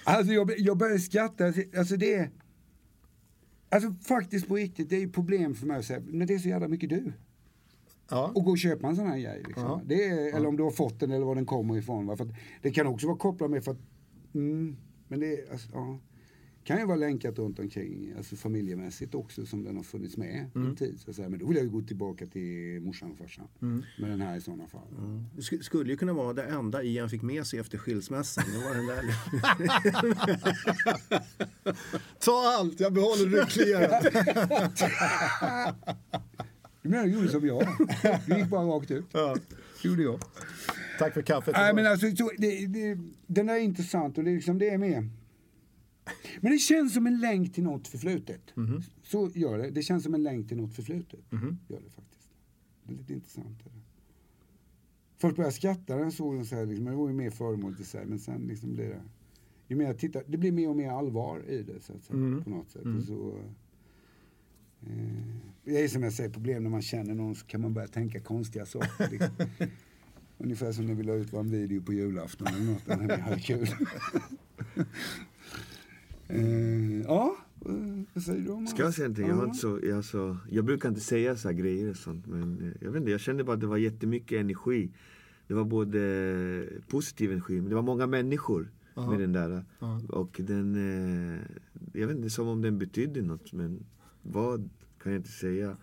alltså 0.03 0.33
jag, 0.33 0.59
jag 0.59 0.77
börjar 0.77 0.97
skratta. 0.97 1.45
Alltså 1.77 1.97
det 1.97 2.13
är... 2.13 2.29
Alltså 3.69 3.93
faktiskt 4.01 4.47
på 4.47 4.55
riktigt, 4.55 4.89
det 4.89 4.95
är 4.95 4.99
ju 4.99 5.11
problem 5.11 5.55
för 5.55 5.67
mig 5.67 5.77
att 5.77 5.85
säga, 5.85 6.01
men 6.07 6.27
det 6.27 6.33
är 6.33 6.39
så 6.39 6.47
jävla 6.47 6.67
mycket 6.67 6.89
du. 6.89 7.13
Ja. 8.09 8.31
Och 8.35 8.43
gå 8.43 8.51
och 8.51 8.57
köpa 8.57 8.87
en 8.87 8.95
sån 8.95 9.07
här 9.07 9.17
grej. 9.17 9.43
Liksom. 9.47 9.63
Ja. 9.63 9.81
Det 9.85 10.05
är, 10.05 10.35
eller 10.35 10.47
om 10.47 10.57
du 10.57 10.63
har 10.63 10.71
fått 10.71 10.99
den 10.99 11.11
eller 11.11 11.25
var 11.25 11.35
den 11.35 11.45
kommer 11.45 11.77
ifrån. 11.77 12.05
va. 12.05 12.17
För 12.17 12.25
att 12.25 12.31
det 12.61 12.71
kan 12.71 12.87
också 12.87 13.07
vara 13.07 13.17
kopplat 13.17 13.51
med 13.51 13.63
för 13.63 13.71
att, 13.71 13.81
mm, 14.33 14.77
men 15.07 15.19
det 15.19 15.51
alltså, 15.51 15.67
ja, 15.73 15.99
kan 16.63 16.79
ju 16.79 16.85
vara 16.85 16.97
länkat 16.97 17.37
runt 17.39 17.59
omkring, 17.59 18.13
alltså 18.17 18.35
familjemässigt 18.35 19.15
också 19.15 19.45
som 19.45 19.63
den 19.63 19.75
har 19.75 19.83
funnits 19.83 20.17
med 20.17 20.49
en 20.55 20.75
tid. 20.75 20.99
Så 20.99 21.09
att 21.09 21.15
säga. 21.15 21.29
Men 21.29 21.39
då 21.39 21.47
vill 21.47 21.55
jag 21.57 21.63
ju 21.65 21.69
gå 21.71 21.81
tillbaka 21.81 22.25
till 22.27 22.81
morsan 22.81 23.11
och 23.11 23.17
farsan 23.17 23.47
med 23.99 24.09
den 24.09 24.21
här 24.21 24.37
i 24.37 24.41
sådana 24.41 24.67
fall. 24.67 24.87
Det 25.35 25.41
sk- 25.41 25.61
skulle 25.61 25.91
ju 25.91 25.97
kunna 25.97 26.13
vara 26.13 26.33
det 26.33 26.43
enda 26.43 26.83
Ian 26.83 27.09
fick 27.09 27.21
med 27.21 27.47
sig 27.47 27.59
efter 27.59 27.77
skilsmässan. 27.77 28.43
Det 28.51 28.57
var 28.57 28.75
den 28.75 28.85
där. 28.85 29.05
Ta 32.19 32.55
allt, 32.59 32.79
jag 32.79 32.93
behåller 32.93 33.25
ryggkliaren. 33.29 34.03
Du 36.81 36.89
menar, 36.89 37.03
jag 37.05 37.13
gjorde 37.13 37.29
som 37.29 37.47
jag. 37.47 37.67
Du 38.27 38.37
gick 38.37 38.47
bara 38.49 38.63
rakt 38.65 38.91
ut. 38.91 39.05
ja. 39.11 39.37
Det 39.81 39.87
gjorde 39.87 40.03
jag. 40.03 40.19
Tack 40.99 41.13
för 41.13 41.21
kaffet. 41.21 41.53
Nej, 41.57 41.73
men 41.73 41.85
alltså, 41.85 42.15
så, 42.15 42.31
det, 42.37 42.67
det, 42.67 42.97
den 43.27 43.49
är 43.49 43.57
intressant 43.59 44.17
och 44.17 44.23
det, 44.23 44.31
är 44.31 44.35
liksom, 44.35 44.57
det 44.59 44.69
är 44.69 44.77
med. 44.77 45.09
Men 46.41 46.51
det 46.51 46.57
känns 46.57 46.93
som 46.93 47.07
en 47.07 47.19
länk 47.19 47.53
till 47.53 47.63
något 47.63 47.87
förflutet. 47.87 48.41
Så 49.03 49.29
gör 49.35 49.57
det. 49.57 49.69
Det 49.69 49.81
känns 49.81 50.03
som 50.03 50.13
en 50.13 50.23
länk 50.23 50.47
till 50.47 50.57
något 50.57 50.75
förflutet. 50.75 51.19
Gör 51.67 51.81
det 51.81 51.89
faktiskt. 51.89 52.29
Det 52.83 52.93
är 52.93 52.97
lite 52.97 53.13
intressant. 53.13 53.59
Är 53.65 53.69
det. 53.69 53.81
Folk 55.17 55.35
började 55.35 55.55
skratta 55.55 55.95
när 55.95 56.03
jag 56.03 56.13
såg 56.13 56.35
den 56.35 56.45
så 56.45 56.55
här, 56.55 56.65
liksom, 56.65 56.85
det 56.85 56.95
var 56.95 57.07
ju 57.07 57.13
mer 57.13 57.29
föremål 57.29 57.75
till 57.75 57.85
sig. 57.85 58.05
Men 58.05 58.19
sen 58.19 58.41
liksom 58.47 58.73
blir 58.73 58.89
det, 58.89 59.01
ju 59.67 59.75
mer 59.75 59.85
jag 59.85 59.97
tittar, 59.99 60.23
det 60.27 60.37
blir 60.37 60.51
mer 60.51 60.69
och 60.69 60.75
mer 60.75 60.89
allvar 60.89 61.43
i 61.49 61.63
det 61.63 61.81
så 61.81 61.93
att 61.93 62.03
säga, 62.03 62.41
på 62.43 62.49
något 62.49 62.69
sätt. 62.69 62.81
Och 62.97 63.03
så, 63.03 63.39
eh, 64.81 65.35
det 65.63 65.83
är 65.83 65.87
som 65.87 66.03
jag 66.03 66.13
säger, 66.13 66.29
problem 66.29 66.63
när 66.63 66.69
man 66.69 66.81
känner 66.81 67.13
någon 67.13 67.35
så 67.35 67.45
kan 67.45 67.61
man 67.61 67.73
börja 67.73 67.87
tänka 67.87 68.19
konstiga 68.19 68.65
saker. 68.65 69.09
Liksom. 69.11 69.35
Ungefär 70.37 70.71
som 70.71 70.85
när 70.85 70.93
vi 70.93 71.03
la 71.03 71.13
ut 71.13 71.33
vår 71.33 71.43
video 71.43 71.81
på 71.81 71.93
julafton 71.93 72.47
eller 72.47 72.65
något. 72.65 72.87
När 72.87 73.07
vi 73.07 73.21
hade 73.21 73.39
kul. 73.39 73.67
eh, 76.27 77.01
ja, 77.01 77.35
vad 78.13 78.23
säger 78.23 78.41
du 78.41 78.49
om 78.49 78.67
Ska 78.67 78.83
jag 78.83 78.93
säga 78.93 79.07
någonting? 79.07 79.27
Jag, 79.27 79.35
har 79.35 79.45
inte 79.45 79.57
så, 79.57 79.79
jag, 79.83 80.05
så, 80.05 80.37
jag 80.49 80.65
brukar 80.65 80.89
inte 80.89 81.01
säga 81.01 81.35
så 81.35 81.47
här 81.47 81.55
grejer 81.55 81.89
och 81.89 81.97
sånt. 81.97 82.27
Men 82.27 82.61
eh, 82.61 82.71
jag 82.81 82.91
vet 82.91 82.99
inte, 82.99 83.11
jag 83.11 83.19
kände 83.19 83.43
bara 83.43 83.53
att 83.53 83.61
det 83.61 83.67
var 83.67 83.77
jättemycket 83.77 84.39
energi. 84.39 84.91
Det 85.47 85.53
var 85.53 85.63
både 85.63 86.69
positiv 86.87 87.31
energi, 87.31 87.61
men 87.61 87.69
det 87.69 87.75
var 87.75 87.81
många 87.81 88.07
människor 88.07 88.71
med 88.95 89.19
den 89.19 89.33
där. 89.33 89.63
Ja. 89.79 90.01
Och 90.09 90.41
den, 90.43 90.75
eh, 90.75 91.39
jag 91.93 92.07
vet 92.07 92.17
inte, 92.17 92.29
som 92.29 92.47
om 92.47 92.61
den 92.61 92.77
betydde 92.77 93.21
något. 93.21 93.53
Men 93.53 93.85
vad 94.21 94.69
kan 95.03 95.11
jag 95.11 95.19
inte 95.19 95.31
säga. 95.31 95.77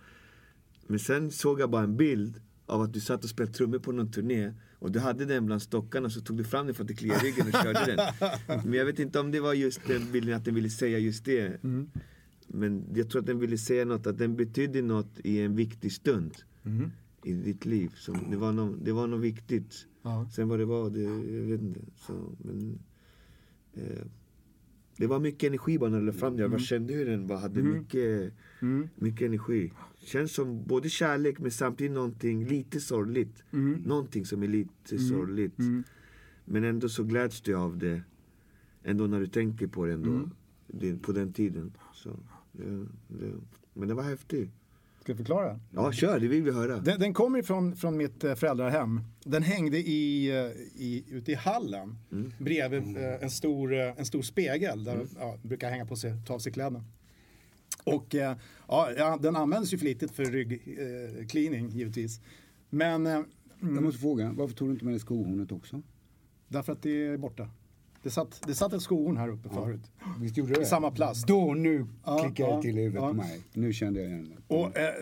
Men 0.87 0.99
sen 0.99 1.31
såg 1.31 1.61
jag 1.61 1.71
bara 1.71 1.83
en 1.83 1.97
bild 1.97 2.41
av 2.73 2.83
att 2.83 2.93
du 2.93 3.01
satt 3.01 3.25
och 3.25 3.31
spelade 3.31 3.53
trummor 3.53 3.79
på 3.79 3.93
någon 3.93 4.11
turné 4.11 4.53
och 4.79 4.93
du 4.93 4.99
hade 4.99 5.25
den 5.25 5.47
bland 5.47 5.63
stockarna 5.63 6.11
så 6.11 6.21
tog 6.21 6.37
du 6.37 6.45
fram 6.45 6.67
den 6.67 6.75
för 6.75 6.83
att 6.83 6.89
du 6.89 6.95
kliade 6.95 7.21
ryggen 7.25 7.47
och 7.47 7.53
körde 7.53 7.97
den. 7.97 8.31
Men 8.65 8.73
jag 8.73 8.85
vet 8.85 8.99
inte 8.99 9.21
om 9.21 9.31
det 9.31 9.41
var 9.41 9.55
just 9.55 9.81
den 9.87 10.13
bilden 10.13 10.37
att 10.37 10.45
den 10.45 10.55
ville 10.55 10.71
säga 10.71 10.99
just 10.99 11.25
det. 11.25 11.65
Mm. 11.65 11.91
Men 12.47 12.85
jag 12.95 13.11
tror 13.11 13.21
att 13.21 13.27
den 13.27 13.39
ville 13.39 13.59
säga 13.59 13.85
något, 13.85 14.07
att 14.07 14.19
den 14.19 14.37
betydde 14.37 14.83
något 14.83 15.21
i 15.25 15.41
en 15.41 15.57
viktig 15.57 15.93
stund 15.93 16.33
Mm. 16.65 16.91
i 17.25 17.33
ditt 17.33 17.65
liv. 17.65 17.93
Så 17.97 18.13
det, 18.31 18.37
var 18.37 18.53
något, 18.53 18.85
det 18.85 18.93
var 18.93 19.07
något 19.07 19.21
viktigt. 19.21 19.87
Ja. 20.03 20.29
Sen 20.35 20.49
vad 20.49 20.59
det 20.59 20.65
var, 20.65 20.91
det, 20.91 21.01
jag 21.37 21.43
vet 21.43 21.61
inte. 21.61 21.81
Så, 22.07 22.13
men, 22.39 22.79
eh, 23.75 24.05
det 24.97 25.07
var 25.07 25.21
mycket 25.21 25.43
energi 25.49 25.79
du 25.93 26.01
la 26.01 26.13
fram. 26.13 26.39
Jag 26.39 26.51
bara 26.51 26.61
kände 26.61 26.95
hur 26.95 27.07
den 27.07 27.27
bara 27.27 27.39
hade 27.39 27.63
mycket, 27.63 28.33
Mm. 28.63 28.89
mycket 28.95 29.27
energi. 29.27 29.73
Känns 29.99 30.35
som 30.35 30.65
både 30.65 30.89
kärlek 30.89 31.39
men 31.39 31.51
samtidigt 31.51 31.93
någonting 31.93 32.45
lite 32.45 32.81
sorgligt. 32.81 33.43
Mm. 33.53 33.73
Någonting 33.87 34.25
som 34.27 34.43
är 34.43 34.49
lite 34.49 34.99
sorgligt. 34.99 35.59
Mm. 35.59 35.85
Men 36.45 36.65
ändå 36.65 36.89
så 36.89 37.05
gläds 37.05 37.41
du 37.41 37.55
av 37.55 37.79
det. 37.79 38.03
Ändå 38.85 39.07
när 39.07 39.21
du 39.21 39.27
tänker 39.27 39.67
på 39.67 39.87
det 39.87 39.93
ändå. 39.93 40.11
Mm. 40.11 40.31
Det, 40.67 40.97
på 41.03 41.13
den 41.13 41.33
tiden. 41.33 41.73
Så, 41.95 42.19
det, 42.53 42.87
det, 43.09 43.33
men 43.75 43.89
det 43.89 43.95
var 43.95 44.03
häftigt. 44.03 44.51
Ska 45.03 45.13
jag 45.13 45.17
förklara? 45.17 45.61
Ja, 45.71 45.93
kör, 45.93 46.21
det 46.21 46.29
vill 46.29 46.43
vi 46.43 46.51
höra. 46.51 46.77
Den, 46.77 47.01
den 47.01 47.15
kommer 47.15 47.39
ifrån 47.39 47.77
från 47.77 47.97
mitt 47.97 48.25
eh, 48.25 48.35
föräldrahem. 48.35 49.01
Den 49.25 49.43
hängde 49.43 49.79
i, 49.79 50.31
eh, 50.31 50.83
i, 50.83 51.05
ute 51.09 51.33
i 51.33 51.35
hallen 51.35 51.99
bredvid 52.39 52.97
eh, 52.97 53.23
en, 53.23 53.31
stor, 53.31 53.73
en 53.73 54.05
stor 54.07 54.23
spegel 54.23 54.85
där 54.85 55.07
ja, 55.19 55.39
brukar 55.43 55.71
hänga 55.71 55.87
på 55.87 55.97
sig, 55.97 56.13
ta 56.27 56.35
av 56.35 56.39
sig 56.39 56.53
kläderna. 56.53 56.85
Och 57.85 58.15
ja, 58.97 59.19
den 59.23 59.37
används 59.37 59.73
ju 59.73 59.79
flitigt 59.79 60.13
för 60.13 60.25
ryggcleaning 60.25 61.67
eh, 61.67 61.77
givetvis. 61.77 62.21
Men 62.71 63.07
eh, 63.07 63.21
Jag 63.61 63.83
måste 63.83 64.01
fråga, 64.01 64.33
varför 64.33 64.55
tog 64.55 64.69
du 64.69 64.73
inte 64.73 64.85
med 64.85 64.95
dig 64.95 65.01
skohornet 65.01 65.53
också? 65.53 65.83
därför 66.49 66.73
att 66.73 66.83
det 66.83 67.07
är 67.07 67.17
borta. 67.17 67.49
Det 68.03 68.11
satt, 68.11 68.43
det 68.47 68.55
satt 68.55 68.73
ett 68.73 68.83
skohorn 68.83 69.17
här 69.17 69.29
uppe 69.29 69.49
förut. 69.49 69.81
Visst 70.21 70.37
gjorde 70.37 70.55
det? 70.55 70.63
I 70.63 70.67
samma 70.67 70.91
plast. 70.91 71.27
Då, 71.27 71.55
nu 71.55 71.87
Ja, 72.05 72.19
klickade 72.19 72.51
det 72.51 72.55
ja, 72.55 72.63
till 72.63 72.79
i 72.79 72.83
huvudet 72.83 73.03
ja. 73.03 73.09
på 73.09 73.15
mig. 73.15 73.41
Nu 73.53 73.73
kände 73.73 74.01
jag 74.01 74.11
igen 74.11 74.35
det. 74.49 74.55
Och, 74.55 74.77
eh, 74.77 74.95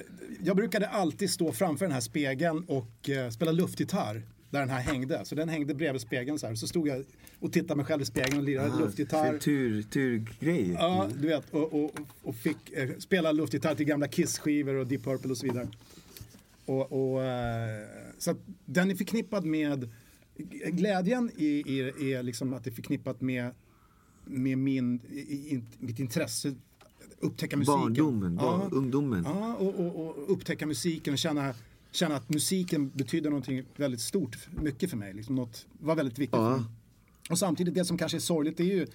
jag 0.43 0.57
brukade 0.57 0.89
alltid 0.89 1.31
stå 1.31 1.53
framför 1.53 1.85
den 1.85 1.93
här 1.93 2.01
spegeln 2.01 2.65
och 2.65 3.11
eh, 3.11 3.31
spela 3.31 3.53
luftgitarr. 3.53 4.23
Där 4.51 4.61
den 4.61 4.69
här 4.69 4.81
hängde. 4.81 5.25
Så 5.25 5.35
den 5.35 5.49
hängde 5.49 5.75
bredvid 5.75 6.01
spegeln 6.03 6.39
så 6.39 6.47
här. 6.47 6.55
Så 6.55 6.67
stod 6.67 6.89
jag 6.89 7.05
och 7.41 7.53
tittade 7.53 7.77
mig 7.77 7.85
själv 7.85 8.03
i 8.03 8.05
spegeln 8.05 8.39
och 8.39 8.45
lirade 8.45 8.79
luftgitarr. 8.79 9.39
Tur, 9.39 9.83
turgrej. 9.83 10.73
Ja, 10.73 11.09
du 11.21 11.29
vet. 11.29 11.51
Och, 11.51 11.85
och, 11.85 11.91
och 12.23 12.35
fick 12.35 12.73
eh, 12.73 12.89
spela 12.99 13.33
luftgitarr 13.33 13.75
till 13.75 13.87
gamla 13.87 14.09
Kiss-skivor 14.09 14.75
och 14.75 14.87
Deep 14.87 15.05
Purple 15.05 15.31
och 15.31 15.37
så 15.37 15.47
vidare. 15.47 15.69
Och, 16.67 16.93
och, 16.93 17.25
eh, 17.25 17.87
så 18.19 18.31
att 18.31 18.39
den 18.65 18.91
är 18.91 18.95
förknippad 18.95 19.45
med 19.45 19.89
Glädjen 20.67 21.31
i, 21.37 21.79
är 22.15 22.23
liksom 22.23 22.55
att 22.55 22.65
det 22.65 22.71
är 22.71 22.75
förknippat 22.75 23.21
med, 23.21 23.51
med 24.25 24.59
min, 24.59 25.01
i, 25.11 25.21
i, 25.55 25.63
mitt 25.79 25.99
intresse 25.99 26.55
upptäcka 27.21 27.57
musiken. 27.57 27.81
Barndomen, 27.81 28.37
barn, 28.37 28.61
Ja. 28.71 28.77
ungdomen. 28.77 29.25
Ja, 29.25 29.55
och, 29.55 29.75
och, 29.81 30.07
och 30.07 30.33
upptäcka 30.33 30.67
musiken 30.67 31.13
och 31.13 31.19
känna, 31.19 31.55
känna 31.91 32.17
att 32.17 32.29
musiken 32.29 32.91
betyder 32.95 33.31
någonting 33.31 33.65
väldigt 33.77 34.01
stort, 34.01 34.49
mycket 34.63 34.91
för 34.91 34.97
mig. 34.97 35.13
Liksom 35.15 35.35
något, 35.35 35.67
var 35.81 35.95
väldigt 35.95 36.19
viktigt 36.19 36.39
Ja. 36.41 36.65
Och 37.31 37.39
samtidigt 37.39 37.75
det 37.75 37.85
som 37.85 37.99
kanske 37.99 38.19
är 38.19 38.21
sorgligt 38.21 38.57
det 38.57 38.63
är 38.63 38.77
ju 38.77 38.87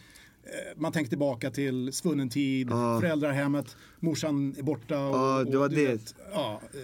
man 0.75 0.91
tänker 0.91 1.09
tillbaka 1.09 1.51
till 1.51 1.93
svunnen 1.93 2.29
tid, 2.29 2.69
föräldrahemmet, 2.69 3.75
morsan 3.99 4.55
är 4.57 4.63
borta. 4.63 4.99
Och, 5.05 5.15
Ja, 5.15 5.43
det 5.51 5.57
var 5.57 5.69
det. 5.69 5.87
Vet, 5.87 6.15
ja, 6.33 6.61
eh, 6.73 6.79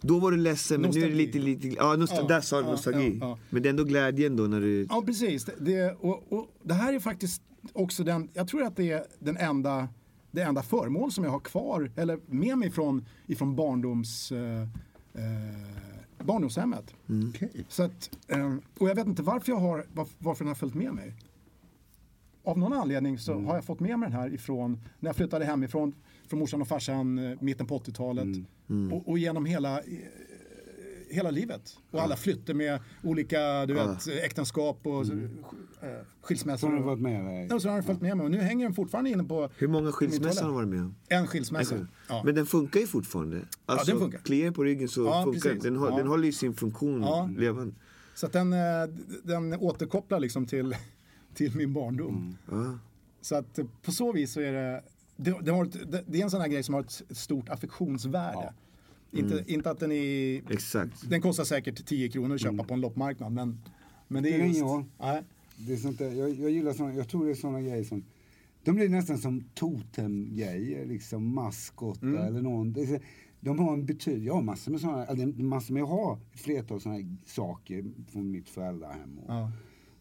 Då 0.00 0.18
var 0.18 0.30
du 0.30 0.36
ledsen, 0.36 0.80
men 0.80 0.90
nu 0.90 1.00
är 1.02 1.08
det 1.08 1.14
lite, 1.14 1.38
Nostalgi. 1.38 1.54
lite, 1.68 1.76
ja, 1.76 1.96
nostal- 1.96 2.16
Ja, 2.20 2.26
där 2.28 2.40
sa 2.40 2.56
du 2.60 2.64
ja, 2.64 2.70
nostalgi. 2.70 3.18
ja, 3.20 3.28
ja. 3.28 3.38
Men 3.50 3.62
det 3.62 3.68
är 3.68 3.70
ändå 3.70 3.84
glädjen 3.84 4.36
då 4.36 4.42
när 4.42 4.60
du, 4.60 4.86
ja, 4.90 5.02
precis. 5.06 5.44
Det, 5.44 5.52
det, 5.58 5.92
och, 6.00 6.32
och 6.32 6.48
det 6.62 6.74
här 6.74 6.92
är 6.92 7.00
faktiskt 7.00 7.42
också 7.72 8.04
den, 8.04 8.28
jag 8.34 8.48
tror 8.48 8.62
att 8.62 8.76
det 8.76 8.90
är 8.90 9.04
den 9.18 9.36
enda, 9.36 9.88
det 10.30 10.42
enda 10.42 10.62
föremål 10.62 11.12
som 11.12 11.24
jag 11.24 11.30
har 11.30 11.40
kvar, 11.40 11.90
eller 11.96 12.18
med 12.26 12.58
mig 12.58 12.70
från, 12.70 13.04
ifrån 13.26 13.56
barndoms, 13.56 14.32
eh, 14.32 14.62
eh, 15.14 16.24
barndomshemmet. 16.24 16.94
Okej. 17.34 17.64
Så 17.68 17.82
att, 17.82 18.10
eh, 18.28 18.54
och 18.78 18.88
jag 18.88 18.94
vet 18.94 19.06
inte 19.06 19.22
varför, 19.22 19.52
jag 19.52 19.58
har, 19.58 19.86
varf- 19.94 20.14
varför 20.18 20.44
den 20.44 20.48
har 20.48 20.54
följt 20.54 20.74
med 20.74 20.92
mig. 20.94 21.14
Av 22.44 22.58
någon 22.58 22.72
anledning 22.72 23.18
så 23.18 23.40
har 23.40 23.54
jag 23.54 23.64
fått 23.64 23.80
med 23.80 23.98
mig 23.98 24.10
den 24.10 24.18
här 24.18 24.34
ifrån 24.34 24.80
när 25.00 25.08
jag 25.08 25.16
flyttade 25.16 25.44
hemifrån 25.44 25.94
från 26.28 26.38
morsan 26.40 26.60
och 26.60 26.68
farsan 26.68 27.18
eh, 27.18 27.38
mitten 27.40 27.66
på 27.66 27.78
80-talet 27.78 28.46
och, 28.92 29.08
och 29.08 29.18
genom 29.18 29.46
hela, 29.46 29.78
eh, 29.78 29.84
hela 31.10 31.30
livet. 31.30 31.76
Och 31.90 32.02
alla 32.02 32.16
flyttar 32.16 32.54
med 32.54 32.80
olika 33.02 33.66
du 33.66 33.74
vet, 33.74 34.08
äktenskap 34.08 34.86
och 34.86 35.04
mm. 35.04 35.30
skilsmässor. 36.22 36.68
Så 36.68 36.72
har 36.72 36.78
du 36.78 36.82
varit 36.82 37.00
med 37.00 37.24
dig? 37.24 37.48
Ja, 37.50 37.60
så 37.60 37.68
har 37.68 37.74
den 37.74 37.84
följt 37.84 38.00
med 38.00 38.16
mig 38.16 38.24
och 38.24 38.30
nu 38.30 38.38
hänger 38.38 38.66
den 38.66 38.74
fortfarande 38.74 39.10
inne 39.10 39.24
på 39.24 39.50
hur 39.56 39.68
många 39.68 39.92
skilsmässor 39.92 40.42
har 40.42 40.48
du 40.48 40.54
varit 40.54 40.68
med 40.68 40.80
om? 40.80 40.94
En 41.08 41.26
skilsmässa. 41.26 41.86
Ja. 42.08 42.22
Men 42.24 42.34
den 42.34 42.46
funkar 42.46 42.80
ju 42.80 42.86
fortfarande. 42.86 43.40
Alltså, 43.66 43.90
den 43.90 44.00
funkar. 44.00 44.18
Kliar 44.18 44.50
på 44.50 44.64
ryggen 44.64 44.88
så 44.88 45.04
Ja, 45.04 45.22
funkar 45.24 45.40
precis. 45.40 45.62
den. 45.62 45.74
Den, 45.74 45.82
hå- 45.82 45.90
Ja. 45.90 45.96
den 45.96 46.06
håller 46.06 46.26
ju 46.26 46.32
sin 46.32 46.54
funktion 46.54 47.02
Ja. 47.02 47.30
levande. 47.38 47.74
Så 48.14 48.26
att 48.26 48.32
den, 48.32 48.52
eh, 48.52 48.58
den 49.22 49.54
återkopplar 49.54 50.20
liksom 50.20 50.46
till, 50.46 50.76
till 51.34 51.56
min 51.56 51.72
barndom. 51.72 52.36
Ja. 52.50 52.78
Så 53.20 53.34
att 53.36 53.58
eh, 53.58 53.66
på 53.82 53.92
så 53.92 54.12
vis 54.12 54.32
så 54.32 54.40
är 54.40 54.52
det, 54.52 54.82
det, 55.16 55.34
det, 55.42 55.50
har 55.50 55.64
ett, 55.64 55.92
det, 55.92 56.04
det 56.06 56.18
är 56.20 56.24
en 56.24 56.30
sån 56.30 56.40
här 56.40 56.48
grej 56.48 56.62
som 56.62 56.74
har 56.74 56.80
ett 56.82 57.02
stort 57.10 57.48
affektionsvärde. 57.48 58.52
Inte, 59.12 59.44
inte 59.46 59.70
att 59.70 59.80
den 59.80 59.92
är, 59.92 60.42
Exakt. 60.52 61.10
den 61.10 61.20
kostar 61.22 61.44
säkert 61.44 61.86
10 61.86 62.08
kronor 62.08 62.34
att 62.34 62.40
köpa 62.40 62.64
på 62.64 62.74
en 62.74 62.80
loppmarknad 62.80 63.32
men, 63.32 63.58
men 64.08 64.22
det 64.22 64.34
är 64.34 64.38
just, 64.44 64.56
ingen 64.58 64.68
roll. 64.70 64.84
nej, 65.00 65.22
Det 65.56 65.72
är 65.72 65.76
sånt 65.76 65.98
där, 65.98 66.10
jag, 66.12 66.30
jag 66.30 66.50
gillar 66.50 66.72
såna, 66.72 66.94
jag 66.94 67.08
tror 67.08 67.24
det 67.24 67.30
är 67.30 67.34
såna 67.34 67.60
grejer 67.60 67.84
som 67.84 68.04
de 68.64 68.72
blir 68.74 68.88
nästan 68.88 69.18
som 69.18 69.44
totemgrejer, 69.54 70.86
liksom 70.86 71.34
maskotar 71.34 72.06
Mm. 72.06 72.22
eller 72.24 72.42
någon. 72.42 72.72
Det 72.72 72.82
är, 72.82 72.86
så- 72.86 73.04
de 73.40 73.58
har 73.58 73.72
en 73.72 73.86
betydelse. 73.86 74.26
Jag 74.26 74.34
har 74.34 74.42
massor 74.42 74.72
med 74.72 75.06
eller 75.08 75.26
massor 75.42 75.74
med, 75.74 75.80
jag 75.80 75.86
har 75.86 76.18
ett 76.32 76.40
flertal 76.40 76.80
såna 76.80 76.94
här 76.94 77.16
saker 77.26 77.84
från 78.12 78.30
mitt 78.30 78.48
föräldrahem. 78.48 79.18
Och 79.18 79.34
Ja. 79.34 79.50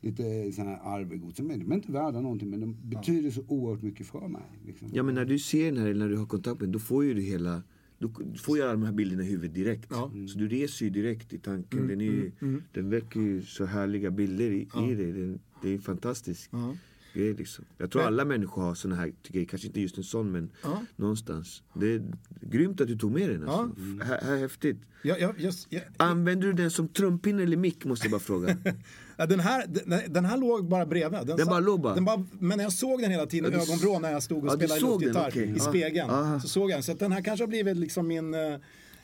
Lite 0.03 0.51
såna 0.51 0.69
här 0.69 0.79
arvegods. 0.83 1.37
De 1.37 1.51
är 1.51 1.73
inte 1.73 1.91
värda 1.91 2.21
någonting 2.21 2.49
men 2.49 2.59
de 2.59 2.77
betyder 2.89 3.31
så 3.31 3.41
oerhört 3.47 3.81
mycket 3.81 4.07
för 4.07 4.27
mig. 4.27 4.41
Liksom. 4.65 4.89
Ja 4.93 5.03
men 5.03 5.15
när 5.15 5.25
du 5.25 5.39
ser 5.39 5.65
den 5.65 5.77
här, 5.77 5.87
eller 5.87 5.99
när 6.05 6.09
du 6.09 6.17
har 6.17 6.25
kontakt 6.25 6.59
med 6.59 6.67
den, 6.67 6.71
då 6.71 6.79
får 6.79 7.03
ju 7.05 7.13
du 7.13 7.21
hela 7.21 7.63
du 7.99 8.09
får 8.39 8.57
ju 8.57 8.63
alla 8.63 8.71
de 8.71 8.83
här 8.83 8.91
bilderna 8.91 9.23
i 9.23 9.25
huvudet 9.25 9.55
direkt. 9.55 9.87
Ja. 9.91 10.11
Mm. 10.13 10.27
Så 10.27 10.39
du 10.39 10.47
reser 10.47 10.85
ju 10.85 10.89
direkt 10.91 11.33
i 11.33 11.39
tanken. 11.39 11.87
Den, 11.87 12.01
är 12.01 12.05
ju, 12.05 12.31
den 12.73 12.89
väcker 12.89 13.19
ju 13.19 13.41
så 13.41 13.65
härliga 13.65 14.11
bilder 14.11 14.51
i, 14.51 14.61
i 14.91 14.95
dig. 14.95 15.11
Den, 15.11 15.39
det 15.61 15.69
är 15.69 15.73
en 15.73 15.81
fantastisk 15.81 16.49
Ja. 16.53 16.75
grej 17.13 17.33
liksom. 17.33 17.65
Jag 17.77 17.91
tror 17.91 18.01
Men- 18.01 18.07
alla 18.07 18.25
människor 18.25 18.61
har 18.61 18.75
såna 18.75 18.95
här 18.95 19.13
grejer. 19.27 19.47
Kanske 19.47 19.67
inte 19.67 19.81
just 19.81 19.97
en 19.97 20.03
sån 20.03 20.31
men 20.31 20.49
Ja. 20.63 20.85
någonstans. 20.95 21.63
Det 21.73 21.93
är 21.93 22.03
grymt 22.41 22.81
att 22.81 22.87
du 22.87 22.97
tog 22.97 23.11
med 23.11 23.29
den 23.29 23.43
alltså. 23.49 23.81
Ja. 23.99 24.05
Här, 24.05 24.21
här, 24.21 24.37
häftigt. 24.37 24.77
Jag, 25.03 25.19
jag, 25.21 25.39
just, 25.39 25.67
jag, 25.69 25.81
Använder 25.97 26.47
du 26.47 26.53
den 26.53 26.71
som 26.71 26.87
trumpinne 26.87 27.43
eller 27.43 27.57
mick 27.57 27.85
måste 27.85 28.05
jag 28.07 28.11
bara 28.11 28.19
fråga. 28.19 28.57
ja, 29.17 29.25
den, 29.25 29.39
här, 29.39 29.65
den, 29.67 30.01
den 30.13 30.25
här 30.25 30.37
låg 30.37 30.67
bara 30.69 30.85
bredvid. 30.85 31.19
Den, 31.19 31.27
Den 31.37 31.45
sa- 31.45 31.51
bara 31.51 31.59
låg 31.59 31.81
bara? 31.81 31.93
Den 31.95 32.05
bara? 32.05 32.25
Men 32.39 32.59
jag 32.59 32.73
såg 32.73 33.01
den 33.01 33.11
hela 33.11 33.25
tiden 33.25 33.51
i 33.51 33.53
Ja, 33.53 33.57
du 33.57 33.63
s- 33.63 33.69
ögonvrå 33.69 33.99
när 33.99 34.11
jag 34.11 34.23
stod 34.23 34.43
och 34.43 34.49
Ja, 34.49 34.55
spelade 34.55 34.81
luftgitarr 34.81 35.27
okej. 35.29 35.53
i 35.55 35.59
spegeln. 35.59 36.09
Aha. 36.09 36.39
Så 36.39 36.47
såg 36.47 36.69
jag 36.71 36.75
den. 36.77 36.83
Så 36.83 36.91
att 36.91 36.99
den 36.99 37.11
här 37.11 37.21
kanske 37.21 37.43
har 37.43 37.47
blivit 37.47 37.77
liksom 37.77 38.07
min, 38.07 38.33
eh, 38.33 38.39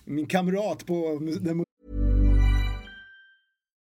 min 0.05 0.25
kamrat 0.25 0.85
på 0.85 1.19
den 1.41 1.57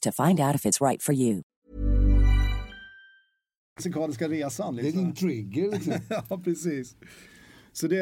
to 0.00 0.12
find 0.12 0.40
out 0.40 0.54
if 0.54 0.64
it's 0.66 0.80
right 0.88 1.02
for 1.02 1.14
you. 1.14 1.42
Musikaliska 3.78 4.28
resan. 4.28 4.76
Det 4.76 4.82
är 4.82 4.84
Liksom. 4.84 5.04
din 5.04 5.14
trigger 5.14 5.70
liksom. 5.70 5.92
ja, 6.28 6.40
precis. 6.44 6.96
Så 7.72 7.86
det, 7.88 8.00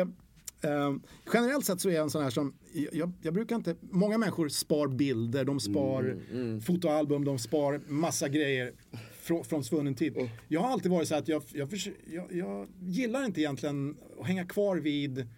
eh, 0.62 0.95
generellt 1.33 1.64
sett 1.64 1.81
så 1.81 1.89
är 1.89 1.93
jag 1.93 2.03
en 2.03 2.11
sån 2.11 2.23
här 2.23 2.31
som, 2.31 2.55
jag, 2.93 3.12
jag 3.23 3.35
brukar 3.35 3.57
inte, 3.57 3.77
många 3.81 4.19
människor 4.19 4.49
spar 4.49 4.89
bilder, 4.89 5.45
de 5.45 5.61
spar 5.61 6.19
fotoalbum, 6.61 7.25
de 7.25 7.39
spar 7.39 7.81
massa 7.89 8.29
grejer 8.29 8.73
från, 9.21 9.45
från 9.45 9.64
svunnen 9.64 9.95
tid. 9.95 10.31
Jag 10.49 10.61
har 10.61 10.69
alltid 10.69 10.91
varit 10.91 11.09
så 11.09 11.14
att 11.14 11.29
jag, 11.29 11.43
jag, 11.53 11.69
jag, 12.07 12.33
jag 12.33 12.69
gillar 12.81 13.25
inte 13.25 13.41
egentligen 13.41 13.97
att 14.21 14.27
hänga 14.27 14.45
kvar 14.47 14.77
vid 14.77 15.29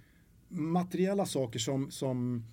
materiella 0.49 1.26
saker 1.26 1.59
som, 1.59 1.91
som, 1.91 2.45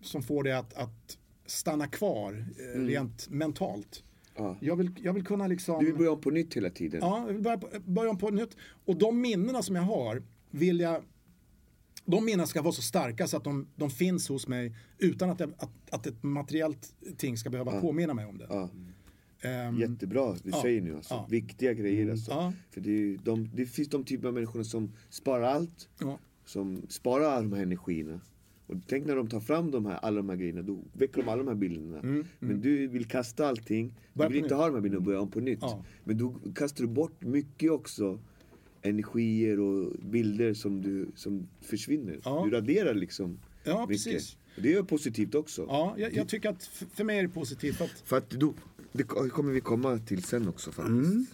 som 0.00 0.22
får 0.22 0.44
det 0.44 0.58
att, 0.58 0.74
att 0.74 1.18
stanna 1.46 1.86
kvar 1.86 2.44
eh, 2.74 2.80
rent 2.80 3.30
mentalt. 3.30 4.04
Ja. 4.36 4.56
Jag, 4.60 4.76
vill, 4.76 4.90
jag 5.02 5.12
vill 5.12 5.24
kunna 5.24 5.46
liksom... 5.46 5.78
Du 5.78 5.86
vill 5.86 5.94
börja 5.94 6.12
om 6.12 6.20
på 6.20 6.30
nytt 6.30 6.56
hela 6.56 6.70
tiden. 6.70 7.00
Ja, 7.02 7.24
jag 7.26 7.32
vill 7.32 7.42
börja, 7.42 7.60
börja 7.84 8.10
om 8.10 8.18
på 8.18 8.30
nytt. 8.30 8.56
Och 8.84 8.96
de 8.96 9.20
minnena 9.20 9.62
som 9.62 9.76
jag 9.76 9.82
har 9.82 10.22
vill 10.50 10.80
jag 10.80 11.02
de 12.04 12.24
minnena 12.24 12.46
ska 12.46 12.62
vara 12.62 12.72
så 12.72 12.82
starka 12.82 13.26
så 13.26 13.36
att 13.36 13.44
de, 13.44 13.66
de 13.76 13.90
finns 13.90 14.28
hos 14.28 14.48
mig 14.48 14.76
utan 14.98 15.30
att, 15.30 15.40
jag, 15.40 15.52
att, 15.58 15.70
att 15.90 16.06
ett 16.06 16.22
materiellt 16.22 16.94
ting 17.16 17.36
ska 17.36 17.50
behöva 17.50 17.80
påminna 17.80 18.14
mig 18.14 18.26
om 18.26 18.38
det. 18.38 18.46
Ja. 18.48 18.70
Ehm, 19.48 19.78
Jättebra 19.78 20.36
du 20.42 20.50
ja, 20.50 20.62
säger 20.62 20.80
nu 20.80 20.96
alltså. 20.96 21.14
ja. 21.14 21.26
Viktiga 21.30 21.72
grejer 21.72 22.10
alltså. 22.10 22.30
Ja. 22.30 22.52
För 22.70 22.80
det, 22.80 22.90
är 22.90 23.18
de, 23.24 23.50
det 23.54 23.66
finns 23.66 23.88
de 23.88 24.04
typer 24.04 24.28
av 24.28 24.34
människorna 24.34 24.64
som 24.64 24.92
sparar 25.10 25.42
allt. 25.42 25.88
ja. 26.00 26.18
Som 26.44 26.82
sparar 26.88 27.24
alla 27.24 27.40
de 27.42 27.52
här 27.52 27.62
energierna. 27.62 28.20
Och 28.66 28.74
tänk 28.86 29.06
när 29.06 29.16
de 29.16 29.28
tar 29.28 29.40
fram 29.40 29.70
de 29.70 29.86
här, 29.86 29.94
alla 29.96 30.16
de 30.16 30.28
här 30.28 30.36
grejerna, 30.36 30.62
då 30.62 30.78
väcker 30.92 31.22
de 31.22 31.28
alla 31.28 31.42
de 31.42 31.48
här 31.48 31.54
bilderna. 31.54 32.24
Men 32.38 32.60
du 32.60 32.86
vill 32.86 33.04
kasta 33.04 33.46
allting, 33.48 33.94
du 34.12 34.20
Mm, 34.22 34.32
vill 34.32 34.42
inte 34.42 34.54
ha 34.54 34.66
de 34.66 34.74
här 34.74 34.80
bilderna 34.80 34.98
och 34.98 35.04
börja 35.04 35.20
om 35.20 35.30
på 35.30 35.40
nytt. 35.40 35.58
Ja. 35.62 35.84
Men 36.04 36.18
då 36.18 36.34
kastar 36.54 36.84
du 36.84 36.90
bort 36.90 37.20
mycket 37.24 37.70
också 37.70 38.18
energier 38.82 39.60
och 39.60 39.92
bilder 40.10 40.54
som, 40.54 40.82
du, 40.82 41.06
som 41.14 41.48
försvinner. 41.60 42.18
Ja. 42.24 42.42
Du 42.44 42.50
raderar 42.56 42.94
liksom 42.94 43.38
Ja, 43.64 43.86
mycket. 43.86 44.04
precis. 44.04 44.36
Det 44.56 44.74
är 44.74 44.82
positivt 44.82 45.34
också. 45.34 45.64
Ja, 45.68 45.94
jag, 45.98 46.12
jag 46.14 46.28
tycker 46.28 46.48
att 46.50 46.64
för 46.94 47.04
mig 47.04 47.18
är 47.18 47.22
det 47.22 47.28
positivt 47.28 47.80
att 47.80 47.90
För 48.04 48.16
att 48.18 48.30
då, 48.30 48.54
det 48.92 49.02
kommer 49.04 49.52
vi 49.52 49.60
komma 49.60 49.98
till 49.98 50.22
sen 50.22 50.48
också 50.48 50.72
faktiskt. 50.72 50.88
Mm. 51.12 51.26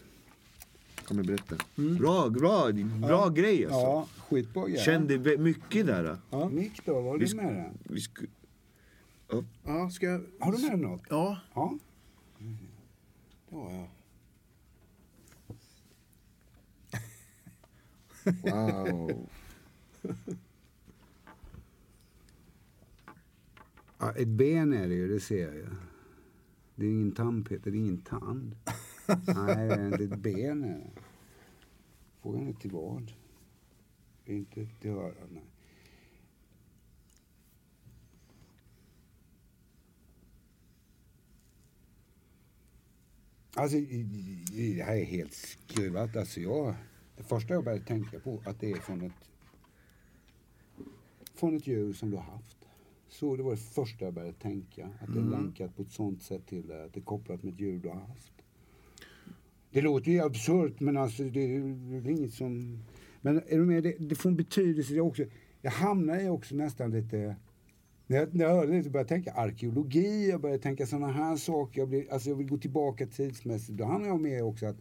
Kommer 1.09 1.24
berätta. 1.24 1.56
Bra, 1.74 2.28
bra, 2.28 2.72
bra 3.06 3.28
grej 3.28 3.64
alltså. 3.64 3.78
Ja, 3.80 4.09
skitbra 4.28 4.68
grej. 4.68 4.78
Kände 4.78 5.38
mycket 5.38 5.86
där. 5.86 6.18
Ja. 6.30 6.48
Nick 6.48 6.84
då, 6.84 7.12
Vi 7.12 7.24
du 7.24 7.36
med 7.36 7.54
dig? 7.54 7.72
Vi 7.84 8.00
sku... 8.00 8.26
Ja, 9.64 9.90
ska 9.90 10.06
jag... 10.06 10.24
Har 10.40 10.52
du 10.52 10.59
med 10.68 10.78
något? 10.78 11.02
Ja, 11.09 11.40
Ja. 11.54 11.78
det 13.50 13.56
har 13.56 13.70
jag. 13.70 13.88
Wow. 18.92 19.28
ja. 23.98 24.12
Ett 24.16 24.28
ben 24.28 24.72
är 24.72 24.88
det 24.88 24.94
ju, 24.94 25.09
det 25.09 25.20
ser 25.20 25.44
jag 25.46 25.54
ju. 25.54 25.66
Det 26.74 26.86
är 26.86 26.90
ingen 26.90 27.12
tand 27.12 27.48
Peter, 27.48 27.70
det 27.70 27.76
är 27.76 27.80
ingen 27.80 28.00
tand. 28.02 28.56
Nej, 29.09 29.92
ett 29.94 30.18
ben 30.18 30.64
är 30.64 30.78
det. 30.78 30.90
Frågan 32.22 32.48
är 32.48 32.52
till 32.52 32.70
vad? 32.70 33.12
Inte 34.24 34.66
till 34.80 34.90
örat, 34.90 35.16
nej. 35.30 35.42
Alltså, 43.54 43.76
det 44.52 44.82
här 44.82 44.96
är 44.96 45.04
helt 45.04 45.34
skruvat. 45.34 46.16
Alltså 46.16 46.40
jag, 46.40 46.74
det 47.16 47.22
första 47.22 47.54
jag 47.54 47.64
började 47.64 47.84
tänka 47.84 48.20
på 48.20 48.42
att 48.44 48.61
det 48.61 48.70
är 48.70 48.80
från 48.80 49.02
ett, 49.02 49.30
från 51.34 51.56
ett 51.56 51.66
djur 51.66 51.92
som 51.92 52.11
du 52.11 52.16
har 52.16 52.24
haft. 52.24 52.56
Så 53.09 53.36
det 53.36 53.42
var 53.42 53.50
det 53.50 53.56
första 53.56 54.04
jag 54.04 54.14
började 54.14 54.38
tänka. 54.38 54.86
Att 55.00 55.14
det 55.14 55.20
är 55.20 55.24
länkat 55.24 55.76
på 55.76 55.82
ett 55.82 55.92
sånt 55.92 56.22
sätt 56.22 56.46
till 56.46 56.66
det, 56.66 56.84
att 56.84 56.94
det 56.94 57.00
är 57.00 57.04
kopplat 57.04 57.42
med 57.42 57.52
ett 57.54 57.61
djur 57.61 57.78
du 57.78 57.88
har 57.88 58.00
haft. 58.00 58.32
Det 59.71 59.81
låter 59.81 60.11
ju 60.11 60.21
absurt 60.21 60.81
men 60.81 60.97
alltså 60.97 61.23
det 61.23 61.41
är 61.41 62.09
inget 62.09 62.33
som... 62.33 62.79
Men 63.21 63.37
är 63.37 63.59
du 63.59 63.64
med, 63.64 63.83
det, 63.83 63.97
det 63.99 64.14
får 64.14 64.29
en 64.29 64.37
betydelse 64.37 64.95
det 64.95 65.01
också. 65.01 65.25
Jag 65.62 65.71
hamnar 65.71 66.21
i 66.21 66.29
också 66.29 66.55
nästan 66.55 66.91
lite... 66.91 67.37
När 68.07 68.16
jag, 68.16 68.35
när 68.35 68.45
jag 68.45 68.55
hörde 68.55 68.73
det 68.73 68.85
så 68.85 68.91
började 68.91 69.14
jag 69.14 69.23
tänka 69.25 69.41
arkeologi, 69.41 70.31
jag 70.31 70.41
började 70.41 70.62
tänka 70.62 70.87
sådana 70.87 71.12
här 71.12 71.37
saker. 71.37 71.81
Jag, 71.81 71.89
blir, 71.89 72.12
alltså 72.12 72.29
jag 72.29 72.37
vill 72.37 72.49
gå 72.49 72.59
tillbaka 72.59 73.07
tidsmässigt. 73.07 73.79
Då 73.79 73.85
hamnar 73.85 74.09
jag 74.09 74.21
med 74.21 74.45
också 74.45 74.66
att 74.66 74.77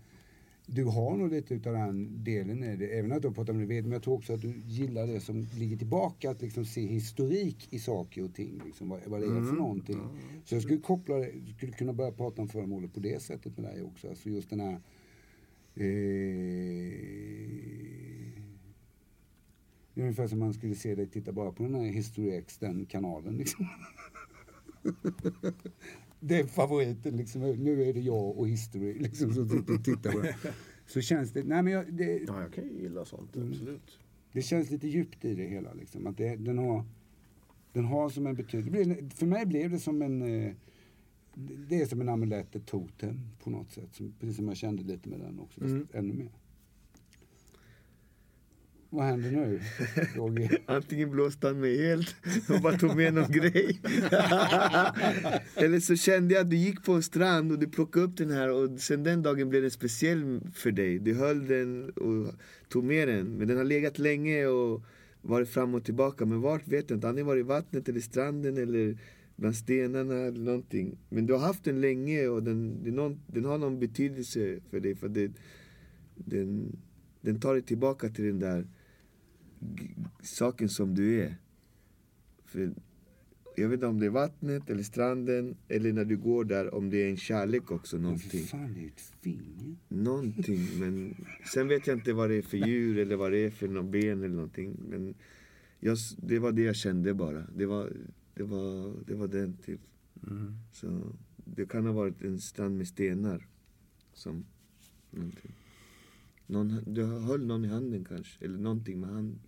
du 0.70 0.84
har 0.84 1.18
nog 1.18 1.32
lite 1.32 1.54
utav 1.54 1.74
den 1.74 2.24
delen 2.24 2.64
i 2.64 2.76
det. 2.76 2.86
Även 2.86 3.12
att 3.12 3.22
du 3.22 3.28
har 3.28 3.36
pratat 3.36 3.50
om 3.50 3.60
det 3.60 3.66
vet, 3.66 3.86
men 3.86 3.92
jag 3.92 4.04
tror 4.04 4.14
också 4.14 4.34
att 4.34 4.42
du 4.42 4.54
gillar 4.66 5.08
det 5.08 5.20
som 5.20 5.48
ligger 5.60 5.78
tillbaka. 5.78 6.32
Att 6.32 6.42
liksom 6.42 6.66
se 6.66 6.82
historik 6.82 7.68
i 7.70 7.80
saker 7.80 8.24
och 8.24 8.34
ting. 8.34 8.62
Liksom, 8.66 8.90
vad, 8.90 9.00
vad 9.06 9.22
det 9.22 9.26
är 9.26 9.44
för 9.44 9.56
någonting. 9.56 10.00
Så 10.46 10.56
jag 10.56 10.64
skulle 10.64 10.80
koppla 10.80 11.16
det, 11.16 11.32
skulle 11.58 11.72
kunna 11.72 11.94
börja 11.94 12.12
prata 12.12 12.42
om 12.42 12.48
föremålet 12.48 12.94
på 12.94 13.00
det 13.00 13.22
sättet 13.22 13.58
med 13.58 13.66
dig 13.66 13.84
också. 13.84 14.10
Alltså 14.10 14.30
just 14.30 14.50
den 14.50 14.60
här 14.60 14.80
Eh, 15.80 15.84
det 19.94 20.02
är 20.02 20.04
ungefär 20.04 20.28
som 20.28 20.40
man 20.40 20.54
skulle 20.54 20.76
se 20.76 20.96
dig 20.96 21.08
titta 21.08 21.32
bara 21.32 21.52
på 21.52 21.64
den 21.64 21.76
här 21.76 21.84
History 21.84 22.30
X, 22.30 22.58
den 22.58 22.86
kanalen 22.86 23.38
liksom. 23.38 23.68
Det 26.20 26.40
är 26.40 26.46
favoriten 26.46 27.18
liksom. 27.18 27.42
Nu 27.42 27.84
är 27.84 27.94
det 27.94 28.00
jag 28.00 28.38
och 28.38 28.48
History 28.48 28.94
liksom 29.00 29.34
som 29.34 29.50
sitter 29.50 29.74
och 29.74 29.84
tittar 29.86 30.12
på 30.12 30.20
det. 30.20 30.36
Så 30.88 31.02
känns 31.02 31.32
det, 31.32 31.44
nej 31.44 31.64
men 31.64 31.74
jag, 31.74 31.94
det, 31.94 32.22
Ja, 32.28 32.42
jag 32.42 32.54
kan 32.54 32.64
ju 32.64 32.82
gilla 32.82 33.06
sånt, 33.06 33.38
absolut. 33.38 34.00
det 34.32 34.42
känns 34.42 34.72
lite 34.72 34.88
djupt 34.88 35.26
i 35.26 35.36
det 35.36 35.44
hela 35.44 35.74
liksom. 35.74 36.08
Att 36.08 36.18
det, 36.18 36.36
den 36.36 36.58
har, 36.58 36.84
den 37.74 37.86
har 37.86 38.10
som 38.10 38.28
en 38.28 38.36
betydelse. 38.36 39.10
För 39.16 39.26
mig 39.26 39.46
blev 39.46 39.72
det 39.72 39.80
som 39.80 40.02
en, 40.02 40.22
eh, 40.22 40.54
det 41.70 41.82
är 41.82 41.86
som 41.86 42.02
en 42.02 42.10
amulett, 42.10 42.56
ett 42.56 42.66
totem 42.66 43.20
på 43.44 43.50
något 43.50 43.72
sätt. 43.72 43.90
Som, 43.92 44.14
precis 44.20 44.36
som 44.36 44.48
jag 44.48 44.58
kände 44.58 44.84
lite 44.84 45.10
med 45.10 45.20
den 45.20 45.40
också, 45.40 45.62
fast 45.62 45.96
ännu 45.96 46.14
mer. 46.14 46.32
Vad 48.90 49.06
händer 49.06 49.32
nu, 49.32 49.60
Roger? 50.16 50.58
Antingen 50.66 51.10
blåste 51.10 51.48
han 51.48 51.60
mig 51.60 51.88
helt 51.88 52.16
och 52.50 52.62
bara 52.62 52.78
tog 52.78 52.96
med 52.96 53.14
någon 53.14 53.32
grej. 53.32 53.80
Eller 55.56 55.80
så 55.80 55.96
kände 55.96 56.34
jag 56.34 56.42
att 56.42 56.50
du 56.50 56.56
gick 56.56 56.84
på 56.84 56.94
en 56.94 57.04
strand 57.04 57.52
och 57.52 57.60
du 57.60 57.68
plockade 57.68 58.06
upp 58.06 58.18
den 58.18 58.32
här 58.32 58.52
och 58.52 58.80
sen 58.80 59.04
den 59.04 59.24
dagen 59.24 59.50
blev 59.50 59.62
den 59.62 59.72
speciell 59.72 60.42
för 60.54 60.72
dig. 60.72 61.00
Du 61.00 61.14
höll 61.14 61.48
den 61.48 61.90
och 61.90 62.34
tog 62.70 62.84
med 62.84 63.08
den. 63.08 63.28
Men 63.28 63.48
den 63.48 63.58
har 63.58 63.64
legat 63.64 64.00
länge 64.00 64.46
och 64.46 64.82
varit 65.22 65.50
fram 65.50 65.76
och 65.76 65.84
tillbaka. 65.84 66.26
Men 66.26 66.42
vart 66.42 66.68
vet 66.68 66.90
jag 66.90 66.98
inte. 66.98 67.10
Antingen 67.10 67.28
var 67.28 67.36
det 67.36 67.42
i 67.42 67.44
vattnet 67.44 67.90
eller 67.90 68.00
stranden 68.00 68.58
eller 68.58 68.98
bland 69.36 69.56
stenarna 69.56 70.16
eller 70.16 70.40
någonting. 70.40 70.98
Men 71.10 71.26
du 71.26 71.34
har 71.34 71.40
haft 71.40 71.64
den 71.64 71.82
länge 71.82 72.28
och 72.28 72.44
den, 72.44 72.84
det 72.84 72.90
är 72.90 72.94
någon, 72.94 73.20
den 73.28 73.46
har 73.46 73.58
någon 73.58 73.80
betydelse 73.80 74.60
för 74.70 74.80
dig. 74.80 74.96
För 74.96 75.10
det, 75.10 75.32
den, 76.16 76.78
den 77.22 77.40
tar 77.40 77.54
dig 77.54 77.64
tillbaka 77.64 78.10
till 78.10 78.26
den 78.26 78.40
där 78.40 78.66
saken 80.22 80.70
som 80.70 80.96
du 80.96 81.22
är. 81.22 81.36
För 82.46 82.74
jag 83.56 83.70
vet 83.70 83.78
inte 83.78 83.88
om 83.88 84.00
det 84.00 84.06
är 84.06 84.10
vattnet 84.10 84.70
eller 84.70 84.84
stranden 84.84 85.56
eller 85.68 85.94
när 85.94 86.06
du 86.06 86.18
går 86.18 86.44
där 86.46 86.74
om 86.74 86.90
det 86.90 86.98
är 87.04 87.10
en 87.10 87.18
kärlek 87.18 87.72
också 87.72 87.96
Men 87.96 88.04
någonting. 88.04 88.44
fan, 88.44 88.74
det 88.74 88.80
är 88.80 88.84
ju 88.84 88.88
ett 88.88 89.02
finger. 89.22 89.76
Någonting 89.88 90.80
men 90.80 91.16
sen 91.54 91.68
vet 91.68 91.88
jag 91.88 91.98
inte 91.98 92.14
vad 92.14 92.30
det 92.30 92.36
är 92.36 92.42
för 92.42 92.58
djur 92.58 92.98
eller 92.98 93.16
vad 93.16 93.32
det 93.32 93.38
är 93.38 93.50
för 93.50 93.68
någon 93.68 93.92
ben 93.92 94.24
eller 94.24 94.36
någonting. 94.36 94.76
Men 94.90 95.16
jag, 95.80 95.98
det 96.18 96.40
var 96.40 96.52
det 96.52 96.62
jag 96.62 96.76
kände 96.76 97.14
bara. 97.14 97.44
Det 97.56 97.66
var, 97.66 97.94
det 98.34 98.44
var, 98.44 98.94
det 99.08 99.16
var 99.16 99.28
den 99.28 99.58
typ. 99.66 99.80
Så 100.72 101.16
det 101.36 101.66
kan 101.70 101.86
ha 101.86 101.94
varit 101.94 102.22
en 102.22 102.40
strand 102.40 102.78
med 102.78 102.88
stenar. 102.88 103.48
Som 104.14 104.46
någonting. 105.12 105.52
Någon, 106.48 106.84
du 106.94 107.04
höll 107.04 107.46
någon 107.46 107.66
i 107.66 107.68
handen 107.68 108.06
kanske, 108.06 108.46
eller 108.46 108.58
någonting 108.58 109.00
med 109.00 109.10
hand. 109.10 109.40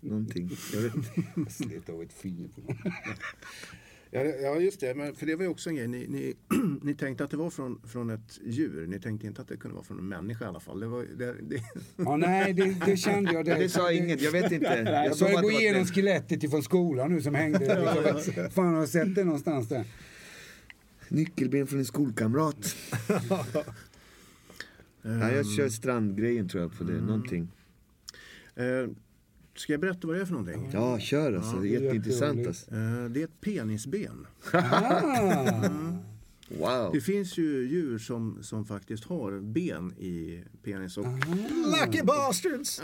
Någonting, 0.00 0.50
jag 0.74 0.80
vet 0.80 0.94
inte. 0.96 1.52
Slet 1.52 1.88
av 1.88 2.02
ett 2.02 2.12
finger 2.12 2.48
på. 2.48 2.74
Ja, 4.10 4.22
det- 4.24 4.40
ja, 4.40 4.56
just 4.60 4.80
det. 4.80 4.94
Men, 4.94 5.14
för 5.14 5.26
det 5.26 5.34
var 5.36 5.42
ju 5.42 5.48
också 5.48 5.70
en 5.70 5.76
grej. 5.76 5.88
Ni, 5.88 6.06
ni, 6.08 6.34
ni 6.82 6.94
tänkte 6.94 7.24
att 7.24 7.30
det 7.30 7.36
var 7.36 7.50
från, 7.50 7.80
från 7.84 8.10
ett 8.10 8.38
djur. 8.44 8.86
Ni 8.86 9.00
tänkte 9.00 9.26
inte 9.26 9.42
att 9.42 9.48
det 9.48 9.56
kunde 9.56 9.74
vara 9.74 9.84
från 9.84 9.98
en 9.98 10.08
människa 10.08 10.44
i 10.44 10.48
alla 10.48 10.60
fall. 10.60 10.80
Det 10.80 10.86
var, 10.86 11.02
det, 11.18 11.34
det, 11.42 11.62
Ja, 11.96 12.16
nej, 12.16 12.52
det, 12.52 12.76
det 12.86 12.96
kände 12.96 13.32
jag. 13.32 13.44
Det 13.44 13.68
sa 13.68 13.92
inget, 13.92 14.22
jag 14.22 14.32
vet 14.32 14.52
inte. 14.52 14.66
Jag 14.66 15.06
Jag 15.06 15.18
gå 15.18 15.26
det 15.26 15.42
var 15.42 15.60
igenom 15.60 15.82
ett- 15.82 15.94
skelettet 15.94 16.42
ifrån 16.44 16.62
skolan 16.62 17.12
nu 17.12 17.22
som 17.22 17.34
hängde. 17.34 17.58
Liksom. 18.24 18.50
Fan, 18.50 18.66
har 18.66 18.76
jag 18.80 18.88
sett 18.88 19.14
det 19.14 19.24
någonstans 19.24 19.68
där? 19.68 19.84
Nyckelben 21.08 21.66
från 21.66 21.78
en 21.78 21.84
skolkamrat. 21.84 22.76
ja, 25.06 25.30
jag 25.30 25.46
kör 25.46 25.68
strandgrejen 25.68 26.48
tror 26.48 26.62
jag 26.62 26.78
på 26.78 26.84
det, 26.84 27.00
någonting. 27.00 27.48
eh, 28.54 28.88
ska 29.54 29.72
jag 29.72 29.80
berätta 29.80 30.06
vad 30.06 30.16
det 30.16 30.20
är 30.22 30.24
för 30.26 30.32
någonting? 30.32 30.70
Ja, 30.72 30.98
kör 30.98 31.32
alltså. 31.32 31.56
Det 31.56 31.68
är 31.68 31.70
det 31.70 31.76
är 31.76 31.82
jätteintressant 31.82 32.46
alltså. 32.46 32.70
Eh, 32.74 33.04
det 33.10 33.20
är 33.20 33.24
ett 33.24 33.40
penisben. 33.40 34.26
Ah, 34.52 35.00
Wow. 36.48 36.90
Det 36.92 37.00
finns 37.00 37.38
ju 37.38 37.68
djur 37.68 37.98
som, 37.98 38.42
som 38.42 38.64
faktiskt 38.64 39.04
har 39.04 39.40
ben 39.40 39.94
i 39.98 40.44
penis. 40.62 40.98
Och, 40.98 41.06
Lucky 41.80 42.02
bastards! 42.02 42.82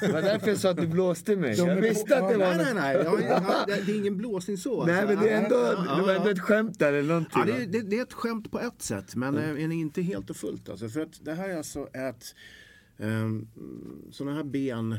Det 0.00 0.12
var 0.12 0.22
därför 0.22 0.48
jag 0.48 0.58
sa 0.58 0.70
att 0.70 0.76
du 0.76 0.86
blåste 0.86 1.36
mig. 1.36 1.56
De 1.56 1.68
Jag 1.68 1.76
visste 1.76 2.18
att 2.18 2.32
det 2.32 2.36
var 2.36 2.54
nej, 2.54 2.64
nej, 2.64 2.74
nej. 2.74 3.02
Ja, 3.04 3.20
ja, 3.20 3.64
det 3.66 3.82
det 3.86 3.92
är 3.92 3.96
ingen 3.96 4.16
blåsning 4.16 4.56
så. 4.56 4.84
Nej, 4.84 4.94
alltså. 4.94 5.14
men 5.14 5.24
det 5.24 5.30
är 5.30 5.42
ändå, 5.42 5.82
det 5.96 6.02
var 6.02 6.14
ändå 6.14 6.28
ett 6.28 6.40
skämt 6.40 6.78
där 6.78 6.92
eller 6.92 7.08
någonting. 7.08 7.42
Ja, 7.46 7.52
det, 7.58 7.66
det, 7.66 7.82
det 7.82 7.98
är 7.98 8.02
ett 8.02 8.12
skämt 8.12 8.50
på 8.50 8.60
ett 8.60 8.82
sätt, 8.82 9.14
men 9.14 9.38
mm. 9.38 9.72
inte 9.72 10.02
helt 10.02 10.30
och 10.30 10.36
fullt. 10.36 10.68
Alltså, 10.68 10.88
för 10.88 11.00
att 11.00 11.24
det 11.24 11.34
här 11.34 11.48
är 11.48 11.56
alltså 11.56 11.88
ett... 11.92 12.34
Um, 13.00 13.48
sådana 14.10 14.36
här 14.36 14.44
ben 14.44 14.92
eh, 14.92 14.98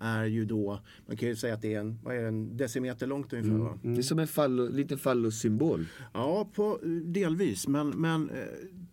är 0.00 0.24
ju 0.24 0.44
då, 0.44 0.80
man 1.06 1.16
kan 1.16 1.28
ju 1.28 1.36
säga 1.36 1.54
att 1.54 1.62
det 1.62 1.74
är 1.74 1.80
en, 1.80 1.98
vad 2.02 2.16
är 2.16 2.20
det, 2.22 2.28
en 2.28 2.56
decimeter 2.56 3.06
långt 3.06 3.32
ungefär. 3.32 3.58
Va? 3.58 3.78
Det 3.82 3.98
är 3.98 4.02
som 4.02 4.18
en 4.18 4.26
fallo, 4.28 4.68
liten 4.68 4.98
fallossymbol. 4.98 5.86
Ja, 6.12 6.50
på, 6.54 6.78
delvis. 7.04 7.68
Men, 7.68 7.88
men 7.90 8.30
eh, 8.30 8.44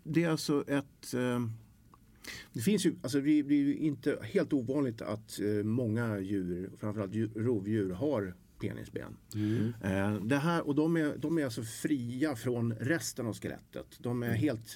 det 0.03 0.23
är 0.23 0.29
alltså 0.29 0.63
ett... 0.67 1.13
eh, 1.13 1.39
Det 2.53 2.59
finns 2.61 2.85
ju, 2.85 2.95
alltså 3.01 3.21
det 3.21 3.31
är 3.39 3.51
ju 3.51 3.77
inte 3.77 4.19
helt 4.21 4.53
ovanligt 4.53 5.01
att 5.01 5.39
eh, 5.39 5.63
många 5.63 6.19
djur, 6.19 6.69
framförallt 6.79 7.13
djur, 7.13 7.29
rovdjur, 7.35 7.89
har 7.91 8.33
penisben. 8.59 9.17
Eh, 9.83 10.15
Det 10.23 10.37
här, 10.37 10.67
och 10.67 10.75
de 10.75 10.97
är, 10.97 11.17
de 11.17 11.37
är 11.37 11.43
alltså 11.45 11.61
fria 11.63 12.35
från 12.35 12.73
resten 12.73 13.27
av 13.27 13.33
skelettet. 13.33 13.85
De 13.99 14.23
är 14.23 14.31
helt... 14.33 14.75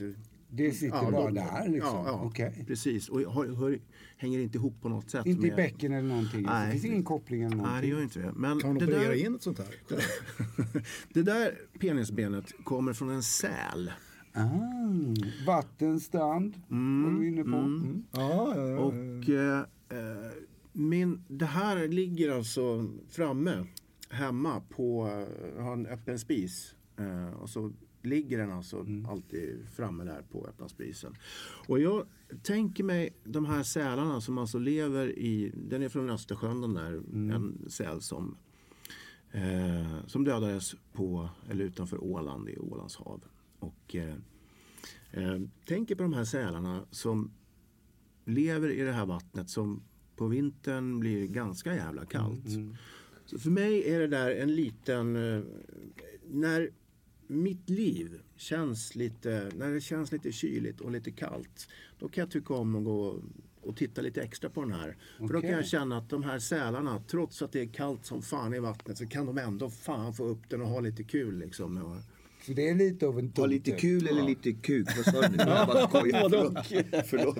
det 0.49 0.71
sitter 0.71 0.95
Ja, 0.97 1.11
bara 1.11 1.25
de- 1.25 1.33
där 1.35 1.69
liksom. 1.69 1.95
Ja, 1.95 2.03
ja 2.07 2.21
Okej. 2.25 2.63
precis. 2.67 3.09
Och 3.09 3.21
har, 3.21 3.45
hör, 3.47 3.79
hänger 4.21 4.39
inte 4.39 4.57
ihop 4.57 4.81
på 4.81 4.89
något 4.89 5.09
sätt. 5.09 5.25
Inte 5.25 5.47
i 5.47 5.49
med- 5.49 5.55
bäcken 5.57 5.93
eller 5.93 6.07
någonting. 6.09 6.41
Nej. 6.43 6.65
Det 6.65 6.71
finns 6.71 6.85
ingen 6.85 7.03
koppling 7.03 7.41
eller 7.43 7.55
Nej, 7.55 7.63
det 7.63 7.69
någonting. 7.69 7.89
gör 7.89 8.01
inte 8.03 8.19
det. 8.19 8.31
Men 8.35 8.59
Kan 8.59 8.69
man 8.69 8.77
det 8.79 8.85
operera 8.85 9.07
där, 9.09 9.25
in 9.25 9.35
ett 9.35 9.41
sånt 9.43 9.57
här? 9.57 9.67
det 11.13 11.21
där 11.23 11.59
penisbenet 11.79 12.53
kommer 12.63 12.93
från 12.93 13.09
en 13.09 13.23
säl. 13.23 13.91
Ah, 14.33 14.49
vatten, 15.47 15.99
strand 15.99 16.61
var 16.67 17.19
du 17.19 17.27
inne 17.27 17.43
på. 17.43 17.57
Mm. 17.57 18.03
Ja, 18.11 18.53
ja, 18.55 18.67
ja. 18.69 18.77
Och 18.79 19.29
eh, 19.29 19.59
eh, 19.89 20.31
min, 20.71 21.23
det 21.27 21.45
här 21.45 21.87
ligger 21.87 22.31
alltså 22.31 22.87
framme 23.09 23.65
hemma 24.09 24.61
på, 24.69 25.07
eh, 25.07 25.51
jag 25.57 25.63
har 25.63 25.73
en 25.73 25.85
öppen 25.85 26.19
spis. 26.19 26.75
Eh, 26.99 27.33
och 27.33 27.49
så 27.49 27.71
ligger 28.05 28.37
den 28.37 28.51
alltså 28.51 28.85
alltid 29.09 29.67
framme 29.73 30.03
där 30.03 30.21
på 30.31 30.47
öppna 30.47 30.69
spisen. 30.69 31.15
Och 31.67 31.79
jag 31.79 32.05
tänker 32.43 32.83
mig 32.83 33.13
de 33.23 33.45
här 33.45 33.63
sälarna 33.63 34.21
som 34.21 34.37
alltså 34.37 34.59
lever 34.59 35.19
i, 35.19 35.51
den 35.55 35.81
är 35.83 35.89
från 35.89 36.09
Östersjön 36.09 36.61
den 36.61 36.73
där, 36.73 36.93
en 37.35 37.65
säl 37.69 38.01
som 38.01 38.37
eh, 39.31 40.05
som 40.07 40.23
dödades 40.23 40.75
på, 40.93 41.29
eller 41.49 41.65
utanför 41.65 42.03
Åland 42.03 42.49
i 42.49 42.57
Ålands 42.57 42.95
hav. 42.95 43.23
Och 43.59 43.95
eh, 43.95 44.15
eh, 45.11 45.39
tänker 45.65 45.95
på 45.95 46.03
de 46.03 46.13
här 46.13 46.25
sälarna 46.25 46.85
som 46.91 47.31
lever 48.25 48.69
i 48.69 48.81
det 48.81 48.91
här 48.91 49.05
vattnet 49.05 49.49
som 49.49 49.81
på 50.15 50.27
vintern 50.27 50.99
blir 50.99 51.27
ganska 51.27 51.75
jävla 51.75 52.05
kallt. 52.05 52.45
Så 53.25 53.39
för 53.39 53.49
mig 53.49 53.89
är 53.93 53.99
det 53.99 54.07
där 54.07 54.31
en 54.31 54.55
liten... 54.55 55.15
eh, 55.15 55.43
När 56.33 56.69
mitt 57.31 57.69
liv 57.69 58.19
känns 58.35 58.95
lite... 58.95 59.51
När 59.55 59.71
det 59.71 59.81
känns 59.81 60.11
lite 60.11 60.31
kyligt 60.31 60.81
och 60.81 60.91
lite 60.91 61.11
kallt. 61.11 61.67
Då 61.99 62.07
kan 62.07 62.21
jag 62.21 62.31
tycka 62.31 62.53
om 62.53 62.75
att 62.75 62.83
gå 62.83 63.21
och 63.61 63.77
titta 63.77 64.01
lite 64.01 64.21
extra 64.21 64.49
på 64.49 64.61
den 64.61 64.71
här. 64.71 64.97
För 65.17 65.33
då 65.33 65.41
kan 65.41 65.49
jag 65.49 65.65
känna 65.65 65.97
att 65.97 66.09
de 66.09 66.23
här 66.23 66.39
sälarna, 66.39 67.03
trots 67.07 67.41
att 67.41 67.51
det 67.51 67.61
är 67.61 67.65
kallt 67.65 68.05
som 68.05 68.21
fan 68.21 68.53
i 68.53 68.59
vattnet, 68.59 68.97
så 68.97 69.07
kan 69.07 69.25
de 69.25 69.37
ändå 69.37 69.69
fan 69.69 70.13
få 70.13 70.23
upp 70.25 70.49
den 70.49 70.61
och 70.61 70.67
ha 70.67 70.79
lite 70.79 71.03
kul 71.03 71.39
liksom. 71.39 72.01
Så 72.45 72.51
det 72.51 72.69
är 72.69 72.75
lite 72.75 73.07
av 73.07 73.19
en 73.19 73.25
Ha 73.25 73.31
totem. 73.33 73.49
lite 73.49 73.71
kul 73.71 74.07
eller 74.07 74.23
lite 74.23 74.51
kuk? 74.51 74.87
Vad 74.97 75.05
sa 75.05 75.27
du? 75.27 75.37
Jag 75.37 75.67
bara 75.67 75.87
skojar. 75.87 76.29
Förlåt. 76.29 76.67
Förlåt. 77.07 77.35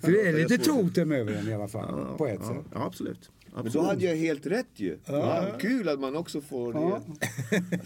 Så 0.00 0.10
det 0.10 0.28
är 0.28 0.32
lite 0.32 0.58
totem 0.58 1.12
över 1.12 1.32
den 1.32 1.48
i 1.48 1.54
alla 1.54 1.68
fall. 1.68 2.16
på 2.18 2.26
ett 2.26 2.40
ja, 2.42 2.48
sätt. 2.48 2.66
ja, 2.72 2.84
absolut. 2.86 3.30
Men 3.52 3.58
absolut. 3.66 3.72
då 3.74 3.80
hade 3.82 4.04
jag 4.04 4.16
helt 4.16 4.46
rätt 4.46 4.66
ju. 4.74 4.98
Ja. 5.06 5.46
Kul 5.60 5.88
att 5.88 6.00
man 6.00 6.16
också 6.16 6.40
får 6.40 6.74
Ja. 6.74 7.00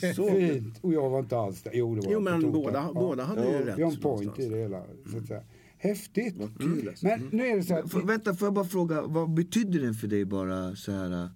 det. 0.01 0.15
Så. 0.17 0.31
Fint. 0.31 0.79
Och 0.81 0.93
jag 0.93 1.11
var 1.11 1.19
inte 1.21 1.37
alls 1.39 1.62
där. 1.62 1.73
Jo, 1.75 1.95
det 1.95 2.01
var 2.07 2.12
Jo, 2.12 2.21
men 2.21 2.35
totem. 2.43 2.53
båda, 2.53 2.93
båda 2.95 3.25
hade 3.25 3.45
ju 3.51 3.65
rätt. 3.65 3.79
Vi 3.79 3.83
har 3.83 3.91
en 3.93 3.97
point 4.01 4.21
någonstans. 4.25 4.47
i 4.47 4.49
det 4.51 4.57
hela. 4.62 4.83
Så 5.12 5.19
att 5.19 5.27
säga. 5.27 5.43
Häftigt. 5.79 6.35
Vad 6.37 6.59
kul 6.61 6.89
alltså. 6.89 7.07
Men 7.07 7.29
nu 7.33 7.47
är 7.47 7.57
det 7.57 7.62
så 7.62 7.89
Får- 7.89 7.99
att... 8.01 8.05
Vänta, 8.09 8.35
får 8.35 8.47
jag 8.47 8.55
bara 8.55 8.65
fråga, 8.65 9.03
vad 9.03 9.31
betyder 9.31 9.81
den 9.81 9.95
för 9.95 10.09
dig 10.09 10.25
bara 10.25 10.77
så 10.77 10.93
här, 10.93 11.29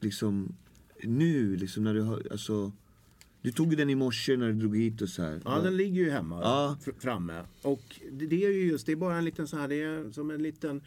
liksom 0.00 0.56
nu, 1.02 1.56
liksom 1.56 1.84
när 1.84 1.94
du 1.94 2.00
har, 2.02 2.22
alltså, 2.30 2.72
du 3.42 3.52
tog 3.52 3.76
den 3.76 3.90
i 3.90 3.94
morse 3.94 4.36
när 4.36 4.46
du 4.46 4.52
drog 4.54 4.76
hit 4.76 5.02
och 5.02 5.08
så 5.08 5.22
här. 5.22 5.40
Ja, 5.44 5.58
den 5.58 5.76
ligger 5.76 6.02
ju 6.04 6.10
hemma 6.10 6.40
Ja. 6.42 6.76
fr- 6.84 6.98
framme. 6.98 7.42
Och 7.62 8.00
det, 8.12 8.26
det 8.26 8.44
är 8.44 8.50
ju 8.50 8.66
just, 8.66 8.86
det 8.86 8.92
är 8.92 8.96
bara 8.96 9.16
en 9.16 9.24
liten 9.24 9.46
så 9.48 9.56
här, 9.56 9.68
det 9.68 9.82
är 9.82 10.10
som 10.12 10.30
en 10.30 10.42
liten 10.42 10.80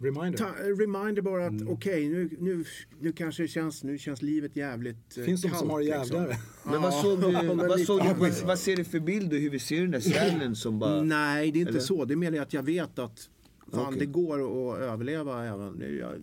Reminder. 0.00 0.38
ta, 0.38 0.46
reminder 0.82 1.22
bara 1.22 1.46
att 1.46 1.62
okej, 1.68 2.08
nu, 2.08 2.30
nu, 2.38 2.64
nu 3.00 3.12
kanske 3.12 3.42
det 3.42 3.48
känns, 3.48 3.84
nu 3.84 3.98
känns 3.98 4.22
livet 4.22 4.56
jävligt 4.56 5.18
eh, 5.18 5.24
Finns 5.24 5.42
de 5.42 5.48
som 5.48 5.58
kallt, 5.58 5.70
har 5.70 5.78
det 5.80 5.84
liksom. 5.84 6.16
jävligare? 6.16 6.38
Men 6.64 6.82
vad 6.82 6.94
såg 6.94 7.20
du, 7.20 7.32
vad, 7.68 7.80
såg 7.80 8.02
du 8.02 8.14
vad, 8.14 8.42
vad 8.44 8.58
ser 8.58 8.76
du 8.76 8.84
för 8.84 9.00
bild 9.00 9.32
och 9.32 9.38
hur 9.38 9.50
vi 9.50 9.58
ser 9.58 9.80
den 9.80 9.90
där 9.90 10.00
sälen 10.00 10.56
som 10.56 10.78
bara... 10.78 11.02
Nej, 11.02 11.50
det 11.50 11.58
är 11.58 11.60
inte 11.60 11.70
Eller? 11.70 11.80
så. 11.80 12.04
Det 12.04 12.14
är 12.14 12.16
mer 12.16 12.40
att 12.40 12.52
jag 12.52 12.62
vet 12.62 12.98
att 12.98 13.28
fan, 13.72 13.86
Okej. 13.86 13.98
det 13.98 14.06
går 14.06 14.38
att 14.38 14.78
överleva 14.80 15.44
även. 15.44 15.82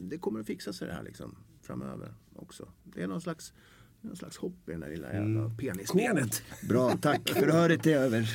Det, 0.10 0.18
kommer 0.18 0.40
att 0.40 0.48
fixa 0.48 0.74
sig 0.74 0.88
det 0.88 0.94
här 0.94 1.04
liksom, 1.04 1.36
framöver 1.62 2.14
också. 2.36 2.68
Det 2.84 3.02
är 3.02 3.08
någon 3.08 3.22
slags, 3.22 3.54
någon 4.02 4.16
slags 4.16 4.38
hopp 4.38 4.70
i 4.70 4.72
den 4.72 4.80
där 4.80 4.90
lilla 4.90 5.14
jävla 5.14 5.52
penisbenet. 5.58 6.44
Bra, 6.70 6.98
tack. 7.02 7.30
Förhöret 7.30 7.86
är 7.86 7.98
över. 7.98 8.34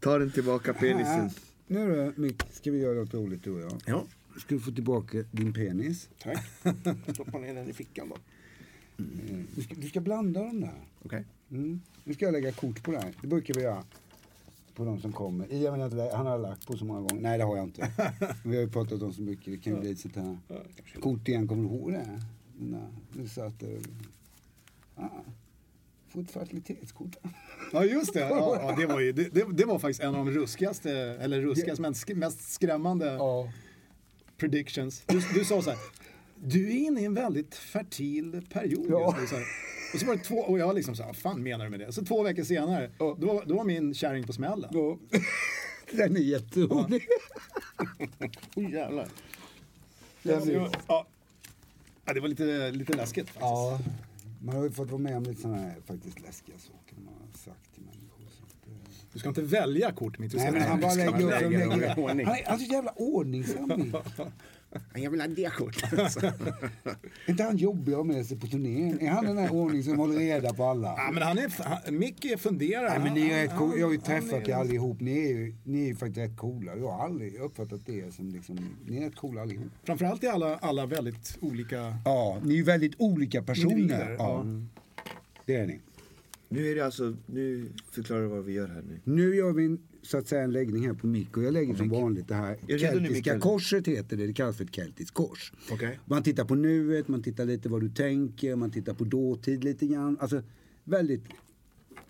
Ta 0.00 0.18
den 0.18 0.30
tillbaka 0.30 0.74
penisen. 0.74 1.30
Nu 1.68 2.12
då, 2.16 2.20
Mick, 2.22 2.42
ska 2.52 2.70
vi 2.70 2.78
göra 2.78 2.98
något 2.98 3.14
roligt 3.14 3.44
du 3.44 3.50
och 3.50 3.60
jag. 3.60 3.80
Ja, 3.86 4.04
Ska 4.38 4.54
du 4.54 4.60
få 4.60 4.70
tillbaka 4.70 5.18
din 5.32 5.52
penis. 5.52 6.08
tack. 6.18 6.44
Stoppa 7.14 7.38
ner 7.38 7.54
den 7.54 7.70
i 7.70 7.72
fickan 7.72 8.08
då. 8.08 8.16
Mm. 9.04 9.46
Du, 9.54 9.62
ska, 9.62 9.74
du 9.74 9.88
ska 9.88 10.00
blanda 10.00 10.44
dem 10.44 10.60
där. 10.60 10.74
Okej. 11.04 11.24
Mm. 11.50 11.80
Nu 12.04 12.14
ska 12.14 12.24
jag 12.24 12.32
lägga 12.32 12.52
kort 12.52 12.82
på 12.82 12.92
det 12.92 12.98
här. 12.98 13.14
Det 13.20 13.26
brukar 13.26 13.54
vi 13.54 13.60
göra. 13.62 13.84
På 14.74 14.84
de 14.84 15.00
som 15.00 15.12
kommer. 15.12 15.52
Jag 15.54 15.84
inte 15.84 15.96
lä- 15.96 16.14
han 16.16 16.26
har 16.26 16.38
lagt 16.38 16.66
på 16.66 16.76
så 16.76 16.84
många 16.84 17.00
gånger. 17.00 17.22
Nej 17.22 17.38
det 17.38 17.44
har 17.44 17.56
jag 17.56 17.64
inte. 17.66 17.90
vi 18.44 18.56
har 18.56 18.62
ju 18.62 18.68
pratat 18.70 19.02
om 19.02 19.12
så 19.12 19.22
mycket. 19.22 19.44
Det 19.46 19.56
kan 19.58 19.74
ju 19.74 19.80
bli 19.80 19.90
ett 19.90 19.98
sånt 20.00 20.16
här 20.16 20.36
kort 21.00 21.28
igen. 21.28 21.48
Kommer 21.48 21.68
du 21.68 21.76
ihåg 21.76 21.92
det? 21.92 22.22
Nej, 22.58 22.80
du 23.12 23.28
satt 23.28 23.60
där. 23.60 23.78
Ah, 24.96 25.08
få 26.08 26.20
ett 26.20 26.30
fertilitetskort. 26.30 27.16
Ja 27.72 27.84
just 27.84 28.12
det, 28.14 28.20
ja, 28.20 28.58
ja, 28.62 28.74
det, 28.78 28.86
var 28.86 29.00
ju, 29.00 29.12
det, 29.12 29.44
det, 29.52 29.64
var 29.64 29.78
faktiskt 29.78 30.00
en 30.00 30.14
av 30.14 30.26
de 30.26 30.30
ruskigaste, 30.34 30.90
eller 31.20 31.40
ruskigaste, 31.40 31.82
men 31.82 31.94
sk 31.94 32.08
mest 32.08 32.52
skrämmande 32.52 33.06
ja. 33.06 33.52
predictions. 34.36 35.02
Du, 35.06 35.22
du 35.34 35.44
sa 35.44 35.62
så 35.62 35.70
här, 35.70 35.78
du 36.34 36.68
är 36.70 36.76
inne 36.76 37.00
i 37.00 37.04
en 37.04 37.14
väldigt 37.14 37.54
fertil 37.54 38.42
period 38.52 38.86
Ja. 38.90 39.16
just 39.20 39.32
nu. 39.32 39.38
Och 39.94 40.00
så 40.00 40.06
var 40.06 40.16
det 40.16 40.22
två, 40.22 40.36
och 40.36 40.58
jag 40.58 40.74
liksom 40.74 40.94
så 40.96 41.02
här, 41.02 41.08
vad 41.08 41.16
fan 41.16 41.42
menar 41.42 41.64
du 41.64 41.70
med 41.70 41.80
det? 41.80 41.92
Så 41.92 42.04
två 42.04 42.22
veckor 42.22 42.42
senare, 42.44 42.90
Ja. 42.98 43.16
då, 43.20 43.42
då 43.46 43.54
var 43.56 43.64
min 43.64 43.94
kärring 43.94 44.24
på 44.26 44.32
smällen. 44.32 44.70
ja. 44.72 44.98
Den 45.92 46.16
är 46.16 46.20
jätterolig. 46.20 47.06
Jävlar. 48.54 49.08
Det 50.22 50.34
var- 50.34 50.70
ja. 50.88 51.06
Ja, 52.04 52.14
det 52.14 52.20
var 52.20 52.28
lite, 52.28 52.70
lite 52.70 52.92
läskigt 52.92 53.26
faktiskt. 53.30 53.90
Man 54.40 54.56
har 54.56 54.64
ju 54.64 54.70
fått 54.70 54.90
vara 54.90 55.02
med 55.02 55.16
om 55.16 55.22
lite 55.22 55.40
sådana 55.40 55.58
här 55.58 55.76
faktiskt 55.86 56.20
läskiga 56.20 56.58
saker 56.58 56.96
man 56.96 57.14
har 57.14 57.38
sagt 57.38 57.74
till 57.74 57.82
människor. 57.82 58.24
Att, 58.42 58.68
eh. 58.68 58.72
Du 59.12 59.18
ska 59.18 59.28
inte 59.28 59.42
välja 59.42 59.92
kort 59.92 60.18
mitt. 60.18 60.32
Du 60.32 60.38
Nej 60.38 60.52
men 60.52 60.62
han 60.62 60.80
bara 60.80 60.94
lägger 60.94 61.22
upp 61.22 61.40
dem. 61.96 62.20
i 62.20 62.24
han 62.24 62.36
är 62.36 62.58
så 62.58 62.72
jävla 62.72 62.92
ordningsam. 62.96 63.96
Jag 64.94 65.10
vill 65.10 65.20
ha 65.20 65.28
det 65.28 65.52
kortet. 65.56 65.92
Är 66.22 66.94
inte 67.26 67.42
han 67.42 67.56
jobbig 67.56 67.92
att 67.92 67.96
ha 67.96 68.04
med 68.04 68.26
sig 68.26 68.40
på 68.40 68.46
turnén? 68.46 69.00
Är 69.00 69.08
han 69.10 69.24
den 69.24 69.38
här 69.38 69.52
ordning 69.52 69.82
som 69.82 69.98
håller 69.98 70.18
reda 70.18 70.54
på 70.54 70.64
alla? 70.64 70.94
Ja, 70.96 71.10
men 71.12 71.22
han 71.22 71.38
är, 71.38 71.52
han, 71.64 71.98
Micke 71.98 72.38
funderar. 72.38 72.88
Nej, 72.88 72.98
men 73.04 73.14
ni 73.14 73.20
är 73.30 73.38
Han- 73.38 73.48
rätt 73.48 73.58
cool. 73.58 73.78
Jag 73.78 73.86
har 73.86 73.92
ju 73.92 73.98
träffat 74.00 74.48
er 74.48 74.54
allihop. 74.54 75.00
Ni 75.00 75.18
är 75.18 75.28
ju, 75.28 75.54
ni 75.64 75.82
är 75.82 75.86
ju 75.86 75.94
faktiskt 75.96 76.18
rätt 76.18 76.36
coola. 76.36 76.76
Jag 76.76 76.90
har 76.90 77.04
aldrig 77.04 77.34
uppfattat 77.34 77.80
det 77.86 78.14
som 78.14 78.28
liksom, 78.32 78.58
ni 78.86 78.96
är 78.96 79.00
rätt 79.00 79.16
coola 79.16 79.42
allihop. 79.42 79.66
Framförallt 79.84 80.24
är 80.24 80.28
alla, 80.30 80.56
alla 80.56 80.86
väldigt 80.86 81.38
olika. 81.40 81.96
Ja, 82.04 82.38
ni 82.44 82.52
är 82.52 82.56
ju 82.56 82.62
väldigt 82.64 82.94
olika 82.98 83.42
personer. 83.42 84.10
Ja. 84.10 84.16
ja. 84.18 84.44
Det 85.46 85.54
är 85.56 85.66
ni. 85.66 85.80
Nu 86.48 86.70
är 86.70 86.74
det 86.74 86.80
alltså, 86.84 87.16
nu 87.26 87.68
förklarar 87.90 88.22
du 88.22 88.28
vad 88.28 88.44
vi 88.44 88.52
gör 88.52 88.68
här 88.68 88.82
nu. 88.88 89.00
Nu 89.04 89.36
gör 89.36 89.52
vi 89.52 89.64
en, 89.64 89.78
så 90.08 90.18
att 90.18 90.28
säga, 90.28 90.42
en 90.42 90.52
läggning 90.52 90.86
här 90.86 90.94
på 90.94 91.06
mick 91.06 91.36
och 91.36 91.42
jag 91.42 91.52
lägger 91.52 91.74
som 91.74 91.88
vanligt 91.88 92.28
det 92.28 92.34
här 92.34 92.58
nu, 92.66 92.78
keltiska 92.78 93.12
Mikael? 93.12 93.40
korset 93.40 93.88
heter 93.88 94.16
det, 94.16 94.26
det 94.26 94.32
kallas 94.32 94.56
för 94.56 94.64
ett 94.64 94.74
keltiskt 94.74 95.14
kors. 95.14 95.52
Okej. 95.70 95.98
Man 96.04 96.22
tittar 96.22 96.44
på 96.44 96.54
nuet, 96.54 97.08
man 97.08 97.22
tittar 97.22 97.44
lite 97.44 97.68
vad 97.68 97.80
du 97.80 97.88
tänker, 97.88 98.56
man 98.56 98.70
tittar 98.70 98.94
på 98.94 99.04
dåtid 99.04 99.64
lite 99.64 99.86
grann. 99.86 100.18
Alltså 100.20 100.42
väldigt 100.84 101.24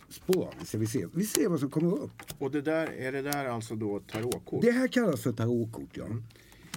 sporadiskt. 0.09 0.75
Vi 0.75 0.87
ser, 0.87 1.09
vi 1.15 1.25
ser 1.25 1.49
vad 1.49 1.61
som 1.61 1.71
kommer 1.71 1.93
upp. 1.93 2.23
Och 2.39 2.51
det 2.51 2.63
där, 2.63 2.87
är 2.87 3.13
det 3.13 3.23
där 3.23 3.45
alltså 3.45 3.75
då 3.75 4.01
tarotkort? 4.01 4.63
Det 4.63 4.71
här 4.71 4.89
kallas 4.89 5.23
för 5.23 5.33
tarotkort, 5.33 5.97
ja. 5.97 6.07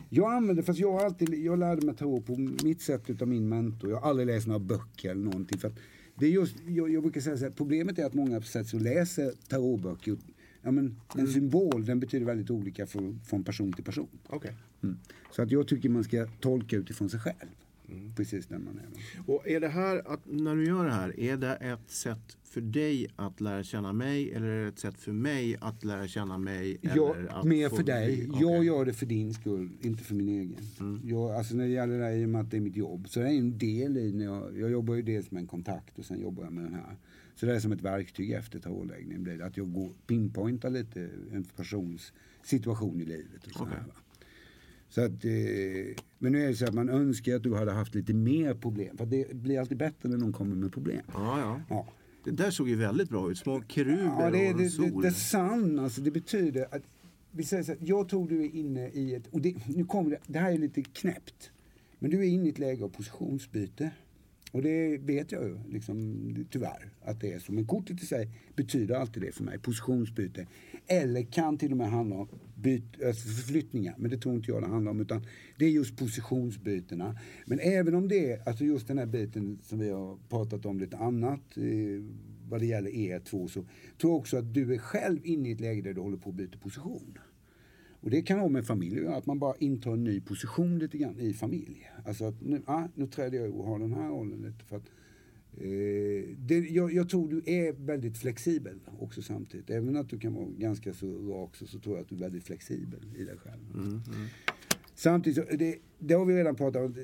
Jag 0.10 0.34
använder, 0.34 0.64
fast 0.64 0.80
jag 0.80 1.02
alltid, 1.02 1.34
jag 1.34 1.60
lärde 1.60 1.86
mig 1.86 1.96
tarot 1.96 2.26
på 2.26 2.38
mitt 2.64 2.82
sätt 2.82 3.10
utav 3.10 3.28
min 3.28 3.50
mentor. 3.50 3.90
Jag 3.90 4.00
har 4.00 4.10
aldrig 4.10 4.28
läst 4.28 4.48
några 4.48 4.60
böcker 4.60 5.12
eller 5.12 5.24
någonting. 5.24 5.60
För 5.60 5.72
det 6.16 6.26
är 6.26 6.30
just, 6.30 6.56
jag, 6.68 6.90
jag 6.90 7.04
brukar 7.04 7.22
säga 7.22 7.38
så 7.38 7.44
här, 7.44 7.52
problemet 7.52 8.00
är 8.00 8.06
att 8.06 8.14
många 8.14 8.42
sätter 8.42 8.70
sig 8.70 8.78
och 8.78 8.84
läser 8.84 9.34
tarotböcker. 9.48 10.18
Ja, 10.62 10.72
men 10.72 10.96
en 11.18 11.28
symbol 11.28 11.86
den 11.86 12.00
betyder 12.00 12.26
väldigt 12.26 12.50
olika 12.50 12.88
för, 12.88 13.16
från 13.26 13.44
person 13.44 13.74
till 13.74 13.84
person. 13.84 14.08
Okej. 14.28 14.54
Mm. 14.84 14.98
Så 15.32 15.42
att 15.42 15.52
jag 15.52 15.68
tycker 15.68 15.90
man 15.90 16.04
ska 16.04 16.28
tolka 16.40 16.76
utifrån 16.76 17.10
sig 17.10 17.20
själv. 17.20 17.50
Precis 18.16 18.48
där 18.48 18.58
man 18.58 18.80
är. 18.80 19.32
Och 19.32 19.48
är 19.48 19.60
det 19.60 19.68
här, 19.68 20.02
att, 20.14 20.20
när 20.26 20.56
du 20.56 20.66
gör 20.66 20.86
det 20.86 20.92
här, 20.92 21.20
är 21.20 21.38
det 21.38 21.56
ett 21.56 21.90
sätt 21.92 22.38
för 22.44 22.62
dig 22.62 23.08
att 23.16 23.42
lära 23.42 23.64
känna 23.64 23.94
mig 23.94 24.32
eller 24.32 24.48
är 24.48 24.62
det 24.64 24.68
ett 24.68 24.80
sätt 24.80 24.98
för 24.98 25.12
mig 25.12 25.58
att 25.62 25.84
lära 25.84 26.08
känna 26.08 26.38
mig? 26.38 26.78
Att 27.30 27.46
mer 27.46 27.70
för 27.70 27.84
dig. 27.84 28.28
bli- 28.28 28.38
Jag 28.42 28.64
gör 28.66 28.86
det 28.86 28.94
för 28.94 29.06
din 29.06 29.34
skull, 29.34 29.70
inte 29.82 30.04
för 30.04 30.16
min 30.16 30.30
egen. 30.30 31.00
Jag, 31.06 31.32
alltså 31.32 31.56
när 31.56 31.64
det 31.64 31.70
gäller 31.70 32.00
det 32.00 32.06
här, 32.06 32.12
i 32.12 32.26
och 32.26 32.30
med 32.30 32.42
att 32.42 32.52
det 32.52 32.58
är 32.58 32.62
mitt 32.62 32.76
jobb, 32.76 33.10
så 33.10 33.20
det 33.20 33.26
är 33.26 33.38
en 33.38 33.58
del 33.58 33.98
i 33.98 34.12
när 34.14 34.26
jag, 34.26 34.60
jag 34.60 34.72
jobbar 34.72 34.96
ju 34.96 35.02
dels 35.02 35.32
med 35.32 35.42
en 35.42 35.48
kontakt 35.48 36.00
och 36.00 36.06
sen 36.06 36.22
jobbar 36.22 36.44
jag 36.44 36.54
med 36.54 36.64
den 36.64 36.74
här. 36.74 36.96
Så 37.36 37.46
det 37.46 37.56
är 37.56 37.60
som 37.60 37.72
ett 37.72 37.82
verktyg 37.82 38.32
efter 38.32 38.60
blir 39.24 39.38
det, 39.38 39.46
att 39.46 39.58
jag 39.58 39.74
går, 39.74 39.90
pinpointar 40.08 40.70
lite 40.70 41.10
en 41.32 41.44
persons 41.44 42.14
situation 42.44 43.02
i 43.02 43.06
livet. 43.06 43.46
Och 43.46 43.54
va. 43.68 43.94
Så 44.90 45.02
att, 45.02 45.26
eh, 45.26 45.32
men 46.20 46.32
nu 46.32 46.44
är 46.44 46.48
det 46.48 46.56
så 46.56 46.66
att 46.66 46.74
man 46.74 46.90
önskar 46.90 47.36
att 47.36 47.44
du 47.44 47.56
hade 47.56 47.72
haft 47.72 47.96
lite 47.96 48.14
mer 48.14 48.54
problem. 48.54 48.98
För 48.98 49.06
det 49.06 49.34
blir 49.34 49.60
alltid 49.60 49.78
bättre 49.78 50.10
när 50.10 50.18
någon 50.18 50.34
kommer 50.34 50.56
med 50.56 50.72
problem. 50.72 51.02
Ja, 51.14 51.40
ja. 51.40 51.62
Ja. 51.70 51.88
Det 52.24 52.32
där 52.32 52.52
såg 52.52 52.70
ju 52.70 52.76
väldigt 52.76 53.10
bra 53.10 53.32
ut. 53.32 53.38
Små 53.38 53.64
keruber 53.68 54.04
Ja, 54.04 54.30
det, 54.32 54.48
är- 54.48 54.52
och 54.54 54.58
det, 54.58 54.64
en 54.64 54.70
det, 54.70 54.70
sol. 54.70 55.02
det, 55.04 55.12
sun, 55.12 55.80
alltså, 55.80 56.02
det 56.02 56.12
betyder 56.12 56.76
att 56.76 56.82
vi 57.32 57.44
säger 57.44 57.64
så 57.64 57.72
här, 57.72 57.80
jag 57.84 58.10
tror 58.10 58.30
du 58.30 58.44
är 58.46 58.56
inne 58.56 58.90
i 58.90 59.16
ett, 59.16 59.28
och 59.28 59.42
det, 59.42 59.56
nu 59.68 59.86
kommer 59.86 60.10
det, 60.10 60.20
det 60.28 60.40
här 60.40 60.52
är 60.52 60.58
lite 60.58 60.82
knäppt, 60.84 61.52
men 62.00 62.12
du 62.12 62.20
är 62.20 62.24
inne 62.24 62.46
i 62.46 62.50
ett 62.50 62.60
läge 62.60 62.84
av 62.84 62.90
positionsbyte. 62.90 63.92
Och 64.52 64.62
det 64.62 64.98
vet 64.98 65.32
jag 65.32 65.44
ju, 65.44 65.58
liksom, 65.70 66.46
tyvärr, 66.52 66.90
att 67.02 67.22
det 67.22 67.34
är 67.34 67.40
så. 67.40 67.54
Men 67.54 67.66
kortet 67.66 68.04
i 68.04 68.06
sig 68.06 68.30
betyder 68.56 68.96
alltid 68.96 69.24
det 69.24 69.32
för 69.32 69.44
mig, 69.44 69.60
positionsbyte. 69.60 70.48
Eller 70.88 71.24
kan 71.24 71.58
till 71.58 71.72
och 71.72 71.78
med 71.78 71.90
handla 71.90 72.16
om 72.16 72.28
byt, 72.56 72.84
alltså 73.06 73.28
förflyttningar, 73.28 73.96
men 73.98 74.12
det 74.12 74.18
tror 74.18 74.36
inte 74.36 74.52
jag 74.52 74.64
det 74.64 74.68
handlar 74.68 74.92
om. 74.92 75.00
Utan 75.00 75.26
det 75.58 75.66
är 75.66 75.70
just 75.70 75.98
positionsbytena. 75.98 77.18
Men 77.46 77.60
även 77.60 77.96
om 77.96 78.08
det 78.08 78.32
är, 78.32 78.48
alltså 78.48 78.64
just 78.64 78.88
den 78.88 78.98
här 78.98 79.06
biten 79.06 79.60
som 79.64 79.80
vi 79.80 79.90
har 79.90 80.18
pratat 80.30 80.66
om 80.66 80.80
lite 80.80 80.98
annat, 80.98 81.58
eh, 81.58 82.04
vad 82.50 82.60
det 82.60 82.66
gäller 82.66 82.92
E2 82.92 83.48
så 83.48 83.66
tror 84.02 84.12
jag 84.12 84.16
också 84.16 84.38
att 84.38 84.54
du 84.54 84.74
är 84.74 84.78
själv 84.78 85.20
inne 85.24 85.50
i 85.50 85.52
ett 85.52 85.62
läge 85.62 85.82
där 85.82 85.94
du 85.94 86.02
håller 86.02 86.18
på 86.18 86.30
att 86.30 86.36
byta 86.36 86.58
position. 86.58 87.18
Och 88.02 88.10
det 88.10 88.22
kan 88.22 88.40
ha 88.40 88.50
med 88.50 88.66
familj 88.66 88.98
att 88.98 89.04
göra, 89.04 89.16
att 89.16 89.26
man 89.26 89.40
bara 89.40 89.56
intar 89.60 89.94
en 89.94 90.04
ny 90.04 90.22
position 90.22 90.80
lite 90.80 90.98
grann 90.98 91.20
i 91.20 91.34
familj. 91.34 91.90
Alltså 92.06 92.26
att 92.26 92.42
nu, 92.42 92.62
ah, 92.66 92.88
nu 92.96 93.08
träder 93.08 93.38
jag 93.38 93.56
och 93.56 93.66
har 93.66 93.80
den 93.80 93.94
här 93.94 94.10
rollen 94.10 94.42
lite 94.42 94.66
för 94.66 94.76
att 94.76 94.86
eh, 95.58 96.36
det, 96.38 96.60
jag, 96.70 96.94
jag 96.94 97.10
tror 97.10 97.30
du 97.30 97.42
är 97.46 97.74
väldigt 97.74 98.18
flexibel 98.18 98.80
också 99.00 99.22
samtidigt. 99.22 99.70
Även 99.70 99.98
att 99.98 100.10
du 100.10 100.20
kan 100.20 100.34
vara 100.34 100.48
ganska 100.58 100.94
så 100.94 101.08
rak 101.08 101.56
så, 101.56 101.68
så 101.68 101.80
tror 101.80 101.96
jag 101.96 102.04
att 102.04 102.10
du 102.10 102.16
är 102.16 102.20
väldigt 102.20 102.44
flexibel 102.44 103.00
i 103.18 103.24
dig 103.24 103.38
själv. 103.38 103.62
Samtidigt, 104.96 105.50
så, 105.50 105.58
det, 105.58 105.76
det 106.00 106.14
har 106.14 106.26
vi 106.26 106.36
redan 106.36 106.56
pratat 106.56 106.82
om. 106.82 106.96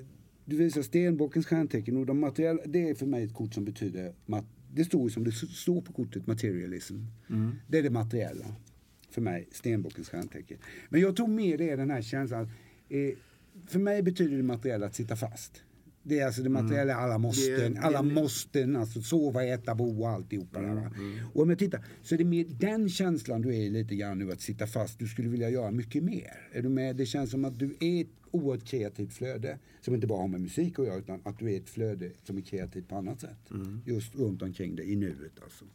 Du 0.45 0.58
visar 0.58 0.82
stenbockens 0.82 1.45
stjärntecken 1.45 1.98
och 1.98 2.06
de 2.06 2.20
materiella, 2.20 2.62
det 2.66 2.89
är 2.89 2.95
för 2.95 3.06
mig 3.06 3.24
ett 3.24 3.34
kort 3.34 3.54
som 3.54 3.66
betyder, 3.66 4.14
det 4.74 4.86
står 4.86 5.04
ju 5.04 5.10
som 5.10 5.24
det 5.24 5.32
står 5.32 5.82
på 5.82 5.93
kortet, 5.93 6.28
materialism. 6.28 6.95
Det 7.68 7.78
är 7.78 7.84
det 7.84 7.89
materiella 7.89 8.56
för 9.18 9.22
mig, 9.22 9.47
stenbockens 9.51 10.09
stjärntecken. 10.09 10.57
Men 10.89 11.01
jag 11.01 11.15
tror 11.15 11.28
mer 11.28 11.57
det 11.57 11.76
den 11.76 11.89
här 11.89 12.01
känslan, 12.01 12.51
eh, 12.89 13.13
för 13.68 13.80
mig 13.80 14.01
betyder 14.01 14.38
det 14.38 14.43
materiella 14.43 14.86
att 14.86 14.95
sitta 14.95 15.15
fast. 15.15 15.63
Det 16.03 16.20
är 16.20 16.26
alltså 16.26 16.43
det 16.43 16.49
materiella, 16.49 16.95
alla 16.95 17.18
måsten, 17.18 17.78
alla 17.82 18.01
måsten, 18.01 18.76
alltså 18.76 19.01
sova, 19.01 19.43
äta, 19.43 19.76
bo 19.76 20.01
och 20.01 20.09
alltihopa. 20.09 20.61
där, 20.61 20.76
va? 20.76 20.91
Och 21.34 21.41
om 21.41 21.49
jag 21.49 21.59
tittar, 21.59 21.86
så 22.03 22.15
är 22.15 22.20
det 22.20 22.26
mer 22.26 22.45
den 22.59 22.89
känslan 22.89 23.41
du 23.41 23.49
är 23.49 23.59
i 23.61 23.70
lite 23.70 23.95
grann 23.95 24.20
nu, 24.20 24.32
att 24.32 24.41
sitta 24.41 24.68
fast. 24.68 24.99
Du 24.99 25.07
skulle 25.07 25.30
vilja 25.30 25.49
göra 25.49 25.72
mycket 25.72 26.03
mer. 26.03 26.49
Är 26.51 26.61
du 26.61 26.70
med? 26.70 26.95
Det 26.95 27.05
känns 27.05 27.32
som 27.32 27.45
att 27.45 27.59
du 27.59 27.76
är 27.80 28.01
ett 28.01 28.07
oerhört 28.32 28.65
kreativt 28.65 29.13
flöde, 29.13 29.57
som 29.82 29.95
inte 29.95 30.07
bara 30.07 30.22
har 30.22 30.28
med 30.28 30.41
musik 30.41 30.80
att 30.80 30.86
göra, 30.86 30.97
utan 30.97 31.20
att 31.24 31.39
du 31.39 31.53
är 31.53 31.57
ett 31.57 31.70
flöde 31.70 32.11
som 32.24 32.38
är 32.38 32.41
kreativt 32.41 32.88
på 32.88 32.95
annat 32.95 33.22
sätt. 33.22 33.51
Just 33.86 34.15
runt 34.15 34.41
omkring 34.41 34.76
dig, 34.76 34.91
i 34.91 34.95
nuet 34.95 35.43
alltså. 35.43 35.65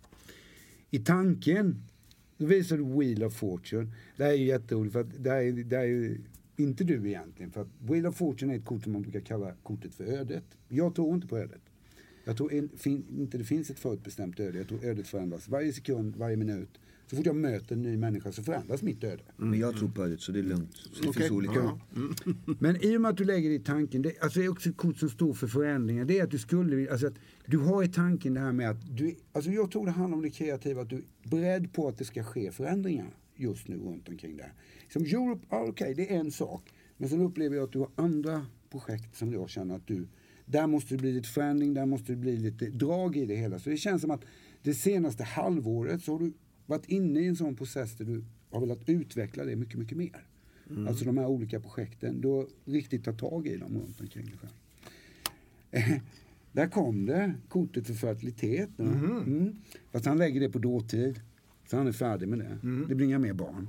I 0.90 0.98
tanken, 0.98 1.82
då 2.42 2.48
visar 2.48 2.76
du 2.76 2.84
Wheel 2.84 3.24
of 3.24 3.34
Fortune. 3.34 3.92
Det 4.16 4.24
här 4.24 4.30
är 4.30 4.36
ju 4.36 4.44
jätteroligt, 4.44 4.92
för 4.92 5.00
att 5.00 5.24
det 5.24 5.30
här 5.30 5.42
är, 5.42 5.52
det 5.52 5.76
här 5.76 5.84
är 5.84 5.88
ju 5.88 6.20
inte 6.56 6.84
du 6.84 7.08
egentligen. 7.08 7.52
För 7.52 7.60
att 7.60 7.68
Wheel 7.78 8.06
of 8.06 8.16
Fortune 8.16 8.54
är 8.54 8.58
ett 8.58 8.64
kort 8.64 8.82
som 8.82 8.92
man 8.92 9.02
brukar 9.02 9.20
kalla 9.20 9.52
kortet 9.62 9.94
för 9.94 10.04
ödet. 10.04 10.44
Jag 10.68 10.94
tror 10.94 11.14
inte 11.14 11.26
på 11.26 11.38
ödet. 11.38 11.60
Jag 12.24 12.36
tror 12.36 12.52
en, 12.52 12.68
fin, 12.76 13.04
inte 13.18 13.38
det 13.38 13.44
finns 13.44 13.70
ett 13.70 13.78
förutbestämt 13.78 14.40
öde. 14.40 14.58
Jag 14.58 14.68
tror 14.68 14.84
ödet 14.84 15.06
förändras 15.06 15.48
varje 15.48 15.72
sekund, 15.72 16.16
varje 16.16 16.36
minut. 16.36 16.80
Så 17.06 17.16
fort 17.16 17.26
jag 17.26 17.36
möter 17.36 17.74
en 17.74 17.82
ny 17.82 17.96
människa 17.96 18.32
så 18.32 18.42
förändras 18.42 18.82
mitt 18.82 19.04
öde. 19.04 19.22
Men 19.36 19.58
jag 19.58 19.76
tror 19.76 19.88
på 19.88 20.06
det 20.06 20.18
så 20.18 20.32
det 20.32 20.38
är 20.38 20.42
lugnt. 20.42 20.76
Så 20.76 21.02
det 21.02 21.08
Okej. 21.08 21.20
finns 21.20 21.30
olika. 21.30 21.54
Ja. 21.54 21.80
Men 22.58 22.84
i 22.84 22.96
och 22.96 23.00
med 23.00 23.08
att 23.08 23.16
du 23.16 23.24
lägger 23.24 23.48
det 23.48 23.54
i 23.54 23.58
tanken, 23.60 24.02
det, 24.02 24.20
alltså 24.20 24.40
det 24.40 24.46
är 24.46 24.50
också 24.50 24.68
ett 24.68 24.76
kort 24.76 24.96
som 24.96 25.08
står 25.10 25.34
för 25.34 25.46
förändringar. 25.46 26.04
Det 26.04 26.18
är 26.18 26.24
att 26.24 26.30
du 26.30 26.38
skulle 26.38 26.90
alltså 26.90 27.06
att 27.06 27.14
du 27.46 27.58
har 27.58 27.82
i 27.82 27.88
tanken 27.88 28.34
det 28.34 28.40
här 28.40 28.52
med 28.52 28.70
att 28.70 28.96
du, 28.96 29.14
alltså 29.32 29.50
jag 29.50 29.70
tror 29.70 29.86
det 29.86 29.92
handlar 29.92 30.16
om 30.16 30.22
det 30.22 30.30
kreativa, 30.30 30.82
att 30.82 30.90
du 30.90 30.96
är 30.96 31.30
beredd 31.30 31.72
på 31.72 31.88
att 31.88 31.98
det 31.98 32.04
ska 32.04 32.24
ske 32.24 32.52
förändringar 32.52 33.16
just 33.34 33.68
nu 33.68 33.76
runt 33.76 34.08
omkring 34.08 34.36
det. 34.36 34.50
Som 34.92 35.02
Europe, 35.02 35.46
ja 35.50 35.64
okej 35.68 35.94
det 35.94 36.14
är 36.14 36.18
en 36.18 36.32
sak. 36.32 36.72
Men 36.96 37.08
sen 37.08 37.20
upplever 37.20 37.56
jag 37.56 37.64
att 37.64 37.72
du 37.72 37.78
har 37.78 37.90
andra 37.94 38.46
projekt 38.70 39.16
som 39.16 39.32
jag 39.32 39.50
känner 39.50 39.76
att 39.76 39.86
du, 39.86 40.08
där 40.46 40.66
måste 40.66 40.94
det 40.94 40.98
bli 40.98 41.12
lite 41.12 41.28
förändring, 41.28 41.74
där 41.74 41.86
måste 41.86 42.12
det 42.12 42.16
bli 42.16 42.36
lite 42.36 42.66
drag 42.66 43.16
i 43.16 43.26
det 43.26 43.36
hela. 43.36 43.58
Så 43.58 43.70
det 43.70 43.76
känns 43.76 44.02
som 44.02 44.10
att 44.10 44.24
det 44.62 44.74
senaste 44.74 45.24
halvåret 45.24 46.02
så 46.04 46.12
har 46.12 46.18
du 46.18 46.32
varit 46.66 46.88
inne 46.88 47.20
i 47.20 47.26
en 47.26 47.36
sån 47.36 47.56
process 47.56 47.94
där 47.96 48.04
du 48.04 48.24
har 48.50 48.60
velat 48.60 48.88
utveckla 48.88 49.44
det 49.44 49.56
mycket, 49.56 49.78
mycket 49.78 49.98
mer. 49.98 50.26
Alltså 50.88 51.04
de 51.04 51.18
här 51.18 51.26
olika 51.26 51.60
projekten. 51.60 52.24
Har 52.24 52.46
riktigt 52.64 53.04
tagit 53.04 53.20
tag 53.20 53.46
i 53.46 53.56
dem 53.56 53.74
runt 53.78 54.00
omkring 54.00 54.24
dig 54.26 54.34
själv. 54.38 54.52
Eh, 55.70 56.02
Där 56.52 56.66
kom 56.68 57.06
det, 57.06 57.34
kortet 57.48 57.86
för 57.86 57.94
fertilitet. 57.94 58.70
ja. 58.76 58.84
Mm. 58.84 59.56
Fast 59.92 60.06
han 60.06 60.18
lägger 60.18 60.40
det 60.40 60.48
på 60.48 60.58
dåtid. 60.58 61.20
Så 61.70 61.76
han 61.76 61.86
är 61.86 61.92
färdig 61.92 62.28
med 62.28 62.38
det. 62.38 62.58
Det 62.88 62.94
blir 62.94 63.06
inga 63.06 63.18
mer 63.18 63.32
barn. 63.32 63.68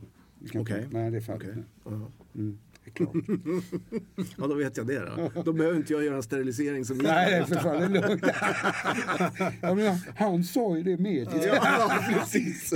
Okej. 0.56 0.88
Nej, 0.91 1.12
det 1.12 1.18
är 1.18 1.22
färdigt 1.22 1.56
nu. 1.56 1.64
Ja. 1.86 2.12
Mm. 2.36 2.58
Klart. 2.94 3.14
ja, 4.38 4.48
då 4.48 4.56
vet 4.56 4.78
jag 4.78 4.88
det 4.88 5.00
då. 5.00 5.42
Då 5.44 5.54
behöver 5.54 5.78
inte 5.78 5.94
jag 5.94 6.04
göra 6.04 6.16
en 6.16 6.24
sterilisering 6.24 6.86
som 6.86 6.98
Nej, 6.98 7.46
för 7.46 7.56
fan 7.56 7.92
det 7.92 8.00
är 8.00 8.08
lugnt. 8.08 8.26
ja, 9.62 9.76
men 9.76 9.98
han 10.16 10.44
sa 10.44 10.78
ju 10.78 10.84
det 10.84 10.98
mediet. 10.98 11.46
Ja, 11.46 12.04
precis. 12.14 12.74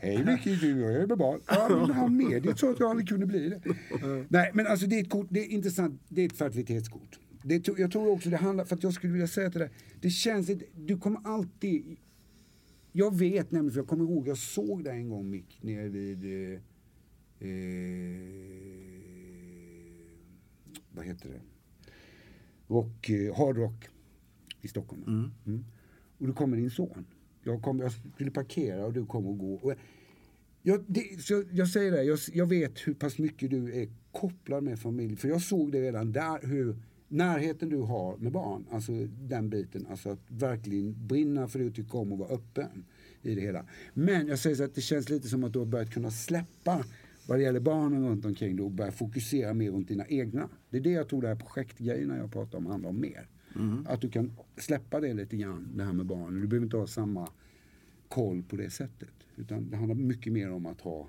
Hej 0.00 0.24
Micke, 0.24 0.60
du 0.60 0.84
är 0.84 1.06
med 1.06 1.18
barn. 1.18 1.40
Ja, 1.46 1.68
men 1.68 1.90
han 1.90 2.16
mediet 2.16 2.58
sa 2.58 2.70
att 2.70 2.80
jag 2.80 2.90
aldrig 2.90 3.08
kunde 3.08 3.26
bli 3.26 3.48
det. 3.48 3.60
Nej, 4.28 4.50
men 4.54 4.66
alltså 4.66 4.86
det 4.86 4.96
är 4.98 5.02
ett 5.02 5.10
kort, 5.10 5.26
det 5.30 5.40
är 5.40 5.48
intressant, 5.48 6.02
det 6.08 6.22
är 6.22 6.26
ett 6.26 6.36
fertilitetskort. 6.36 7.18
Det, 7.42 7.68
jag 7.78 7.92
tror 7.92 8.10
också 8.10 8.30
det 8.30 8.36
handlar, 8.36 8.64
för 8.64 8.76
att 8.76 8.82
jag 8.82 8.92
skulle 8.92 9.12
vilja 9.12 9.28
säga 9.28 9.50
till 9.50 9.60
dig, 9.60 9.70
det 10.00 10.10
känns 10.10 10.50
inte, 10.50 10.64
du 10.76 10.98
kommer 10.98 11.20
alltid, 11.24 11.96
jag 12.92 13.18
vet 13.18 13.50
nämligen, 13.50 13.72
för 13.72 13.80
jag 13.80 13.88
kommer 13.88 14.04
ihåg, 14.04 14.28
jag 14.28 14.38
såg 14.38 14.84
dig 14.84 14.96
en 14.96 15.08
gång 15.08 15.30
Mick, 15.30 15.58
nere 15.62 15.88
vid, 15.88 16.24
eh, 16.24 16.60
eh, 17.48 18.99
vad 21.00 21.06
heter 21.06 21.28
det, 21.28 21.40
rock, 22.74 23.08
eh, 23.08 23.36
hard 23.36 23.56
rock 23.56 23.88
i 24.60 24.68
Stockholm. 24.68 25.32
Mm. 25.46 25.64
Och 26.18 26.26
då 26.26 26.32
kommer 26.32 26.56
din 26.56 26.70
son. 26.70 27.06
Jag, 27.42 27.62
kom, 27.62 27.80
jag 27.80 27.92
skulle 28.14 28.30
parkera 28.30 28.86
och 28.86 28.92
du 28.92 29.06
kom 29.06 29.26
och 29.26 29.38
gå. 29.38 29.54
Och 29.54 29.74
jag, 30.62 30.84
det, 30.86 31.22
så 31.22 31.44
jag 31.52 31.68
säger 31.68 31.92
det, 31.92 32.02
jag, 32.02 32.18
jag 32.32 32.46
vet 32.46 32.78
hur 32.78 32.94
pass 32.94 33.18
mycket 33.18 33.50
du 33.50 33.82
är 33.82 33.88
kopplad 34.12 34.62
med 34.62 34.78
familj. 34.78 35.16
För 35.16 35.28
jag 35.28 35.42
såg 35.42 35.72
det 35.72 35.80
redan 35.82 36.12
där, 36.12 36.46
hur 36.46 36.76
närheten 37.08 37.68
du 37.68 37.76
har 37.76 38.16
med 38.16 38.32
barn, 38.32 38.66
alltså 38.70 38.92
den 39.06 39.50
biten. 39.50 39.86
Alltså 39.90 40.08
att 40.08 40.20
verkligen 40.28 41.06
brinna 41.06 41.48
för 41.48 41.58
det 41.58 41.64
du 41.64 41.72
tycker 41.72 41.98
om 41.98 42.12
och 42.12 42.18
vara 42.18 42.28
öppen 42.28 42.84
i 43.22 43.34
det 43.34 43.40
hela. 43.40 43.66
Men 43.94 44.26
jag 44.28 44.38
säger 44.38 44.56
så 44.56 44.64
att 44.64 44.74
det 44.74 44.80
känns 44.80 45.08
lite 45.08 45.28
som 45.28 45.44
att 45.44 45.52
du 45.52 45.58
har 45.58 45.66
börjat 45.66 45.92
kunna 45.92 46.10
släppa 46.10 46.84
vad 47.30 47.38
det 47.38 47.42
gäller 47.42 47.60
barnen 47.60 48.08
runt 48.08 48.24
omkring 48.24 48.60
och 48.60 48.70
börja 48.70 48.92
fokusera 48.92 49.54
mer 49.54 49.70
runt 49.70 49.88
dina 49.88 50.06
egna. 50.06 50.48
Det 50.70 50.76
är 50.76 50.80
det 50.80 50.90
jag 50.90 51.08
tror 51.08 51.22
det 51.22 51.28
här 51.28 51.34
projektgrejerna 51.34 52.16
jag 52.16 52.32
pratar 52.32 52.58
om 52.58 52.66
handlar 52.66 52.90
om 52.90 53.00
mer. 53.00 53.28
Att 53.86 54.00
du 54.00 54.10
kan 54.10 54.32
släppa 54.56 55.00
det 55.00 55.14
lite 55.14 55.36
grann, 55.36 55.68
det 55.74 55.84
här 55.84 55.92
med 55.92 56.06
barnen. 56.06 56.40
Du 56.40 56.46
behöver 56.46 56.64
inte 56.64 56.76
ha 56.76 56.86
samma 56.86 57.28
koll 58.08 58.42
på 58.42 58.56
det 58.56 58.70
sättet. 58.70 59.12
Utan 59.36 59.70
det 59.70 59.76
handlar 59.76 59.94
mycket 59.94 60.32
mer 60.32 60.50
om 60.50 60.66
att 60.66 60.80
ha 60.80 61.08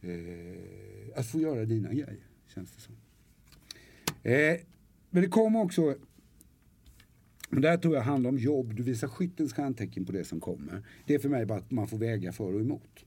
eh, 0.00 1.18
att 1.18 1.26
få 1.26 1.40
göra 1.40 1.64
dina 1.64 1.88
grejer, 1.88 2.26
känns 2.54 2.72
det 2.72 2.80
som. 2.80 2.94
Eh, 4.22 4.56
men 5.10 5.22
det 5.22 5.28
kommer 5.28 5.62
också 5.62 5.94
men 7.50 7.62
det 7.62 7.68
här 7.68 7.76
tror 7.76 7.94
jag 7.94 8.02
handlar 8.02 8.30
om 8.30 8.38
jobb. 8.38 8.74
Du 8.74 8.82
visar 8.82 9.08
skyttens 9.08 9.52
stjärntecken 9.52 10.04
på 10.04 10.12
det 10.12 10.24
som 10.24 10.40
kommer. 10.40 10.82
Det 11.06 11.14
är 11.14 11.18
för 11.18 11.28
mig 11.28 11.46
bara 11.46 11.58
att 11.58 11.70
man 11.70 11.88
får 11.88 11.98
väga 11.98 12.32
för 12.32 12.54
och 12.54 12.60
emot. 12.60 13.04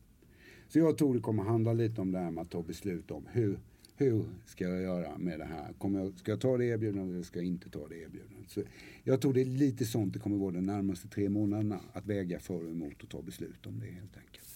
Så 0.68 0.80
jag 0.80 0.98
tror 0.98 1.14
det 1.14 1.20
kommer 1.20 1.44
handla 1.44 1.74
lite 1.74 2.02
om 2.02 2.12
det 2.12 2.20
här 2.20 2.32
med 2.32 2.42
att 2.42 2.50
ta 2.50 2.62
beslut 2.62 3.12
om 3.12 3.26
hur, 3.32 3.60
hur 3.96 4.26
ska 4.46 4.66
jag 4.66 4.82
göra 4.82 5.18
med 5.18 5.40
det 5.40 5.46
här? 5.46 5.74
Kommer 5.74 6.00
jag, 6.00 6.20
ska 6.20 6.32
jag 6.32 6.42
ta 6.42 6.58
det 6.58 6.66
erbjudandet 6.66 7.14
eller 7.14 7.24
ska 7.24 7.40
jag 7.40 7.46
inte 7.46 7.70
ta 7.70 7.88
det 7.88 7.96
erbjudandet? 7.96 8.50
Så 8.50 8.62
jag 9.04 9.22
tror 9.22 9.34
det 9.34 9.42
är 9.42 9.46
lite 9.46 9.86
sånt 9.86 10.14
det 10.14 10.20
kommer 10.20 10.38
vara 10.38 10.52
de 10.52 10.62
närmaste 10.62 11.08
tre 11.08 11.30
månaderna. 11.30 11.80
Att 11.94 12.06
väga 12.06 12.40
för 12.40 12.64
och 12.66 12.72
emot 12.72 13.04
och 13.04 13.10
ta 13.10 13.22
beslut 13.22 13.66
om 13.66 13.80
det 13.80 13.86
helt 13.86 14.18
enkelt. 14.18 14.48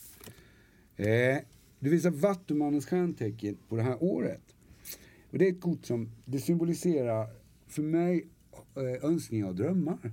Eh, 0.96 1.46
det 1.80 1.90
visar 1.90 2.12
Vattumannens 2.12 2.86
stjärntecken 2.86 3.58
på 3.70 3.76
det 3.76 3.84
här 3.84 4.04
året. 4.04 4.56
Och 5.30 5.38
det 5.38 5.48
är 5.48 5.52
ett 5.52 5.62
kort 5.62 5.86
som 5.86 6.10
det 6.26 6.40
symboliserar 6.40 7.28
för 7.68 7.82
mig 7.82 8.28
eh, 8.76 9.10
önskningar 9.10 9.48
och 9.48 9.56
drömmar. 9.56 10.12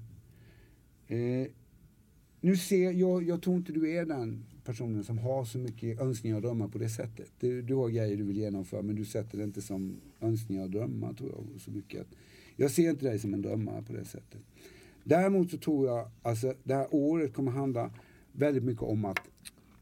Eh, 1.07 1.47
nu 2.41 2.57
ser 2.57 2.93
jag, 2.93 3.23
jag 3.23 3.43
tror 3.43 3.57
inte 3.57 3.73
du 3.73 3.91
är 3.91 4.07
den 4.07 4.45
personen 4.69 5.05
som 5.05 5.19
har 5.19 5.45
så 5.45 5.59
mycket 5.59 6.01
önskningar 6.01 6.37
och 6.37 6.43
drömmar 6.43 6.69
på 6.69 6.79
det 6.79 6.89
sättet. 6.89 7.33
Du, 7.41 7.63
du 7.63 7.75
har 7.75 7.89
grejer 7.89 8.17
du 8.17 8.23
vill 8.23 8.37
genomföra 8.37 8.83
men 8.83 8.97
du 8.97 9.05
sätter 9.05 9.39
det 9.39 9.45
inte 9.45 9.63
som 9.63 9.97
önskningar 10.21 10.63
och 10.63 10.71
drömmar 10.71 11.13
tror 11.13 11.31
jag. 11.31 11.61
Så 11.61 11.71
mycket. 11.71 12.07
Jag 12.57 12.71
ser 12.71 12.91
inte 12.91 13.07
dig 13.07 13.19
som 13.19 13.35
en 13.35 13.43
drömmare 13.43 13.83
på 13.83 13.93
det 13.93 14.05
sättet. 14.05 14.41
Däremot 15.05 15.51
så 15.51 15.59
tror 15.59 15.87
jag 15.87 16.11
alltså 16.23 16.55
det 16.65 16.75
här 16.75 16.87
året 16.91 17.35
kommer 17.35 17.53
handla 17.53 17.91
väldigt 18.33 18.65
mycket 18.65 18.83
om 18.83 19.05
att, 19.05 19.19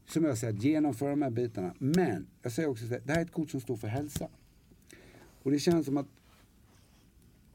som 0.05 0.23
jag 0.23 0.37
säger, 0.37 0.53
genomföra 0.53 1.09
de 1.09 1.21
här 1.21 1.29
bitarna. 1.29 1.73
Men 1.79 2.27
jag 2.41 2.51
säger 2.51 2.69
också 2.69 2.85
att 2.85 3.07
det 3.07 3.13
här 3.13 3.19
är 3.19 3.25
ett 3.25 3.31
kort 3.31 3.49
som 3.49 3.61
står 3.61 3.75
för 3.75 3.87
hälsa. 3.87 4.27
Och 5.43 5.51
det 5.51 5.59
känns 5.59 5.85
som 5.85 5.97
att 5.97 6.07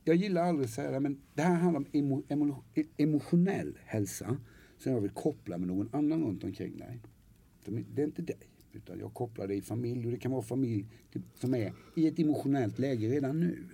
jag 0.04 0.16
gillar 0.16 0.42
aldrig 0.42 0.64
att 0.64 0.74
säga 0.74 0.90
det, 0.90 1.00
men 1.00 1.20
det 1.34 1.42
här 1.42 1.54
handlar 1.54 1.80
om 1.80 1.86
emo, 1.92 2.22
emo, 2.28 2.62
emotionell 2.96 3.78
hälsa 3.84 4.36
som 4.78 4.92
jag 4.92 5.00
vill 5.00 5.10
koppla 5.10 5.58
med 5.58 5.68
någon 5.68 5.88
annan 5.92 6.22
runt 6.24 6.44
omkring 6.44 6.78
dig. 6.78 7.00
Det 7.64 8.02
är 8.02 8.06
inte 8.06 8.22
dig, 8.22 8.48
utan 8.72 8.98
jag 8.98 9.14
kopplar 9.14 9.46
det 9.46 9.54
i 9.54 9.62
familj 9.62 10.06
och 10.06 10.12
det 10.12 10.18
kan 10.18 10.32
vara 10.32 10.42
familj 10.42 10.86
som 11.34 11.54
är 11.54 11.72
i 11.96 12.06
ett 12.06 12.18
emotionellt 12.18 12.78
läge 12.78 13.08
redan 13.08 13.40
nu. 13.40 13.68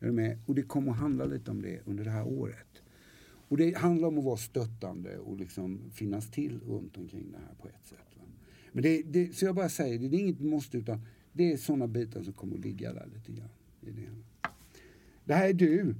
Är 0.00 0.06
du 0.06 0.12
med? 0.12 0.38
Och 0.46 0.54
det 0.54 0.62
kommer 0.62 0.92
att 0.92 0.98
handla 0.98 1.24
lite 1.24 1.50
om 1.50 1.62
det 1.62 1.80
under 1.84 2.04
det 2.04 2.10
här 2.10 2.26
året. 2.26 2.82
Och 3.48 3.56
det 3.56 3.76
handlar 3.76 4.08
om 4.08 4.18
att 4.18 4.24
vara 4.24 4.36
stöttande 4.36 5.18
och 5.18 5.36
liksom 5.36 5.90
finnas 5.92 6.30
till 6.30 6.60
runt 6.60 6.96
omkring 6.96 7.32
det 7.32 7.38
här 7.38 7.54
på 7.62 7.68
ett 7.68 7.86
sätt. 7.86 8.16
Va? 8.16 8.22
Men 8.72 8.82
det, 8.82 9.02
det, 9.02 9.36
så 9.36 9.44
jag 9.44 9.54
bara 9.54 9.68
säger, 9.68 9.98
det 9.98 10.16
är 10.16 10.20
inget 10.20 10.40
måste 10.40 10.78
utan 10.78 11.00
det 11.32 11.52
är 11.52 11.56
sådana 11.56 11.86
bitar 11.86 12.22
som 12.22 12.32
kommer 12.32 12.54
att 12.54 12.64
ligga 12.64 12.92
där 12.92 13.08
lite 13.14 13.32
grann. 13.32 13.48
I 13.80 13.90
det. 13.90 14.08
det 15.24 15.34
här 15.34 15.48
är 15.48 15.54
du. 15.54 15.94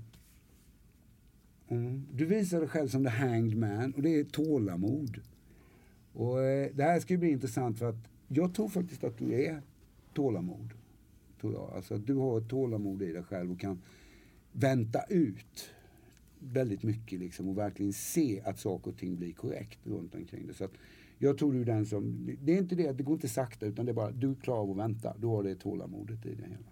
Mm. 1.69 2.07
Du 2.13 2.25
visar 2.25 2.61
dig 2.61 2.69
själv 2.69 2.89
som 2.89 3.05
the 3.05 3.11
hanged 3.11 3.59
man 3.59 3.93
och 3.93 4.03
det 4.03 4.21
är 4.21 4.25
tålamod. 4.25 5.21
Och 6.15 6.43
eh, 6.43 6.71
det 6.75 6.83
här 6.83 7.01
ska 7.01 7.17
bli 7.17 7.31
intressant 7.31 7.79
för 7.79 7.89
att 7.89 8.09
jag 8.29 8.55
tror 8.55 8.69
faktiskt 8.69 9.05
att 9.05 9.19
du 9.19 9.45
är 9.45 9.63
tålamod. 10.15 10.75
Tror 11.41 11.53
jag. 11.53 11.73
Alltså 11.77 11.95
att 11.95 12.07
du 12.07 12.15
har 12.15 12.39
ett 12.39 12.49
tålamod 12.49 13.03
i 13.03 13.13
dig 13.13 13.23
själv 13.23 13.53
och 13.53 13.61
kan 13.61 13.83
vänta 14.53 15.03
ut 15.09 15.71
väldigt 16.39 16.83
mycket 16.83 17.19
liksom 17.19 17.49
och 17.49 17.59
verkligen 17.59 17.93
se 17.93 18.43
att 18.45 18.59
saker 18.59 18.91
och 18.91 18.97
ting 18.97 19.17
blir 19.17 19.33
korrekt 19.33 19.79
runt 19.87 20.15
omkring 20.15 20.47
det. 20.47 20.55
Så 20.55 20.65
att 20.65 20.73
jag 21.19 21.39
tror 21.39 21.53
du 21.53 21.61
är 21.61 21.65
den 21.65 21.87
som, 21.87 22.31
det 22.43 22.53
är 22.53 22.59
inte 22.59 22.75
det, 22.75 22.93
det 22.93 23.03
går 23.03 23.15
inte 23.15 23.29
sakta 23.29 23.67
utan 23.67 23.87
det 23.87 23.93
är 23.93 23.95
bara, 23.95 24.11
du 24.11 24.35
klarar 24.35 24.61
av 24.61 24.71
att 24.71 24.77
vänta. 24.77 25.15
Du 25.19 25.27
har 25.27 25.43
det 25.43 25.55
tålamodet 25.55 26.27
i 26.27 26.35
det 26.35 26.43
hela. 26.43 26.71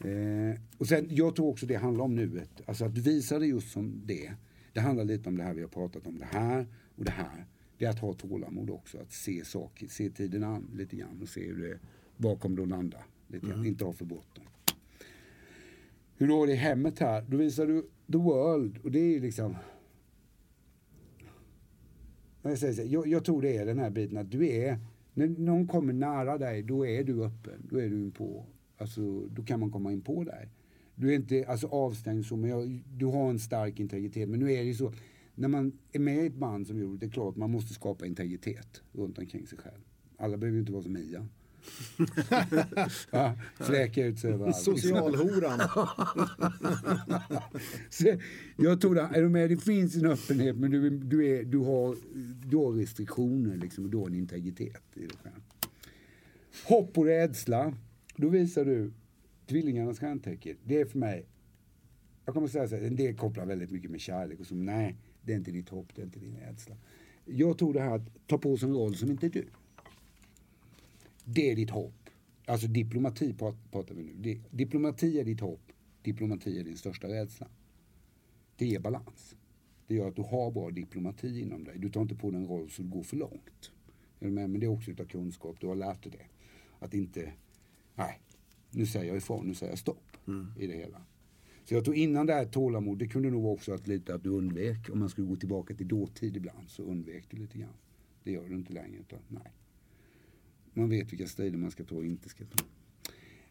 Eh, 0.00 0.60
och 0.78 0.86
sen, 0.86 1.06
jag 1.10 1.36
tror 1.36 1.48
också 1.48 1.66
det 1.66 1.74
handlar 1.74 2.04
om 2.04 2.14
nuet. 2.14 2.50
Alltså 2.66 2.84
att 2.84 2.94
du 2.94 3.00
visar 3.00 3.40
det 3.40 3.46
just 3.46 3.70
som 3.70 4.02
det. 4.04 4.32
Det 4.72 4.80
handlar 4.80 5.04
lite 5.04 5.28
om 5.28 5.36
det 5.36 5.42
här 5.42 5.54
vi 5.54 5.60
har 5.60 5.68
pratat 5.68 6.06
om, 6.06 6.18
det 6.18 6.28
här 6.30 6.66
och 6.96 7.04
det 7.04 7.10
här. 7.10 7.46
Det 7.78 7.84
är 7.84 7.90
att 7.90 7.98
ha 7.98 8.12
tålamod 8.12 8.70
också, 8.70 8.98
att 8.98 9.12
se 9.12 9.44
saker, 9.44 9.86
se 9.86 10.10
tiden 10.10 10.44
an 10.44 10.70
lite 10.74 10.96
grann 10.96 11.22
och 11.22 11.28
se 11.28 11.46
hur 11.46 11.68
det, 11.68 11.78
det 12.16 12.32
att 12.62 12.68
landa. 12.68 12.98
Lite 13.28 13.46
grann. 13.46 13.54
Mm. 13.54 13.66
Inte 13.66 13.84
ha 13.84 13.92
för 13.92 14.04
bråttom. 14.04 14.44
Hur 16.16 16.28
då 16.28 16.42
är 16.42 16.46
det 16.46 16.52
i 16.52 16.56
hemmet 16.56 16.98
här? 16.98 17.22
Då 17.28 17.36
visar 17.36 17.66
du 17.66 17.82
the 18.12 18.18
world 18.18 18.78
och 18.78 18.90
det 18.90 18.98
är 18.98 19.20
liksom 19.20 19.56
jag, 22.50 22.58
säger 22.58 22.74
så, 22.74 22.82
jag, 22.82 23.06
jag 23.06 23.24
tror 23.24 23.42
det 23.42 23.56
är 23.56 23.66
den 23.66 23.78
här 23.78 23.90
biten 23.90 24.18
att 24.18 24.30
du 24.30 24.48
är, 24.48 24.78
när 25.14 25.26
någon 25.26 25.66
kommer 25.66 25.92
nära 25.92 26.38
dig, 26.38 26.62
då 26.62 26.86
är 26.86 27.04
du 27.04 27.24
öppen. 27.24 27.68
Då 27.70 27.80
är 27.80 27.88
du 27.88 27.96
in 27.96 28.10
på, 28.10 28.46
alltså 28.78 29.20
då 29.20 29.42
kan 29.42 29.60
man 29.60 29.70
komma 29.70 29.92
in 29.92 30.00
på 30.00 30.24
dig. 30.24 30.48
Du 30.94 31.10
är 31.10 31.14
inte 31.14 31.44
alltså, 31.48 31.66
avstängd 31.66 32.26
så, 32.26 32.36
men 32.36 32.50
jag, 32.50 32.80
du 32.96 33.06
har 33.06 33.30
en 33.30 33.38
stark 33.38 33.80
integritet. 33.80 34.28
Men 34.28 34.40
nu 34.40 34.52
är 34.52 34.58
det 34.58 34.64
ju 34.64 34.74
så, 34.74 34.92
när 35.34 35.48
man 35.48 35.78
är 35.92 35.98
med 35.98 36.24
i 36.24 36.26
ett 36.26 36.34
band 36.34 36.66
som 36.66 36.80
gjort 36.80 37.00
det 37.00 37.06
är 37.06 37.10
klart 37.10 37.36
man 37.36 37.50
måste 37.50 37.74
skapa 37.74 38.06
integritet 38.06 38.82
runt 38.92 39.18
omkring 39.18 39.46
sig 39.46 39.58
själv. 39.58 39.80
Alla 40.16 40.36
behöver 40.36 40.54
ju 40.54 40.60
inte 40.60 40.72
vara 40.72 40.82
som 40.82 40.92
Mia. 40.92 41.28
ja, 43.10 43.36
fläka 43.54 44.06
ut 44.06 44.18
sig 44.18 44.32
överallt. 44.32 44.56
Socialhoran. 44.56 45.60
jag 48.56 48.80
tror 48.80 48.98
att, 48.98 49.16
är 49.16 49.22
du 49.22 49.28
med, 49.28 49.50
det 49.50 49.56
finns 49.56 49.96
en 49.96 50.06
öppenhet 50.06 50.56
men 50.56 50.70
du, 50.70 50.90
du, 50.90 51.26
är, 51.26 51.44
du, 51.44 51.58
har, 51.58 51.96
du 52.46 52.56
har 52.56 52.72
restriktioner 52.72 53.56
liksom, 53.56 53.84
och 53.84 53.90
du 53.90 53.96
har 53.96 54.06
en 54.06 54.14
integritet 54.14 54.82
i 54.94 55.00
dig 55.00 55.16
själv. 55.22 55.42
Hopp 56.64 56.98
och 56.98 57.04
rädsla. 57.04 57.74
Då 58.16 58.28
visar 58.28 58.64
du 58.64 58.92
tvillingarnas 59.46 59.98
stjärntecken. 59.98 60.56
Det 60.64 60.80
är 60.80 60.84
för 60.84 60.98
mig, 60.98 61.26
jag 62.24 62.34
kommer 62.34 62.48
säga 62.48 62.68
så 62.68 62.76
här, 62.76 62.82
en 62.82 62.96
del 62.96 63.16
kopplar 63.16 63.46
väldigt 63.46 63.70
mycket 63.70 63.90
med 63.90 64.00
kärlek 64.00 64.40
och 64.40 64.46
så, 64.46 64.54
nej, 64.54 64.96
det 65.24 65.32
är 65.32 65.36
inte 65.36 65.50
ditt 65.50 65.68
hopp, 65.68 65.86
det 65.94 66.02
är 66.02 66.06
inte 66.06 66.18
din 66.18 66.36
rädsla. 66.36 66.76
Jag 67.24 67.58
tror 67.58 67.72
det 67.72 67.80
här 67.80 67.96
att 67.96 68.26
ta 68.26 68.38
på 68.38 68.56
sig 68.56 68.68
en 68.68 68.74
roll 68.74 68.96
som 68.96 69.10
inte 69.10 69.26
är 69.26 69.30
du. 69.30 69.46
Det 71.24 71.50
är 71.50 71.56
ditt 71.56 71.70
hopp. 71.70 72.10
Alltså 72.46 72.66
diplomati 72.66 73.34
pratar 73.70 73.94
vi 73.94 74.02
nu. 74.02 74.40
Diplomati 74.50 75.20
är 75.20 75.24
ditt 75.24 75.40
hopp. 75.40 75.72
Diplomati 76.02 76.60
är 76.60 76.64
din 76.64 76.76
största 76.76 77.08
rädsla. 77.08 77.48
Det 78.56 78.66
ger 78.66 78.80
balans. 78.80 79.36
Det 79.86 79.94
gör 79.94 80.08
att 80.08 80.16
du 80.16 80.22
har 80.22 80.50
bra 80.50 80.70
diplomati 80.70 81.40
inom 81.40 81.64
dig. 81.64 81.78
Du 81.78 81.90
tar 81.90 82.02
inte 82.02 82.14
på 82.14 82.30
dig 82.30 82.40
en 82.40 82.46
roll 82.46 82.70
som 82.70 82.90
går 82.90 83.02
för 83.02 83.16
långt. 83.16 83.70
Men 84.18 84.60
det 84.60 84.66
är 84.66 84.70
också 84.70 84.90
utav 84.90 85.04
kunskap. 85.04 85.56
Du 85.60 85.66
har 85.66 85.74
lärt 85.74 86.02
dig 86.02 86.12
det. 86.12 86.26
Att 86.78 86.94
inte, 86.94 87.32
nej, 87.94 88.20
nu 88.70 88.86
säger 88.86 89.06
jag 89.06 89.16
ifrån, 89.16 89.46
nu 89.46 89.54
säger 89.54 89.72
jag 89.72 89.78
stopp 89.78 90.16
mm. 90.26 90.52
i 90.58 90.66
det 90.66 90.76
hela. 90.76 91.02
Så 91.64 91.74
jag 91.74 91.84
tror 91.84 91.96
innan 91.96 92.26
det 92.26 92.34
här 92.34 92.44
tålamod, 92.44 92.98
det 92.98 93.08
kunde 93.08 93.30
nog 93.30 93.46
också 93.46 93.72
att 93.72 93.86
lite 93.86 94.14
att 94.14 94.22
du 94.22 94.30
undvek, 94.30 94.90
om 94.92 94.98
man 94.98 95.08
skulle 95.08 95.26
gå 95.26 95.36
tillbaka 95.36 95.74
till 95.74 95.88
dåtid 95.88 96.36
ibland, 96.36 96.70
så 96.70 96.82
undvek 96.82 97.24
du 97.30 97.36
lite 97.36 97.58
grann. 97.58 97.76
Det 98.24 98.32
gör 98.32 98.48
du 98.48 98.54
inte 98.54 98.72
längre, 98.72 99.00
utan 99.00 99.18
nej. 99.28 99.52
Man 100.72 100.88
vet 100.88 101.12
vilka 101.12 101.26
strider 101.26 101.58
man 101.58 101.70
ska 101.70 101.84
ta 101.84 101.94
och 101.94 102.04
inte 102.04 102.28
ska 102.28 102.44
ta. 102.44 102.64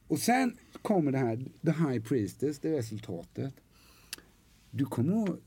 Och 0.08 0.20
sen 0.20 0.58
kommer 0.82 1.12
det 1.12 1.18
här, 1.18 1.46
the 1.62 1.72
high 1.72 2.04
priestess, 2.04 2.60
det 2.60 2.70
är 2.70 2.74
resultatet. 2.74 3.54
Du 4.72 4.86
kommer 4.86 5.24
att 5.24 5.40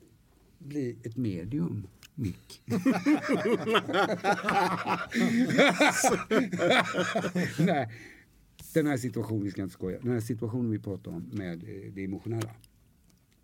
bli 0.58 0.96
ett 1.02 1.16
medium, 1.16 1.86
Mick. 2.14 2.62
Nej, 7.58 7.88
den 8.80 8.86
här 8.86 8.96
situationen, 8.96 9.44
vi 9.44 9.50
ska 9.50 9.62
inte 9.62 9.74
skoja, 9.74 9.98
den 10.00 10.12
här 10.12 10.20
situationen 10.20 10.70
vi 10.70 10.78
pratar 10.78 11.10
om 11.10 11.30
med 11.32 11.62
eh, 11.62 11.92
det 11.92 12.04
emotionella. 12.04 12.54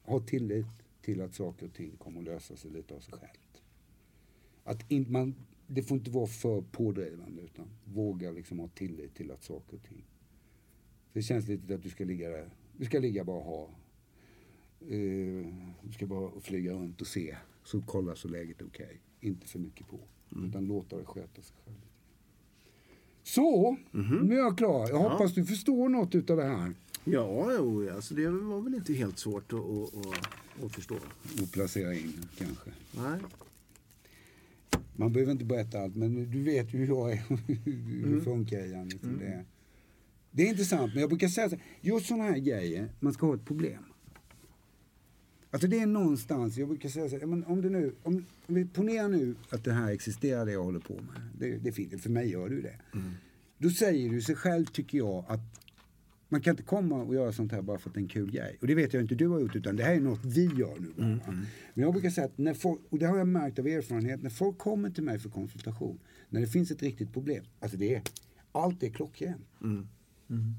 Ha 0.03 0.21
tillit 0.21 0.67
till 1.03 1.21
att 1.21 1.35
saker 1.35 1.67
och 1.67 1.75
ting 1.75 1.97
kommer 1.97 2.21
att 2.21 2.25
lösa 2.25 2.57
sig 2.57 2.71
lite 2.71 2.95
av 2.95 3.01
sig 3.01 3.15
självt. 3.15 3.63
Att 4.65 4.91
in, 4.91 5.07
man 5.09 5.35
det 5.67 5.83
får 5.83 5.97
inte 5.97 6.11
vara 6.11 6.27
för 6.27 6.61
pådrivande 6.61 7.43
utan 7.43 7.67
våga 7.85 8.31
liksom 8.31 8.59
ha 8.59 8.69
tillit 8.69 9.15
till 9.15 9.31
att 9.31 9.45
saker 9.45 9.77
och 9.77 9.83
ting. 9.83 10.05
Det 11.13 11.23
känns 11.23 11.49
lite 11.49 11.75
att 11.75 11.83
du 11.83 11.91
ska 11.91 12.05
ligga 12.05 12.29
där. 12.29 12.51
Du 12.77 12.85
ska 12.85 12.99
ligga 12.99 13.25
bara 13.25 13.37
och 13.37 13.45
ha. 13.45 13.71
Eh, 14.81 15.47
du 15.83 15.93
ska 15.93 16.07
bara 16.07 16.41
flyga 16.41 16.73
runt 16.73 17.01
och 17.01 17.07
se. 17.07 17.37
Så 17.65 17.83
kolla 17.87 18.17
så 18.17 18.29
läget 18.29 18.61
är 18.61 18.67
okej. 18.67 18.87
Okay. 18.87 19.31
Inte 19.31 19.47
för 19.47 19.59
mycket 19.59 19.89
på. 19.89 20.01
Mm. 20.33 20.49
Utan 20.49 20.65
låta 20.65 20.97
det 20.97 21.05
sköta 21.05 21.43
sig 21.43 21.57
själv. 21.65 21.92
Så, 23.23 23.77
mm 23.95 24.07
-hmm. 24.07 24.23
nu 24.23 24.35
är 24.35 24.39
jag 24.39 24.59
klar. 24.59 24.89
Jag 24.89 24.99
hoppas 24.99 25.35
du 25.35 25.45
förstår 25.45 25.89
något 25.89 26.15
utav 26.15 26.37
det 26.37 26.45
här. 26.45 26.75
Ja, 27.05 27.53
jo, 27.59 27.91
alltså 27.95 28.15
det 28.15 28.29
var 28.29 28.61
väl 28.61 28.75
inte 28.75 28.95
helt 28.95 29.19
svårt 29.19 29.53
att, 29.53 29.59
att, 29.59 30.65
att, 30.65 30.73
förstå. 30.73 30.95
Och 31.43 31.53
placera 31.53 31.95
in 31.95 32.27
kanske. 32.39 32.71
Nej. 32.93 33.19
Man 34.97 35.13
behöver 35.13 35.33
inte 35.33 35.45
berätta 35.45 35.81
allt, 35.81 35.97
men 35.97 36.31
du 36.31 36.43
vet 36.43 36.75
ju 36.75 36.79
hur 36.79 36.87
jag 36.87 37.13
är 37.13 37.17
hur 37.65 38.07
mm. 38.07 38.25
funkar 38.25 38.59
jag. 38.59 38.87
Liksom 38.87 39.09
mm. 39.09 39.21
det, 39.21 39.45
det 40.31 40.43
är 40.43 40.49
intressant, 40.49 40.95
men 40.95 41.01
jag 41.01 41.11
brukar 41.11 41.29
säga 41.29 41.51
så 41.51 41.57
just 41.81 42.07
sådana 42.07 42.25
här 42.25 42.39
grejer, 42.39 42.89
man 43.01 43.13
ska 43.13 43.27
ha 43.27 43.35
ett 43.35 43.45
problem. 43.45 43.85
Alltså 45.53 45.69
det 45.69 45.79
är 45.81 45.87
någonstans, 45.87 46.57
jag 46.57 46.69
brukar 46.69 46.89
säga 46.89 47.09
så 47.09 47.19
här, 47.19 47.27
men 47.27 47.45
om, 47.45 47.63
det 47.63 47.71
nu, 47.71 47.93
om, 48.03 48.25
om 48.47 48.55
vi 48.55 48.65
ponerar 48.65 49.09
nu 49.09 49.35
att 49.51 49.65
det 49.65 49.73
här 49.73 49.91
existerar 49.93 50.47
det 50.47 50.53
jag 50.53 50.65
håller 50.65 50.81
på 50.81 50.95
med. 50.95 51.23
Det, 51.39 51.59
det 51.59 51.73
finns, 51.73 52.03
för 52.03 52.11
mig 52.11 52.31
gör 52.31 52.49
det 52.49 52.55
ju 52.55 52.63
det. 52.63 52.77
Då 53.59 53.71
säger 53.71 54.11
du 54.11 54.21
sig 54.21 54.35
själv 54.35 54.65
tycker 54.65 54.99
jag 54.99 55.25
att 55.29 55.41
man 56.29 56.41
kan 56.41 56.51
inte 56.51 56.63
komma 56.63 57.03
och 57.03 57.15
göra 57.15 57.33
sånt 57.33 57.53
här 57.53 57.63
bara 57.63 57.79
för 57.79 57.89
att 57.91 57.95
det 57.95 58.01
är 58.01 58.03
en 58.03 58.09
kul 58.09 58.31
grej. 58.31 58.59
Och 58.61 58.67
det 58.67 58.75
vet 58.75 58.93
jag 58.95 59.03
inte 59.03 59.15
du 59.15 59.29
har 59.29 59.41
gjort 59.41 59.57
utan 59.57 59.77
det 59.77 59.85
här 59.85 59.95
är 59.95 60.01
något 60.01 60.25
vi 60.25 60.45
gör 60.45 60.77
nu 60.81 60.89
bara. 60.97 61.33
Men 61.75 61.85
jag 61.85 61.93
brukar 61.93 62.11
säga 62.11 62.27
att 62.27 62.39
när 62.39 62.55
folk, 62.55 62.81
och 62.91 62.99
det 62.99 63.07
har 63.07 63.19
jag 63.19 63.29
märkt 63.29 63.59
av 63.59 63.67
erfarenhet, 63.67 64.23
när 64.23 64.31
folk 64.31 64.59
kommer 64.59 64.91
till 64.91 65.03
mig 65.03 65.19
för 65.19 65.29
konsultation, 65.29 65.99
när 66.29 66.41
det 66.41 66.47
finns 66.47 66.71
ett 66.71 66.83
riktigt 66.83 67.13
problem, 67.13 67.45
alltså 67.61 67.77
det 67.79 67.95
är, 67.95 68.03
allt 68.53 68.83
är 68.83 68.89
klockrent. 68.91 69.47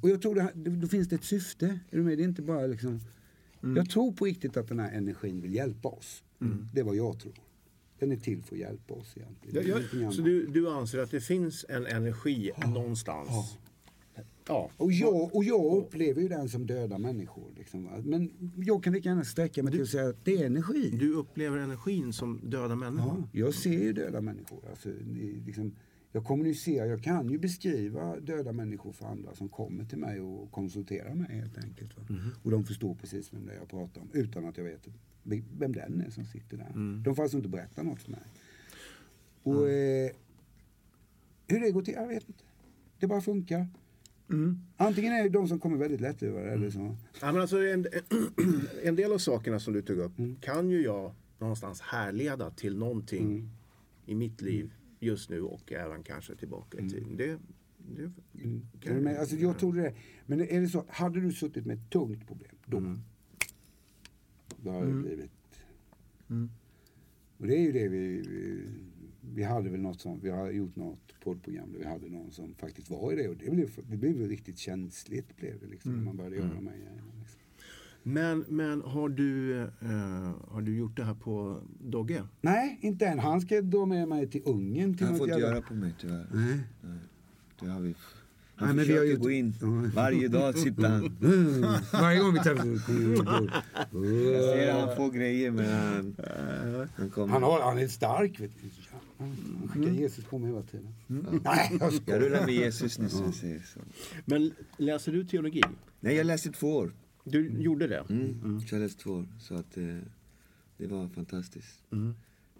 Och 0.01 0.09
jag 0.09 0.21
tror 0.21 0.35
det, 0.35 0.69
då 0.69 0.87
finns 0.87 1.07
det 1.09 1.15
ett 1.15 1.23
syfte, 1.23 1.79
är 1.91 1.97
du 1.97 2.03
med? 2.03 2.17
Det 2.17 2.23
är 2.23 2.27
inte 2.27 2.41
bara 2.41 2.67
liksom, 2.67 2.99
jag 3.75 3.89
tror 3.89 4.11
på 4.11 4.25
riktigt 4.25 4.57
att 4.57 4.67
den 4.67 4.79
här 4.79 4.91
energin 4.91 5.41
vill 5.41 5.53
hjälpa 5.55 5.89
oss. 5.89 6.23
Det 6.73 6.79
är 6.79 6.83
vad 6.83 6.95
jag 6.95 7.19
tror. 7.19 7.33
Den 7.99 8.11
är 8.11 8.15
till 8.17 8.43
för 8.43 8.55
att 8.55 8.59
hjälpa 8.59 8.93
oss 8.93 9.13
egentligen. 9.17 9.67
Jag- 9.67 10.01
jag-. 10.03 10.13
Så 10.13 10.21
du, 10.21 10.45
du 10.47 10.69
anser 10.69 10.99
att 10.99 11.11
det 11.11 11.21
finns 11.21 11.65
en 11.69 11.85
energi 11.85 12.51
någonstans? 12.73 13.29
Ja. 14.47 14.69
Och 14.77 14.91
jag, 14.91 15.35
och 15.35 15.43
jag 15.43 15.77
upplever 15.77 16.21
ju 16.21 16.27
den 16.27 16.49
som 16.49 16.65
döda 16.67 16.97
människor. 16.97 17.43
Liksom? 17.57 17.83
Men 18.03 18.31
jag 18.57 18.83
kan 18.83 18.93
lika 18.93 19.09
gärna 19.09 19.23
sträcka 19.23 19.63
mig 19.63 19.71
till 19.73 19.81
att 19.81 19.89
säga 19.89 20.09
att 20.09 20.25
det 20.25 20.37
är 20.37 20.45
energi. 20.45 20.89
Du 20.99 21.13
upplever 21.13 21.57
energin 21.57 22.13
som 22.13 22.39
döda 22.43 22.75
människor? 22.75 23.23
Ja, 23.31 23.39
jag 23.39 23.53
ser 23.53 23.79
ju 23.83 23.93
döda 23.93 24.21
människor. 24.21 24.59
Alltså, 24.69 24.89
liksom, 25.45 25.75
jag 26.15 26.23
kommunicerar, 26.23 26.85
jag 26.85 27.03
kan 27.03 27.29
ju 27.29 27.37
beskriva 27.37 28.19
döda 28.19 28.51
människor 28.51 28.91
för 28.91 29.05
andra 29.05 29.35
som 29.35 29.49
kommer 29.49 29.85
till 29.85 29.97
mig 29.97 30.21
och 30.21 30.51
konsulterar 30.51 31.13
mig 31.13 31.35
helt 31.35 31.57
enkelt. 31.57 31.97
Va? 31.97 32.03
Och 32.43 32.51
de 32.51 32.63
förstår 32.65 32.95
precis 32.95 33.33
vem 33.33 33.45
det 33.45 33.53
är 33.53 33.57
jag 33.57 33.69
pratar 33.69 34.01
om 34.01 34.09
utan 34.13 34.45
att 34.45 34.57
jag 34.57 34.63
vet 34.63 34.87
vem 35.57 35.73
den 35.73 36.01
är 36.01 36.09
som 36.09 36.25
sitter 36.25 36.57
där. 36.57 37.01
De 37.03 37.15
får 37.15 37.23
alltså 37.23 37.37
inte 37.37 37.49
berätta 37.49 37.83
något 37.83 38.01
för 38.01 38.11
mig. 38.11 38.23
Och 39.43 39.69
eh, 39.69 40.11
hur 41.47 41.59
det 41.59 41.71
går 41.71 41.81
till, 41.81 41.93
jag 41.93 42.07
vet 42.07 42.27
inte. 42.27 42.43
Det 42.99 43.07
bara 43.07 43.21
funkar. 43.21 43.67
Antingen 44.77 45.13
är 45.13 45.23
det 45.23 45.29
de 45.29 45.47
som 45.47 45.59
kommer 45.59 45.77
väldigt 45.77 46.01
lätt 46.01 46.23
över 46.23 46.45
det 46.45 46.51
eller 46.51 46.69
så. 46.69 46.97
Ja, 47.21 47.31
men 47.31 47.41
alltså 47.41 47.57
en, 47.57 47.87
en 48.83 48.95
del 48.95 49.13
av 49.13 49.17
sakerna 49.17 49.59
som 49.59 49.73
du 49.73 49.81
tog 49.81 49.97
upp 49.97 50.13
kan 50.41 50.69
ju 50.69 50.81
jag 50.81 51.13
någonstans 51.39 51.81
härleda 51.81 52.51
till 52.51 52.77
någonting 52.77 53.49
i 54.05 54.15
mitt 54.15 54.41
liv 54.41 54.73
just 55.03 55.29
nu 55.29 55.41
och 55.41 55.71
även 55.71 56.03
kanske 56.03 56.35
tillbaka 56.35 56.77
i 56.77 56.89
tiden. 56.89 57.17
Det, 57.17 57.39
det, 57.77 58.03
Är 58.89 58.93
du 58.93 59.01
med? 59.01 59.17
Alltså, 59.17 59.35
jag 59.35 59.59
trodde 59.59 59.81
det. 59.81 59.93
Men 60.25 60.41
är 60.41 60.61
det 60.61 60.67
så, 60.67 60.85
hade 60.87 61.21
du 61.21 61.31
suttit 61.31 61.65
med 61.65 61.77
ett 61.77 61.89
tungt 61.89 62.27
problem 62.27 62.55
då? 62.65 62.79
Då 64.63 64.71
hade 64.71 64.87
det 64.87 64.93
blivit... 64.93 65.31
Och 67.37 67.47
det 67.47 67.55
är 67.55 67.61
ju 67.61 67.71
det 67.71 67.87
vi, 67.87 68.21
vi... 68.21 68.65
Vi 69.35 69.43
hade 69.43 69.69
väl 69.69 69.81
något 69.81 70.01
som, 70.01 70.19
vi 70.19 70.29
har 70.29 70.51
gjort 70.51 70.75
något 70.75 71.19
poddprogram 71.23 71.71
där 71.71 71.79
vi 71.79 71.85
hade 71.85 72.09
någon 72.09 72.31
som 72.31 72.55
faktiskt 72.55 72.89
var 72.89 73.13
i 73.13 73.15
det 73.15 73.29
och 73.29 73.37
det 73.37 73.51
blev, 73.51 73.69
det 73.89 73.97
blev 73.97 74.13
väl 74.13 74.29
riktigt 74.29 74.57
känsligt 74.57 75.37
blev 75.37 75.59
det 75.59 75.67
liksom 75.67 75.95
när 75.95 76.03
man 76.03 76.17
började 76.17 76.35
göra 76.35 76.53
de 76.53 76.67
här 76.67 76.75
grejerna. 76.75 77.03
Men, 78.03 78.45
men 78.47 78.81
har, 78.81 79.09
du, 79.09 79.61
eh, 79.61 79.67
har 80.51 80.61
du 80.61 80.75
gjort 80.77 80.97
det 80.97 81.03
här 81.03 81.13
på 81.13 81.57
Dogge? 81.79 82.23
Nej, 82.41 82.77
inte 82.81 83.05
än. 83.05 83.19
Han 83.19 83.41
ska 83.41 83.61
dra 83.61 83.85
med 83.85 84.07
mig 84.07 84.27
till 84.29 84.41
Ungern. 84.45 84.97
Till 84.97 85.05
Han 85.07 85.17
får 85.17 85.27
inte 85.29 85.39
göra 85.41 85.61
på 85.61 85.73
mig 85.73 85.93
tyvärr. 86.01 86.27
Nej. 86.33 86.59
Det 87.59 87.67
har 87.69 87.79
vi. 87.79 87.87
Nej, 87.89 88.67
Han 88.67 88.75
men 88.75 88.85
vi 88.85 88.97
har 88.97 89.03
ju- 89.05 89.17
gå 89.17 89.31
in. 89.31 89.53
Varje 89.95 90.27
dag 90.27 90.57
sitter 90.57 90.89
han. 90.89 91.17
Mm. 91.23 91.61
Varje 91.93 92.19
gång 92.19 92.33
vi 92.33 92.39
träffas. 92.39 92.65
Jag 93.93 94.43
ser 94.43 94.69
att 94.71 94.87
han 94.87 94.95
får 94.95 95.11
grejer 95.11 95.51
men 95.51 95.65
han, 95.65 96.15
han 96.95 97.09
kommer. 97.09 97.33
Han, 97.33 97.43
har, 97.43 97.61
han 97.61 97.77
är 97.79 97.87
stark. 97.87 98.39
Vet 98.39 98.51
du. 98.61 98.69
Han 99.17 99.69
skickar 99.73 99.91
Jesus 99.91 100.25
på 100.25 100.37
mig 100.39 100.49
hela 100.49 100.61
tiden. 100.63 100.93
Nej, 101.43 101.77
jag 101.79 101.93
Jag 102.05 102.21
rullar 102.21 102.45
med 102.45 102.55
Jesus 102.55 102.99
nu 102.99 103.09
så 103.09 103.23
jag 103.23 103.33
säger 103.33 103.59
så. 103.59 103.79
Men 104.25 104.51
läser 104.77 105.11
du 105.11 105.23
teologi? 105.25 105.61
Nej 105.99 106.15
jag 106.15 106.25
läste 106.25 106.51
två 106.51 106.75
år. 106.75 106.91
Du 107.23 107.61
gjorde 107.61 107.87
det? 107.87 108.05
Mm. 108.09 108.61
Så 108.61 108.75
jag 108.75 108.81
läste 108.81 109.03
två 109.03 109.11
år. 109.11 109.27
Så 109.39 109.55
att 109.55 109.77
eh, 109.77 109.97
det 110.77 110.87
var 110.87 111.07
fantastiskt. 111.07 111.83
Mm. 111.91 112.13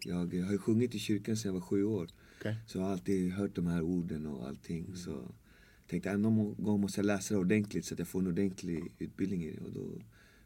Jag 0.05 0.34
eh, 0.34 0.45
har 0.45 0.51
ju 0.51 0.57
sjungit 0.57 0.95
i 0.95 0.99
kyrkan 0.99 1.38
sedan 1.38 1.49
jag 1.49 1.53
var 1.53 1.68
sju 1.68 1.84
år. 1.84 2.07
Okej. 2.39 2.55
Så 2.68 2.78
jag 2.78 2.86
har 2.86 2.91
alltid 2.91 3.32
hört 3.32 3.55
de 3.55 3.68
här 3.68 3.82
orden 3.82 4.26
och 4.26 4.47
allting. 4.47 4.95
Så 4.95 5.22
tänkte 5.88 6.09
jag 6.09 6.20
någon 6.20 6.55
gång 6.64 6.82
måste 6.82 6.99
jag 6.99 7.05
läsa 7.05 7.34
det 7.34 7.39
ordentligt 7.39 7.86
så 7.86 7.95
att 7.95 7.99
jag 7.99 8.07
får 8.07 8.20
en 8.20 8.28
ordentlig 8.28 8.91
utbildning 8.99 9.43
i 9.43 9.51
det. 9.51 9.61
Och 9.61 9.72
då, 9.72 10.01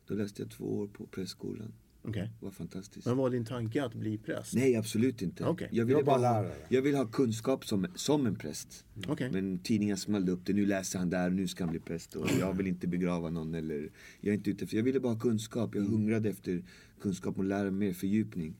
då 0.08 0.14
läste 0.16 0.42
jag 0.42 0.52
två 0.52 0.80
år 0.80 0.88
på 0.88 1.06
prästskolan. 1.06 1.74
Okej. 2.08 2.32
Det 2.40 2.46
var 2.46 2.52
fantastiskt. 2.52 3.06
Men 3.08 3.18
var 3.18 3.30
din 3.30 3.46
tanke 3.46 3.84
att 3.84 3.94
bli 3.94 4.18
präst? 4.18 4.54
Nej, 4.54 4.76
absolut 4.76 5.22
inte. 5.22 5.46
Okej. 5.46 5.70
Jag, 5.72 5.86
ville 5.86 6.00
Jag 6.00 6.06
bara 6.06 6.18
lärare. 6.18 6.54
jag 6.70 6.82
vill 6.82 6.96
ha 6.96 7.06
kunskap 7.06 7.66
som, 7.66 7.88
som 7.96 8.26
en 8.26 8.36
präst. 8.36 8.86
Okej. 9.08 9.32
Men 9.32 9.60
tidningen 9.60 9.98
smällde 9.98 10.32
upp 10.32 10.46
det. 10.46 10.54
Nu 10.54 10.66
läser 10.66 11.00
han 11.00 11.10
där, 11.10 11.30
nu 11.30 11.48
ska 11.48 11.64
han 11.64 11.72
bli 11.72 11.80
präst. 11.80 12.16
Och 12.16 12.28
jag 12.40 12.54
vill 12.54 12.68
inte 12.68 12.88
begrava 12.88 13.30
någon. 13.30 13.56
Eller, 13.56 13.90
jag, 14.22 14.32
är 14.32 14.38
inte 14.38 14.50
ute 14.50 14.64
efter, 14.64 14.78
jag 14.78 14.84
ville 14.84 15.00
bara 15.00 15.14
ha 15.14 15.20
kunskap. 15.20 15.76
Jag 15.76 15.82
hungrade 15.84 16.30
efter 16.30 16.64
kunskap 17.02 17.38
och 17.38 17.44
lära 17.44 17.72
mer 17.72 17.94
fördjupning. 17.94 18.56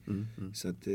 Så 0.54 0.68
att, 0.68 0.86
eh, 0.86 0.92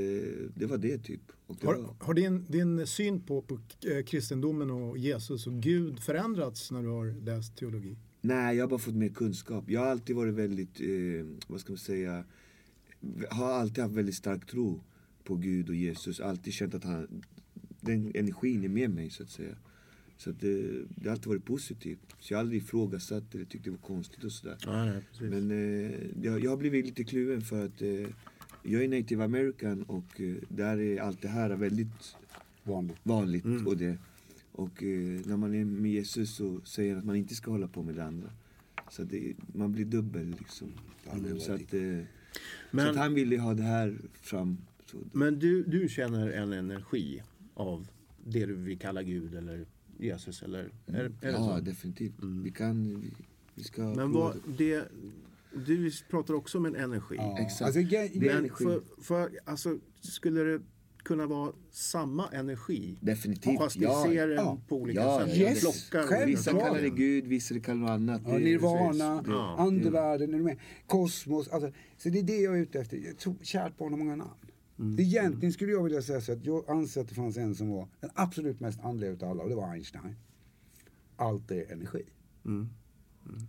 det 0.56 0.66
var 0.66 0.78
det 0.78 0.97
typ. 0.97 1.22
Och 1.47 1.58
det 1.62 1.68
Har, 1.68 1.76
var, 1.76 1.95
har 1.99 2.14
din, 2.14 2.45
din 2.49 2.88
syn 2.88 3.22
på, 3.22 3.41
på 3.41 3.60
eh, 3.86 4.04
kristendomen 4.06 4.72
och 4.72 4.97
Jesus 4.97 5.47
och 5.47 5.54
Gud 5.54 5.99
förändrats 5.99 6.72
när 6.72 6.82
du 6.84 6.88
har 6.89 7.26
läst 7.26 7.58
teologi? 7.58 7.97
Nej, 8.22 8.56
jag 8.58 8.64
har 8.64 8.70
bara 8.70 8.80
fått 8.80 8.95
mer 8.95 9.10
kunskap. 9.10 9.64
Jag 9.70 9.80
har 9.80 9.88
alltid 9.88 10.16
varit 10.16 10.34
väldigt, 10.34 10.80
eh, 10.82 11.26
vad 11.47 11.60
ska 11.60 11.72
man 11.72 11.78
säga, 11.78 12.24
har 13.30 13.51
alltid 13.51 13.84
haft 13.84 13.95
väldigt 13.95 14.16
stark 14.16 14.45
tro 14.45 14.82
på 15.24 15.36
Gud 15.36 15.70
och 15.70 15.76
Jesus. 15.76 16.20
Alltid 16.20 16.54
känt 16.54 16.74
att 16.74 16.84
han, 16.84 17.24
den 17.82 18.12
energin 18.16 18.64
är 18.64 18.70
med 18.70 18.89
mig 18.89 19.10
så 19.10 19.24
att 19.24 19.30
säga. 19.30 19.56
Så 20.18 20.30
att 20.30 20.39
det, 20.39 20.62
det 20.95 21.10
har 21.10 21.12
alltid 21.12 21.28
varit 21.28 21.45
positivt. 21.45 22.16
Så 22.20 22.34
jag 22.34 22.38
har 22.38 22.43
aldrig 22.43 22.62
ifrågasatt 22.62 23.36
eller 23.36 23.45
tyckt 23.45 23.64
det 23.64 23.72
var 23.72 23.78
konstigt 23.78 24.24
och 24.24 24.32
sådär. 24.32 24.58
Ja, 24.66 24.86
nej. 24.86 25.04
Men 25.20 25.51
eh, 25.51 25.91
jag, 26.24 26.43
jag 26.43 26.49
har 26.49 26.58
blivit 26.58 26.86
lite 26.86 27.04
kluven 27.04 27.41
för 27.41 27.66
att 27.66 27.82
eh, 27.82 28.08
jag 28.64 28.84
är 28.84 28.88
native 28.88 29.24
american 29.24 29.84
och 29.84 30.22
eh, 30.22 30.36
där 30.49 30.78
är 30.80 31.01
allt 31.01 31.22
det 31.22 31.28
här 31.28 31.49
väldigt 31.49 32.16
Vanligt. 32.64 32.97
vanligt. 33.04 33.45
Och, 33.66 33.78
det. 33.78 33.97
och 34.51 34.84
eh, 34.84 35.22
när 35.26 35.38
man 35.38 35.56
är 35.56 35.66
med 35.66 35.91
Jesus 35.91 36.36
så 36.36 36.62
säger 36.64 36.91
han 36.91 36.99
att 36.99 37.06
man 37.06 37.16
inte 37.16 37.36
ska 37.36 37.51
hålla 37.51 37.68
på 37.68 37.84
med 37.84 37.95
det 37.95 38.04
andra. 38.04 38.30
Så 38.89 39.04
det, 39.04 39.34
man 39.54 39.72
blir 39.72 39.86
dubbel 39.86 40.36
liksom. 40.39 40.72
det 41.16 41.34
var 41.34 41.39
så, 41.39 41.54
att, 41.54 41.74
så 42.34 42.40
Men- 42.72 42.88
att 42.90 42.96
han 42.96 43.14
ville 43.14 43.38
ha 43.40 43.54
det 43.54 43.64
här 43.64 43.98
fram. 44.22 44.58
Så, 44.86 44.98
Men 45.12 45.40
du, 45.40 45.64
du 45.64 45.90
känner 45.90 46.30
en 46.32 46.54
energi 46.54 47.24
av 47.54 47.88
det 48.26 48.46
du 48.46 48.54
vill 48.54 48.80
kalla 48.80 49.04
Gud 49.04 49.36
eller 49.36 49.66
Jesus 50.00 50.44
eller? 50.44 50.70
Är, 50.88 50.94
är 51.04 51.10
det 51.22 51.32
ja, 51.32 51.56
så? 51.58 51.64
definitivt. 51.64 52.14
Vi 52.44 52.52
kan, 52.52 53.02
vi, 53.02 53.14
vi 53.56 53.64
ska 53.64 53.82
Men 53.96 54.12
vad, 54.12 54.36
det, 54.58 54.84
du 55.66 55.92
pratar 56.10 56.34
också 56.34 56.58
om 56.58 56.66
en 56.66 56.76
energi. 56.76 57.16
Ja. 57.18 57.38
Exakt. 57.40 57.62
Alltså, 57.62 57.80
ge- 57.80 58.08
Det 58.14 58.18
är 58.18 58.20
Men 58.20 58.38
energi. 58.38 58.64
för, 58.64 58.82
för, 59.02 59.30
alltså, 59.46 59.80
skulle 60.02 60.44
det 60.44 60.62
kunna 61.04 61.28
vara 61.28 61.51
samma 61.72 62.30
energi? 62.32 62.97
Definitivt. 63.01 63.58
Fast 63.58 63.76
vi 63.76 63.84
ja. 63.84 64.04
ser 64.08 64.28
den 64.28 64.38
ja. 64.38 64.58
på 64.68 64.76
olika 64.76 65.01
Ja, 65.01 65.26
sätt. 65.26 65.38
yes. 65.38 65.89
Plockar. 65.89 66.26
Vissa 66.26 66.51
kallar 66.51 66.82
det. 66.82 66.89
Gud, 66.89 67.28
vissa 67.28 67.60
kallar 67.60 67.80
det 67.80 67.84
något 67.84 67.89
annat. 67.89 68.22
Ja, 68.26 68.38
nirvana. 68.38 69.24
Ja. 69.28 69.56
andevärlden, 69.58 70.58
kosmos. 70.88 71.47
Alltså, 71.47 71.72
så 71.97 72.10
det 72.10 72.20
är 72.20 72.24
det 72.24 72.38
jag 72.38 72.58
är 72.58 72.62
ute 72.62 72.80
efter. 72.80 72.97
Jag 72.97 73.18
tror 73.18 73.36
kärt 73.41 73.78
barn 73.78 73.93
har 73.93 73.99
många 73.99 74.16
namn. 74.16 74.32
Mm. 74.80 74.99
Egentligen 74.99 75.54
skulle 75.54 75.72
jag 75.72 75.84
vilja 75.84 76.01
säga 76.01 76.22
så 76.22 76.32
att 76.32 76.45
jag 76.45 76.70
anser 76.70 77.01
att 77.01 77.10
det 77.10 77.16
fanns 77.16 77.38
en 77.38 77.56
som 77.56 77.70
var 77.70 77.88
den 77.99 78.10
absolut 78.14 78.60
mest 78.60 78.80
andliga 78.80 79.12
utav 79.12 79.30
alla 79.30 79.43
och 79.43 79.49
det 79.49 79.56
var 79.56 79.74
Einstein. 79.74 80.16
Allt 81.16 81.51
är 81.51 81.72
energi. 81.72 82.04
Mm. 82.45 82.70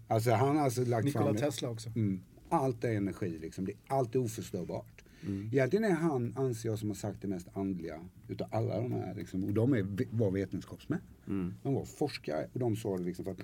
Alltså 0.08 0.30
han 0.30 0.56
har 0.56 0.64
alltså 0.64 0.84
lagt 0.84 1.04
Nikola 1.04 1.24
fram... 1.24 1.36
Tesla 1.36 1.70
också. 1.70 1.88
Mm. 1.88 2.20
Allt 2.48 2.84
är 2.84 2.92
energi 2.92 3.38
liksom. 3.38 3.64
Det, 3.64 3.72
allt 3.86 4.14
är 4.14 4.18
oförstörbart. 4.18 5.03
Mm. 5.26 5.48
Egentligen 5.52 5.84
är 5.84 5.90
han, 5.94 6.32
anser 6.36 6.68
jag, 6.68 6.78
som 6.78 6.88
har 6.88 6.94
sagt 6.96 7.22
det 7.22 7.28
mest 7.28 7.48
andliga 7.52 8.00
utav 8.28 8.48
alla 8.50 8.80
de 8.80 8.92
här. 8.92 9.14
Liksom, 9.14 9.44
och 9.44 9.52
de 9.52 9.72
är, 9.72 9.86
var 10.10 10.30
vetenskapsmän. 10.30 11.00
Mm. 11.26 11.54
De 11.62 11.74
var 11.74 11.84
forskare 11.84 12.48
och 12.52 12.60
de 12.60 12.76
sa 12.76 12.98
det 12.98 13.04
liksom 13.04 13.24
för 13.24 13.32
att 13.32 13.40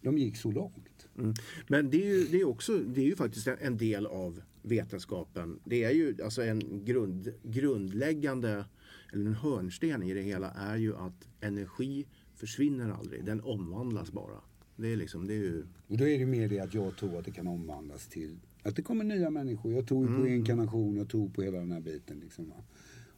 de 0.00 0.18
gick 0.18 0.36
så 0.36 0.50
långt. 0.50 1.08
Mm. 1.18 1.34
Men 1.68 1.90
det 1.90 2.02
är, 2.02 2.14
ju, 2.14 2.24
det, 2.24 2.40
är 2.40 2.48
också, 2.48 2.78
det 2.78 3.00
är 3.00 3.04
ju 3.04 3.16
faktiskt 3.16 3.46
en- 3.46 3.76
del 3.76 4.06
av 4.06 4.42
vetenskapen. 4.62 5.60
Det 5.64 5.84
är 5.84 5.90
ju 5.90 6.16
alltså 6.24 6.42
en 6.42 6.84
grund, 6.84 7.32
grundläggande, 7.42 8.64
eller 9.12 9.26
en 9.26 9.34
hörnsten 9.34 10.02
i 10.02 10.14
det 10.14 10.22
hela 10.22 10.50
är 10.50 10.76
ju 10.76 10.96
att 10.96 11.28
energi 11.40 12.06
försvinner 12.34 12.90
aldrig. 12.90 13.24
Den 13.24 13.40
omvandlas 13.40 14.12
bara. 14.12 14.40
Det 14.76 14.92
är 14.92 14.96
liksom, 14.96 15.26
det 15.26 15.34
är 15.34 15.38
ju... 15.38 15.66
Och 15.88 15.98
då 15.98 16.08
är 16.08 16.18
det 16.18 16.26
mer 16.26 16.48
det 16.48 16.60
att 16.60 16.74
jag 16.74 16.96
tror 16.96 17.18
att 17.18 17.24
det 17.24 17.30
kan 17.30 17.46
omvandlas 17.46 18.06
till 18.06 18.36
att 18.64 18.76
det 18.76 18.82
kommer 18.82 19.04
nya 19.04 19.30
människor. 19.30 19.72
Jag 19.72 19.86
tror 19.86 20.08
ju 20.08 20.16
på 20.16 20.22
reinkarnation, 20.22 20.96
jag 20.96 21.08
tror 21.08 21.28
på 21.28 21.42
hela 21.42 21.58
den 21.58 21.72
här 21.72 21.80
biten. 21.80 22.20
Liksom? 22.20 22.52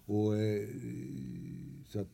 Och, 0.06 0.36
eh, 0.36 0.68
så 1.88 2.00
att, 2.00 2.08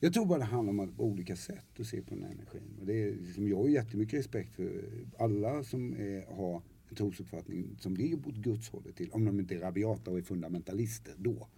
jag 0.00 0.12
tror 0.12 0.26
bara 0.26 0.38
det 0.38 0.44
handlar 0.44 0.70
om 0.70 0.80
att, 0.80 1.00
olika 1.00 1.36
sätt 1.36 1.80
att 1.80 1.86
se 1.86 2.02
på 2.02 2.14
den 2.14 2.24
här 2.24 2.30
energin. 2.30 2.76
Och 2.80 2.86
det 2.86 3.02
är, 3.02 3.12
liksom, 3.12 3.48
jag 3.48 3.56
har 3.56 3.68
jättemycket 3.68 4.18
respekt 4.18 4.54
för 4.54 4.84
alla 5.18 5.64
som 5.64 5.94
är, 5.94 6.34
har 6.36 6.62
en 6.88 6.96
trosuppfattning 6.96 7.76
som 7.80 7.96
ligger 7.96 8.28
åt 8.28 8.34
Guds 8.34 8.68
hållet 8.68 8.96
till. 8.96 9.10
Om 9.10 9.24
de 9.24 9.40
inte 9.40 9.54
är 9.54 9.58
rabiata 9.58 10.10
och 10.10 10.18
är 10.18 10.22
fundamentalister 10.22 11.14
då. 11.18 11.48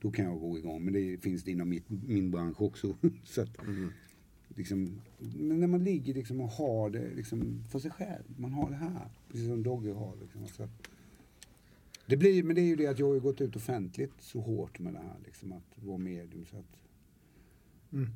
Då 0.00 0.10
kan 0.10 0.24
jag 0.24 0.40
gå 0.40 0.58
igång. 0.58 0.84
Men 0.84 0.94
det 0.94 1.18
finns 1.22 1.42
det 1.44 1.50
inom 1.50 1.68
mitt, 1.68 1.84
min 1.88 2.30
bransch 2.30 2.62
också. 2.62 2.96
så 3.24 3.42
att, 3.42 3.56
liksom, 4.56 5.00
men 5.18 5.60
när 5.60 5.66
man 5.66 5.84
ligger 5.84 6.14
liksom 6.14 6.40
och 6.40 6.48
har 6.48 6.90
det 6.90 7.14
liksom 7.14 7.64
för 7.70 7.78
sig 7.78 7.90
själv. 7.90 8.22
Man 8.36 8.52
har 8.52 8.70
det 8.70 8.76
här. 8.76 9.08
Precis 9.30 9.46
som 9.48 9.62
Dogge 9.62 9.92
har. 9.92 10.16
Liksom, 10.22 10.46
så 10.46 10.62
att, 10.62 10.88
det 12.06 12.16
blir, 12.16 12.42
men 12.42 12.54
det 12.56 12.60
är 12.62 12.66
ju 12.66 12.76
det 12.76 12.86
att 12.86 12.98
jag 12.98 13.12
har 13.12 13.20
gått 13.20 13.40
ut 13.40 13.56
offentligt 13.56 14.12
så 14.20 14.40
hårt 14.40 14.78
med 14.78 14.92
det 14.92 14.98
här. 14.98 15.16
Liksom, 15.24 15.52
att 15.52 15.84
vara 15.84 15.98
medium. 15.98 16.44
Så 16.50 16.56
att, 16.56 16.64
Mm. 17.92 18.08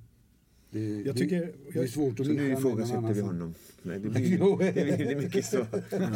det, 0.70 1.00
Jag 1.02 1.16
tycker- 1.16 1.40
det, 1.46 1.52
det 1.72 1.78
är 1.78 1.86
svårt 1.86 2.20
att 2.20 2.26
Så 2.26 2.32
nu 2.32 2.52
ifrågasätter 2.52 3.14
vi 3.14 3.20
honom. 3.20 3.54
Nej, 3.82 3.98
det 3.98 4.08
blir, 4.08 4.72
det 4.74 4.96
blir 4.96 5.16
mycket 5.16 5.44
så, 5.44 5.66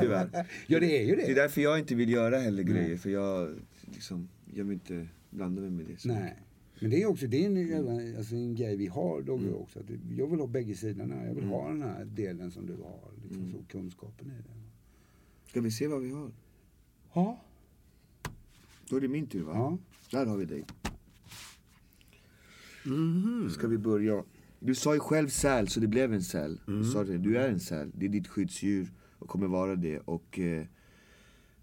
tyvärr. 0.00 0.46
Ja 0.66 0.80
det 0.80 0.98
är 0.98 1.04
ju 1.04 1.16
Det 1.16 1.22
är 1.24 1.28
det. 1.28 1.34
därför 1.42 1.60
jag 1.60 1.78
inte 1.78 1.94
vill 1.94 2.10
göra 2.10 2.38
heller 2.38 2.62
grejer, 2.62 2.96
för 2.96 3.10
jag, 3.10 3.54
liksom, 3.92 4.28
jag 4.54 4.64
vill 4.64 4.72
inte 4.74 5.06
blanda 5.30 5.60
mig 5.62 5.70
med 5.70 5.86
det. 5.86 6.00
Så. 6.00 6.08
Nej. 6.08 6.36
Men 6.80 6.90
det 6.90 7.02
är 7.02 7.06
också 7.06 7.26
det 7.26 7.44
är 7.44 7.46
en, 7.72 8.16
alltså 8.16 8.34
en 8.34 8.54
grej 8.54 8.76
vi 8.76 8.86
har 8.86 9.22
Dogge 9.22 9.42
Mm. 9.48 9.54
också. 9.60 9.78
Att 9.78 9.84
jag 10.16 10.26
vill 10.30 10.40
ha 10.40 10.46
bägge 10.46 10.74
sidorna. 10.74 11.26
Jag 11.26 11.34
vill 11.34 11.44
ha 11.44 11.68
den 11.68 11.82
här 11.82 12.04
delen 12.04 12.50
som 12.50 12.66
du 12.66 12.72
har. 12.72 13.10
Liksom, 13.22 13.42
Mm. 13.42 13.52
så 13.52 13.64
kunskapen 13.68 14.26
i 14.26 14.30
det. 14.30 15.50
Ska 15.50 15.60
vi 15.60 15.70
se 15.70 15.86
vad 15.86 16.02
vi 16.02 16.10
har? 16.10 16.30
Ja. 17.14 17.40
Då 18.88 18.96
är 18.96 19.00
det 19.00 19.08
min 19.08 19.26
tur 19.26 19.42
va? 19.42 19.52
ja. 19.54 19.78
Där 20.18 20.26
har 20.26 20.36
vi 20.36 20.44
dig. 20.44 20.64
Då 23.44 23.48
ska 23.50 23.66
vi 23.68 23.78
börja. 23.78 24.24
Du 24.60 24.74
sa 24.74 24.94
ju 24.94 25.00
själv 25.00 25.28
säl, 25.28 25.68
så 25.68 25.80
det 25.80 25.86
blev 25.88 26.12
en 26.14 26.22
säl. 26.22 26.60
Du 26.66 26.84
sa 26.84 27.04
det, 27.04 27.18
du 27.18 27.36
är 27.38 27.48
en 27.48 27.60
säl. 27.60 27.90
Det 27.94 28.06
är 28.06 28.10
ditt 28.10 28.28
skyddsdjur 28.28 28.92
och 29.18 29.28
kommer 29.28 29.46
vara 29.46 29.76
det. 29.76 29.98
Och 29.98 30.38
eh, 30.38 30.64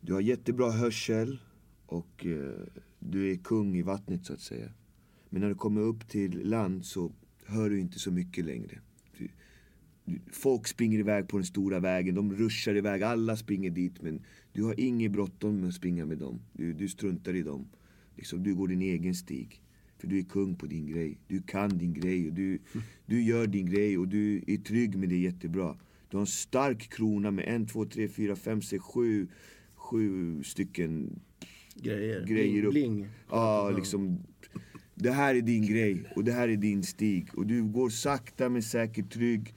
du 0.02 0.14
har 0.14 0.22
jättebra 0.22 0.72
hörsel 0.72 1.40
och 1.86 2.26
eh, 2.26 2.54
du 3.00 3.32
är 3.32 3.36
kung 3.36 3.76
i 3.78 3.82
vattnet 3.82 4.26
så 4.26 4.34
att 4.34 4.42
säga. 4.42 4.70
Men 5.30 5.42
när 5.42 5.50
du 5.50 5.56
kommer 5.56 5.82
upp 5.82 6.08
till 6.08 6.50
land 6.50 6.86
så 6.86 7.12
hör 7.46 7.70
du 7.70 7.80
inte 7.80 8.00
så 8.00 8.12
mycket 8.12 8.46
längre. 8.46 8.80
Du, 9.18 9.28
du, 10.06 10.20
folk 10.32 10.68
springer 10.68 11.00
iväg 11.00 11.28
på 11.28 11.38
den 11.38 11.46
stora 11.46 11.80
vägen, 11.80 12.16
de 12.16 12.36
ruschar 12.36 12.76
iväg, 12.76 13.04
alla 13.04 13.38
springer 13.38 13.70
dit 13.70 14.02
men 14.02 14.22
du 14.54 14.64
har 14.64 14.80
inget 14.80 15.12
bråttom 15.12 15.60
med 15.60 15.68
att 15.70 15.76
springa 15.76 16.06
med 16.06 16.18
dem. 16.18 16.40
Du, 16.54 16.74
du 16.74 16.88
struntar 16.88 17.34
i 17.34 17.42
dem. 17.42 17.68
Liksom, 18.16 18.44
du 18.44 18.56
går 18.56 18.68
din 18.68 18.82
egen 18.82 19.16
stig. 19.16 19.62
För 19.98 20.08
du 20.08 20.20
är 20.20 20.24
kung 20.24 20.56
på 20.56 20.66
din 20.66 20.88
grej. 20.88 21.18
Du 21.28 21.42
kan 21.42 21.78
din 21.78 21.94
grej 21.94 22.28
och 22.28 22.34
du, 22.34 22.60
du 23.06 23.24
gör 23.24 23.48
din 23.48 23.66
grej 23.66 23.98
och 23.98 24.08
du 24.08 24.44
är 24.48 24.58
trygg 24.58 24.96
med 24.96 25.10
det 25.10 25.18
jättebra. 25.18 25.78
Du 26.10 26.18
har 26.18 26.22
en 26.22 26.28
stark 26.28 26.90
krona 26.90 27.32
med 27.32 27.46
en, 27.48 27.68
två, 27.68 27.86
tre, 27.86 28.08
fyra, 28.08 28.36
fem, 28.36 28.62
sex, 28.62 28.84
sju, 28.84 29.28
sju 29.76 30.44
stycken 30.44 31.20
Grejer. 31.76 32.26
grejer 32.26 32.64
upp. 32.64 32.72
Bling. 32.72 33.08
Ja, 33.30 33.70
liksom. 33.70 34.20
Det 35.00 35.12
här 35.12 35.36
är 35.36 35.42
din 35.42 35.66
grej 35.66 36.04
och 36.16 36.24
det 36.24 36.32
här 36.32 36.48
är 36.48 36.58
din 36.58 36.84
stig. 36.84 37.30
Och 37.34 37.46
du 37.46 37.64
går 37.64 37.90
sakta 37.90 38.50
men 38.50 38.64
säkert 38.64 39.14
trygg 39.14 39.56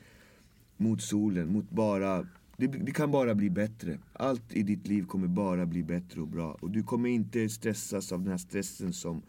mot 0.76 1.02
solen, 1.02 1.52
mot 1.52 1.70
bara... 1.70 2.26
Det, 2.56 2.66
det 2.66 2.92
kan 2.92 3.10
bara 3.10 3.34
bli 3.34 3.50
bättre. 3.50 3.98
Allt 4.12 4.56
i 4.56 4.62
ditt 4.62 4.86
liv 4.86 5.06
kommer 5.06 5.28
bara 5.28 5.66
bli 5.66 5.82
bättre 5.82 6.20
och 6.20 6.28
bra. 6.28 6.56
Och 6.60 6.70
du 6.70 6.82
kommer 6.82 7.08
inte 7.08 7.48
stressas 7.48 8.12
av 8.12 8.20
den 8.20 8.30
här 8.30 8.38
stressen 8.38 8.92
som 8.92 9.22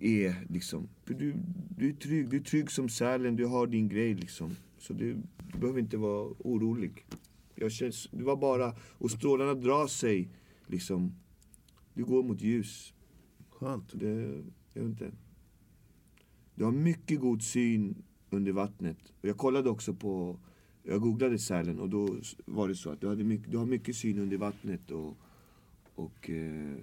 är 0.00 0.52
liksom... 0.52 0.88
Du, 1.04 1.34
du 1.76 1.88
är 1.88 1.92
trygg, 1.92 2.28
du 2.28 2.36
är 2.36 2.40
trygg 2.40 2.70
som 2.70 2.88
sälen, 2.88 3.36
du 3.36 3.46
har 3.46 3.66
din 3.66 3.88
grej 3.88 4.14
liksom. 4.14 4.56
Så 4.78 4.92
du, 4.92 5.16
du 5.52 5.58
behöver 5.58 5.80
inte 5.80 5.96
vara 5.96 6.34
orolig. 6.38 7.06
Jag 7.54 7.72
känns, 7.72 8.08
det 8.10 8.24
var 8.24 8.36
bara... 8.36 8.74
Och 8.98 9.10
strålarna 9.10 9.54
drar 9.54 9.86
sig 9.86 10.28
liksom. 10.66 11.14
Du 11.94 12.04
går 12.04 12.22
mot 12.22 12.42
ljus. 12.42 12.94
Skönt. 13.50 13.90
Det, 13.92 14.42
jag 14.72 14.82
vet 14.82 14.90
inte. 14.90 15.12
Du 16.54 16.64
har 16.64 16.72
mycket 16.72 17.20
god 17.20 17.42
syn 17.42 18.02
under 18.30 18.52
vattnet. 18.52 18.98
Och 19.20 19.28
jag 19.28 19.36
kollade 19.36 19.70
också 19.70 19.94
på, 19.94 20.38
jag 20.82 21.00
googlade 21.00 21.38
sälen 21.38 21.78
och 21.78 21.88
då 21.88 22.16
var 22.44 22.68
det 22.68 22.74
så 22.74 22.90
att 22.90 23.00
du, 23.00 23.08
hade 23.08 23.24
mycket, 23.24 23.50
du 23.50 23.56
har 23.56 23.66
mycket 23.66 23.96
syn 23.96 24.18
under 24.18 24.36
vattnet 24.36 24.90
och, 24.90 25.16
och 25.94 26.30
eh, 26.30 26.76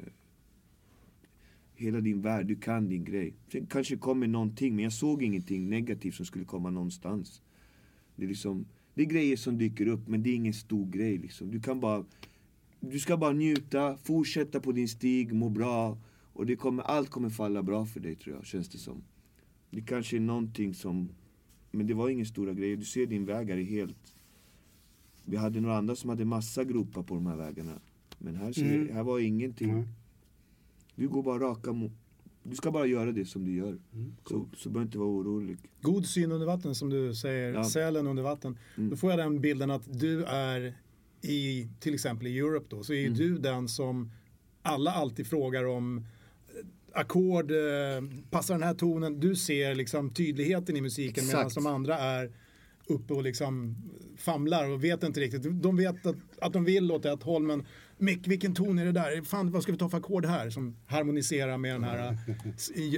hela 1.75 2.01
din 2.01 2.21
värld, 2.21 2.45
du 2.45 2.55
kan 2.55 2.89
din 2.89 3.03
grej. 3.03 3.33
Sen 3.51 3.65
kanske 3.65 3.97
kommer 3.97 4.27
någonting, 4.27 4.75
men 4.75 4.83
jag 4.83 4.93
såg 4.93 5.23
ingenting 5.23 5.69
negativt 5.69 6.15
som 6.15 6.25
skulle 6.25 6.45
komma 6.45 6.69
någonstans. 6.69 7.41
Det 8.15 8.23
är 8.23 8.27
liksom, 8.27 8.65
det 8.93 9.01
är 9.01 9.05
grejer 9.05 9.37
som 9.37 9.57
dyker 9.57 9.87
upp, 9.87 10.07
men 10.07 10.23
det 10.23 10.29
är 10.29 10.35
ingen 10.35 10.53
stor 10.53 10.85
grej 10.85 11.17
liksom. 11.17 11.51
Du 11.51 11.59
kan 11.59 11.79
bara, 11.79 12.05
du 12.79 12.99
ska 12.99 13.17
bara 13.17 13.33
njuta, 13.33 13.97
fortsätta 13.97 14.59
på 14.59 14.71
din 14.71 14.87
stig, 14.87 15.33
må 15.33 15.49
bra. 15.49 15.97
Och 16.39 16.45
det 16.45 16.55
kommer, 16.55 16.83
allt 16.83 17.09
kommer 17.09 17.29
falla 17.29 17.63
bra 17.63 17.85
för 17.85 17.99
dig 17.99 18.15
tror 18.15 18.35
jag, 18.35 18.45
känns 18.45 18.69
det 18.69 18.77
som. 18.77 19.03
Det 19.69 19.81
kanske 19.81 20.15
är 20.15 20.19
någonting 20.19 20.73
som, 20.73 21.09
men 21.71 21.87
det 21.87 21.93
var 21.93 22.09
ingen 22.09 22.25
stora 22.25 22.53
grejer. 22.53 22.77
Du 22.77 22.85
ser 22.85 23.05
din 23.05 23.25
väg 23.25 23.49
här 23.49 23.57
är 23.57 23.63
helt... 23.63 24.13
Vi 25.25 25.37
hade 25.37 25.61
några 25.61 25.77
andra 25.77 25.95
som 25.95 26.09
hade 26.09 26.25
massa 26.25 26.63
gropar 26.63 27.03
på 27.03 27.15
de 27.15 27.25
här 27.27 27.35
vägarna. 27.35 27.79
Men 28.17 28.35
här, 28.35 28.51
ser, 28.53 28.75
Mm. 28.75 28.95
här 28.95 29.03
var 29.03 29.19
ingenting. 29.19 29.69
Mm. 29.69 29.87
Du 30.95 31.07
går 31.07 31.23
bara 31.23 31.39
raka 31.39 31.73
mot... 31.73 31.91
Du 32.43 32.55
ska 32.55 32.71
bara 32.71 32.85
göra 32.85 33.11
det 33.11 33.25
som 33.25 33.45
du 33.45 33.55
gör. 33.55 33.77
Så, 34.27 34.45
så 34.57 34.69
behöver 34.69 34.85
inte 34.85 34.97
vara 34.97 35.09
orolig. 35.09 35.57
God 35.81 36.05
syn 36.05 36.31
under 36.31 36.45
vatten 36.47 36.75
som 36.75 36.89
du 36.89 37.15
säger, 37.15 37.53
Ja. 37.53 37.63
sälen 37.63 38.07
under 38.07 38.23
vatten. 38.23 38.57
Mm. 38.77 38.89
Då 38.89 38.95
får 38.95 39.09
jag 39.09 39.19
den 39.19 39.41
bilden 39.41 39.71
att 39.71 39.99
du 39.99 40.23
är 40.25 40.73
i, 41.21 41.67
till 41.79 41.93
exempel 41.93 42.27
i 42.27 42.39
Europe 42.39 42.65
då, 42.69 42.83
så 42.83 42.93
är 42.93 43.05
Mm. 43.05 43.17
du 43.17 43.37
den 43.37 43.67
som 43.67 44.11
alla 44.61 44.91
alltid 44.91 45.27
frågar 45.27 45.63
om 45.65 46.05
ackord, 46.93 47.51
eh, 47.51 47.57
passar 48.29 48.53
den 48.53 48.63
här 48.63 48.73
tonen? 48.73 49.19
Du 49.19 49.35
ser 49.35 49.75
liksom 49.75 50.13
tydligheten 50.13 50.77
i 50.77 50.81
musiken 50.81 51.27
medan 51.27 51.49
de 51.55 51.65
andra 51.67 51.97
är 51.99 52.31
uppe 52.87 53.13
och 53.13 53.23
liksom 53.23 53.75
famlar 54.17 54.69
och 54.69 54.83
vet 54.83 55.03
inte 55.03 55.19
riktigt. 55.19 55.61
De 55.61 55.75
vet 55.77 56.05
att, 56.05 56.15
att 56.41 56.53
de 56.53 56.63
vill 56.65 56.91
åt 56.91 57.05
ett 57.05 57.23
håll 57.23 57.43
men 57.43 57.65
Mick, 58.01 58.27
vilken 58.27 58.53
ton 58.55 58.79
är 58.79 58.85
det 58.85 58.91
där? 58.91 59.21
Fan, 59.21 59.51
vad 59.51 59.63
ska 59.63 59.71
vi 59.71 59.77
ta 59.77 59.89
för 59.89 59.97
ackord 59.97 60.25
här 60.25 60.49
som 60.49 60.75
harmoniserar 60.85 61.57
med 61.57 61.75
den 61.75 61.83
här? 61.83 62.17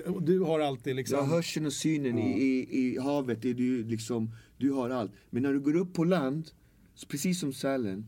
eh, 0.05 0.13
Du 0.21 0.39
har 0.39 0.59
alltid 0.59 0.95
liksom... 0.95 1.19
Ja, 1.19 1.25
hörseln 1.25 1.65
och 1.65 1.73
synen 1.73 2.19
i, 2.19 2.41
i, 2.41 2.77
i 2.79 2.97
havet, 2.99 3.45
är 3.45 3.53
du, 3.53 3.83
liksom, 3.83 4.35
du 4.57 4.71
har 4.71 4.89
allt. 4.89 5.11
Men 5.29 5.43
när 5.43 5.53
du 5.53 5.59
går 5.59 5.75
upp 5.75 5.93
på 5.93 6.03
land, 6.03 6.49
precis 7.07 7.39
som 7.39 7.53
sälen, 7.53 8.05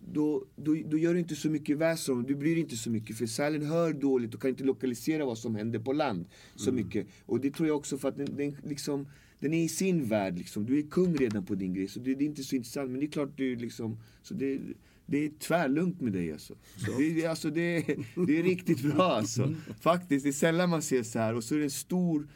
då, 0.00 0.44
då, 0.56 0.76
då 0.86 0.98
gör 0.98 1.14
du 1.14 1.20
inte 1.20 1.34
så 1.36 1.50
mycket 1.50 1.78
väsen 1.78 2.14
om. 2.14 2.22
Du 2.26 2.34
bryr 2.34 2.50
dig 2.54 2.60
inte 2.60 2.76
så 2.76 2.90
mycket. 2.90 3.18
För 3.18 3.26
sälen 3.26 3.66
hör 3.66 3.92
dåligt 3.92 4.34
och 4.34 4.40
kan 4.42 4.50
inte 4.50 4.64
lokalisera 4.64 5.24
vad 5.24 5.38
som 5.38 5.54
händer 5.54 5.78
på 5.78 5.92
land 5.92 6.26
så 6.56 6.72
mycket. 6.72 7.06
Och 7.26 7.40
det 7.40 7.50
tror 7.50 7.68
jag 7.68 7.76
också 7.76 7.98
för 7.98 8.08
att 8.08 8.16
den, 8.16 8.36
den, 8.36 8.56
liksom, 8.64 9.06
den 9.40 9.54
är 9.54 9.64
i 9.64 9.68
sin 9.68 10.04
värld. 10.04 10.38
Liksom. 10.38 10.66
Du 10.66 10.78
är 10.78 10.82
kung 10.82 11.16
redan 11.16 11.44
på 11.46 11.54
din 11.54 11.74
grej. 11.74 11.88
Så 11.88 12.00
det, 12.00 12.14
det 12.14 12.24
är 12.24 12.26
inte 12.26 12.42
så 12.44 12.56
intressant. 12.56 12.90
Men 12.90 13.00
det 13.00 13.06
är 13.06 13.10
klart 13.10 13.36
du 13.36 13.56
liksom... 13.56 13.98
Så 14.22 14.34
det, 14.34 14.60
det 15.06 15.24
är 15.24 15.30
tvärlugnt 15.38 16.00
med 16.00 16.12
dig 16.12 16.32
alltså. 16.32 16.54
Det, 16.98 17.22
är- 17.24 17.28
alltså 17.28 17.50
det, 17.50 17.80
det 18.26 18.38
är 18.38 18.42
riktigt 18.42 18.82
bra 18.82 19.02
alltså. 19.12 19.54
Faktiskt, 19.80 20.22
det 20.24 20.30
är 20.30 20.32
sällan 20.32 20.70
man 20.70 20.82
ser 20.82 21.02
så 21.02 21.18
här. 21.18 21.34
Och 21.34 21.44
så 21.44 21.54
är 21.54 21.58
det 21.58 21.64
en 21.64 21.70
stor 21.70 22.28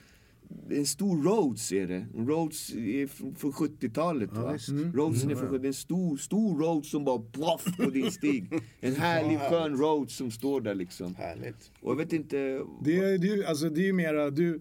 en 0.71 0.87
stor 0.87 1.23
Rhodes 1.23 1.73
är 1.73 1.87
det. 1.87 2.07
Rhodes 2.17 2.75
är 2.75 3.07
från, 3.07 3.35
från 3.35 3.53
70-talet 3.53 4.33
va? 4.33 4.59
Rhodesen 4.95 5.31
är 5.31 5.35
från 5.35 5.49
70 5.49 5.67
En 5.67 5.75
stor, 5.75 6.17
stor 6.17 6.59
Rhodes 6.63 6.91
som 6.91 7.05
bara 7.05 7.19
ploff 7.33 7.77
på 7.77 7.91
din 7.91 8.11
stig. 8.11 8.53
En 8.81 8.95
härlig 8.95 9.39
skön 9.41 9.77
Rhodes 9.77 10.17
som 10.17 10.31
står 10.31 10.61
där 10.61 10.75
liksom. 10.75 11.15
Härligt. 11.15 11.71
Och 11.81 11.91
jag 11.91 11.97
vet 11.97 12.13
inte, 12.13 12.37
Det 12.85 12.99
är, 12.99 13.25
ju- 13.25 13.45
alltså, 13.45 13.69
det 13.69 13.81
är 13.81 13.85
ju 13.87 13.93
mera, 13.93 14.31
du... 14.31 14.61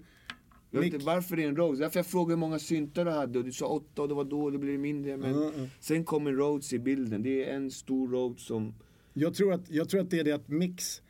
jag 0.72 0.82
vet 0.82 0.94
inte 0.94 1.06
varför 1.06 1.36
det 1.36 1.44
är 1.44 1.48
en 1.48 1.56
Rhodes. 1.56 1.80
Därför 1.80 2.00
jag 2.00 2.06
frågade 2.08 2.32
hur 2.32 2.40
många 2.40 2.60
syntar 2.60 3.06
du 3.06 3.12
hade 3.12 3.40
och 3.40 3.46
du 3.46 3.52
sa 3.52 3.66
åtta 3.68 4.02
och 4.02 4.08
det 4.08 4.14
var 4.14 4.24
då, 4.26 4.50
det 4.50 4.58
blev 4.58 4.80
mindre. 4.80 5.18
Men 5.18 5.52
sen 5.80 6.04
kom 6.04 6.28
en 6.28 6.36
Rhodes 6.36 6.74
i 6.74 6.80
bilden. 6.80 7.24
Det 7.24 7.46
är 7.50 7.56
en 7.56 7.72
stor 7.72 8.08
Rhodes 8.08 8.46
som 8.46 8.74
Jag 9.14 9.34
tror, 9.34 9.54
att, 9.54 9.70
jag 9.70 9.90
tror 9.90 10.02
att 10.02 10.10
det 10.10 10.20
är 10.20 10.24
det 10.24 10.32
att 10.32 10.48
mix 10.48 11.02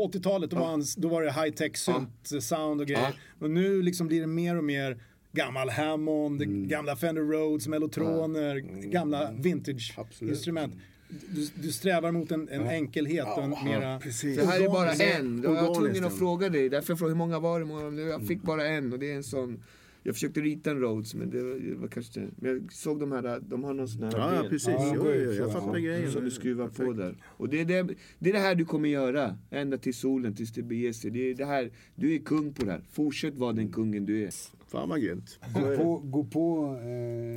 på 0.00 0.08
80-talet 0.08 0.50
då, 0.50 0.56
var, 0.56 0.66
han, 0.66 0.84
då 0.96 1.08
var 1.08 1.22
det 1.22 1.32
high 1.32 1.50
tech 1.54 1.76
synt 1.76 2.42
sound 2.44 2.80
och 2.80 2.86
grejer. 2.86 3.02
Ja. 3.02 3.44
Och 3.44 3.50
nu 3.50 3.82
liksom 3.82 4.06
blir 4.06 4.20
det 4.20 4.26
mer 4.26 4.56
och 4.56 4.64
mer 4.64 4.98
gammal 5.32 5.70
Hammond, 5.70 6.42
Mm. 6.42 6.68
gamla 6.68 6.96
Fender 6.96 7.22
Rhodes, 7.22 7.68
mellotroner, 7.68 8.56
gamla 8.90 9.30
vintage 9.32 9.94
Absolut. 9.96 10.34
instrument. 10.34 10.74
Du, 11.08 11.48
du 11.54 11.72
strävar 11.72 12.12
mot 12.12 12.30
en, 12.30 12.48
en 12.48 12.66
enkelhet 12.68 13.26
och 13.36 13.42
en 13.42 13.50
mera... 13.64 14.00
Precis. 14.00 14.36
Det 14.36 14.46
här 14.46 14.60
är 14.60 14.68
bara 14.68 14.92
en. 14.92 15.42
Jag 15.42 15.50
var 15.54 15.74
tvungen 15.74 16.04
att 16.04 16.18
fråga 16.18 16.48
dig. 16.48 16.68
Därför 16.68 16.92
jag 16.92 16.98
frågade 16.98 17.14
hur 17.14 17.18
många 17.18 17.38
var 17.38 17.90
det? 17.90 18.02
Jag 18.02 18.26
fick 18.26 18.42
bara 18.42 18.66
en 18.66 18.92
och 18.92 18.98
det 18.98 19.10
är 19.12 19.16
en 19.16 19.24
sån. 19.24 19.64
Jag 20.02 20.14
försökte 20.14 20.40
rita 20.40 20.70
en 20.70 20.80
Rhodes 20.80 21.14
men 21.14 21.30
det 21.30 21.42
var, 21.42 21.54
det 21.54 21.74
var 21.74 21.88
kanske 21.88 22.20
inte. 22.20 22.34
Men 22.36 22.50
jag 22.50 22.72
såg 22.72 23.00
de 23.00 23.12
här, 23.12 23.40
de 23.40 23.64
har 23.64 23.74
någon 23.74 23.88
sån 23.88 24.02
här 24.02 24.12
Ja, 24.16 24.34
ja, 24.34 24.40
ben 24.42 24.50
precis. 24.50 24.68
Ja, 24.68 24.92
Jo, 24.94 25.02
jo, 25.14 25.32
så, 25.32 25.38
jag 25.40 25.48
ja. 25.48 25.52
fattar 25.52 25.78
grejen. 25.78 26.12
som 26.12 26.24
du 26.24 26.30
skruvar 26.30 26.68
på 26.68 26.74
Perfekt. 26.74 26.96
där. 26.96 27.16
Och 27.24 27.48
det 27.48 27.60
är 27.60 27.64
det, 27.64 27.94
det 28.18 28.28
är 28.30 28.32
det 28.34 28.38
här 28.38 28.54
du 28.54 28.64
kommer 28.64 28.88
göra. 28.88 29.36
Ända 29.50 29.78
till 29.78 29.94
solen, 29.94 30.34
tills 30.34 30.52
det 30.52 30.62
beger 30.62 30.92
sig. 30.92 31.10
Det 31.10 31.30
är 31.30 31.34
det 31.34 31.44
här, 31.44 31.70
du 31.94 32.14
är 32.14 32.18
kung 32.18 32.52
på 32.54 32.64
det 32.64 32.70
här. 32.72 32.82
Fortsätt 32.90 33.34
vara 33.34 33.52
den 33.52 33.72
kungen 33.72 34.06
du 34.06 34.22
är. 34.24 34.30
Fan 34.68 34.88
vad 34.88 35.02
grymt. 35.02 35.38
Gå 35.54 35.76
på, 35.76 35.98
gå 35.98 36.24
på 36.24 36.76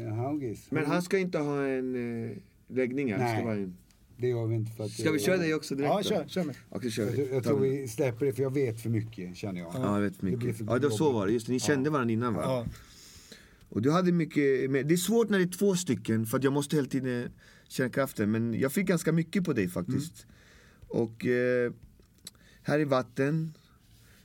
eh, 0.07 0.13
Haugis. 0.15 0.71
Men 0.71 0.85
han 0.85 1.01
ska 1.01 1.17
inte 1.17 1.38
ha 1.38 1.65
en 1.65 1.95
eh, 2.31 2.38
läggning 2.67 3.13
här. 3.13 3.45
Nej. 3.45 3.69
Det 4.22 4.27
gör 4.27 4.48
vi 4.48 4.56
inte 4.56 4.72
för 4.72 4.84
att... 4.84 4.91
Ska 4.91 5.11
vi 5.11 5.19
köra 5.19 5.38
dig 5.38 5.53
också 5.53 5.76
direkt 5.76 5.89
Ja, 5.93 6.03
kör, 6.03 6.27
kör 6.27 6.43
med. 6.43 6.56
Okej, 6.69 6.91
kör 6.91 7.06
Jag, 7.06 7.11
vi. 7.11 7.30
jag 7.34 7.43
Ta 7.43 7.49
tror 7.49 7.60
mig. 7.60 7.81
vi 7.81 7.88
släpper 7.88 8.26
det 8.26 8.34
för 8.34 8.43
jag 8.43 8.53
vet 8.53 8.81
för 8.81 8.89
mycket 8.89 9.38
känner 9.38 9.60
jag. 9.61 9.72
Ja, 9.76 9.95
jag 9.95 10.02
vet 10.02 10.14
Det 10.14 10.22
blir 10.26 10.38
mycket. 10.38 10.57
för 10.57 10.65
Ja, 10.65 10.80
det 10.80 10.88
var 10.88 10.98
så 10.98 11.11
var 11.11 11.27
det. 11.27 11.34
Just 11.34 11.48
det, 11.48 11.53
ni 11.53 11.60
kände 11.60 11.89
varandra 11.89 12.14
innan 12.14 12.34
va? 12.34 12.41
Ja. 12.43 12.65
Och 13.69 13.81
du 13.81 13.91
hade 13.91 14.11
mycket, 14.11 14.72
med. 14.72 14.88
det 14.88 14.93
är 14.93 14.98
svårt 14.98 15.30
när 15.30 15.38
det 15.38 15.43
är 15.43 15.57
två 15.57 15.76
stycken 15.76 16.26
för 16.26 16.38
att 16.38 16.43
jag 16.43 16.53
måste 16.53 16.76
hela 16.76 16.88
tiden 16.88 17.30
känna 17.68 17.89
kraften. 17.89 18.31
Men 18.31 18.53
jag 18.60 18.72
fick 18.72 18.88
ganska 18.88 19.11
mycket 19.11 19.43
på 19.43 19.53
dig 19.53 19.68
faktiskt. 19.69 20.26
Och 20.88 21.26
eh, 21.26 21.72
här 22.64 22.80
i 22.80 22.84
vatten, 22.85 23.53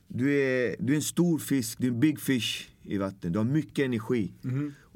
du 0.07 0.33
är, 0.41 0.75
du 0.79 0.93
är 0.93 0.95
en 0.95 1.01
stor 1.01 1.39
fisk, 1.39 1.77
du 1.79 1.87
är 1.87 1.91
en 1.91 1.99
big 1.99 2.19
fish 2.19 2.69
i 2.83 2.97
vatten. 2.97 3.31
Du 3.31 3.39
har 3.39 3.45
mycket 3.45 3.85
energi. 3.85 4.33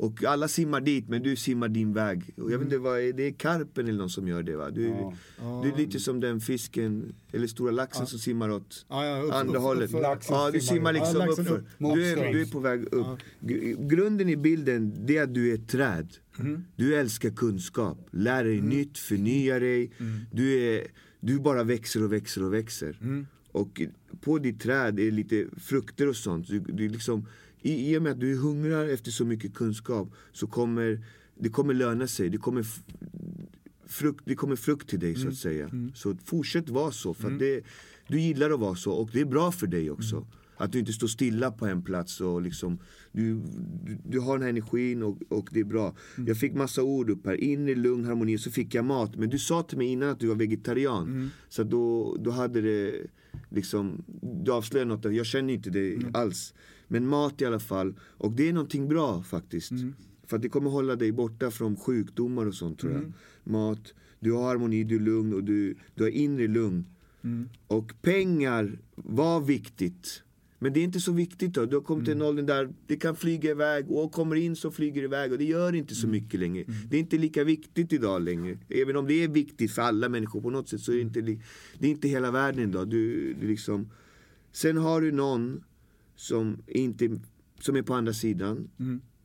Och 0.01 0.23
alla 0.23 0.47
simmar 0.47 0.81
dit 0.81 1.09
men 1.09 1.23
du 1.23 1.35
simmar 1.35 1.67
din 1.69 1.93
väg. 1.93 2.33
Och 2.37 2.51
jag 2.51 2.57
vet 2.57 2.65
inte 2.65 2.77
vad 2.77 2.97
det 2.97 3.27
är 3.27 3.31
karpen 3.31 3.87
eller 3.87 3.97
någon 3.99 4.09
som 4.09 4.27
gör 4.27 4.43
det 4.43 4.55
va? 4.55 4.69
Du, 4.69 4.87
Ja. 4.87 5.61
du 5.63 5.71
är 5.71 5.77
lite 5.77 5.99
som 5.99 6.19
den 6.19 6.39
fisken, 6.41 7.13
eller 7.31 7.47
stora 7.47 7.71
laxen 7.71 8.07
som 8.07 8.19
simmar 8.19 8.49
åt 8.51 8.85
Ja, 8.89 9.05
ja, 9.05 9.21
upp- 9.23 9.33
andra 9.33 9.55
upp- 9.57 9.61
hållet. 9.63 9.91
Ja, 10.29 10.51
du 10.53 10.59
simmar 10.61 10.93
liksom 10.93 11.15
Ja, 11.19 11.27
uppför. 11.27 11.57
upp. 11.57 11.65
Du 11.77 12.05
är, 12.11 12.33
du 12.33 12.41
är 12.41 12.45
på 12.51 12.59
väg 12.59 12.83
upp. 12.93 13.07
Gr- 13.41 13.87
Grunden 13.89 14.29
i 14.29 14.37
bilden, 14.37 14.93
det 15.05 15.17
är 15.17 15.23
att 15.23 15.33
du 15.33 15.49
är 15.51 15.55
ett 15.55 15.67
träd. 15.69 16.07
Du 16.75 16.95
älskar 16.95 17.29
kunskap, 17.29 18.07
lär 18.11 18.43
dig 18.43 18.61
nytt, 18.61 18.97
förnya 18.97 19.59
dig. 19.59 19.91
Du, 20.31 20.63
är, 20.63 20.87
du 21.19 21.39
bara 21.39 21.63
växer 21.63 22.03
och 22.03 22.13
växer 22.13 22.43
och 22.43 22.53
växer. 22.53 22.97
Och 23.51 23.81
på 24.21 24.39
ditt 24.39 24.61
träd 24.61 24.99
är 24.99 25.11
lite 25.11 25.45
frukter 25.57 26.07
och 26.07 26.15
sånt. 26.15 26.47
Du, 26.47 26.59
du 26.59 26.89
liksom, 26.89 27.25
i, 27.61 27.91
I 27.93 27.97
och 27.97 28.01
med 28.03 28.11
att 28.11 28.19
du 28.19 28.35
hungrar 28.35 28.87
efter 28.87 29.11
så 29.11 29.25
mycket 29.25 29.53
kunskap 29.53 30.09
så 30.31 30.47
kommer 30.47 31.05
det 31.39 31.49
kommer 31.49 31.73
löna 31.73 32.07
sig. 32.07 32.29
Det 32.29 32.37
kommer 32.37 32.65
frukt, 33.87 34.21
det 34.25 34.35
kommer 34.35 34.55
frukt 34.55 34.89
till 34.89 34.99
dig 34.99 35.15
så 35.15 35.27
att 35.27 35.35
säga. 35.35 35.69
Så 35.95 36.15
fortsätt 36.25 36.69
vara 36.69 36.91
så. 36.91 37.13
För 37.13 37.27
att 37.33 37.39
det, 37.39 37.61
du 38.07 38.19
gillar 38.19 38.51
att 38.51 38.59
vara 38.59 38.75
så 38.75 38.91
och 38.91 39.09
det 39.13 39.21
är 39.21 39.25
bra 39.25 39.51
för 39.51 39.67
dig 39.67 39.91
också. 39.91 40.27
Att 40.57 40.71
du 40.71 40.79
inte 40.79 40.93
står 40.93 41.07
stilla 41.07 41.51
på 41.51 41.65
en 41.65 41.81
plats 41.81 42.21
och 42.21 42.41
liksom 42.41 42.79
Du, 43.11 43.41
du, 43.85 43.97
du 44.09 44.19
har 44.19 44.33
den 44.33 44.41
här 44.41 44.49
energin 44.49 45.03
och, 45.03 45.17
och 45.29 45.49
det 45.51 45.59
är 45.59 45.63
bra. 45.63 45.95
Jag 46.27 46.37
fick 46.37 46.53
massa 46.53 46.83
ord 46.83 47.09
upp 47.09 47.25
här. 47.25 47.33
Inre 47.35 47.75
lugn, 47.75 48.05
harmoni. 48.05 48.37
Så 48.37 48.51
fick 48.51 48.75
jag 48.75 48.85
mat. 48.85 49.15
Men 49.15 49.29
du 49.29 49.39
sa 49.39 49.63
till 49.63 49.77
mig 49.77 49.87
innan 49.87 50.09
att 50.09 50.19
du 50.19 50.27
var 50.27 50.35
vegetarian. 50.35 51.07
Så 51.49 51.61
att 51.61 51.69
då, 51.69 52.15
då 52.19 52.31
hade 52.31 52.61
det 52.61 52.93
liksom 53.49 54.03
Du 54.43 54.51
avslöjade 54.51 54.89
något. 54.89 55.13
Jag 55.13 55.25
känner 55.25 55.53
inte 55.53 55.69
det 55.69 55.97
alls. 56.13 56.53
Men 56.91 57.07
mat 57.07 57.41
i 57.41 57.45
alla 57.45 57.59
fall. 57.59 57.93
Och 58.01 58.31
det 58.31 58.49
är 58.49 58.53
någonting 58.53 58.87
bra 58.87 59.23
faktiskt. 59.23 59.71
För 60.27 60.35
att 60.35 60.41
det 60.41 60.49
kommer 60.49 60.69
hålla 60.69 60.95
dig 60.95 61.11
borta 61.11 61.51
från 61.51 61.75
sjukdomar 61.75 62.45
och 62.45 62.55
sånt 62.55 62.79
tror 62.79 62.93
jag. 62.93 63.13
Mat, 63.43 63.93
du 64.19 64.31
har 64.31 64.43
harmoni, 64.43 64.83
du 64.83 64.95
är 64.95 64.99
lugn 64.99 65.33
och 65.33 65.43
du, 65.43 65.75
du 65.95 66.03
har 66.03 66.09
inre 66.09 66.47
lugn. 66.47 66.85
Och 67.67 67.93
pengar 68.01 68.79
var 68.95 69.41
viktigt. 69.41 70.23
Men 70.59 70.73
det 70.73 70.79
är 70.79 70.83
inte 70.83 70.99
så 70.99 71.11
viktigt 71.11 71.53
då. 71.53 71.65
Du 71.65 71.75
har 71.75 71.83
kommit 71.83 72.05
till 72.05 72.13
en 72.13 72.21
ålder 72.21 72.43
där 72.43 72.69
det 72.87 72.95
kan 72.95 73.15
flyga 73.15 73.51
iväg 73.51 73.91
och 73.91 74.11
kommer 74.11 74.35
in 74.35 74.55
så 74.55 74.71
flyger 74.71 75.01
det 75.01 75.05
iväg 75.05 75.31
och 75.31 75.37
det 75.37 75.45
gör 75.45 75.75
inte 75.75 75.95
så 75.95 76.07
mycket 76.07 76.39
längre. 76.39 76.63
Det 76.89 76.97
är 76.97 76.99
inte 76.99 77.17
lika 77.17 77.43
viktigt 77.43 77.93
idag 77.93 78.21
längre. 78.21 78.57
Även 78.69 78.95
om 78.95 79.07
det 79.07 79.23
är 79.23 79.27
viktigt 79.27 79.71
för 79.71 79.81
alla 79.81 80.09
människor 80.09 80.41
på 80.41 80.49
något 80.49 80.69
sätt 80.69 80.81
så 80.81 80.91
är 80.91 80.95
det 80.95 81.01
inte, 81.01 81.21
det 81.21 81.87
är 81.87 81.91
inte 81.91 82.07
hela 82.07 82.31
världen 82.31 82.69
idag. 82.69 82.89
Du, 82.89 83.33
du 83.33 83.47
liksom, 83.47 83.89
sen 84.51 84.77
har 84.77 85.01
du 85.01 85.11
någon 85.11 85.63
som, 86.15 86.57
inte, 86.67 87.19
som 87.59 87.75
är 87.75 87.81
på 87.81 87.93
andra 87.93 88.13
sidan. 88.13 88.69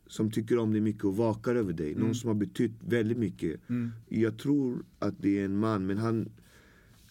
Som 0.08 0.30
tycker 0.30 0.58
om 0.58 0.72
dig 0.72 0.80
mycket 0.80 1.04
och 1.04 1.16
vakar 1.16 1.54
över 1.54 1.72
dig. 1.72 1.94
Någon 1.94 2.14
som 2.14 2.28
har 2.28 2.34
betytt 2.34 2.72
väldigt 2.80 3.18
mycket. 3.18 3.60
Jag 4.08 4.38
tror 4.38 4.84
att 4.98 5.14
det 5.22 5.40
är 5.40 5.44
en 5.44 5.58
man 5.58 5.86
men 5.86 5.98
han 5.98 6.28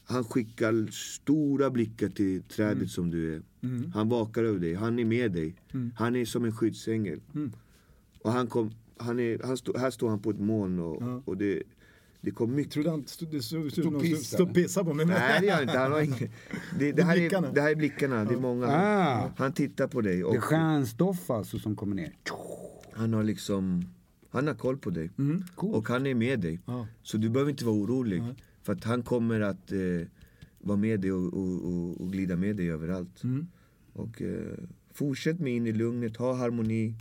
han 0.08 0.24
skickar 0.24 0.88
stora 0.92 1.70
blickar 1.70 2.10
till 2.10 2.44
trädet 2.44 2.90
som 2.90 3.12
du 3.12 3.34
är. 3.36 3.42
Han 3.94 4.10
vakar 4.10 4.44
över 4.44 4.60
dig, 4.60 4.74
han 4.74 5.00
är 5.00 5.06
med 5.06 5.32
dig. 5.32 5.56
Han 5.96 6.16
är 6.16 6.26
som 6.26 6.46
en 6.46 6.52
skyddsängel. 6.52 7.22
Och 8.24 8.32
han 8.32 8.48
kom, 8.48 8.72
han 8.98 9.20
är, 9.20 9.40
han 9.44 9.58
stå, 9.58 9.78
här 9.78 9.92
står 9.92 10.10
han 10.10 10.20
på 10.20 10.30
ett 10.30 10.40
moln 10.40 10.80
och, 10.80 11.02
och 11.26 11.38
det, 11.38 11.64
det 12.26 12.32
kom 12.32 12.56
mycket. 12.56 12.74
Trodde 12.74 12.90
han 12.90 13.08
stod, 13.08 13.44
stod, 13.44 13.72
stod, 13.72 14.18
Stod 14.18 14.54
pissa. 14.54 14.84
på 14.84 14.94
mig. 14.94 15.06
Nej 15.06 15.42
det 15.42 15.48
gör 15.48 15.62
inte, 15.62 15.78
han 15.78 15.92
har 15.92 16.02
ingen, 16.02 16.30
det, 16.80 16.92
det, 16.92 17.04
här 17.04 17.18
är, 17.18 17.54
det 17.54 17.62
här 17.62 17.72
är 17.72 17.76
blickarna, 17.76 18.26
det 18.26 18.34
är 18.34 18.40
många. 18.40 18.68
Ah. 18.68 19.32
Han 19.38 19.54
tittar 19.54 19.88
på 19.88 20.02
dig 20.02 20.16
Det 20.16 20.22
är 20.22 20.26
och 20.38 20.44
stjärnstoff 20.44 21.30
alltså 21.30 21.60
som 21.60 21.76
kommer 21.76 21.96
ner. 21.96 22.14
han 22.94 23.14
har 23.14 23.24
liksom, 23.24 23.84
han 24.30 24.48
har 24.48 24.54
koll 24.54 24.78
på 24.78 24.90
dig. 24.90 25.10
Och 25.56 25.88
han 25.88 26.06
är 26.08 26.16
med 26.16 26.40
dig. 26.40 26.60
Ja. 26.66 26.88
Så 27.04 27.18
du 27.18 27.30
behöver 27.30 27.52
inte 27.52 27.66
vara 27.66 27.76
orolig. 27.76 28.24
För 28.64 28.74
att 28.74 28.84
han 28.84 29.04
kommer 29.04 29.40
att 29.42 29.72
eh, 29.72 29.80
vara 30.60 30.78
med 30.78 31.00
dig 31.00 31.12
och, 31.12 31.34
och, 31.34 31.66
och, 31.66 32.02
och 32.02 32.12
glida 32.12 32.36
med 32.36 32.56
dig 32.56 32.72
överallt. 32.72 33.22
Och 33.94 34.22
eh, 34.22 34.58
fortsätt 34.94 35.40
med 35.40 35.54
in 35.54 35.68
i 35.68 35.72
lugnet, 35.72 36.18
ha 36.18 36.34
harmoni 36.34 36.96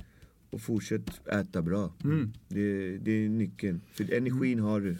och 0.54 0.60
fortsätt 0.60 1.28
äta 1.28 1.62
bra. 1.62 1.92
Det, 2.48 2.98
det 2.98 3.24
är 3.24 3.28
nyckeln. 3.28 3.80
För 3.92 4.12
energin 4.14 4.58
har 4.60 4.80
du. 4.80 4.96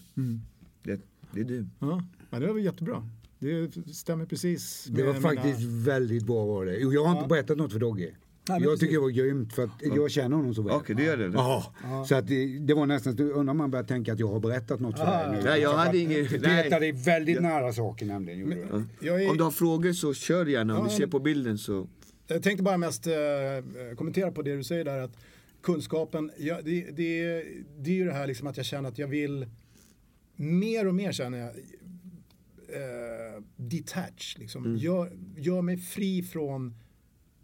Det, 0.82 1.00
det 1.32 1.40
är 1.40 1.44
du. 1.44 1.66
Ja, 1.78 2.02
ja, 2.30 2.38
det 2.38 2.52
var 2.52 2.58
jättebra. 2.58 3.08
Det 3.38 3.70
stämmer 3.94 4.26
precis. 4.26 4.84
Det 4.90 5.02
var 5.02 5.14
faktiskt 5.14 5.60
mina- 5.60 5.84
väldigt 5.84 6.26
bra 6.26 6.44
var 6.46 6.66
det. 6.66 6.84
Och 6.86 6.94
Jag 6.94 7.04
har 7.04 7.16
inte 7.16 7.28
berättat 7.28 7.58
något 7.58 7.72
för 7.72 7.78
Dogge. 7.78 8.10
men 8.48 8.62
jag 8.62 8.62
precis. 8.62 8.80
tycker 8.80 8.92
det 8.94 9.00
var 9.00 9.08
grymt 9.10 9.52
för 9.52 9.64
att 9.64 9.70
jag 9.82 10.10
känner 10.10 10.36
honom 10.36 10.54
så 10.54 10.62
väl. 10.62 10.72
Okej, 10.72 10.94
du 10.96 11.04
gör 11.04 11.16
det? 11.16 11.30
Ja, 11.34 11.74
så 12.08 12.14
att 12.14 12.26
det, 12.28 12.58
det 12.58 12.74
var 12.74 12.86
nästan, 12.86 13.18
undrar 13.20 13.50
om 13.50 13.56
man 13.56 13.70
börjar 13.70 13.84
tänka 13.84 14.12
att 14.12 14.18
jag 14.18 14.28
har 14.28 14.40
berättat 14.40 14.80
något 14.80 14.98
för 14.98 15.06
dig 15.06 15.36
nu. 15.38 15.42
Nej, 15.44 15.60
jag 15.60 15.72
hade 15.76 15.88
att 15.90 15.94
ingen- 15.96 16.24
Du 16.30 16.38
nej. 16.38 16.62
petade 16.64 16.92
väldigt 16.92 17.42
nära 17.42 17.72
saker 17.72 18.06
nämligen. 18.06 18.54
Jag, 19.00 19.22
är, 19.24 19.30
Om 19.30 19.36
du 19.36 19.44
har 19.44 19.50
frågor 19.50 19.92
så 19.92 20.14
kör 20.14 20.46
gärna. 20.46 20.78
Om 20.78 20.84
Ja, 20.84 20.90
du 20.90 20.96
ser 20.96 21.06
på 21.06 21.18
bilden 21.18 21.58
så. 21.58 21.88
jag 22.26 22.42
tänkte 22.42 22.62
bara 22.62 22.76
mest 22.78 23.06
eh, 23.06 23.12
kommentera 23.96 24.32
på 24.32 24.42
det 24.42 24.56
du 24.56 24.64
säger 24.64 24.84
där. 24.84 24.98
Att 24.98 25.16
kunskapen, 25.64 26.30
ja, 26.38 26.62
det, 26.62 26.90
det, 26.90 27.42
det 27.78 27.90
är 27.90 27.94
ju 27.94 28.04
det 28.04 28.12
här 28.12 28.26
liksom 28.26 28.46
att 28.46 28.56
jag 28.56 28.66
känner 28.66 28.88
att 28.88 28.98
jag 28.98 29.08
vill 29.08 29.46
mer 30.36 30.86
och 30.86 30.94
mer 30.94 31.12
känner 31.12 31.38
jag 31.38 31.48
eh, 32.68 33.42
detach. 33.56 34.36
Liksom. 34.38 34.64
Mm. 34.64 34.76
Gör, 34.76 35.12
gör 35.36 35.62
mig 35.62 35.76
fri 35.76 36.22
från 36.22 36.74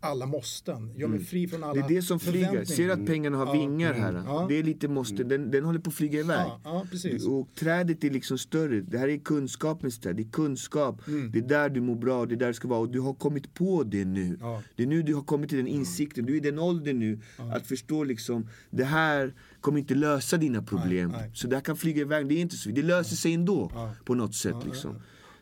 alla 0.00 0.26
måsten. 0.26 0.94
Gör 0.96 1.08
mig 1.08 1.24
fri 1.24 1.48
från 1.48 1.64
alla 1.64 1.72
Mm. 1.72 1.88
Det 1.88 1.94
är 1.94 1.96
det 1.96 2.02
som 2.02 2.20
flyger. 2.20 2.64
Ser 2.64 2.88
att 2.88 3.06
pengarna 3.06 3.38
har 3.38 3.46
Ja, 3.46 3.52
vingar 3.52 3.94
här? 3.94 4.22
Ja. 4.26 4.46
Det 4.48 4.54
är 4.54 4.62
lite 4.62 4.88
måste. 4.88 5.24
Den, 5.24 5.50
den 5.50 5.64
håller 5.64 5.80
på 5.80 5.90
att 5.90 5.96
flyga 5.96 6.20
iväg. 6.20 6.46
Ja. 6.64 6.86
Och 7.28 7.48
trädet 7.54 8.04
är 8.04 8.10
liksom 8.10 8.38
större. 8.38 8.80
Det 8.80 8.98
här 8.98 9.08
är 9.08 9.18
kunskapens 9.18 10.00
träd. 10.00 10.16
Det 10.16 10.22
är 10.22 10.30
kunskap. 10.30 11.02
Det 11.32 11.38
är 11.38 11.48
där 11.48 11.68
du 11.68 11.80
mår 11.80 11.96
bra. 11.96 12.26
Det 12.26 12.34
är 12.34 12.36
där 12.36 12.46
du 12.46 12.54
ska 12.54 12.68
vara. 12.68 12.80
Och 12.80 12.88
du 12.88 13.00
har 13.00 13.14
kommit 13.14 13.54
på 13.54 13.82
det 13.82 14.04
nu. 14.04 14.38
Det 14.76 14.82
är 14.82 14.86
nu 14.86 15.02
du 15.02 15.14
har 15.14 15.22
kommit 15.22 15.48
till 15.48 15.58
den 15.58 15.66
insikten. 15.66 16.26
Du 16.26 16.32
är 16.32 16.36
i 16.36 16.40
den 16.40 16.58
åldern 16.58 16.98
nu. 16.98 17.20
Att 17.36 17.66
förstå 17.66 18.04
liksom. 18.04 18.48
Det 18.70 18.84
här 18.84 19.34
kommer 19.60 19.78
inte 19.78 19.94
lösa 19.94 20.36
dina 20.36 20.62
problem. 20.62 21.10
Nej, 21.10 21.20
nej. 21.20 21.30
Så 21.34 21.46
det 21.48 21.56
här 21.56 21.62
kan 21.62 21.76
flyga 21.76 22.00
iväg. 22.00 22.28
Det 22.28 22.34
är 22.34 22.40
inte 22.40 22.56
så. 22.56 22.70
Det 22.70 22.82
löser 22.82 23.16
sig 23.16 23.34
ändå. 23.34 23.72
På 24.04 24.14
något 24.14 24.34
sätt 24.34 24.56
liksom. 24.64 24.96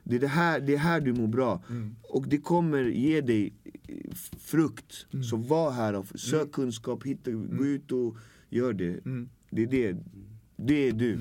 Det 0.09 0.17
är 0.17 0.21
det 0.21 0.27
här, 0.27 0.61
det 0.61 0.75
är 0.75 0.79
här 0.79 1.01
du 1.01 1.13
mår 1.13 1.27
bra. 1.27 1.63
Och 2.03 2.29
det 2.29 2.39
kommer 2.39 2.85
ge 2.85 3.21
dig 3.21 3.53
frukt. 4.41 5.07
Så 5.31 5.37
var 5.37 5.71
här 5.71 5.95
och 5.95 6.07
sök 6.21 6.53
kunskap, 6.53 7.05
hitta, 7.05 7.31
gå 7.31 7.65
ut 7.67 7.93
och 7.93 8.17
gör 8.49 8.73
det. 8.73 9.01
Det 9.51 9.63
är 9.63 9.67
det. 9.67 9.97
Det 10.57 10.89
är 10.89 10.93
du. 10.93 11.19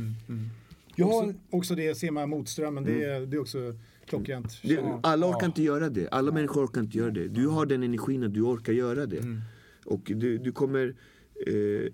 Jag 0.95 1.07
Också, 1.07 1.19
har, 1.25 1.35
också 1.49 1.75
det, 1.75 1.95
simma 1.97 2.25
mot 2.25 2.49
strömmen, 2.49 2.83
det, 2.83 3.03
är, 3.03 3.25
det 3.25 3.37
är 3.37 3.41
också 3.41 3.57
klockrent. 4.05 4.59
det 4.63 4.99
alla 5.03 5.29
orkar 5.29 5.45
inte 5.47 5.63
göra 5.63 5.89
det. 5.89 6.07
Alla 6.09 6.31
människor 6.31 6.65
orkar 6.65 6.81
inte 6.81 6.97
göra 6.97 7.11
det. 7.11 7.27
Du 7.27 7.47
har 7.47 7.65
den 7.65 7.83
energin 7.83 8.23
att 8.23 8.33
du 8.33 8.41
orkar 8.41 8.73
göra 8.73 9.05
det. 9.05 9.41
Och 9.85 10.01
du, 10.15 10.37
du 10.37 10.51
kommer... 10.51 10.95
Eh, 11.47 11.91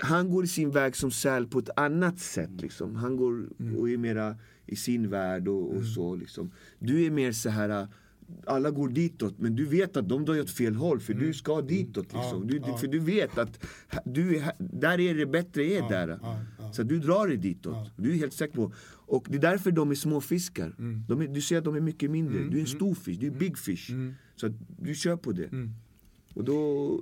han 0.00 0.30
går 0.30 0.44
i 0.44 0.46
sin 0.46 0.70
väg 0.70 0.96
som 0.96 1.10
säl 1.10 1.46
på 1.46 1.58
ett 1.58 1.70
annat 1.76 2.18
sätt. 2.18 2.60
Liksom. 2.60 2.96
Han 2.96 3.16
går 3.16 3.46
och 3.78 3.90
är 3.90 3.96
mera 3.96 4.36
i 4.66 4.76
sin 4.76 5.10
värld 5.10 5.48
och, 5.48 5.76
och 5.76 5.84
så. 5.84 6.16
Liksom. 6.16 6.50
Du 6.78 7.04
är 7.04 7.10
mer 7.10 7.32
så 7.32 7.50
här 7.50 7.88
alla 8.46 8.70
går 8.70 8.88
ditåt 8.88 9.38
men 9.38 9.56
du 9.56 9.66
vet 9.66 9.96
att 9.96 10.08
de 10.08 10.24
drar 10.24 10.40
åt 10.40 10.50
fel 10.50 10.74
håll 10.74 11.00
för 11.00 11.14
du 11.14 11.34
ska 11.34 11.60
ditåt. 11.60 12.12
Liksom. 12.12 12.46
Du, 12.46 12.58
du, 12.58 12.78
för 12.78 12.86
du 12.86 12.98
vet 12.98 13.38
att 13.38 13.64
du 14.04 14.36
är, 14.36 14.52
där 14.58 15.00
är 15.00 15.14
det 15.14 15.26
bättre 15.26 15.64
är 15.64 15.88
där. 15.88 16.18
Så 16.72 16.82
att 16.82 16.88
du 16.88 16.98
drar 16.98 17.26
dig 17.26 17.36
ditåt. 17.36 17.92
Du 17.96 18.10
är 18.10 18.14
helt 18.14 18.32
säker 18.32 18.54
på. 18.54 18.72
Och 18.88 19.26
det 19.30 19.36
är 19.36 19.40
därför 19.40 19.70
de 19.70 19.90
är 19.90 19.94
små 19.94 20.20
fiskar. 20.20 20.74
De 21.08 21.20
är, 21.20 21.28
du 21.28 21.40
ser 21.40 21.58
att 21.58 21.64
de 21.64 21.76
är 21.76 21.80
mycket 21.80 22.10
mindre. 22.10 22.38
Du 22.38 22.56
är 22.56 22.60
en 22.60 22.66
stor 22.66 22.94
fisk, 22.94 23.20
du 23.20 23.26
är 23.26 23.30
big 23.30 23.58
fish. 23.58 23.90
Så 24.36 24.52
du 24.78 24.94
kör 24.94 25.16
på 25.16 25.32
det. 25.32 25.50
Och 26.34 26.44
då, 26.44 27.00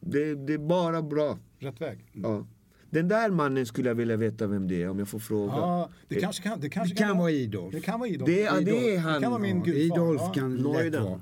det, 0.00 0.34
det 0.34 0.52
är 0.52 0.58
bara 0.58 1.02
bra. 1.02 1.38
Rätt 1.58 1.80
väg. 1.80 1.98
Ja. 2.12 2.46
Den 2.94 3.08
där 3.08 3.30
mannen 3.30 3.66
skulle 3.66 3.88
jag 3.90 3.94
vilja 3.94 4.16
veta 4.16 4.46
vem 4.46 4.68
det 4.68 4.82
är 4.82 4.88
om 4.90 4.98
jag 4.98 5.08
får 5.08 5.18
fråga. 5.18 5.52
Ja, 5.52 5.88
det 6.08 6.14
kanske 6.20 6.42
kan, 6.42 6.60
det 6.60 6.68
kanske 6.68 6.94
det 6.94 6.98
kan 7.02 7.18
vara 7.18 7.30
Idolf. 7.30 7.74
Det 7.74 7.80
kan 7.80 8.00
vara 8.00 8.08
Idolf. 8.08 8.26
Det, 8.26 8.40
ja, 8.40 8.52
det 8.60 8.94
är 8.94 8.98
han. 8.98 9.14
Det 9.14 9.20
kan 9.20 9.30
vara 9.30 9.42
min 9.42 9.62
gudfar. 9.62 9.80
Idolf 9.80 10.20
Ja. 10.20 10.32
kan 10.34 10.56
lätt 10.56 10.62
Nojden. 10.64 11.04
vara. 11.04 11.20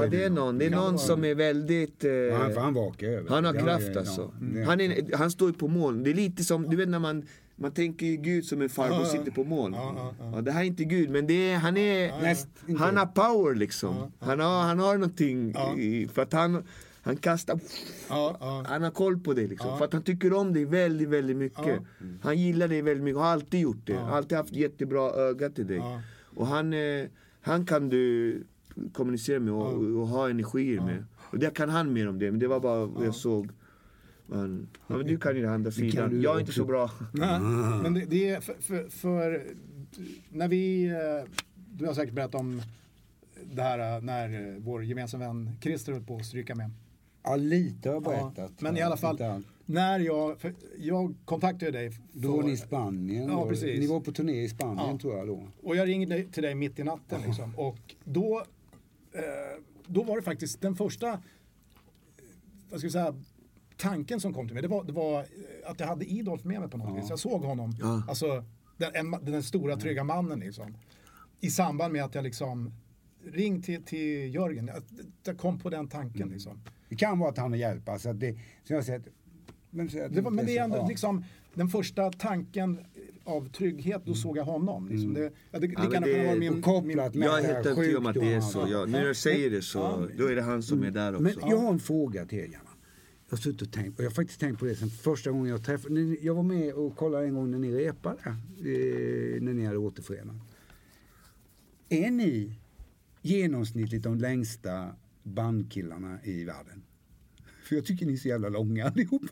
Ja, 0.00 0.06
det 0.10 0.24
är 0.24 0.30
någon, 0.30 0.58
det 0.58 0.66
är 0.66 0.70
Kan 0.70 0.78
någon 0.84 0.98
som 0.98 1.24
är 1.24 1.34
väldigt... 1.34 2.04
Eh, 2.04 2.10
Ja, 2.10 2.36
han 2.36 2.54
får 2.54 2.60
han 2.60 2.74
vaka 2.74 3.06
över. 3.06 3.30
han 3.30 3.44
har 3.44 3.52
kraft 3.52 3.90
ja, 3.94 4.00
alltså. 4.00 4.30
det- 4.40 4.62
Han, 4.64 4.80
är, 4.80 5.16
han 5.16 5.30
står 5.30 5.48
ju 5.48 5.54
på 5.54 5.68
moln. 5.68 6.02
Det 6.02 6.10
är 6.10 6.14
lite 6.14 6.44
som, 6.44 6.70
du 6.70 6.76
vet 6.76 6.88
när 6.88 6.98
man 6.98 7.22
man 7.56 7.70
tänker 7.72 8.06
ju 8.06 8.16
Gud 8.16 8.44
som 8.44 8.62
en 8.62 8.68
farbror 8.68 8.96
Ja, 8.96 9.02
ja. 9.04 9.08
sitter 9.10 9.30
på 9.30 9.44
moln. 9.44 9.74
Ja, 9.74 9.94
ja, 9.96 10.14
ja. 10.20 10.32
Ja, 10.34 10.40
det 10.40 10.52
här 10.52 10.60
är 10.60 10.64
inte 10.66 10.84
Gud, 10.84 11.10
men 11.10 11.26
det 11.26 11.50
är, 11.50 11.56
han 11.56 11.76
är... 11.76 12.08
Han 12.78 12.96
har 12.96 13.06
power 13.06 13.54
liksom. 13.54 13.94
Ja, 13.96 14.10
Han, 14.26 14.40
har, 14.40 14.62
han 14.62 14.78
har 14.78 14.94
någonting, 14.94 15.52
Ja. 15.54 15.76
i, 15.76 16.08
för 16.14 16.22
att 16.22 16.32
han, 16.32 16.64
han 17.04 17.16
kastar... 17.16 17.60
Ja, 18.08 18.36
ja. 18.40 18.64
Han 18.66 18.82
har 18.82 18.90
koll 18.90 19.20
på 19.20 19.32
det 19.34 19.46
liksom. 19.46 19.70
Ja. 19.70 19.76
För 19.76 19.84
att 19.84 19.92
han 19.92 20.02
tycker 20.02 20.32
om 20.32 20.52
dig 20.52 20.64
väldigt, 20.64 21.08
väldigt 21.08 21.36
mycket. 21.36 21.66
Ja. 21.66 22.06
Han 22.22 22.38
gillar 22.38 22.68
dig 22.68 22.82
väldigt 22.82 23.04
mycket, 23.04 23.18
har 23.18 23.26
alltid 23.26 23.60
gjort 23.60 23.86
det. 23.86 23.92
Ja. 23.92 24.10
Alltid 24.10 24.38
haft 24.38 24.52
jättebra 24.52 25.10
öga 25.10 25.50
till 25.50 25.66
dig. 25.66 25.76
Ja. 25.76 26.02
Och 26.36 26.46
han, 26.46 26.72
eh, 26.72 27.06
han 27.40 27.66
kan 27.66 27.88
du 27.88 28.42
kommunicera 28.92 29.40
med 29.40 29.52
och, 29.52 30.00
och 30.00 30.08
ha 30.08 30.30
energier 30.30 30.80
med. 30.80 31.04
Och 31.16 31.38
det 31.38 31.54
kan 31.54 31.68
han 31.68 31.92
mer 31.92 32.08
om 32.08 32.18
det, 32.18 32.30
men 32.30 32.40
det 32.40 32.46
var 32.46 32.60
bara 32.60 32.86
vad 32.86 33.06
jag 33.06 33.14
såg. 33.14 33.48
Men, 34.26 34.68
ja, 34.86 34.96
men 34.96 35.06
du 35.06 35.18
kan 35.18 35.36
ju 35.36 35.42
den 35.42 35.52
andra 35.52 35.70
sidan. 35.70 36.22
Jag 36.22 36.36
är 36.36 36.40
inte 36.40 36.52
så 36.52 36.64
bra. 36.64 36.90
Nej, 37.12 37.40
men 37.82 37.94
det, 37.94 38.04
det 38.04 38.28
är 38.28 38.40
för, 38.40 38.54
för, 38.60 38.88
för 38.88 39.42
när 40.28 40.48
vi, 40.48 40.86
eh, 40.86 41.30
du 41.72 41.86
har 41.86 41.94
säkert 41.94 42.14
berättat 42.14 42.40
om 42.40 42.62
det 43.52 43.62
här 43.62 43.96
eh, 43.96 44.02
när 44.02 44.58
vår 44.58 44.84
gemensamma 44.84 45.24
vän 45.24 45.50
Christer 45.60 45.92
höll 45.92 46.02
på 46.02 46.16
att 46.16 46.26
stryka 46.26 46.54
med. 46.54 46.70
Ja, 47.24 47.36
lite 47.36 47.88
har 47.88 47.94
jag 47.94 48.04
Ja, 48.04 48.32
berättat. 48.34 48.60
men 48.60 48.76
i 48.76 48.82
alla 48.82 48.96
fall, 48.96 49.42
när 49.66 49.98
jag, 49.98 50.36
jag 50.78 51.14
kontaktade 51.24 51.70
dig. 51.70 51.90
För, 51.90 52.02
Då 52.12 52.36
var 52.36 52.42
ni 52.42 52.52
i 52.52 52.56
Spanien. 52.56 53.28
Ja, 53.30 53.48
precis. 53.48 53.80
Ni 53.80 53.86
var 53.86 54.00
på 54.00 54.12
turné 54.12 54.42
i 54.42 54.48
Spanien 54.48 54.88
Ja. 54.90 54.98
tror 54.98 55.16
jag 55.16 55.26
då. 55.26 55.46
Och 55.62 55.76
jag 55.76 55.88
ringde 55.88 56.22
till 56.24 56.42
dig 56.42 56.54
mitt 56.54 56.78
i 56.78 56.84
natten 56.84 57.20
liksom. 57.26 57.54
Och 57.58 57.94
då, 58.04 58.38
eh, 59.12 59.22
då 59.86 60.02
var 60.02 60.16
det 60.16 60.22
faktiskt 60.22 60.60
den 60.60 60.76
första, 60.76 61.08
eh, 61.12 61.18
vad 62.70 62.80
ska 62.80 62.86
vi 62.86 62.92
säga, 62.92 63.14
tanken 63.76 64.20
som 64.20 64.34
kom 64.34 64.46
till 64.46 64.54
mig. 64.54 64.62
Det 64.62 64.68
var, 64.68 64.84
det 64.84 64.92
var 64.92 65.18
eh, 65.20 65.24
att 65.70 65.80
jag 65.80 65.86
hade 65.86 66.04
Idolf 66.04 66.44
med 66.44 66.60
mig 66.60 66.70
på 66.70 66.76
något 66.76 67.02
vis. 67.02 67.10
Jag 67.10 67.18
såg 67.18 67.42
honom, 67.42 67.72
Ja. 67.80 68.02
alltså 68.08 68.44
den, 68.76 69.10
den 69.22 69.42
stora 69.42 69.76
trygga 69.76 70.04
mannen 70.04 70.40
liksom. 70.40 70.76
I 71.40 71.50
samband 71.50 71.92
med 71.92 72.04
att 72.04 72.14
jag 72.14 72.24
liksom 72.24 72.72
ring 73.32 73.62
till, 73.62 73.82
till 73.82 74.34
Jörgen. 74.34 74.66
Jag, 74.74 74.82
jag 75.24 75.38
kom 75.38 75.58
på 75.58 75.70
den 75.70 75.88
tanken 75.88 76.28
liksom. 76.28 76.60
Det 76.88 76.96
kan 76.96 77.18
vara 77.18 77.30
att 77.30 77.38
han 77.38 77.50
har 77.52 77.58
hjälp. 77.58 77.88
Alltså 77.88 78.12
det, 78.12 78.38
som 78.64 78.76
jag 78.76 78.84
sett, 78.84 79.02
men, 79.70 79.90
så 79.90 80.08
Det 80.10 80.20
var, 80.20 80.30
men 80.30 80.46
det 80.46 80.58
är 80.58 80.64
ändå 80.64 80.76
ja. 80.76 80.88
liksom 80.88 81.24
den 81.54 81.68
första 81.68 82.10
tanken 82.12 82.78
av 83.24 83.48
trygghet, 83.48 84.02
då 84.04 84.14
såg 84.14 84.36
jag 84.36 84.44
honom. 84.44 84.88
Liksom. 84.88 85.14
Det, 85.14 85.20
ja, 85.50 85.58
det, 85.58 85.66
det 85.66 85.78
men 85.78 85.90
kan 85.90 86.02
det- 86.02 86.18
ha 86.18 86.26
varit 86.26 86.38
min... 86.38 86.62
kopplat 86.62 87.14
med 87.14 87.28
Jag 87.28 87.38
är 87.38 87.54
helt 87.54 87.66
övertygad 87.66 87.96
om 87.98 88.06
att 88.06 88.14
det 88.14 88.32
är 88.32 88.40
så. 88.40 88.66
Ja, 88.70 88.84
när 88.86 89.06
jag 89.06 89.16
säger 89.16 89.50
det 89.50 89.62
så, 89.62 90.08
då 90.18 90.26
är 90.26 90.36
det 90.36 90.42
han 90.42 90.62
som 90.62 90.82
är 90.82 90.90
där 90.90 91.12
också. 91.12 91.22
Men 91.22 91.50
jag 91.50 91.56
har 91.58 91.72
en 91.72 91.80
fråga 91.80 92.26
till 92.26 92.38
er 92.38 92.46
grabbar. 92.46 92.70
Jag 93.28 93.36
har 93.36 93.42
suttit 93.42 93.62
och 93.62 93.72
tänkt, 93.72 93.98
och 93.98 94.04
jag 94.04 94.10
har 94.10 94.14
faktiskt 94.14 94.40
tänkt 94.40 94.58
på 94.58 94.64
det 94.64 94.74
sen 94.74 94.90
första 94.90 95.30
gången 95.30 95.50
jag 95.50 95.64
träffade, 95.64 96.00
jag 96.00 96.34
var 96.34 96.42
med 96.42 96.74
och 96.74 96.96
kollade 96.96 97.26
en 97.26 97.34
gång 97.34 97.50
när 97.50 97.58
ni 97.58 97.72
repade, 97.72 98.18
eh, 98.26 99.42
när 99.42 99.52
ni 99.52 99.64
hade 99.64 99.78
återförenat. 99.78 100.36
Är 101.88 102.10
ni 102.10 102.58
genomsnittligt 103.22 104.04
de 104.04 104.18
längsta 104.18 104.90
bandkillarna 105.24 106.18
i 106.24 106.44
världen? 106.44 106.82
För 107.64 107.74
jag 107.76 107.84
tycker 107.84 108.06
ni 108.06 108.12
är 108.12 108.16
så 108.16 108.28
jävla 108.28 108.48
långa 108.48 108.86
allihop. 108.86 109.22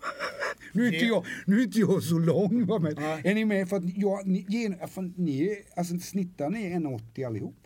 Nu 0.73 0.83
är 0.83 0.87
inte 0.87 0.99
Det- 0.99 1.07
jag, 1.07 1.25
nu 1.47 1.59
är 1.59 1.63
inte 1.65 1.79
jag 1.81 2.03
så 2.03 2.19
lång, 2.19 2.67
va, 2.67 2.79
men 2.79 2.99
är 2.99 3.35
ni 3.35 3.45
med? 3.45 3.69
För 3.69 3.77
att 3.77 3.97
jag, 3.97 4.27
ni, 4.27 4.47
gen, 4.49 4.75
fan, 4.89 5.15
ni 5.17 5.43
är, 5.49 5.57
alltså 5.77 5.99
snittar 5.99 6.51
ni 6.51 6.59
1,80 6.75 7.27
allihop? 7.27 7.57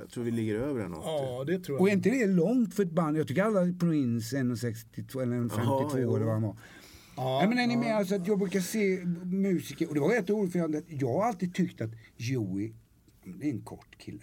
Jag 0.00 0.10
tror 0.10 0.24
vi 0.24 0.30
ligger 0.30 0.54
över 0.54 0.80
en 0.84 0.94
80. 0.94 1.02
Ja, 1.06 1.44
det 1.46 1.58
tror 1.60 1.76
jag. 1.76 1.80
Och 1.82 1.88
är 1.88 1.92
inte 1.92 2.10
det 2.10 2.26
långt 2.26 2.74
för 2.74 2.82
ett 2.82 2.90
band? 2.92 3.16
Jag 3.18 3.28
tycker 3.28 3.42
alla 3.42 3.60
Prince 3.80 4.36
1,62 4.36 5.22
eller 5.22 5.36
1,52 5.36 5.50
Jaha, 5.64 5.90
jo. 6.00 6.16
eller 6.16 6.24
vad 6.24 6.34
han 6.34 6.42
var. 6.42 6.56
Ja, 7.16 7.38
Nej, 7.38 7.48
men 7.48 7.58
är 7.58 7.66
ni 7.66 7.74
ja. 7.74 7.80
med? 7.80 7.96
Alltså 7.96 8.14
att 8.14 8.26
jag 8.26 8.38
brukar 8.38 8.60
se 8.60 9.00
musiker, 9.24 9.88
och 9.88 9.94
det 9.94 10.00
var 10.00 10.08
rätt 10.08 10.30
roligt 10.30 10.52
för 10.52 10.58
jag, 10.58 10.82
jag 10.88 11.08
har 11.12 11.24
alltid 11.24 11.54
tyckt 11.54 11.80
att 11.80 11.90
Joey, 12.16 12.72
det 13.24 13.46
är 13.48 13.50
en 13.52 13.62
kort 13.62 13.98
kille. 13.98 14.22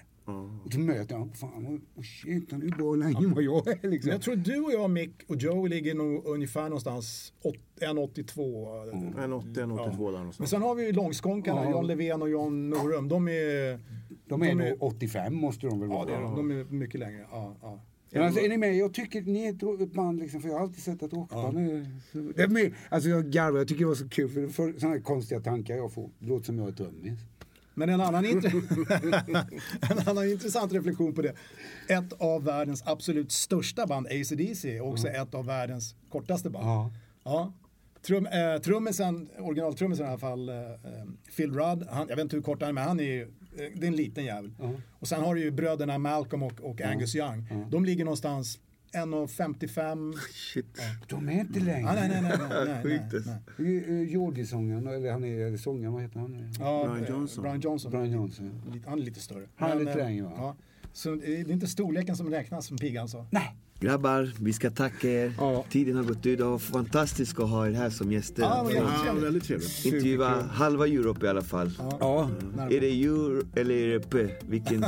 Och 0.65 0.73
så 0.73 0.79
möter 0.79 1.13
jag 1.13 1.19
honom, 1.19 1.33
fan 1.33 1.81
vad 1.95 2.05
shit, 2.05 2.51
han 2.51 2.61
är 2.63 2.67
bra 2.67 2.95
längre 2.95 3.17
än 3.25 3.33
vad 3.33 3.43
jag 3.43 3.67
är 3.67 3.89
liksom. 3.89 4.07
Men 4.09 4.15
jag 4.15 4.21
tror 4.21 4.35
du 4.35 4.59
och 4.61 4.71
jag, 4.71 4.89
Mick 4.89 5.11
och 5.27 5.35
Joey 5.35 5.69
ligger 5.69 5.95
nog 5.95 6.25
ungefär 6.25 6.63
någonstans 6.63 7.33
åt- 7.41 7.55
1,82. 7.81 9.23
En 9.23 9.33
80, 9.33 9.61
en 9.61 9.71
82 9.71 10.05
där 10.05 10.11
Men 10.11 10.19
någonstans. 10.21 10.49
sen 10.49 10.61
har 10.61 10.75
vi 10.75 10.85
ju 10.85 10.91
långskånkarna, 10.91 11.63
Ja. 11.63 11.71
John 11.71 11.87
Levén 11.87 12.21
och 12.21 12.29
John 12.29 12.69
Norum. 12.69 13.07
De 13.07 13.27
är... 13.27 13.79
de 14.27 14.41
är 14.43 14.55
nog 14.55 14.77
85 14.83 15.35
måste 15.35 15.67
de 15.67 15.79
väl 15.79 15.89
Ja, 15.89 15.95
vara. 15.95 16.05
det 16.05 16.13
är 16.15 16.21
de. 16.21 16.35
De 16.35 16.51
är 16.51 16.63
mycket 16.63 16.99
längre. 16.99 17.25
Ja, 17.31 17.55
ja. 17.61 17.81
Men 18.11 18.23
alltså, 18.23 18.41
är 18.41 18.49
ni 18.49 18.57
med? 18.57 18.75
Jag 18.77 18.93
tycker 18.93 19.21
ni 19.21 19.43
är 19.45 19.81
ett 19.83 19.93
band 19.93 20.19
liksom, 20.19 20.41
för 20.41 20.49
jag 20.49 20.55
har 20.55 20.61
alltid 20.61 20.83
sett 20.83 21.03
att 21.03 21.13
rockband 21.13 21.57
är... 21.57 21.85
så- 22.11 22.31
Det 22.35 22.43
är 22.43 22.47
med, 22.47 22.73
alltså 22.89 23.09
jag 23.09 23.25
garvar, 23.31 23.57
jag 23.57 23.67
tycker 23.67 23.79
det 23.79 23.87
var 23.87 23.95
så 23.95 24.09
kul 24.09 24.29
för, 24.29 24.47
för 24.47 24.73
sådana 24.73 24.95
här 24.95 25.01
konstiga 25.01 25.41
tankar 25.41 25.75
jag 25.75 25.93
får. 25.93 26.09
Det 26.19 26.25
låter 26.27 26.45
som 26.45 26.59
jag 26.59 26.67
är 26.67 26.71
trummis. 26.71 27.19
Men 27.79 27.89
en 27.89 28.01
annan, 28.01 28.25
en 29.81 29.99
annan 30.05 30.29
intressant 30.29 30.73
reflektion 30.73 31.13
på 31.13 31.21
det. 31.21 31.33
Ett 31.87 32.13
av 32.13 32.43
världens 32.43 32.83
absolut 32.85 33.31
största 33.31 33.87
band, 33.87 34.07
AC/DC, 34.07 34.77
är 34.77 34.81
också 34.81 35.07
ett 35.07 35.33
av 35.33 35.45
världens 35.45 35.95
kortaste 36.09 36.49
band. 36.49 36.65
Ja. 36.65 36.91
Ja. 37.23 37.53
Trum, 38.01 38.25
eh, 38.25 38.61
trummisen, 38.61 39.29
originaltrummisen 39.39 40.05
i 40.05 40.09
alla 40.09 40.17
fall, 40.17 40.49
eh, 40.49 40.55
eh, 40.55 40.77
Phil 41.37 41.53
Rudd, 41.53 41.87
han, 41.89 42.07
jag 42.09 42.15
vet 42.15 42.23
inte 42.23 42.35
hur 42.35 42.43
kort 42.43 42.61
han 42.61 42.69
är 42.69 42.73
men 42.73 42.83
han 42.83 42.99
är 42.99 43.03
ju, 43.03 43.21
eh, 43.21 43.27
det 43.75 43.85
är 43.85 43.87
en 43.87 43.95
liten 43.95 44.25
jävel. 44.25 44.51
Och 44.99 45.07
sen 45.07 45.21
har 45.21 45.35
du 45.35 45.41
ju 45.41 45.51
bröderna 45.51 45.97
Malcolm 45.97 46.43
och, 46.43 46.61
och 46.61 46.81
Angus 46.81 47.15
Young. 47.15 47.67
De 47.69 47.85
ligger 47.85 48.05
någonstans 48.05 48.59
1,55. 48.93 50.17
Shit. 50.33 50.77
De 51.07 51.29
är 51.29 51.39
inte 51.39 51.59
längre. 51.59 51.89
Ah, 51.89 51.93
nej, 51.93 52.09
nej, 52.09 52.21
nej, 52.21 52.37
nej, 52.49 52.65
nej, 52.65 52.83
Sjukt 52.83 53.03
nej, 53.11 53.15
alltså. 53.15 53.31
nej. 53.57 54.11
Georgie-sångaren, 54.11 54.87
eller 54.87 55.11
han 55.11 55.23
är 55.23 55.57
sångaren, 55.57 55.93
vad 55.93 56.01
heter 56.01 56.19
han? 56.19 56.53
Ja, 56.59 56.83
Brian 56.83 57.03
eh, 57.03 57.09
Johnson. 57.09 57.41
Brian 57.41 57.59
Johnson. 57.59 57.91
Brian 57.91 58.11
Johnson. 58.11 58.81
Han 58.85 58.99
är 58.99 59.03
lite 59.03 59.19
större. 59.19 59.47
Han 59.55 59.71
är 59.71 59.79
lite 59.79 59.91
eh, 59.91 59.97
längre, 59.97 60.23
va? 60.23 60.31
Ja. 60.37 60.55
Så 60.93 61.15
det 61.15 61.35
är 61.39 61.51
inte 61.51 61.67
storleken 61.67 62.15
som 62.15 62.29
räknas 62.29 62.65
som 62.65 62.77
piggan 62.77 63.07
sa. 63.07 63.25
Nej. 63.31 63.55
Grabbar, 63.81 64.31
vi 64.39 64.53
ska 64.53 64.69
tacka 64.69 65.09
er. 65.09 65.33
Ja. 65.37 65.65
Tiden 65.69 65.95
har 65.95 66.03
gått 66.03 66.25
ut. 66.25 66.37
Det 66.37 66.43
var 66.43 66.57
fantastiskt 66.59 67.39
att 67.39 67.49
ha 67.49 67.67
er 67.67 67.71
här 67.71 67.89
som 67.89 68.11
gäster. 68.11 68.43
Ja. 68.43 68.69
Ja, 69.05 69.13
väldigt 69.21 69.43
trevligt. 69.43 69.85
Intervjua 69.85 70.41
halva 70.51 70.87
Europe 70.87 71.25
i 71.25 71.29
alla 71.29 71.41
fall. 71.41 71.71
Ja. 71.99 72.29
Är 72.71 72.79
det 72.81 73.03
euro 73.03 73.41
eller 73.55 73.75
är 73.75 73.87
det 73.93 74.09
p? 74.09 74.27
Vilken, 74.47 74.83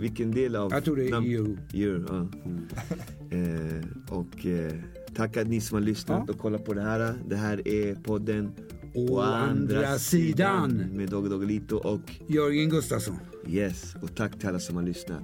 vilken 0.00 0.30
del 0.30 0.56
av? 0.56 0.72
Jag 0.72 0.84
tror 0.84 0.96
det 0.96 1.08
är 1.08 1.14
euro. 1.14 1.56
euro 1.74 2.04
ja. 2.08 3.36
eh, 3.36 3.84
och 4.18 4.46
eh, 4.46 4.72
tack 5.16 5.36
att 5.36 5.46
ni 5.46 5.60
som 5.60 5.74
har 5.74 5.82
lyssnat 5.82 6.24
Ja. 6.26 6.32
och 6.34 6.40
kollat 6.40 6.64
på 6.64 6.74
det 6.74 6.82
här. 6.82 7.14
Det 7.28 7.36
här 7.36 7.68
är 7.68 7.94
podden 7.94 8.50
Å 8.94 9.20
andra 9.20 9.98
sidan. 9.98 10.84
med 10.92 11.08
Dogge 11.10 11.28
Doggelito 11.28 11.76
och 11.76 12.00
Jörgen 12.28 12.68
Gustafsson. 12.70 13.16
yes. 13.48 13.94
Och 14.02 14.14
tack 14.16 14.38
till 14.38 14.48
alla 14.48 14.58
som 14.60 14.76
har 14.76 14.82
lyssnat. 14.82 15.22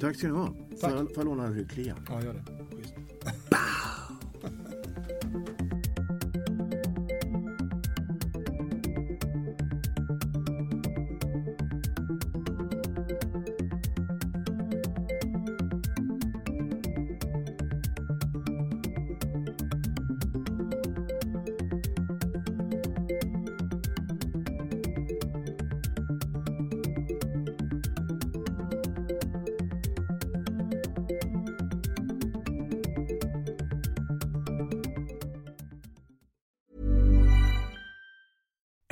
Tack 0.00 0.16
ska 0.16 0.26
ni 0.26 0.32
ha. 0.32 0.54
Får 0.80 0.90
jag, 0.90 0.98
får 0.98 1.16
jag 1.16 1.24
låna 1.24 1.46
en 1.46 1.54
ryggklia? 1.54 1.96
Ja, 2.08 2.22
gör 2.22 2.32
det. 2.34 2.76
Schysst. 2.76 2.94